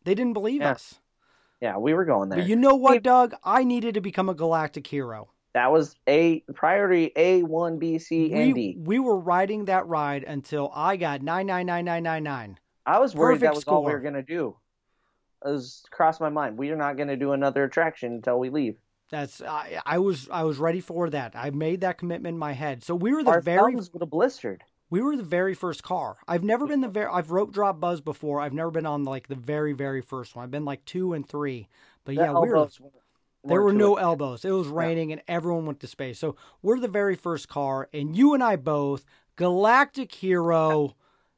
They 0.03 0.17
didn't 0.17 0.33
believe 0.35 0.63
Yeah. 0.63 0.73
us. 0.73 0.99
Yeah, 1.61 1.79
we 1.79 1.95
were 1.95 2.05
going 2.05 2.29
there. 2.29 2.41
But 2.41 2.49
you 2.49 2.57
know 2.57 2.75
what, 2.75 2.95
Hey- 2.95 3.01
Doug? 3.01 3.35
I 3.43 3.65
needed 3.65 3.95
to 3.95 4.01
become 4.01 4.29
a 4.29 4.35
galactic 4.35 4.87
hero. 4.87 5.31
That 5.55 5.71
was 5.71 5.95
a 6.09 6.41
priority 6.55 7.13
A 7.15 7.45
one 7.45 7.79
B 7.79 7.99
C 7.99 8.33
and 8.33 8.53
we, 8.53 8.73
D. 8.73 8.77
we 8.77 8.99
were 8.99 9.17
riding 9.17 9.67
that 9.67 9.87
ride 9.87 10.25
until 10.25 10.71
I 10.75 10.97
got 10.97 11.23
nine 11.23 11.47
nine 11.47 11.67
nine 11.67 11.85
nine 11.85 12.03
nine 12.03 12.25
nine. 12.25 12.59
I 12.85 12.99
was 12.99 13.15
worried 13.15 13.41
that 13.41 13.53
perfect 13.53 13.67
was 13.69 13.73
all 13.73 13.85
we 13.85 13.93
were 13.93 14.01
gonna 14.01 14.23
do. 14.23 14.57
It 15.45 15.49
was 15.49 15.85
crossed 15.93 16.21
my 16.21 16.29
mind. 16.29 16.59
We 16.59 16.71
are 16.71 16.77
not 16.77 16.97
gonna 16.97 17.17
do 17.17 17.33
another 17.33 17.63
attraction 17.63 18.15
until 18.15 18.41
we 18.41 18.51
leave. 18.51 18.75
That's 19.11 19.41
I, 19.43 19.81
I 19.87 19.99
was 19.99 20.29
I 20.29 20.43
was 20.43 20.59
ready 20.59 20.81
for 20.81 21.09
that. 21.11 21.35
I 21.37 21.51
made 21.51 21.83
that 21.83 21.99
commitment 21.99 22.35
in 22.35 22.39
my 22.39 22.53
head. 22.53 22.83
So 22.83 22.97
we 22.97 23.13
were 23.15 23.23
the 23.23 23.31
Our 23.31 23.41
very 23.41 23.75
thumbs 23.75 23.93
would 23.93 24.03
have 24.03 24.11
blistered. 24.11 24.65
We 24.91 25.01
were 25.01 25.17
the 25.17 25.23
very 25.23 25.55
first 25.55 25.83
car. 25.83 26.17
I've 26.29 26.45
never 26.45 26.67
been 26.67 26.81
the 26.81 26.89
very 26.89 27.11
I've 27.11 27.31
rope 27.31 27.53
drop 27.53 27.81
buzz 27.81 28.01
before. 28.01 28.41
I've 28.41 28.53
never 28.53 28.71
been 28.71 28.87
on 28.87 29.05
like 29.05 29.29
the 29.29 29.35
very 29.35 29.73
very 29.73 30.01
first 30.01 30.37
one. 30.37 30.45
I've 30.45 30.51
been 30.51 30.65
like 30.65 30.85
two 30.85 31.13
and 31.13 31.29
three. 31.29 31.69
But 32.05 32.15
yeah, 32.15 32.33
we 32.33 32.49
were 32.49 32.69
there 33.45 33.63
were 33.63 33.73
no 33.73 33.97
it. 33.97 34.03
elbows. 34.03 34.45
It 34.45 34.51
was 34.51 34.69
raining 34.69 35.13
and 35.13 35.23
everyone 35.29 35.67
went 35.67 35.81
to 35.81 35.87
space. 35.87 36.19
So 36.19 36.37
we're 36.63 36.79
the 36.79 36.89
very 36.89 37.17
first 37.17 37.49
car, 37.49 37.89
and 37.93 38.17
you 38.17 38.35
and 38.35 38.43
I 38.43 38.57
both 38.57 39.05
Galactic 39.37 40.13
Hero. 40.13 40.97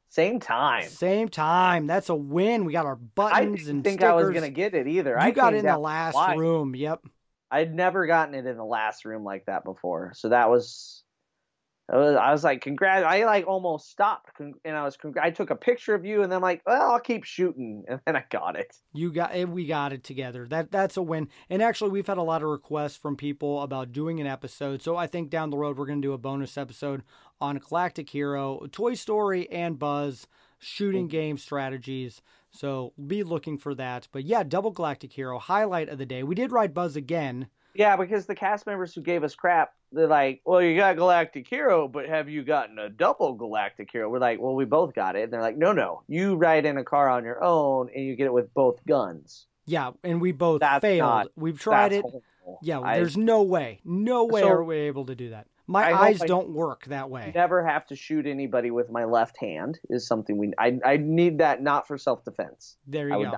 Same 0.09 0.39
time. 0.39 0.87
Same 0.87 1.27
time. 1.27 1.85
That's 1.85 2.07
a 2.07 2.15
win. 2.15 2.63
We 2.63 2.71
got 2.71 2.85
our 2.85 2.95
I 2.95 2.99
buttons 3.15 3.59
didn't 3.59 3.69
and 3.69 3.83
think 3.83 3.99
stickers. 3.99 4.13
I 4.13 4.15
was 4.15 4.33
gonna 4.33 4.49
get 4.49 4.73
it 4.73 4.87
either. 4.87 5.11
You 5.11 5.17
I 5.19 5.31
got 5.31 5.53
in 5.53 5.65
the 5.65 5.77
last 5.77 6.37
room. 6.37 6.75
Yep. 6.75 7.05
I'd 7.51 7.73
never 7.73 8.05
gotten 8.07 8.35
it 8.35 8.45
in 8.45 8.57
the 8.57 8.65
last 8.65 9.05
room 9.05 9.23
like 9.23 9.45
that 9.45 9.63
before. 9.63 10.13
So 10.15 10.29
that 10.29 10.49
was, 10.49 11.03
was 11.95 12.15
I 12.15 12.31
was 12.31 12.43
like, 12.43 12.61
congrats. 12.61 13.05
I 13.05 13.23
like 13.23 13.47
almost 13.47 13.89
stopped 13.89 14.39
and 14.39 14.55
I 14.65 14.83
was, 14.83 14.97
I 15.21 15.31
took 15.31 15.51
a 15.51 15.55
picture 15.55 15.95
of 15.95 16.03
you 16.03 16.21
and 16.21 16.31
then 16.31 16.37
I'm 16.37 16.41
like, 16.41 16.61
well, 16.65 16.91
I'll 16.91 16.99
keep 16.99 17.23
shooting. 17.23 17.85
And 17.87 18.01
then 18.05 18.15
I 18.17 18.23
got 18.29 18.57
it. 18.57 18.75
You 18.93 19.11
got 19.13 19.35
it. 19.35 19.47
We 19.47 19.65
got 19.65 19.93
it 19.93 20.03
together. 20.03 20.45
That 20.47 20.71
that's 20.71 20.97
a 20.97 21.01
win. 21.01 21.29
And 21.49 21.61
actually, 21.61 21.91
we've 21.91 22.07
had 22.07 22.17
a 22.17 22.23
lot 22.23 22.43
of 22.43 22.49
requests 22.49 22.97
from 22.97 23.15
people 23.15 23.61
about 23.61 23.93
doing 23.93 24.19
an 24.19 24.27
episode. 24.27 24.81
So 24.81 24.97
I 24.97 25.07
think 25.07 25.29
down 25.29 25.49
the 25.49 25.57
road 25.57 25.77
we're 25.77 25.85
going 25.85 26.01
to 26.01 26.07
do 26.07 26.13
a 26.13 26.17
bonus 26.17 26.57
episode 26.57 27.03
on 27.39 27.57
Galactic 27.57 28.09
Hero, 28.09 28.67
Toy 28.71 28.93
Story, 28.95 29.49
and 29.49 29.79
Buzz 29.79 30.27
shooting 30.59 31.07
game 31.07 31.37
strategies. 31.37 32.21
So 32.51 32.93
be 33.05 33.23
looking 33.23 33.57
for 33.57 33.75
that. 33.75 34.07
But 34.11 34.25
yeah, 34.25 34.43
double 34.43 34.71
Galactic 34.71 35.13
Hero 35.13 35.39
highlight 35.39 35.89
of 35.89 35.97
the 35.97 36.05
day. 36.05 36.23
We 36.23 36.35
did 36.35 36.51
ride 36.51 36.73
Buzz 36.73 36.95
again. 36.95 37.47
Yeah, 37.77 37.95
because 37.95 38.25
the 38.25 38.33
cast 38.33 38.65
members 38.65 38.95
who 38.95 39.01
gave 39.01 39.23
us 39.23 39.35
crap, 39.35 39.71
they're 39.91 40.07
like, 40.07 40.41
well, 40.45 40.61
you 40.63 40.75
got 40.75 40.95
Galactic 40.95 41.47
Hero, 41.47 41.87
but 41.87 42.07
have 42.09 42.27
you 42.27 42.43
gotten 42.43 42.79
a 42.79 42.89
double 42.89 43.33
Galactic 43.35 43.91
Hero? 43.91 44.09
We're 44.09 44.17
like, 44.17 44.39
well, 44.41 44.55
we 44.55 44.65
both 44.65 44.95
got 44.95 45.15
it. 45.15 45.23
And 45.25 45.31
they're 45.33 45.41
like, 45.41 45.57
no, 45.57 45.73
no, 45.73 46.01
you 46.07 46.35
ride 46.35 46.65
in 46.65 46.77
a 46.79 46.83
car 46.83 47.07
on 47.07 47.23
your 47.23 47.43
own 47.43 47.89
and 47.95 48.03
you 48.03 48.15
get 48.15 48.25
it 48.25 48.33
with 48.33 48.51
both 48.55 48.83
guns. 48.87 49.45
Yeah, 49.67 49.91
and 50.03 50.19
we 50.19 50.31
both 50.31 50.61
That's 50.61 50.81
failed. 50.81 51.07
not- 51.07 51.27
We've 51.35 51.59
tried 51.59 51.93
it. 51.93 52.01
horrible. 52.01 52.23
Yeah, 52.63 52.79
I 52.79 52.97
there's 52.97 53.15
no 53.15 53.43
way, 53.43 53.79
no 53.85 54.25
way 54.25 54.41
So- 54.41 54.49
are 54.49 54.63
we 54.63 54.77
able 54.77 55.05
to 55.05 55.15
do 55.15 55.29
that. 55.29 55.45
My 55.69 55.91
I 55.91 56.07
eyes 56.07 56.19
don't 56.19 56.49
work 56.51 56.85
that 56.85 57.09
way. 57.09 57.31
never 57.35 57.63
have 57.63 57.85
to 57.87 57.95
shoot 57.97 58.25
anybody 58.25 58.71
with 58.71 58.89
my 58.89 59.03
left 59.03 59.37
hand 59.37 59.77
is 59.89 60.07
something 60.07 60.37
we 60.37 60.53
I 60.57 60.79
I 60.85 60.95
need 60.97 61.39
that 61.39 61.61
not 61.61 61.87
for 61.89 61.97
self 61.97 62.23
defense. 62.23 62.77
There 62.87 63.09
you 63.09 63.17
would 63.17 63.25
go. 63.25 63.31
die. 63.31 63.37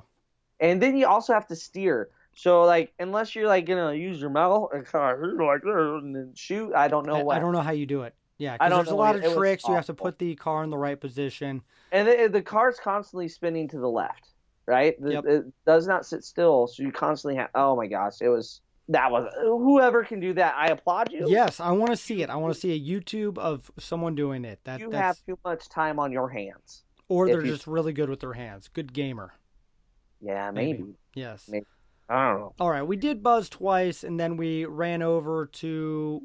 And 0.60 0.80
then 0.82 0.96
you 0.96 1.08
also 1.08 1.34
have 1.34 1.48
to 1.48 1.56
steer. 1.56 2.10
So 2.40 2.64
like 2.64 2.94
unless 3.00 3.36
you're 3.36 3.48
like 3.48 3.66
gonna 3.66 3.94
use 3.94 4.22
your 4.22 4.30
mouth 4.30 4.70
and 4.72 4.86
kind 4.86 5.26
of 5.26 5.34
like 5.34 5.62
and 5.66 6.16
then 6.16 6.32
shoot, 6.36 6.74
I 6.74 6.88
don't 6.88 7.06
know 7.06 7.18
I, 7.18 7.24
what. 7.24 7.36
I 7.36 7.40
don't 7.42 7.52
know 7.52 7.60
how 7.60 7.72
you 7.74 7.86
do 7.86 8.04
it. 8.04 8.16
Yeah, 8.38 8.54
I 8.54 8.70
because 8.70 8.70
don't 8.70 8.86
there's 8.86 8.94
a 8.94 8.96
lot 8.96 9.16
of 9.18 9.34
tricks. 9.34 9.66
You 9.68 9.74
have 9.74 9.88
to 9.88 9.94
put 9.94 10.18
the 10.20 10.36
car 10.36 10.64
in 10.64 10.70
the 10.70 10.78
right 10.78 10.98
position. 10.98 11.62
And 11.92 12.08
the, 12.08 12.30
the 12.32 12.42
car's 12.42 12.80
constantly 12.80 13.28
spinning 13.28 13.68
to 13.68 13.78
the 13.78 13.90
left, 13.90 14.30
right? 14.66 14.96
The- 15.02 15.12
Yep. 15.12 15.26
It 15.26 15.46
does 15.66 15.86
not 15.86 16.06
sit 16.06 16.24
still, 16.24 16.68
so 16.68 16.82
you 16.82 16.94
constantly 16.94 17.36
have. 17.36 17.50
Oh 17.56 17.76
my 17.76 17.88
gosh, 17.88 18.22
it 18.22 18.30
was 18.30 18.62
that 18.88 19.12
was 19.12 19.30
whoever 19.42 20.06
can 20.06 20.22
do 20.22 20.32
that. 20.36 20.56
I 20.56 20.68
applaud 20.68 21.12
you. 21.12 21.26
Yes, 21.28 21.60
I 21.60 21.72
want 21.72 21.92
to 21.92 21.98
see 21.98 22.24
it. 22.24 22.30
I 22.30 22.38
want 22.38 22.54
to 22.54 22.60
see 22.60 22.72
a 22.72 22.80
YouTube 22.80 23.38
of 23.38 23.70
someone 23.78 24.16
doing 24.16 24.46
it. 24.46 24.62
That 24.64 24.80
you 24.80 24.90
that's, 24.90 25.02
have 25.02 25.26
too 25.26 25.38
much 25.44 25.68
time 25.68 26.00
on 26.00 26.14
your 26.14 26.30
hands. 26.30 26.86
or 27.10 27.28
they're 27.28 27.44
you- 27.44 27.52
just 27.52 27.68
really 27.68 27.92
good 27.92 28.10
with 28.10 28.22
their 28.22 28.32
hands. 28.32 28.70
Good 28.70 28.94
gamer. 28.94 29.34
Yeah, 30.22 30.52
Maybe. 30.52 30.80
maybe. 30.80 30.94
Yes. 31.16 31.44
Maybe. 31.50 31.66
I 32.10 32.30
don't 32.32 32.40
know. 32.40 32.54
All 32.60 32.70
right, 32.70 32.82
we 32.84 32.98
did 32.98 33.22
buzz 33.22 33.50
twice, 33.50 34.04
and 34.04 34.20
then 34.20 34.36
we 34.38 34.66
ran 34.66 35.02
over 35.02 35.46
to. 35.46 36.24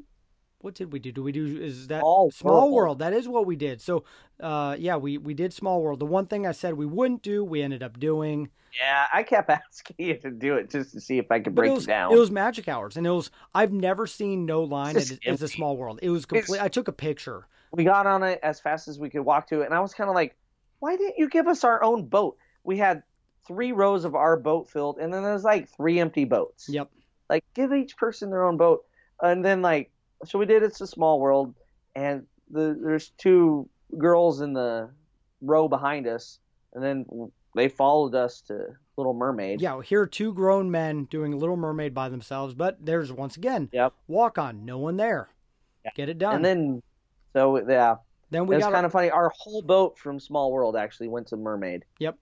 What 0.59 0.73
did 0.73 0.91
we 0.91 0.97
do? 0.97 1.11
Do 1.11 1.21
we 1.21 1.31
do 1.31 1.45
is 1.61 1.87
that 1.87 1.99
Small 1.99 2.31
Small 2.31 2.53
World. 2.61 2.73
World? 2.73 2.99
That 2.99 3.13
is 3.13 3.27
what 3.27 3.45
we 3.45 3.55
did. 3.55 3.81
So, 3.81 4.03
uh, 4.39 4.75
yeah, 4.79 4.95
we 4.95 5.19
we 5.19 5.35
did 5.35 5.53
Small 5.53 5.81
World. 5.83 5.99
The 5.99 6.07
one 6.07 6.25
thing 6.25 6.47
I 6.47 6.53
said 6.53 6.73
we 6.73 6.87
wouldn't 6.87 7.21
do, 7.21 7.43
we 7.43 7.61
ended 7.61 7.83
up 7.83 7.99
doing. 7.99 8.49
Yeah, 8.81 9.05
I 9.13 9.21
kept 9.21 9.49
asking 9.69 9.95
you 9.99 10.15
to 10.17 10.31
do 10.31 10.55
it 10.55 10.71
just 10.71 10.91
to 10.93 11.01
see 11.01 11.19
if 11.19 11.31
I 11.31 11.39
could 11.39 11.53
But 11.53 11.61
break 11.61 11.69
it 11.69 11.73
it, 11.73 11.75
was 11.75 11.85
down. 11.85 12.11
it 12.13 12.17
was 12.17 12.31
magic 12.31 12.67
hours, 12.67 12.97
and 12.97 13.05
it 13.05 13.11
was 13.11 13.29
I've 13.53 13.71
never 13.71 14.07
seen 14.07 14.47
no 14.47 14.63
line 14.63 14.97
as, 14.97 15.19
as 15.27 15.43
a. 15.43 15.47
Small 15.47 15.77
World. 15.77 15.99
It 16.01 16.09
was 16.09 16.25
complete. 16.25 16.59
I 16.61 16.67
took 16.67 16.87
a 16.87 16.91
picture. 16.93 17.47
we 17.71 17.83
got 17.83 18.07
on 18.07 18.23
it 18.23 18.39
as 18.41 18.59
fast 18.59 18.87
as 18.87 18.97
we 18.97 19.11
could 19.11 19.21
walk 19.21 19.47
to 19.49 19.61
it, 19.61 19.65
and 19.65 19.73
I 19.73 19.81
was 19.81 19.93
kind 19.93 20.09
of 20.09 20.15
like, 20.15 20.35
why 20.79 20.97
didn't 20.97 21.19
you 21.19 21.29
give 21.29 21.47
us 21.47 21.63
our 21.63 21.83
own 21.83 22.05
boat? 22.07 22.37
We 22.63 22.77
had 22.77 23.03
three 23.47 23.71
rows 23.71 24.05
of 24.05 24.15
our 24.15 24.37
boat 24.37 24.69
filled, 24.69 24.97
and 24.97 25.13
then 25.13 25.23
there's 25.23 25.43
like 25.43 25.69
three 25.69 25.99
empty 25.99 26.25
boats. 26.25 26.67
Yep. 26.69 26.89
Like, 27.29 27.43
give 27.53 27.73
each 27.73 27.97
person 27.97 28.29
their 28.29 28.45
own 28.45 28.57
boat, 28.57 28.85
and 29.21 29.43
then 29.43 29.61
like, 29.61 29.91
so 30.25 30.39
we 30.39 30.45
did. 30.45 30.63
It's 30.63 30.81
a 30.81 30.87
small 30.87 31.19
world, 31.19 31.53
and 31.95 32.25
the 32.51 32.77
there's 32.81 33.09
two 33.17 33.67
girls 33.97 34.41
in 34.41 34.53
the 34.53 34.89
row 35.41 35.67
behind 35.67 36.07
us, 36.07 36.39
and 36.73 36.83
then 36.83 37.05
they 37.55 37.67
followed 37.67 38.15
us 38.15 38.41
to 38.41 38.67
Little 38.97 39.13
Mermaid. 39.13 39.61
Yeah, 39.61 39.81
here 39.81 40.01
are 40.01 40.07
two 40.07 40.33
grown 40.33 40.69
men 40.69 41.05
doing 41.05 41.37
Little 41.37 41.57
Mermaid 41.57 41.93
by 41.93 42.09
themselves, 42.09 42.53
but 42.53 42.77
there's 42.85 43.11
once 43.11 43.37
again 43.37 43.69
Yep. 43.71 43.93
walk 44.07 44.37
on, 44.37 44.65
no 44.65 44.77
one 44.77 44.97
there. 44.97 45.29
Yeah. 45.83 45.91
Get 45.95 46.09
it 46.09 46.17
done. 46.17 46.35
And 46.37 46.45
then, 46.45 46.83
so 47.33 47.57
yeah, 47.67 47.95
then 48.31 48.47
we 48.47 48.57
got 48.57 48.71
kind 48.71 48.85
of 48.85 48.91
funny. 48.91 49.09
Our 49.09 49.31
whole 49.37 49.61
boat 49.61 49.97
from 49.97 50.19
Small 50.19 50.51
World 50.51 50.75
actually 50.75 51.07
went 51.07 51.27
to 51.27 51.37
Mermaid. 51.37 51.85
Yep. 51.99 52.17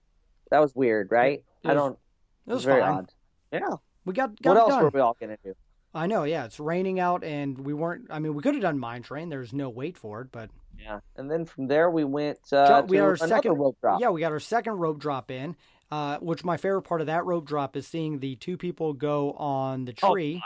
That 0.50 0.60
was 0.60 0.74
weird, 0.74 1.10
right? 1.10 1.42
It 1.64 1.68
I 1.68 1.74
don't. 1.74 1.98
it 2.46 2.52
was 2.52 2.64
very 2.64 2.80
fine. 2.80 2.92
odd. 2.92 3.12
Yeah. 3.52 3.60
We 4.04 4.12
got 4.14 4.40
got 4.42 4.50
What 4.50 4.56
it 4.56 4.60
else 4.60 4.70
done. 4.70 4.82
were 4.84 4.90
we 4.90 5.00
all 5.00 5.16
gonna 5.18 5.38
do? 5.44 5.54
I 5.94 6.06
know, 6.06 6.24
yeah, 6.24 6.44
it's 6.44 6.58
raining 6.58 6.98
out, 6.98 7.22
and 7.22 7.56
we 7.58 7.72
weren't. 7.72 8.08
I 8.10 8.18
mean, 8.18 8.34
we 8.34 8.42
could 8.42 8.54
have 8.54 8.62
done 8.62 8.78
Mine 8.78 9.02
Train. 9.02 9.28
There's 9.28 9.52
no 9.52 9.70
wait 9.70 9.96
for 9.96 10.20
it, 10.22 10.28
but 10.32 10.50
Yeah. 10.78 11.00
And 11.16 11.30
then 11.30 11.44
from 11.46 11.68
there 11.68 11.90
we 11.90 12.04
went 12.04 12.38
uh, 12.52 12.82
we 12.88 12.96
had 12.96 13.04
our 13.04 13.16
second 13.16 13.52
rope 13.54 13.78
drop. 13.80 14.00
Yeah, 14.00 14.10
we 14.10 14.20
got 14.20 14.32
our 14.32 14.40
second 14.40 14.74
rope 14.74 14.98
drop 14.98 15.30
in. 15.30 15.56
Uh, 15.90 16.18
which 16.18 16.42
my 16.42 16.56
favorite 16.56 16.82
part 16.82 17.00
of 17.02 17.06
that 17.06 17.24
rope 17.24 17.46
drop 17.46 17.76
is 17.76 17.86
seeing 17.86 18.18
the 18.18 18.34
two 18.36 18.56
people 18.56 18.94
go 18.94 19.32
on 19.34 19.84
the 19.84 19.94
Oh, 20.02 20.12
tree. 20.12 20.42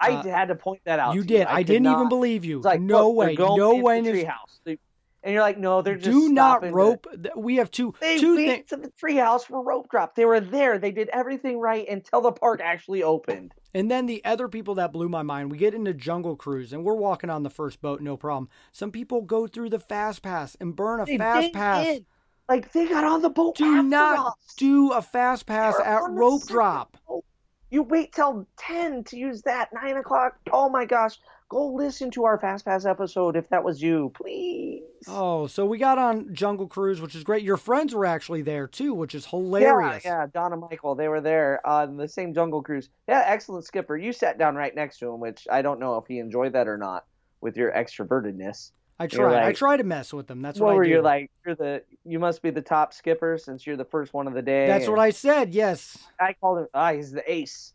I 0.00 0.12
uh, 0.12 0.22
had 0.22 0.48
to 0.48 0.54
point 0.54 0.80
that 0.84 0.98
out. 0.98 1.14
you 1.14 1.22
did. 1.24 1.46
I, 1.46 1.58
could 1.58 1.66
didn't 1.66 1.88
even 1.88 2.08
believe 2.08 2.44
you. 2.46 2.60
Like, 2.60 2.80
no 2.80 3.10
way. 3.10 3.34
No 3.38 3.74
way. 3.76 4.00
the 4.00 4.10
treehouse. 4.12 4.60
They- 4.64 4.78
And 5.26 5.32
you're 5.32 5.42
like, 5.42 5.58
no, 5.58 5.82
they're 5.82 5.96
just 5.96 6.08
Do 6.08 6.28
not 6.32 6.62
rope. 6.72 7.04
We 7.36 7.56
have 7.56 7.72
two 7.72 7.92
They 8.00 8.16
two 8.20 8.36
went 8.36 8.46
things. 8.48 8.68
to 8.68 8.76
the 8.76 8.92
treehouse 8.92 9.42
for 9.42 9.60
rope 9.60 9.90
drop. 9.90 10.14
They 10.14 10.24
were 10.24 10.38
there. 10.38 10.78
They 10.78 10.92
did 10.92 11.08
everything 11.08 11.58
right 11.58 11.84
until 11.88 12.20
the 12.20 12.30
park 12.30 12.60
actually 12.62 13.02
opened. 13.02 13.52
And 13.74 13.90
then 13.90 14.06
the 14.06 14.24
other 14.24 14.46
people 14.46 14.76
that 14.76 14.92
blew 14.92 15.08
my 15.08 15.24
mind, 15.24 15.50
we 15.50 15.58
get 15.58 15.74
into 15.74 15.92
Jungle 15.92 16.36
Cruise 16.36 16.72
and 16.72 16.84
we're 16.84 16.94
walking 16.94 17.28
on 17.28 17.42
the 17.42 17.50
first 17.50 17.82
boat, 17.82 18.00
no 18.00 18.16
problem. 18.16 18.48
Some 18.70 18.92
people 18.92 19.20
go 19.20 19.48
through 19.48 19.70
the 19.70 19.80
fast 19.80 20.22
pass 20.22 20.56
and 20.60 20.76
burn 20.76 21.00
a 21.00 21.06
They 21.06 21.18
fast 21.18 21.52
pass. 21.52 21.86
it. 21.88 22.04
Like 22.48 22.70
they 22.70 22.86
got 22.86 23.02
on 23.02 23.20
the 23.20 23.28
boat. 23.28 23.56
Do 23.56 23.82
not 23.82 24.28
us. 24.28 24.54
do 24.56 24.92
a 24.92 25.02
fast 25.02 25.44
pass 25.46 25.76
They're 25.76 25.86
at 25.86 26.08
rope 26.08 26.46
drop. 26.46 26.96
boat. 27.08 27.24
You 27.70 27.82
wait 27.82 28.12
till 28.12 28.46
ten 28.56 29.02
to 29.04 29.16
use 29.18 29.42
that. 29.42 29.70
Nine 29.72 29.96
o'clock. 29.96 30.36
Oh 30.52 30.68
my 30.68 30.84
gosh. 30.84 31.18
Go 31.48 31.72
listen 31.74 32.10
to 32.10 32.24
our 32.24 32.38
Fast 32.40 32.64
Pass 32.64 32.84
episode 32.84 33.36
if 33.36 33.48
that 33.50 33.62
was 33.62 33.80
you, 33.80 34.10
please. 34.16 34.82
Oh, 35.06 35.46
so 35.46 35.64
we 35.64 35.78
got 35.78 35.96
on 35.96 36.34
Jungle 36.34 36.66
Cruise, 36.66 37.00
which 37.00 37.14
is 37.14 37.22
great. 37.22 37.44
Your 37.44 37.56
friends 37.56 37.94
were 37.94 38.04
actually 38.04 38.42
there 38.42 38.66
too, 38.66 38.92
which 38.94 39.14
is 39.14 39.26
hilarious. 39.26 40.04
Yeah, 40.04 40.22
yeah, 40.22 40.26
Don 40.34 40.52
and 40.52 40.60
Michael, 40.60 40.96
they 40.96 41.06
were 41.06 41.20
there 41.20 41.64
on 41.64 41.96
the 41.96 42.08
same 42.08 42.34
Jungle 42.34 42.62
Cruise. 42.62 42.88
Yeah, 43.08 43.22
excellent 43.24 43.64
skipper. 43.64 43.96
You 43.96 44.12
sat 44.12 44.38
down 44.38 44.56
right 44.56 44.74
next 44.74 44.98
to 44.98 45.12
him, 45.12 45.20
which 45.20 45.46
I 45.48 45.62
don't 45.62 45.78
know 45.78 45.96
if 45.98 46.06
he 46.08 46.18
enjoyed 46.18 46.52
that 46.54 46.66
or 46.66 46.76
not 46.76 47.04
with 47.40 47.56
your 47.56 47.70
extrovertedness. 47.70 48.72
I 48.98 49.06
try. 49.06 49.46
I 49.46 49.52
try 49.52 49.76
to 49.76 49.84
mess 49.84 50.12
with 50.12 50.26
them. 50.26 50.42
That's 50.42 50.58
what 50.58 50.66
what, 50.66 50.72
I 50.72 50.76
were 50.76 50.84
do. 50.84 50.90
you 50.90 51.02
like? 51.02 51.30
You're 51.44 51.54
the 51.54 51.82
you 52.04 52.18
must 52.18 52.42
be 52.42 52.50
the 52.50 52.62
top 52.62 52.92
skipper 52.92 53.38
since 53.38 53.66
you're 53.66 53.76
the 53.76 53.84
first 53.84 54.14
one 54.14 54.26
of 54.26 54.34
the 54.34 54.42
day. 54.42 54.66
That's 54.66 54.88
what 54.88 54.98
I 54.98 55.10
said. 55.10 55.54
Yes, 55.54 55.98
I 56.18 56.32
called 56.32 56.60
him. 56.60 56.66
Ah, 56.74 56.92
he's 56.92 57.12
the 57.12 57.30
ace. 57.30 57.74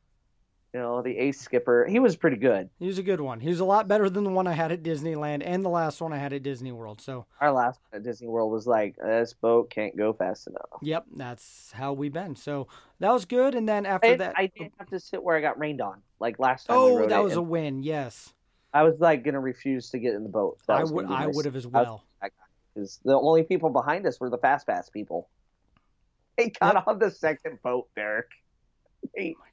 You 0.74 0.80
know, 0.80 1.02
the 1.02 1.18
ace 1.18 1.38
skipper. 1.42 1.86
He 1.86 2.00
was 2.00 2.16
pretty 2.16 2.38
good. 2.38 2.70
he 2.80 2.88
was 2.88 2.98
a 2.98 3.04
good 3.04 3.20
one. 3.20 3.42
He 3.42 3.50
was 3.50 3.60
a 3.60 3.66
lot 3.66 3.90
better 3.90 4.10
than 4.10 4.24
the 4.24 4.30
one 4.30 4.48
I 4.48 4.54
had 4.54 4.72
at 4.72 4.84
Disneyland 4.84 5.42
and 5.46 5.66
the 5.66 5.70
last 5.70 6.00
one 6.00 6.14
I 6.14 6.18
had 6.18 6.32
at 6.32 6.44
Disney 6.44 6.72
World. 6.72 7.02
So, 7.02 7.26
Our 7.42 7.52
last 7.52 7.82
one 7.90 8.00
at 8.00 8.06
Disney 8.06 8.30
World 8.30 8.54
was 8.54 8.66
like, 8.68 8.96
this 8.96 9.34
boat 9.34 9.70
can't 9.70 9.98
go 9.98 10.14
fast 10.14 10.48
enough. 10.48 10.62
yep, 10.82 11.04
that's 11.14 11.74
how 11.74 11.92
we've 11.92 12.14
been. 12.14 12.38
So 12.38 12.70
that 13.00 13.12
was 13.12 13.26
good. 13.26 13.54
And 13.54 13.68
then 13.68 13.86
after 13.86 14.08
I, 14.12 14.16
that, 14.16 14.34
I 14.38 14.46
didn't 14.58 14.72
have 14.80 14.90
to 14.92 15.00
sit 15.02 15.22
where 15.22 15.36
I 15.36 15.42
got 15.42 15.60
rained 15.60 15.82
on 15.82 16.02
like 16.22 16.40
last 16.40 16.68
time. 16.68 16.78
we 16.78 16.84
oh, 16.84 17.08
that 17.08 17.22
was 17.22 17.36
a 17.36 17.42
win. 17.42 17.84
Yes, 17.84 18.34
I 18.74 18.84
was 18.84 18.98
like 19.02 19.26
gonna 19.26 19.42
refuse 19.42 19.90
to 19.90 20.00
get 20.00 20.14
in 20.14 20.24
the 20.24 20.30
boat. 20.30 20.58
That 20.70 20.78
I 20.78 20.84
would. 20.86 21.06
I 21.12 21.28
would 21.28 21.44
have 21.44 21.58
as 21.58 21.68
well. 21.68 22.06
because 22.74 23.02
the 23.04 23.16
only 23.20 23.44
people 23.44 23.72
behind 23.72 24.08
us 24.08 24.22
were 24.22 24.30
the 24.30 24.38
fast 24.38 24.68
pass 24.68 24.90
people. 24.90 25.28
They 26.38 26.48
got 26.52 26.76
Yep. 26.76 26.84
on 26.88 27.00
the 27.00 27.12
second 27.12 27.62
boat, 27.62 27.90
Derek. 27.94 28.28
They- 29.18 29.36
Oh 29.38 29.44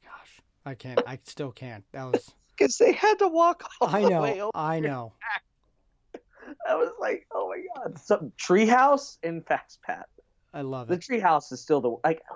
I 0.68 0.74
can't. 0.74 1.00
I 1.06 1.18
still 1.24 1.50
can't. 1.50 1.84
That 1.92 2.04
was 2.04 2.30
because 2.58 2.76
they 2.76 2.92
had 2.92 3.18
to 3.20 3.28
walk 3.28 3.64
all 3.80 3.88
I 3.88 4.02
the 4.02 4.08
way 4.20 4.36
know. 4.36 4.42
over. 4.44 4.50
I 4.54 4.80
know. 4.80 5.14
I 6.68 6.74
was 6.74 6.92
like, 7.00 7.26
oh 7.32 7.48
my 7.48 7.62
god. 7.82 7.98
So 7.98 8.30
treehouse 8.40 9.16
in 9.22 9.42
fast 9.42 9.78
pat. 9.84 10.06
I 10.52 10.60
love 10.62 10.90
it. 10.90 11.00
The 11.00 11.14
treehouse 11.14 11.52
is 11.52 11.60
still 11.60 11.80
the 11.80 11.96
like. 12.04 12.22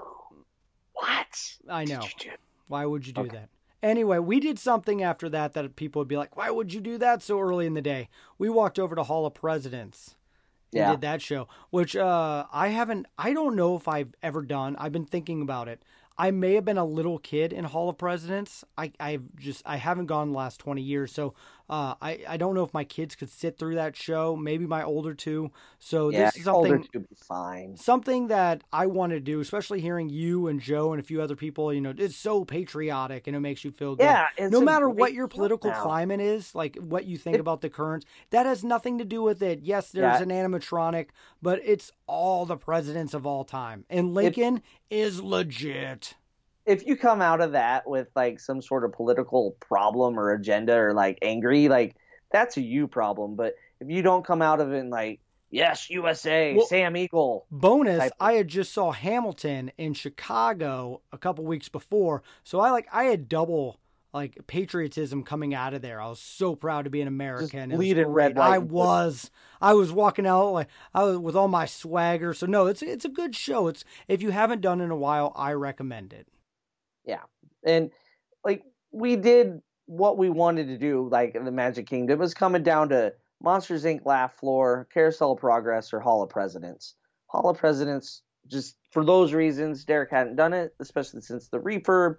What? 0.94 1.38
I 1.68 1.84
know. 1.84 2.00
Did 2.00 2.24
you 2.24 2.30
do? 2.30 2.36
Why 2.68 2.86
would 2.86 3.06
you 3.06 3.12
do 3.12 3.22
Okay. 3.22 3.36
that? 3.36 3.48
Anyway, 3.82 4.18
we 4.18 4.38
did 4.38 4.58
something 4.58 5.02
after 5.02 5.28
that 5.30 5.54
that 5.54 5.74
people 5.74 6.00
would 6.00 6.06
be 6.08 6.16
like, 6.16 6.36
"Why 6.36 6.50
would 6.50 6.72
you 6.72 6.80
do 6.80 6.98
that 6.98 7.22
so 7.22 7.40
early 7.40 7.66
in 7.66 7.74
the 7.74 7.82
day?" 7.82 8.08
We 8.38 8.48
walked 8.48 8.78
over 8.78 8.94
to 8.94 9.02
Hall 9.02 9.26
of 9.26 9.34
Presidents 9.34 10.14
and 10.72 10.80
Yeah. 10.80 10.90
did 10.90 11.00
that 11.00 11.20
show, 11.22 11.48
which 11.70 11.96
uh, 11.96 12.44
I 12.52 12.68
haven't. 12.68 13.06
I 13.18 13.32
don't 13.32 13.56
know 13.56 13.74
if 13.74 13.88
I've 13.88 14.14
ever 14.22 14.42
done. 14.42 14.76
I've 14.78 14.92
been 14.92 15.06
thinking 15.06 15.42
about 15.42 15.66
it. 15.66 15.82
I 16.18 16.30
may 16.30 16.54
have 16.54 16.64
been 16.64 16.78
a 16.78 16.84
little 16.84 17.18
kid 17.18 17.52
in 17.52 17.64
Hall 17.64 17.88
of 17.88 17.98
Presidents. 17.98 18.64
I 18.76 18.92
I've 19.00 19.34
just 19.36 19.62
I 19.66 19.76
haven't 19.76 20.06
gone 20.06 20.32
the 20.32 20.38
last 20.38 20.58
twenty 20.58 20.82
years, 20.82 21.12
so 21.12 21.34
uh, 21.72 21.94
I 22.02 22.18
I 22.28 22.36
don't 22.36 22.54
know 22.54 22.64
if 22.64 22.74
my 22.74 22.84
kids 22.84 23.14
could 23.16 23.30
sit 23.30 23.58
through 23.58 23.76
that 23.76 23.96
show. 23.96 24.36
Maybe 24.36 24.66
my 24.66 24.82
older 24.82 25.14
two. 25.14 25.50
So 25.78 26.10
Yeah, 26.10 26.26
this 26.26 26.36
is 26.36 26.46
older 26.48 26.68
something 26.82 27.00
be 27.00 27.06
fine. 27.16 27.76
something 27.78 28.26
that 28.28 28.62
I 28.72 28.84
want 28.86 29.12
to 29.12 29.20
do, 29.20 29.40
especially 29.40 29.80
hearing 29.80 30.10
you 30.10 30.48
and 30.48 30.60
Joe 30.60 30.92
and 30.92 31.00
a 31.00 31.02
few 31.02 31.22
other 31.22 31.34
people, 31.34 31.72
you 31.72 31.80
know, 31.80 31.94
it's 31.96 32.14
so 32.14 32.44
patriotic 32.44 33.26
and 33.26 33.34
it 33.34 33.40
makes 33.40 33.64
you 33.64 33.70
feel 33.70 33.96
good. 33.96 34.04
Yeah, 34.04 34.28
no 34.50 34.60
matter 34.60 34.88
what 34.90 35.14
your 35.14 35.28
political 35.28 35.70
now. 35.70 35.82
climate 35.82 36.20
is, 36.20 36.54
like 36.54 36.76
what 36.76 37.06
you 37.06 37.16
think 37.16 37.36
It- 37.36 37.40
about 37.40 37.62
the 37.62 37.70
currents, 37.70 38.04
that 38.30 38.44
has 38.44 38.62
nothing 38.62 38.98
to 38.98 39.04
do 39.06 39.22
with 39.22 39.40
it. 39.42 39.60
Yes, 39.62 39.90
there's 39.90 40.20
Yeah. 40.20 40.22
an 40.22 40.28
animatronic, 40.28 41.08
but 41.40 41.58
it's 41.64 41.90
all 42.06 42.44
the 42.44 42.56
presidents 42.58 43.14
of 43.14 43.24
all 43.26 43.44
time. 43.44 43.86
And 43.88 44.12
Lincoln 44.12 44.60
is 44.90 45.22
legit. 45.22 46.14
If 46.66 46.86
you 46.86 46.96
come 46.96 47.20
out 47.20 47.40
of 47.40 47.52
that 47.52 47.88
with 47.88 48.08
like 48.14 48.38
some 48.40 48.62
sort 48.62 48.84
of 48.84 48.92
political 48.92 49.56
problem 49.60 50.18
or 50.18 50.32
agenda 50.32 50.76
or 50.76 50.92
like 50.92 51.18
angry, 51.22 51.68
like 51.68 51.96
that's 52.30 52.56
a 52.56 52.62
you 52.62 52.88
problem. 52.88 53.34
But 53.34 53.54
if 53.80 53.90
you 53.90 54.02
don't 54.02 54.24
come 54.24 54.42
out 54.42 54.60
of 54.60 54.72
it 54.72 54.78
and 54.78 54.90
like, 54.90 55.20
yes, 55.50 55.90
USA, 55.90 56.54
Well- 56.54 56.66
Sam 56.66 56.96
Eagle, 56.96 57.46
Bonus, 57.50 58.10
I 58.20 58.34
had 58.34 58.48
just 58.48 58.72
saw 58.72 58.92
Hamilton 58.92 59.72
in 59.76 59.94
Chicago 59.94 61.02
a 61.12 61.18
couple 61.18 61.44
weeks 61.44 61.68
before, 61.68 62.22
so 62.44 62.60
I 62.60 62.70
like 62.70 62.86
I 62.92 63.04
had 63.04 63.28
double 63.28 63.78
like 64.14 64.38
patriotism 64.46 65.22
coming 65.22 65.54
out 65.54 65.72
of 65.74 65.80
there. 65.82 66.00
I 66.00 66.08
was 66.08 66.20
so 66.20 66.54
proud 66.54 66.84
to 66.84 66.90
be 66.90 67.00
an 67.00 67.08
American. 67.08 67.70
Was 67.70 67.76
bleed 67.78 67.98
in 67.98 68.08
red, 68.08 68.38
I 68.38 68.58
was. 68.58 69.30
I 69.60 69.74
was 69.74 69.90
walking 69.90 70.26
out 70.26 70.50
like 70.50 70.68
I 70.94 71.04
was 71.04 71.18
with 71.18 71.34
all 71.34 71.48
my 71.48 71.66
swagger. 71.66 72.34
So 72.34 72.46
no, 72.46 72.66
it's 72.66 72.82
it's 72.82 73.04
a 73.04 73.08
good 73.08 73.34
show. 73.34 73.68
It's 73.68 73.84
if 74.08 74.22
you 74.22 74.30
haven't 74.30 74.60
done 74.60 74.80
it 74.80 74.84
in 74.84 74.90
a 74.90 74.96
while, 74.96 75.32
I 75.34 75.52
recommend 75.52 76.12
it. 76.12 76.28
And 77.64 77.90
like 78.44 78.64
we 78.90 79.16
did 79.16 79.60
what 79.86 80.18
we 80.18 80.30
wanted 80.30 80.68
to 80.68 80.78
do, 80.78 81.08
like 81.10 81.34
in 81.34 81.44
the 81.44 81.50
Magic 81.50 81.86
Kingdom, 81.86 82.18
it 82.18 82.22
was 82.22 82.34
coming 82.34 82.62
down 82.62 82.88
to 82.90 83.12
Monsters 83.42 83.84
Inc. 83.84 84.04
Laugh 84.04 84.34
Floor, 84.34 84.88
Carousel 84.92 85.32
of 85.32 85.38
Progress, 85.38 85.92
or 85.92 86.00
Hall 86.00 86.22
of 86.22 86.30
Presidents. 86.30 86.94
Hall 87.26 87.48
of 87.48 87.58
Presidents, 87.58 88.22
just 88.46 88.76
for 88.90 89.04
those 89.04 89.32
reasons, 89.32 89.84
Derek 89.84 90.10
hadn't 90.10 90.36
done 90.36 90.52
it, 90.52 90.74
especially 90.80 91.20
since 91.20 91.48
the 91.48 91.58
refurb, 91.58 92.16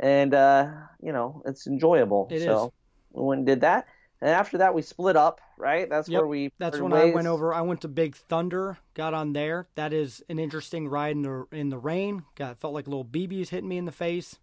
and 0.00 0.34
uh, 0.34 0.70
you 1.02 1.12
know 1.12 1.42
it's 1.46 1.66
enjoyable. 1.66 2.28
It 2.30 2.42
so 2.42 2.72
we 3.12 3.22
went 3.24 3.40
and 3.40 3.46
did 3.46 3.60
that, 3.62 3.86
and 4.24 4.32
after 4.32 4.56
that 4.58 4.74
we 4.74 4.80
split 4.80 5.16
up. 5.16 5.42
Right, 5.58 5.88
that's 5.88 6.08
Yep, 6.08 6.18
where 6.18 6.26
we. 6.26 6.50
That's 6.58 6.80
when 6.80 6.94
I 6.94 7.12
went 7.12 7.26
over. 7.26 7.52
I 7.52 7.60
went 7.60 7.82
to 7.82 7.88
Big 7.88 8.16
Thunder, 8.16 8.78
got 8.94 9.12
on 9.12 9.34
there. 9.34 9.68
That 9.74 9.92
is 9.92 10.24
an 10.30 10.38
interesting 10.38 10.88
ride 10.88 11.12
in 11.12 11.22
the 11.22 11.46
in 11.52 11.68
the 11.68 11.78
rain. 11.78 12.24
Got 12.34 12.58
felt 12.58 12.72
like 12.72 12.88
little 12.88 13.04
BBs 13.04 13.50
hitting 13.50 13.68
me 13.68 13.76
in 13.76 13.84
the 13.84 13.92
face. 13.92 14.38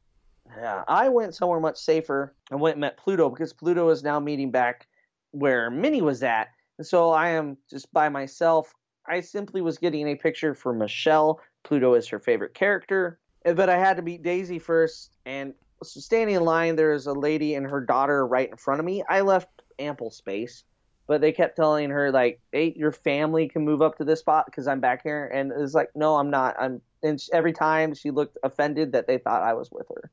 Yeah, 0.56 0.84
I 0.88 1.10
went 1.10 1.34
somewhere 1.34 1.60
much 1.60 1.78
safer. 1.78 2.36
I 2.52 2.56
went 2.56 2.76
and 2.76 2.82
met 2.82 2.98
Pluto 2.98 3.30
because 3.30 3.54
Pluto 3.54 3.90
is 3.90 4.04
now 4.04 4.20
meeting 4.20 4.52
back 4.52 4.88
where 5.32 5.72
Minnie 5.72 6.04
was 6.04 6.22
at. 6.22 6.50
And 6.78 6.86
so 6.86 7.10
I 7.10 7.30
am 7.30 7.58
just 7.70 7.92
by 7.92 8.08
myself. 8.08 8.74
I 9.08 9.22
simply 9.22 9.62
was 9.62 9.80
getting 9.80 10.08
a 10.10 10.16
picture 10.16 10.54
for 10.54 10.74
Michelle. 10.74 11.40
Pluto 11.64 11.96
is 11.96 12.08
her 12.10 12.20
favorite 12.20 12.54
character. 12.54 13.20
But 13.44 13.70
I 13.70 13.78
had 13.78 13.98
to 13.98 14.04
meet 14.04 14.22
Daisy 14.22 14.60
first. 14.60 15.18
And 15.26 15.54
so 15.84 16.00
standing 16.00 16.36
in 16.36 16.44
line, 16.44 16.76
there's 16.76 17.08
a 17.08 17.14
lady 17.14 17.56
and 17.56 17.66
her 17.66 17.82
daughter 17.82 18.28
right 18.28 18.50
in 18.50 18.58
front 18.58 18.80
of 18.80 18.86
me. 18.86 19.04
I 19.10 19.22
left 19.22 19.61
ample 19.80 20.12
space. 20.12 20.64
But 21.08 21.20
they 21.20 21.32
kept 21.32 21.58
telling 21.58 21.90
her, 21.90 22.12
like, 22.12 22.40
hey, 22.52 22.74
your 22.76 22.92
family 22.92 23.50
can 23.50 23.66
move 23.66 23.82
up 23.82 23.98
to 23.98 24.06
this 24.06 24.20
spot 24.20 24.46
because 24.46 24.68
I'm 24.68 24.80
back 24.80 25.04
here. 25.04 25.28
And 25.28 25.52
it's 25.52 25.74
like, 25.74 25.90
no, 25.96 26.16
I'm 26.16 26.30
not. 26.30 26.56
I'm. 26.60 26.82
And 27.04 27.20
sh- 27.20 27.30
every 27.34 27.52
time 27.54 27.96
she 27.96 28.12
looked 28.12 28.38
offended 28.44 28.94
that 28.94 29.08
they 29.08 29.18
thought 29.18 29.42
I 29.42 29.54
was 29.56 29.70
with 29.72 29.88
her. 29.90 30.12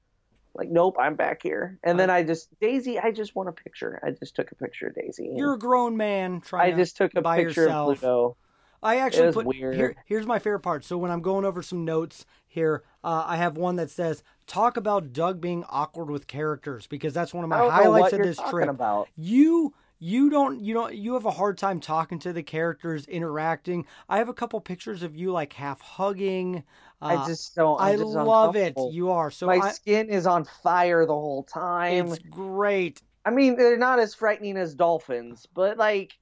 Like, 0.54 0.70
nope, 0.70 0.96
I'm 0.98 1.14
back 1.14 1.40
here. 1.42 1.78
And 1.84 2.00
then 2.00 2.10
I 2.10 2.24
just 2.24 2.48
Daisy, 2.60 2.98
I 2.98 3.12
just 3.12 3.36
want 3.36 3.48
a 3.48 3.52
picture. 3.52 4.00
I 4.02 4.10
just 4.10 4.34
took 4.34 4.50
a 4.50 4.56
picture 4.56 4.88
of 4.88 4.94
Daisy. 4.94 5.34
You're 5.36 5.54
a 5.54 5.58
grown 5.58 5.96
man 5.96 6.40
trying 6.40 6.74
I 6.74 6.76
just 6.76 6.96
took 6.96 7.12
a 7.14 7.22
picture 7.22 7.62
yourself. 7.62 7.92
of 7.92 8.00
Pluto. 8.00 8.36
I 8.82 8.96
actually 8.96 9.32
put 9.32 9.46
weird. 9.46 9.76
here. 9.76 9.96
Here's 10.06 10.26
my 10.26 10.38
favorite 10.38 10.60
part. 10.60 10.84
So 10.84 10.98
when 10.98 11.10
I'm 11.10 11.22
going 11.22 11.44
over 11.44 11.62
some 11.62 11.84
notes 11.84 12.26
here, 12.46 12.82
uh, 13.02 13.24
I 13.26 13.36
have 13.36 13.56
one 13.56 13.76
that 13.76 13.90
says 13.90 14.22
talk 14.46 14.76
about 14.76 15.12
Doug 15.12 15.40
being 15.40 15.64
awkward 15.68 16.10
with 16.10 16.26
characters 16.26 16.86
because 16.86 17.12
that's 17.12 17.34
one 17.34 17.44
of 17.44 17.50
my 17.50 17.56
I 17.56 17.58
don't 17.58 17.68
know 17.68 17.74
highlights 17.74 18.12
of 18.12 18.22
this 18.22 18.40
trip. 18.50 18.68
about. 18.68 19.08
You 19.16 19.74
you 19.98 20.30
don't 20.30 20.60
you 20.60 20.74
don't 20.74 20.94
you 20.94 21.14
have 21.14 21.24
a 21.24 21.30
hard 21.30 21.58
time 21.58 21.80
talking 21.80 22.18
to 22.20 22.32
the 22.32 22.42
characters, 22.42 23.06
interacting. 23.06 23.84
I 24.08 24.18
have 24.18 24.28
a 24.28 24.34
couple 24.34 24.60
pictures 24.60 25.02
of 25.02 25.16
you 25.16 25.32
like 25.32 25.52
half 25.52 25.80
hugging. 25.80 26.62
Uh, 27.02 27.04
I 27.06 27.26
just 27.26 27.54
don't. 27.56 27.80
I'm 27.80 27.94
I 27.94 27.96
just 27.96 28.14
love 28.14 28.56
it. 28.56 28.74
You 28.92 29.10
are 29.10 29.30
so. 29.30 29.46
My 29.46 29.58
I, 29.58 29.70
skin 29.70 30.08
is 30.08 30.26
on 30.26 30.44
fire 30.44 31.04
the 31.04 31.14
whole 31.14 31.42
time. 31.42 32.08
it's 32.08 32.18
great. 32.18 33.02
I 33.24 33.30
mean, 33.30 33.56
they're 33.56 33.76
not 33.76 33.98
as 33.98 34.14
frightening 34.14 34.56
as 34.56 34.74
dolphins, 34.74 35.46
but 35.52 35.76
like, 35.76 36.18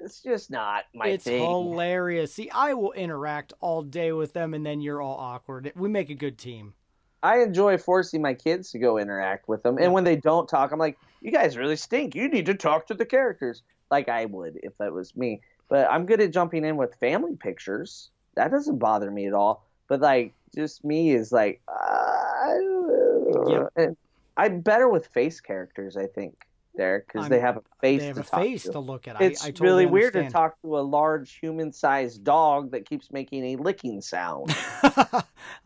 it's 0.00 0.20
just 0.22 0.50
not 0.50 0.84
my 0.94 1.08
it's 1.08 1.24
thing. 1.24 1.40
hilarious. 1.40 2.32
See, 2.34 2.50
I 2.50 2.74
will 2.74 2.92
interact 2.92 3.52
all 3.60 3.82
day 3.82 4.12
with 4.12 4.32
them, 4.32 4.54
and 4.54 4.64
then 4.64 4.80
you're 4.80 5.00
all 5.02 5.16
awkward. 5.16 5.72
We 5.76 5.88
make 5.88 6.10
a 6.10 6.14
good 6.14 6.38
team. 6.38 6.74
I 7.22 7.40
enjoy 7.40 7.76
forcing 7.76 8.22
my 8.22 8.32
kids 8.34 8.70
to 8.70 8.78
go 8.78 8.98
interact 8.98 9.46
with 9.48 9.62
them, 9.62 9.78
Yeah. 9.78 9.84
and 9.86 9.92
when 9.92 10.04
they 10.04 10.16
don't 10.16 10.48
talk, 10.48 10.72
I'm 10.72 10.78
like, 10.78 10.98
"You 11.20 11.30
guys 11.30 11.56
really 11.58 11.76
stink. 11.76 12.14
You 12.14 12.28
need 12.28 12.46
to 12.46 12.54
talk 12.54 12.86
to 12.86 12.94
the 12.94 13.04
characters." 13.06 13.62
Like 13.90 14.08
I 14.08 14.24
would 14.24 14.58
if 14.62 14.76
that 14.78 14.92
was 14.92 15.14
me. 15.16 15.40
But 15.68 15.90
I'm 15.90 16.06
good 16.06 16.20
at 16.20 16.30
jumping 16.32 16.64
in 16.64 16.76
with 16.76 16.94
family 16.96 17.36
pictures. 17.36 18.10
That 18.36 18.50
doesn't 18.50 18.78
bother 18.78 19.10
me 19.10 19.26
at 19.26 19.34
all. 19.34 19.64
But 19.88 20.00
like, 20.00 20.32
just 20.54 20.84
me 20.84 21.10
is 21.12 21.30
like, 21.32 21.60
uh, 21.68 22.54
Yep. 23.48 23.68
and 23.76 23.96
I'm 24.36 24.60
better 24.60 24.88
with 24.88 25.06
face 25.08 25.40
characters. 25.40 25.96
I 25.96 26.06
think, 26.06 26.46
Derek, 26.80 27.06
because 27.12 27.28
they 27.28 27.40
have 27.40 27.58
a 27.58 27.62
face 27.82 28.00
They 28.00 28.06
have 28.06 28.16
to 28.16 28.22
a 28.22 28.24
talk 28.24 28.40
face 28.40 28.62
to. 28.62 28.72
to 28.72 28.78
look 28.80 29.06
at. 29.06 29.20
It's 29.20 29.44
I, 29.44 29.48
I 29.48 29.50
totally 29.50 29.84
really 29.84 29.86
weird 29.86 30.12
to 30.14 30.30
talk 30.30 30.60
to 30.62 30.78
a 30.78 30.80
large 30.80 31.34
human-sized 31.38 32.24
dog 32.24 32.70
that 32.70 32.88
keeps 32.88 33.10
making 33.12 33.44
a 33.44 33.56
licking 33.56 34.00
sound. 34.00 34.50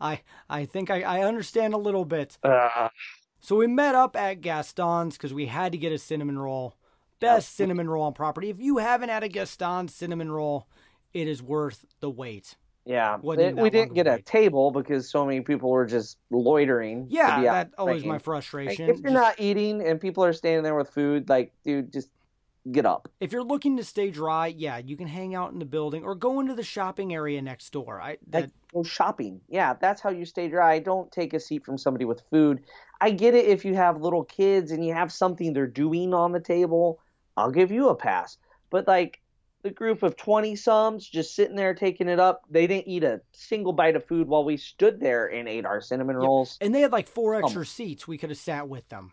I 0.01 0.19
I 0.49 0.65
think 0.65 0.89
I, 0.91 1.01
I 1.03 1.21
understand 1.23 1.73
a 1.73 1.77
little 1.77 2.03
bit. 2.05 2.37
uh, 2.43 2.89
So 3.39 3.55
we 3.55 3.67
met 3.67 3.95
up 3.95 4.15
at 4.17 4.41
Gaston's 4.41 5.15
because 5.17 5.33
we 5.33 5.45
had 5.45 5.71
to 5.71 5.77
get 5.77 5.91
a 5.93 5.97
cinnamon 5.97 6.37
roll. 6.37 6.75
Best 7.21 7.55
cinnamon 7.55 7.89
roll 7.89 8.03
on 8.03 8.13
property. 8.13 8.49
If 8.49 8.59
you 8.59 8.77
haven't 8.79 9.09
had 9.09 9.23
a 9.23 9.29
Gaston's 9.29 9.95
cinnamon 9.95 10.29
roll, 10.29 10.67
it 11.13 11.27
is 11.29 11.41
worth 11.41 11.85
the 12.01 12.09
wait. 12.09 12.55
Yeah, 12.85 13.15
it- 13.15 13.55
we 13.55 13.69
didn't 13.71 13.93
get 13.95 14.05
a 14.07 14.21
table 14.21 14.69
because 14.71 15.09
so 15.09 15.25
many 15.25 15.41
people 15.41 15.71
were 15.71 15.85
just 15.87 16.17
loitering. 16.29 17.07
Yeah, 17.09 17.41
that's 17.41 17.73
always 17.77 18.03
my 18.03 18.09
drinking. 18.09 18.13
Like, 18.13 18.23
frustration. 18.23 18.89
if 18.89 18.97
you're 18.97 19.11
Just- 19.11 19.13
not 19.13 19.35
eating 19.39 19.81
and 19.81 19.99
people 19.99 20.23
are 20.23 20.33
standing 20.33 20.63
there 20.63 20.75
with 20.75 20.89
food, 20.91 21.27
like, 21.27 21.51
dude, 21.63 21.91
just 21.91 22.09
get 22.71 22.83
up. 22.85 23.07
if 23.19 23.31
you're 23.31 23.43
looking 23.43 23.77
to 23.77 23.83
stay 23.83 24.09
dry, 24.09 24.47
yeah, 24.47 24.77
you 24.79 24.97
can 24.97 25.07
hang 25.07 25.35
out 25.35 25.51
in 25.53 25.59
the 25.59 25.65
building 25.65 26.03
or 26.03 26.15
go 26.15 26.39
into 26.39 26.55
the 26.55 26.63
shopping 26.63 27.13
area 27.13 27.39
next 27.39 27.69
door. 27.71 28.01
I 28.01 28.17
that 28.31 28.41
Like, 28.41 28.49
go 28.73 28.81
shopping. 28.83 29.41
Yeah, 29.47 29.73
that's 29.79 30.01
how 30.01 30.09
you 30.09 30.25
stay 30.25 30.47
dry. 30.47 30.79
Don't 30.79 31.11
take 31.11 31.33
a 31.35 31.39
seat 31.39 31.63
from 31.63 31.77
somebody 31.77 32.05
with 32.05 32.21
food. 32.31 32.63
I 33.01 33.11
get 33.11 33.35
it 33.35 33.45
if 33.45 33.65
you 33.65 33.75
have 33.75 34.01
little 34.01 34.23
kids 34.23 34.71
and 34.71 34.83
you 34.83 34.93
have 34.93 35.11
something 35.11 35.53
they're 35.53 35.67
doing 35.67 36.13
on 36.13 36.31
the 36.31 36.39
table. 36.39 36.99
I'll 37.37 37.51
give 37.51 37.71
you 37.71 37.89
a 37.89 37.95
pass. 37.95 38.37
But 38.71 38.87
like 38.87 39.21
the 39.65 39.71
group 39.71 40.03
of 40.03 40.15
20 40.15 40.55
sums 40.55 41.09
just 41.09 41.33
sitting 41.35 41.55
there 41.55 41.73
taking 41.73 42.07
it 42.07 42.19
up, 42.19 42.43
they 42.51 42.67
didn't 42.67 42.87
eat 42.87 43.03
a 43.03 43.19
single 43.33 43.73
bite 43.73 43.95
of 43.95 44.05
food 44.05 44.27
while 44.27 44.43
we 44.45 44.57
stood 44.57 44.99
there 44.99 45.25
and 45.25 45.49
ate 45.49 45.65
our 45.65 45.81
cinnamon 45.81 46.15
rolls. 46.15 46.55
and 46.61 46.73
they 46.73 46.81
had 46.81 46.91
like 46.91 47.07
four 47.07 47.33
Um, 47.33 47.43
extra 47.43 47.65
seats. 47.65 48.07
We 48.07 48.19
could 48.19 48.29
have 48.29 48.37
sat 48.37 48.69
with 48.69 48.87
them. 48.89 49.11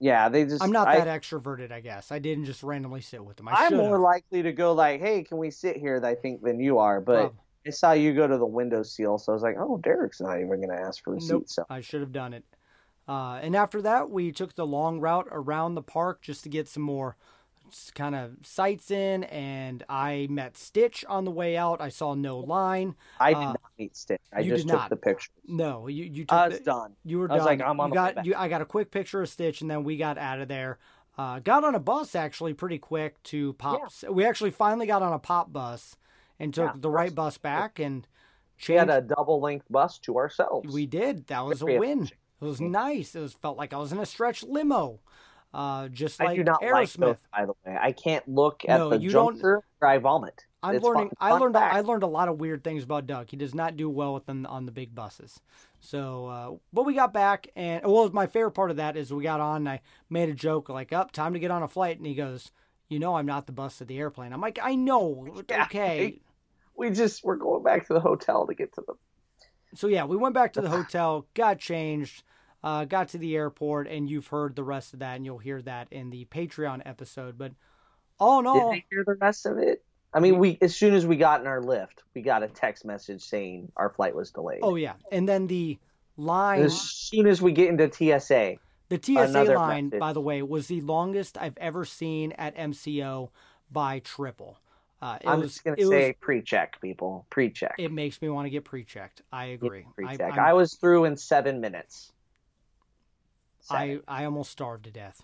Yeah, 0.00 0.28
they 0.28 0.44
just 0.44 0.64
I'm 0.64 0.72
not 0.72 0.88
I- 0.88 1.04
that 1.04 1.22
extroverted, 1.22 1.70
I 1.70 1.78
guess. 1.78 2.10
I 2.10 2.18
didn't 2.18 2.46
just 2.46 2.64
randomly 2.64 3.02
sit 3.02 3.24
with 3.24 3.36
them. 3.36 3.46
I 3.46 3.52
I'm 3.66 3.76
more 3.76 4.00
likely 4.00 4.42
to 4.42 4.52
go 4.52 4.72
like, 4.72 5.00
"Hey, 5.00 5.22
can 5.22 5.38
we 5.38 5.50
sit 5.52 5.76
here?" 5.76 6.04
I 6.04 6.16
think 6.16 6.42
than 6.42 6.58
you 6.58 6.78
are, 6.78 7.00
but 7.00 7.32
I 7.64 7.70
saw 7.70 7.92
you 7.92 8.14
go 8.14 8.26
to 8.26 8.36
the 8.36 8.46
window 8.46 8.82
seal, 8.82 9.18
so 9.18 9.32
I 9.32 9.34
was 9.34 9.42
like, 9.44 9.56
"Oh, 9.58 9.76
Derek's 9.76 10.20
not 10.20 10.38
even 10.38 10.48
going 10.60 10.70
to 10.70 10.80
ask 10.80 11.04
for 11.04 11.14
a 11.14 11.20
Nope, 11.20 11.42
seat." 11.42 11.50
So 11.50 11.64
I 11.70 11.80
should 11.82 12.00
have 12.00 12.12
done 12.12 12.34
it. 12.34 12.44
Uh, 13.06 13.34
and 13.42 13.54
after 13.54 13.80
that, 13.82 14.10
we 14.10 14.32
took 14.32 14.56
the 14.56 14.66
long 14.66 14.98
route 15.00 15.28
around 15.30 15.74
the 15.76 15.82
park 15.82 16.20
just 16.20 16.42
to 16.42 16.48
get 16.48 16.66
some 16.68 16.82
more 16.82 17.16
kind 17.94 18.14
of 18.14 18.36
sights 18.42 18.90
in. 18.90 19.24
And 19.24 19.82
I 19.88 20.26
met 20.30 20.56
Stitch 20.56 21.04
on 21.08 21.24
the 21.24 21.30
way 21.30 21.56
out. 21.56 21.80
I 21.80 21.88
saw 21.88 22.14
no 22.14 22.38
line. 22.38 22.94
I 23.20 23.32
did 23.34 23.38
Uh, 23.42 23.46
not 23.52 23.60
meet 23.78 23.96
Stitch. 23.96 24.20
I 24.32 24.42
just 24.42 24.66
did 24.66 24.72
took 24.72 24.80
not. 24.80 24.90
the 24.90 24.96
picture. 24.96 25.30
No, 25.46 25.86
you 25.88 26.04
you 26.04 26.24
took 26.24 26.32
I 26.32 26.48
was 26.48 26.58
the- 26.58 26.64
done. 26.64 26.96
You 27.04 27.18
were 27.20 27.30
I 27.30 27.34
was 27.34 27.40
done. 27.44 27.58
like, 27.58 27.60
I'm 27.68 27.80
on 27.80 27.88
you 27.90 27.94
got 27.94 28.26
you. 28.26 28.34
I 28.36 28.48
got 28.48 28.60
a 28.62 28.66
quick 28.66 28.90
picture 28.90 29.22
of 29.22 29.28
Stitch, 29.28 29.60
and 29.60 29.70
then 29.70 29.84
we 29.84 29.96
got 29.96 30.18
out 30.18 30.40
of 30.40 30.48
there. 30.48 30.78
Uh, 31.16 31.40
got 31.40 31.64
on 31.64 31.74
a 31.74 31.80
bus 31.80 32.14
actually 32.14 32.54
pretty 32.54 32.78
quick 32.78 33.20
to 33.24 33.52
pop. 33.54 33.92
We 34.08 34.24
actually 34.24 34.50
finally 34.50 34.86
got 34.86 35.02
on 35.02 35.12
a 35.12 35.18
pop 35.18 35.52
bus 35.52 35.96
and 36.38 36.54
took 36.54 36.66
Yeah, 36.74 36.80
the 36.80 36.90
right 36.90 37.12
bus 37.12 37.38
back 37.38 37.80
and 37.80 38.06
We 38.68 38.74
had 38.74 38.88
a 38.88 39.00
double 39.00 39.40
length 39.40 39.66
bus 39.68 39.98
to 40.00 40.16
ourselves. 40.16 40.72
We 40.72 40.86
did. 40.86 41.26
That 41.26 41.44
was 41.44 41.60
a 41.62 41.66
win. 41.66 42.04
It 42.40 42.44
was 42.44 42.60
nice. 42.60 43.16
It 43.16 43.20
was 43.20 43.32
felt 43.32 43.56
like 43.58 43.72
I 43.72 43.78
was 43.78 43.90
in 43.90 43.98
a 43.98 44.06
stretch 44.06 44.44
limo, 44.44 45.00
uh, 45.54 45.88
just 45.88 46.20
like 46.20 46.30
I 46.30 46.36
do 46.36 46.44
not 46.44 46.62
like 46.62 46.92
those, 46.92 46.96
Aerosmith. 46.96 47.18
by 47.36 47.46
the 47.46 47.52
way. 47.66 47.76
I 47.80 47.92
can't 47.92 48.26
look 48.28 48.64
at 48.68 48.78
No, 48.78 48.90
the 48.90 48.98
you 48.98 49.10
don't- 49.10 49.42
or 49.42 49.64
I 49.82 49.98
vomit. 49.98 50.44
I'm 50.62 50.74
It's 50.74 50.84
learning. 50.84 51.10
fun- 51.10 51.16
I 51.20 51.32
learned. 51.38 51.54
fact. 51.54 51.74
I 51.74 51.80
learned 51.82 52.02
a 52.02 52.08
lot 52.08 52.28
of 52.28 52.40
weird 52.40 52.64
things 52.64 52.82
about 52.82 53.06
Doug. 53.06 53.30
He 53.30 53.36
does 53.36 53.54
not 53.54 53.76
do 53.76 53.88
well 53.88 54.12
with 54.12 54.26
them 54.26 54.44
on 54.46 54.66
the 54.66 54.72
big 54.72 54.92
buses. 54.94 55.40
So, 55.78 56.26
uh, 56.26 56.56
but 56.72 56.84
we 56.84 56.94
got 56.94 57.12
back, 57.12 57.46
and 57.54 57.84
well, 57.86 58.10
my 58.10 58.26
favorite 58.26 58.50
part 58.52 58.70
of 58.72 58.76
that 58.78 58.96
is 58.96 59.12
we 59.12 59.22
got 59.22 59.38
on. 59.40 59.58
And 59.58 59.68
I 59.68 59.80
made 60.10 60.28
a 60.28 60.34
joke 60.34 60.68
like, 60.68 60.92
"Up, 60.92 61.12
time 61.12 61.32
to 61.34 61.38
get 61.38 61.52
on 61.52 61.62
a 61.62 61.68
flight," 61.68 61.98
and 61.98 62.06
he 62.06 62.16
goes, 62.16 62.50
"You 62.88 62.98
know, 62.98 63.14
I'm 63.14 63.26
not 63.26 63.46
the 63.46 63.52
bus 63.52 63.78
to 63.78 63.84
the 63.84 63.98
airplane." 63.98 64.32
I'm 64.32 64.40
like, 64.40 64.58
"I 64.60 64.74
know, 64.74 65.28
Yeah, 65.48 65.62
okay." 65.64 66.20
We 66.74 66.90
just 66.90 67.22
we're 67.24 67.36
going 67.36 67.62
back 67.62 67.86
to 67.86 67.92
the 67.92 68.00
hotel 68.00 68.44
to 68.48 68.54
get 68.54 68.72
to 68.74 68.82
the 68.84 68.94
So 69.76 69.86
yeah, 69.86 70.04
we 70.06 70.16
went 70.16 70.34
back 70.34 70.54
to 70.54 70.60
the 70.60 70.68
hotel, 70.78 71.26
got 71.34 71.60
changed, 71.60 72.24
uh, 72.62 72.84
got 72.84 73.08
to 73.08 73.18
the 73.18 73.36
airport, 73.36 73.86
and 73.88 74.08
you've 74.08 74.28
heard 74.28 74.56
the 74.56 74.64
rest 74.64 74.92
of 74.92 75.00
that, 75.00 75.16
and 75.16 75.24
you'll 75.24 75.38
hear 75.38 75.62
that 75.62 75.88
in 75.90 76.10
the 76.10 76.24
Patreon 76.26 76.82
episode. 76.84 77.38
But 77.38 77.52
all 78.18 78.40
in 78.40 78.44
Did 78.44 78.50
all, 78.50 78.70
they 78.72 78.84
hear 78.90 79.04
the 79.06 79.14
rest 79.14 79.46
of 79.46 79.58
it? 79.58 79.84
I 80.12 80.20
mean, 80.20 80.38
we 80.38 80.58
as 80.60 80.74
soon 80.74 80.94
as 80.94 81.06
we 81.06 81.16
got 81.16 81.40
in 81.40 81.46
our 81.46 81.60
Lyft, 81.60 82.02
we 82.14 82.22
got 82.22 82.42
a 82.42 82.48
text 82.48 82.84
message 82.84 83.22
saying 83.22 83.70
our 83.76 83.90
flight 83.90 84.14
was 84.14 84.30
delayed. 84.30 84.60
oh 84.62 84.74
yeah, 84.76 84.94
and 85.12 85.28
then 85.28 85.46
the 85.46 85.78
line. 86.16 86.62
as 86.62 86.80
soon 86.80 87.26
as 87.26 87.40
we 87.42 87.52
get 87.52 87.68
into 87.68 87.90
TSA, 87.92 88.56
The 88.88 89.00
TSA 89.02 89.44
line, 89.54 89.86
message. 89.86 90.00
by 90.00 90.12
the 90.12 90.20
way, 90.20 90.42
was 90.42 90.66
the 90.66 90.80
longest 90.80 91.36
I've 91.38 91.58
ever 91.58 91.84
seen 91.84 92.32
at 92.32 92.56
MCO 92.56 93.30
by 93.70 93.98
triple. 94.00 94.58
Uh, 95.00 95.18
it 95.20 95.28
I'm 95.28 95.40
was, 95.40 95.52
just 95.52 95.64
gonna 95.64 95.76
say 95.76 96.08
was, 96.08 96.16
pre-check, 96.20 96.80
people, 96.80 97.24
pre-check, 97.30 97.76
it 97.78 97.92
makes 97.92 98.20
me 98.20 98.28
want 98.30 98.46
to 98.46 98.50
get 98.50 98.64
pre-checked. 98.64 99.22
I 99.30 99.44
agree. 99.46 99.84
I, 99.88 99.92
pre-check. 99.94 100.20
I'm- 100.32 100.40
I, 100.40 100.52
was 100.54 100.74
through 100.74 101.04
in 101.04 101.16
seven 101.16 101.60
minutes. 101.60 102.12
I, 103.76 103.98
I 104.06 104.24
almost 104.24 104.50
starved 104.50 104.84
to 104.84 104.90
death. 104.90 105.22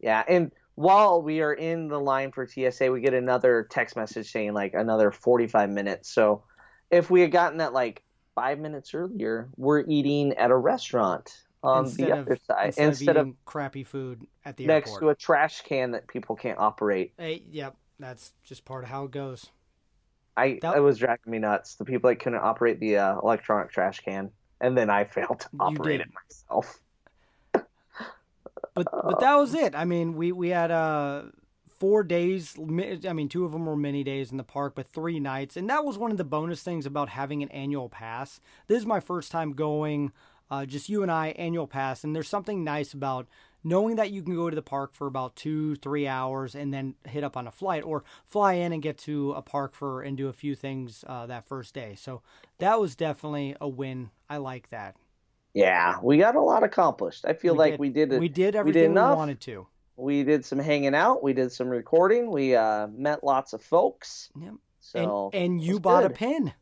Yeah, 0.00 0.22
and 0.28 0.52
while 0.74 1.22
we 1.22 1.40
are 1.40 1.52
in 1.52 1.88
the 1.88 1.98
line 1.98 2.30
for 2.30 2.46
TSA, 2.46 2.92
we 2.92 3.00
get 3.00 3.14
another 3.14 3.66
text 3.68 3.96
message 3.96 4.30
saying 4.30 4.54
like 4.54 4.74
another 4.74 5.10
45 5.10 5.70
minutes. 5.70 6.10
So 6.10 6.44
if 6.90 7.10
we 7.10 7.20
had 7.20 7.32
gotten 7.32 7.58
that 7.58 7.72
like 7.72 8.04
five 8.34 8.60
minutes 8.60 8.94
earlier, 8.94 9.48
we're 9.56 9.84
eating 9.88 10.34
at 10.34 10.50
a 10.52 10.56
restaurant 10.56 11.36
on 11.64 11.86
instead 11.86 12.06
the 12.06 12.12
of, 12.12 12.18
other 12.20 12.38
side 12.46 12.66
instead, 12.66 12.88
instead 12.88 13.16
of 13.16 13.28
of, 13.28 13.44
crappy 13.44 13.82
food 13.82 14.24
at 14.44 14.56
the 14.56 14.66
next 14.66 14.90
airport. 14.90 15.00
to 15.02 15.08
a 15.08 15.14
trash 15.16 15.62
can 15.62 15.90
that 15.90 16.06
people 16.06 16.36
can't 16.36 16.58
operate. 16.60 17.12
Hey, 17.18 17.42
yep, 17.50 17.76
that's 17.98 18.32
just 18.44 18.64
part 18.64 18.84
of 18.84 18.90
how 18.90 19.04
it 19.04 19.10
goes. 19.10 19.46
I 20.36 20.60
That- 20.62 20.76
it 20.76 20.80
was 20.80 20.98
driving 20.98 21.32
me 21.32 21.40
nuts. 21.40 21.74
The 21.74 21.84
people 21.84 22.08
that 22.10 22.20
couldn't 22.20 22.38
operate 22.38 22.78
the 22.78 22.98
uh, 22.98 23.18
electronic 23.18 23.72
trash 23.72 23.98
can, 23.98 24.30
and 24.60 24.78
then 24.78 24.88
I 24.90 25.04
failed 25.16 25.40
to 25.40 25.48
operate 25.58 26.00
it 26.00 26.08
myself. 26.14 26.78
But 28.74 28.86
but 28.92 29.20
that 29.20 29.34
was 29.34 29.54
it. 29.54 29.74
I 29.74 29.84
mean, 29.84 30.16
we 30.16 30.32
we 30.32 30.48
had 30.48 30.70
uh 30.70 31.22
four 31.78 32.02
days. 32.02 32.56
I 32.58 33.12
mean, 33.12 33.28
two 33.28 33.44
of 33.44 33.52
them 33.52 33.66
were 33.66 33.76
mini 33.76 34.04
days 34.04 34.30
in 34.30 34.36
the 34.36 34.44
park, 34.44 34.74
but 34.74 34.88
three 34.88 35.20
nights, 35.20 35.56
and 35.56 35.68
that 35.70 35.84
was 35.84 35.96
one 35.96 36.10
of 36.10 36.16
the 36.16 36.24
bonus 36.24 36.62
things 36.62 36.86
about 36.86 37.08
having 37.08 37.42
an 37.42 37.50
annual 37.50 37.88
pass. 37.88 38.40
This 38.66 38.78
is 38.78 38.86
my 38.86 39.00
first 39.00 39.30
time 39.30 39.52
going. 39.52 40.12
Uh, 40.50 40.64
just 40.64 40.88
you 40.88 41.02
and 41.02 41.12
I, 41.12 41.28
annual 41.28 41.66
pass, 41.66 42.04
and 42.04 42.16
there's 42.16 42.28
something 42.28 42.64
nice 42.64 42.94
about 42.94 43.28
knowing 43.62 43.96
that 43.96 44.10
you 44.10 44.22
can 44.22 44.34
go 44.34 44.48
to 44.48 44.56
the 44.56 44.62
park 44.62 44.94
for 44.94 45.06
about 45.06 45.36
two, 45.36 45.76
three 45.76 46.06
hours, 46.06 46.54
and 46.54 46.72
then 46.72 46.94
hit 47.06 47.22
up 47.22 47.36
on 47.36 47.46
a 47.46 47.50
flight, 47.50 47.84
or 47.84 48.02
fly 48.24 48.54
in 48.54 48.72
and 48.72 48.82
get 48.82 48.96
to 48.96 49.32
a 49.32 49.42
park 49.42 49.74
for 49.74 50.00
and 50.00 50.16
do 50.16 50.26
a 50.26 50.32
few 50.32 50.54
things 50.54 51.04
uh, 51.06 51.26
that 51.26 51.46
first 51.46 51.74
day. 51.74 51.94
So 51.96 52.22
that 52.58 52.80
was 52.80 52.96
definitely 52.96 53.56
a 53.60 53.68
win. 53.68 54.10
I 54.30 54.38
like 54.38 54.70
that. 54.70 54.96
Yeah, 55.54 55.96
we 56.02 56.18
got 56.18 56.36
a 56.36 56.40
lot 56.40 56.62
accomplished. 56.62 57.24
I 57.26 57.32
feel 57.32 57.54
like 57.54 57.78
we 57.78 57.88
did 57.88 58.12
it. 58.12 58.20
We 58.20 58.28
did 58.28 58.54
everything 58.54 58.82
we, 58.82 58.88
enough. 58.88 59.16
wanted 59.16 59.40
to. 59.42 59.66
We 59.96 60.22
did 60.22 60.44
some 60.44 60.58
hanging 60.58 60.94
out. 60.94 61.22
We 61.22 61.32
did 61.32 61.50
some 61.50 61.68
recording. 61.68 62.30
We 62.30 62.54
uh, 62.54 62.86
met 62.88 63.24
lots 63.24 63.52
of 63.52 63.62
folks. 63.62 64.30
Yep. 64.40 64.54
So 64.80 65.30
and 65.32 65.42
and 65.42 65.62
you 65.62 65.80
bought 65.80 66.04
a 66.04 66.08
good. 66.08 66.16
pin. 66.16 66.52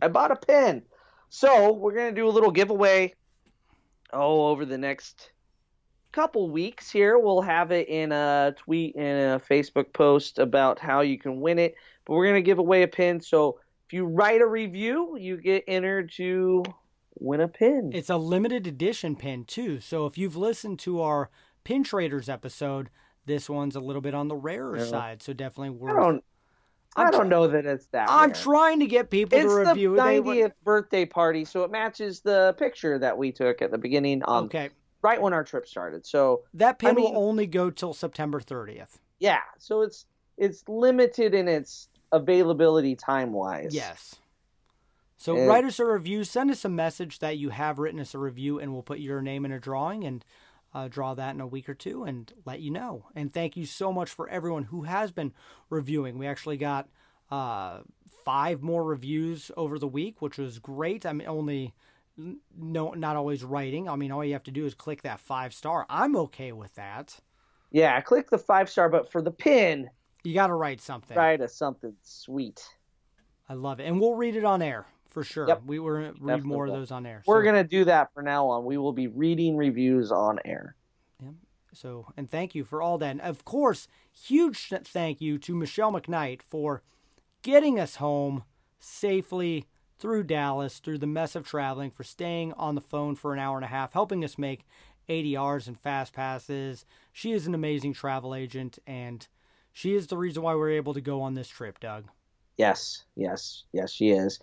I 0.00 0.08
bought 0.08 0.32
a 0.32 0.36
pin. 0.36 0.82
So 1.28 1.72
we're 1.72 1.94
gonna 1.94 2.12
do 2.12 2.28
a 2.28 2.30
little 2.30 2.50
giveaway. 2.50 3.14
Oh, 4.12 4.48
over 4.48 4.64
the 4.64 4.76
next 4.76 5.30
couple 6.10 6.50
weeks 6.50 6.90
here, 6.90 7.18
we'll 7.18 7.40
have 7.40 7.70
it 7.70 7.88
in 7.88 8.12
a 8.12 8.54
tweet 8.58 8.96
and 8.96 9.40
a 9.40 9.44
Facebook 9.44 9.92
post 9.92 10.38
about 10.38 10.78
how 10.78 11.00
you 11.00 11.18
can 11.18 11.40
win 11.40 11.58
it. 11.58 11.74
But 12.04 12.14
we're 12.14 12.26
gonna 12.26 12.42
give 12.42 12.58
away 12.58 12.82
a 12.82 12.88
pin. 12.88 13.20
So 13.20 13.60
if 13.86 13.92
you 13.92 14.06
write 14.06 14.40
a 14.40 14.46
review, 14.46 15.16
you 15.18 15.36
get 15.36 15.64
entered 15.68 16.10
to 16.16 16.64
win 17.14 17.40
a 17.40 17.48
pin. 17.48 17.90
It's 17.94 18.10
a 18.10 18.16
limited 18.16 18.66
edition 18.66 19.16
pin 19.16 19.44
too. 19.44 19.80
So 19.80 20.06
if 20.06 20.16
you've 20.18 20.36
listened 20.36 20.78
to 20.80 21.00
our 21.00 21.30
pin 21.64 21.84
traders 21.84 22.28
episode, 22.28 22.90
this 23.26 23.48
one's 23.48 23.76
a 23.76 23.80
little 23.80 24.02
bit 24.02 24.14
on 24.14 24.28
the 24.28 24.36
rarer 24.36 24.78
Yeah. 24.78 24.84
side. 24.84 25.22
So 25.22 25.32
definitely 25.32 25.68
I 25.68 25.70
worth. 25.80 25.96
don't. 25.96 26.24
I 26.94 27.04
I'm 27.04 27.10
don't 27.10 27.28
know 27.30 27.48
that 27.48 27.64
it's 27.64 27.86
that. 27.86 28.08
I'm 28.10 28.30
rare. 28.30 28.34
trying 28.42 28.80
to 28.80 28.86
get 28.86 29.08
people 29.08 29.38
It's 29.38 29.48
to 29.48 29.60
the 29.64 29.66
review. 29.70 29.96
They 29.96 30.20
would- 30.20 30.36
90th 30.36 30.52
birthday 30.62 31.06
party, 31.06 31.44
so 31.46 31.64
it 31.64 31.70
matches 31.70 32.20
the 32.20 32.54
picture 32.58 32.98
that 32.98 33.16
we 33.16 33.32
took 33.32 33.62
at 33.62 33.70
the 33.70 33.78
beginning 33.78 34.22
on 34.24 34.44
okay, 34.44 34.68
right 35.00 35.20
when 35.20 35.32
our 35.32 35.42
trip 35.44 35.66
started. 35.66 36.04
So 36.04 36.42
that 36.54 36.78
pin 36.78 36.90
I 36.90 36.92
mean- 36.92 37.04
will 37.14 37.18
only 37.22 37.46
go 37.46 37.70
till 37.70 37.94
September 37.94 38.40
30th. 38.40 38.98
yeah, 39.20 39.40
so 39.58 39.80
it's 39.82 40.06
it's 40.36 40.68
limited 40.68 41.34
in 41.34 41.46
its 41.48 41.88
availability 42.10 42.94
time 42.96 43.32
wise. 43.32 43.74
Yes. 43.74 44.16
So 45.22 45.36
And- 45.36 45.46
write 45.46 45.64
us 45.64 45.78
a 45.78 45.86
review. 45.86 46.24
Send 46.24 46.50
us 46.50 46.64
a 46.64 46.68
message 46.68 47.20
that 47.20 47.38
you 47.38 47.50
have 47.50 47.78
written 47.78 48.00
us 48.00 48.12
a 48.12 48.18
review, 48.18 48.58
and 48.58 48.72
we'll 48.72 48.82
put 48.82 48.98
your 48.98 49.22
name 49.22 49.44
in 49.44 49.52
a 49.52 49.60
drawing 49.60 50.02
and 50.02 50.24
uh, 50.74 50.88
draw 50.88 51.14
that 51.14 51.32
in 51.32 51.40
a 51.40 51.46
week 51.46 51.68
or 51.68 51.74
two 51.74 52.02
and 52.02 52.32
let 52.44 52.58
you 52.58 52.72
know. 52.72 53.06
And 53.14 53.32
thank 53.32 53.56
you 53.56 53.64
so 53.64 53.92
much 53.92 54.10
for 54.10 54.28
everyone 54.28 54.64
who 54.64 54.82
has 54.82 55.12
been 55.12 55.32
reviewing. 55.70 56.18
We 56.18 56.26
actually 56.26 56.56
got 56.56 56.88
uh, 57.30 57.82
five 58.24 58.62
more 58.62 58.82
reviews 58.82 59.52
over 59.56 59.78
the 59.78 59.86
week, 59.86 60.20
which 60.20 60.38
was 60.38 60.58
great. 60.58 61.06
I'm 61.06 61.22
only 61.24 61.72
no, 62.56 62.90
not 62.90 63.14
always 63.14 63.44
writing. 63.44 63.88
I 63.88 63.94
mean, 63.94 64.10
all 64.10 64.24
you 64.24 64.32
have 64.32 64.42
to 64.44 64.50
do 64.50 64.66
is 64.66 64.74
click 64.74 65.02
that 65.02 65.20
five 65.20 65.54
star. 65.54 65.86
I'm 65.88 66.16
okay 66.16 66.50
with 66.50 66.74
that. 66.74 67.20
Yeah, 67.70 68.00
click 68.00 68.28
the 68.28 68.38
five 68.38 68.68
star, 68.68 68.88
but 68.88 69.12
for 69.12 69.22
the 69.22 69.30
pin, 69.30 69.88
You 70.24 70.34
got 70.34 70.48
to 70.48 70.54
write 70.54 70.80
something. 70.80 71.16
Write 71.16 71.38
to 71.38 71.48
something 71.48 71.94
sweet. 72.02 72.66
I 73.48 73.54
love 73.54 73.78
it, 73.78 73.84
and 73.84 74.00
we'll 74.00 74.16
read 74.16 74.34
it 74.34 74.44
on 74.44 74.62
air 74.62 74.86
for 75.12 75.22
sure. 75.24 75.46
Yep. 75.46 75.62
We 75.66 75.78
will 75.78 75.90
read 75.90 76.14
Definitely 76.14 76.40
more 76.42 76.66
of 76.66 76.72
those 76.72 76.90
on 76.90 77.06
air. 77.06 77.22
We're 77.26 77.42
So- 77.42 77.44
gonna 77.44 77.64
do 77.64 77.84
that 77.84 78.12
from 78.14 78.24
now 78.24 78.48
on. 78.48 78.64
We 78.64 78.78
will 78.78 78.92
be 78.92 79.06
reading 79.06 79.56
reviews 79.56 80.10
on 80.10 80.38
air. 80.44 80.76
Yeah. 81.22 81.30
So, 81.72 82.12
and 82.16 82.30
thank 82.30 82.54
you 82.54 82.64
for 82.64 82.82
all 82.82 82.98
that. 82.98 83.10
And 83.10 83.20
of 83.20 83.44
course, 83.44 83.88
huge 84.10 84.68
thank 84.68 85.20
you 85.20 85.38
to 85.38 85.54
Michelle 85.54 85.92
McKnight 85.92 86.42
for 86.42 86.82
getting 87.42 87.78
us 87.78 87.96
home 87.96 88.44
safely 88.78 89.66
through 89.98 90.24
Dallas, 90.24 90.80
through 90.80 90.98
the 90.98 91.06
mess 91.06 91.36
of 91.36 91.46
traveling, 91.46 91.90
for 91.90 92.02
staying 92.02 92.52
on 92.54 92.74
the 92.74 92.80
phone 92.80 93.14
for 93.14 93.32
an 93.32 93.38
hour 93.38 93.56
and 93.56 93.64
a 93.64 93.68
half, 93.68 93.92
helping 93.92 94.24
us 94.24 94.36
make 94.36 94.64
ADRs 95.08 95.68
and 95.68 95.78
fast 95.78 96.12
passes. 96.12 96.84
She 97.12 97.32
is 97.32 97.46
an 97.46 97.54
amazing 97.54 97.92
travel 97.92 98.34
agent, 98.34 98.78
and 98.86 99.26
she 99.72 99.94
is 99.94 100.08
the 100.08 100.16
reason 100.18 100.42
why 100.42 100.54
we're 100.54 100.70
able 100.70 100.94
to 100.94 101.00
go 101.00 101.22
on 101.22 101.34
this 101.34 101.48
trip, 101.48 101.78
Doug. 101.78 102.06
Yes, 102.58 103.04
yes, 103.16 103.64
yes, 103.72 103.92
she 103.92 104.10
is. 104.10 104.38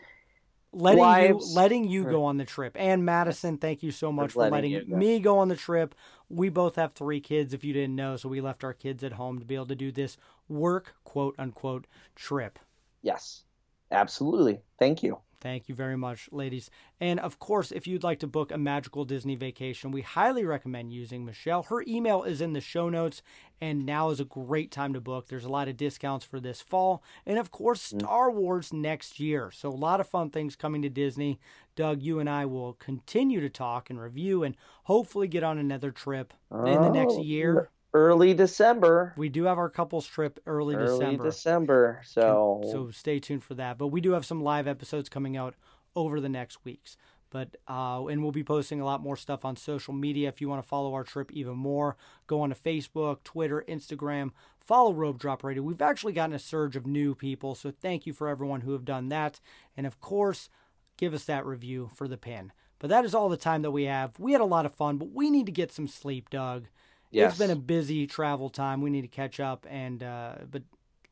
Letting 0.72 1.00
Wives- 1.00 1.50
you 1.50 1.56
letting 1.56 1.84
you 1.86 2.04
go 2.04 2.26
on 2.26 2.38
the 2.38 2.46
trip. 2.46 2.76
And 2.78 3.06
madison 3.06 3.58
thank 3.58 3.84
you 3.84 3.91
so 3.91 4.12
much 4.12 4.34
for 4.34 4.50
letting 4.50 4.74
letting, 4.74 4.98
me 4.98 5.20
go 5.20 5.40
on 5.40 5.48
the 5.48 5.56
trip. 5.56 5.96
We 6.30 6.50
both 6.50 6.76
have 6.76 6.94
three 6.94 7.22
kids 7.22 7.54
if 7.54 7.64
you 7.64 7.74
didn't 7.74 7.96
know 7.96 8.18
so 8.18 8.30
we 8.30 8.41
left 8.41 8.64
our 8.64 8.74
kids 8.74 9.04
at 9.04 9.14
home 9.14 9.40
to 9.40 9.46
be 9.46 9.56
able 9.56 9.68
to 9.68 9.76
do 9.76 9.91
this 9.91 10.18
work 10.48 10.96
quote 11.04 11.36
unquote 11.38 11.88
trip. 12.16 12.60
Yes, 13.02 13.44
absolutely. 13.91 14.62
Thank 14.78 15.04
you. 15.04 15.20
Thank 15.41 15.70
you 15.70 15.76
very 15.76 15.95
much, 15.95 16.28
ladies. 16.32 16.70
And 16.99 17.20
of 17.20 17.40
course, 17.40 17.72
if 17.72 17.88
you'd 17.88 18.03
like 18.03 18.20
to 18.20 18.28
book 18.28 18.52
a 18.52 18.57
magical 18.57 19.06
Disney 19.06 19.36
vacation, 19.36 19.91
we 19.91 20.02
highly 20.02 20.44
recommend 20.44 20.91
using 20.91 21.24
Michelle. 21.24 21.64
Her 21.64 21.82
email 21.88 22.24
is 22.24 22.41
in 22.41 22.53
the 22.53 22.60
show 22.61 22.90
notes, 22.90 23.22
and 23.61 23.86
now 23.86 24.10
is 24.10 24.20
a 24.20 24.26
great 24.26 24.70
time 24.70 24.94
to 24.94 25.02
book. 25.02 25.28
There's 25.28 25.45
a 25.45 25.49
lot 25.49 25.70
of 25.70 25.78
discounts 25.78 26.26
for 26.26 26.40
this 26.41 26.61
fall, 26.61 27.02
and 27.26 27.40
of 27.40 27.52
course, 27.52 27.82
mm. 27.91 27.99
Star 27.99 28.30
Wars 28.30 28.74
next 28.74 29.20
year. 29.20 29.49
So, 29.52 29.70
a 29.70 29.72
lot 29.72 30.02
of 30.02 30.07
fun 30.10 30.30
things 30.30 30.56
coming 30.57 30.82
to 30.82 30.90
Disney. 30.90 31.40
Doug, 31.76 32.02
you 32.02 32.20
and 32.20 32.30
I 32.30 32.45
will 32.45 32.74
continue 32.74 33.40
to 33.40 33.49
talk 33.49 33.90
and 33.90 34.02
review 34.02 34.44
and 34.44 34.57
hopefully 34.84 35.30
get 35.30 35.44
on 35.44 35.57
another 35.57 35.91
trip 35.91 36.34
in 36.52 36.82
the 36.82 36.90
next 36.90 37.14
Oh, 37.14 37.24
year. 37.24 37.70
Early 37.94 38.34
December. 38.34 39.14
We 39.18 39.30
do 39.30 39.45
have 39.45 39.57
our 39.57 39.70
couples 39.70 40.06
trip 40.06 40.40
early, 40.45 40.76
Early 40.76 40.99
December. 40.99 41.24
December. 41.24 42.02
So, 42.06 42.61
So 42.72 42.91
stay 42.91 43.20
tuned 43.20 43.44
for 43.44 43.56
that. 43.56 43.78
But 43.78 43.88
we 43.88 43.99
do 44.02 44.11
have 44.11 44.26
some 44.26 44.44
live 44.44 44.68
episodes 44.68 45.10
coming 45.10 45.36
out 45.36 45.56
over 45.95 46.20
the 46.20 46.30
next 46.30 46.64
weeks. 46.64 46.98
But 47.32 47.57
uh, 47.68 48.06
and 48.07 48.22
we'll 48.24 48.32
be 48.32 48.44
posting 48.44 48.82
a 48.82 48.86
lot 48.86 49.02
more 49.02 49.16
stuff 49.18 49.45
on 49.45 49.56
social 49.56 49.94
media. 49.94 50.30
If 50.30 50.41
you 50.41 50.49
want 50.49 50.61
to 50.64 50.68
follow 50.68 50.94
our 50.94 51.03
trip 51.03 51.32
even 51.32 51.56
more, 51.56 51.95
go 52.28 52.41
on 52.41 52.49
to 52.49 52.56
Facebook, 52.56 53.24
Twitter, 53.24 53.64
Instagram. 53.68 54.32
Follow 54.60 54.94
Rope 54.94 55.18
Drop 55.20 55.44
Radio. 55.44 55.64
We've 55.64 55.82
actually 55.82 56.14
gotten 56.14 56.36
a 56.36 56.40
surge 56.40 56.76
of 56.76 56.86
new 56.86 57.16
people, 57.16 57.56
so 57.56 57.72
thank 57.72 58.06
you 58.06 58.14
for 58.14 58.28
everyone 58.28 58.61
who 58.61 58.74
have 58.74 58.86
done 58.86 59.10
that. 59.10 59.40
And 59.76 59.88
of 59.88 59.99
course, 59.99 60.49
give 60.98 61.14
us 61.14 61.26
that 61.26 61.45
review 61.45 61.90
for 61.95 62.07
the 62.07 62.18
pin. 62.18 62.52
But 62.78 62.90
that 62.91 63.03
is 63.03 63.14
all 63.16 63.30
the 63.30 63.38
time 63.38 63.61
that 63.64 63.72
we 63.72 63.86
have. 63.86 64.20
We 64.20 64.32
had 64.32 64.41
a 64.41 64.45
lot 64.45 64.66
of 64.66 64.74
fun, 64.74 64.98
but 64.98 65.11
we 65.11 65.30
need 65.30 65.48
to 65.48 65.52
get 65.52 65.72
some 65.72 65.88
sleep, 65.88 66.30
Doug. 66.30 66.68
Yes. 67.11 67.31
It's 67.31 67.40
been 67.40 67.49
a 67.52 67.56
busy 67.56 68.06
travel 68.07 68.49
time. 68.49 68.81
We 68.81 68.90
need 68.90 69.02
to 69.02 69.07
catch 69.07 69.40
up, 69.40 69.65
and 69.69 70.03
uh, 70.03 70.36
but 70.49 70.61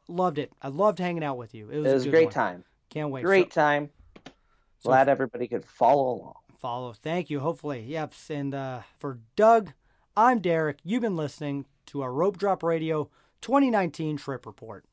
loved 0.08 0.38
it. 0.38 0.52
I 0.62 0.68
loved 0.68 1.00
hanging 1.00 1.24
out 1.24 1.38
with 1.38 1.54
you. 1.56 1.70
It 1.70 1.78
was, 1.80 1.88
It 1.88 1.94
was 1.94 2.06
a 2.06 2.10
great 2.10 2.26
one. 2.26 2.34
time. 2.34 2.64
Can't 2.90 3.10
wait. 3.10 3.24
Great 3.26 3.52
So- 3.54 3.62
time. 3.62 3.90
so 4.26 4.32
Glad 4.90 5.10
everybody 5.10 5.48
could 5.48 5.66
follow 5.66 6.14
along. 6.16 6.34
follow. 6.60 6.94
Thank 6.94 7.30
you. 7.30 7.40
Hopefully, 7.40 7.82
yep. 7.82 8.14
And 8.30 8.54
uh, 8.54 8.82
for 9.00 9.20
Doug, 9.36 9.72
I'm 10.16 10.40
Derek. 10.40 10.78
You've 10.84 11.02
been 11.02 11.16
listening 11.18 11.66
to 11.88 12.02
our 12.02 12.12
Rope 12.14 12.38
Drop 12.38 12.62
Radio 12.64 13.10
2019 13.42 14.18
Trip 14.18 14.46
Report. 14.46 14.86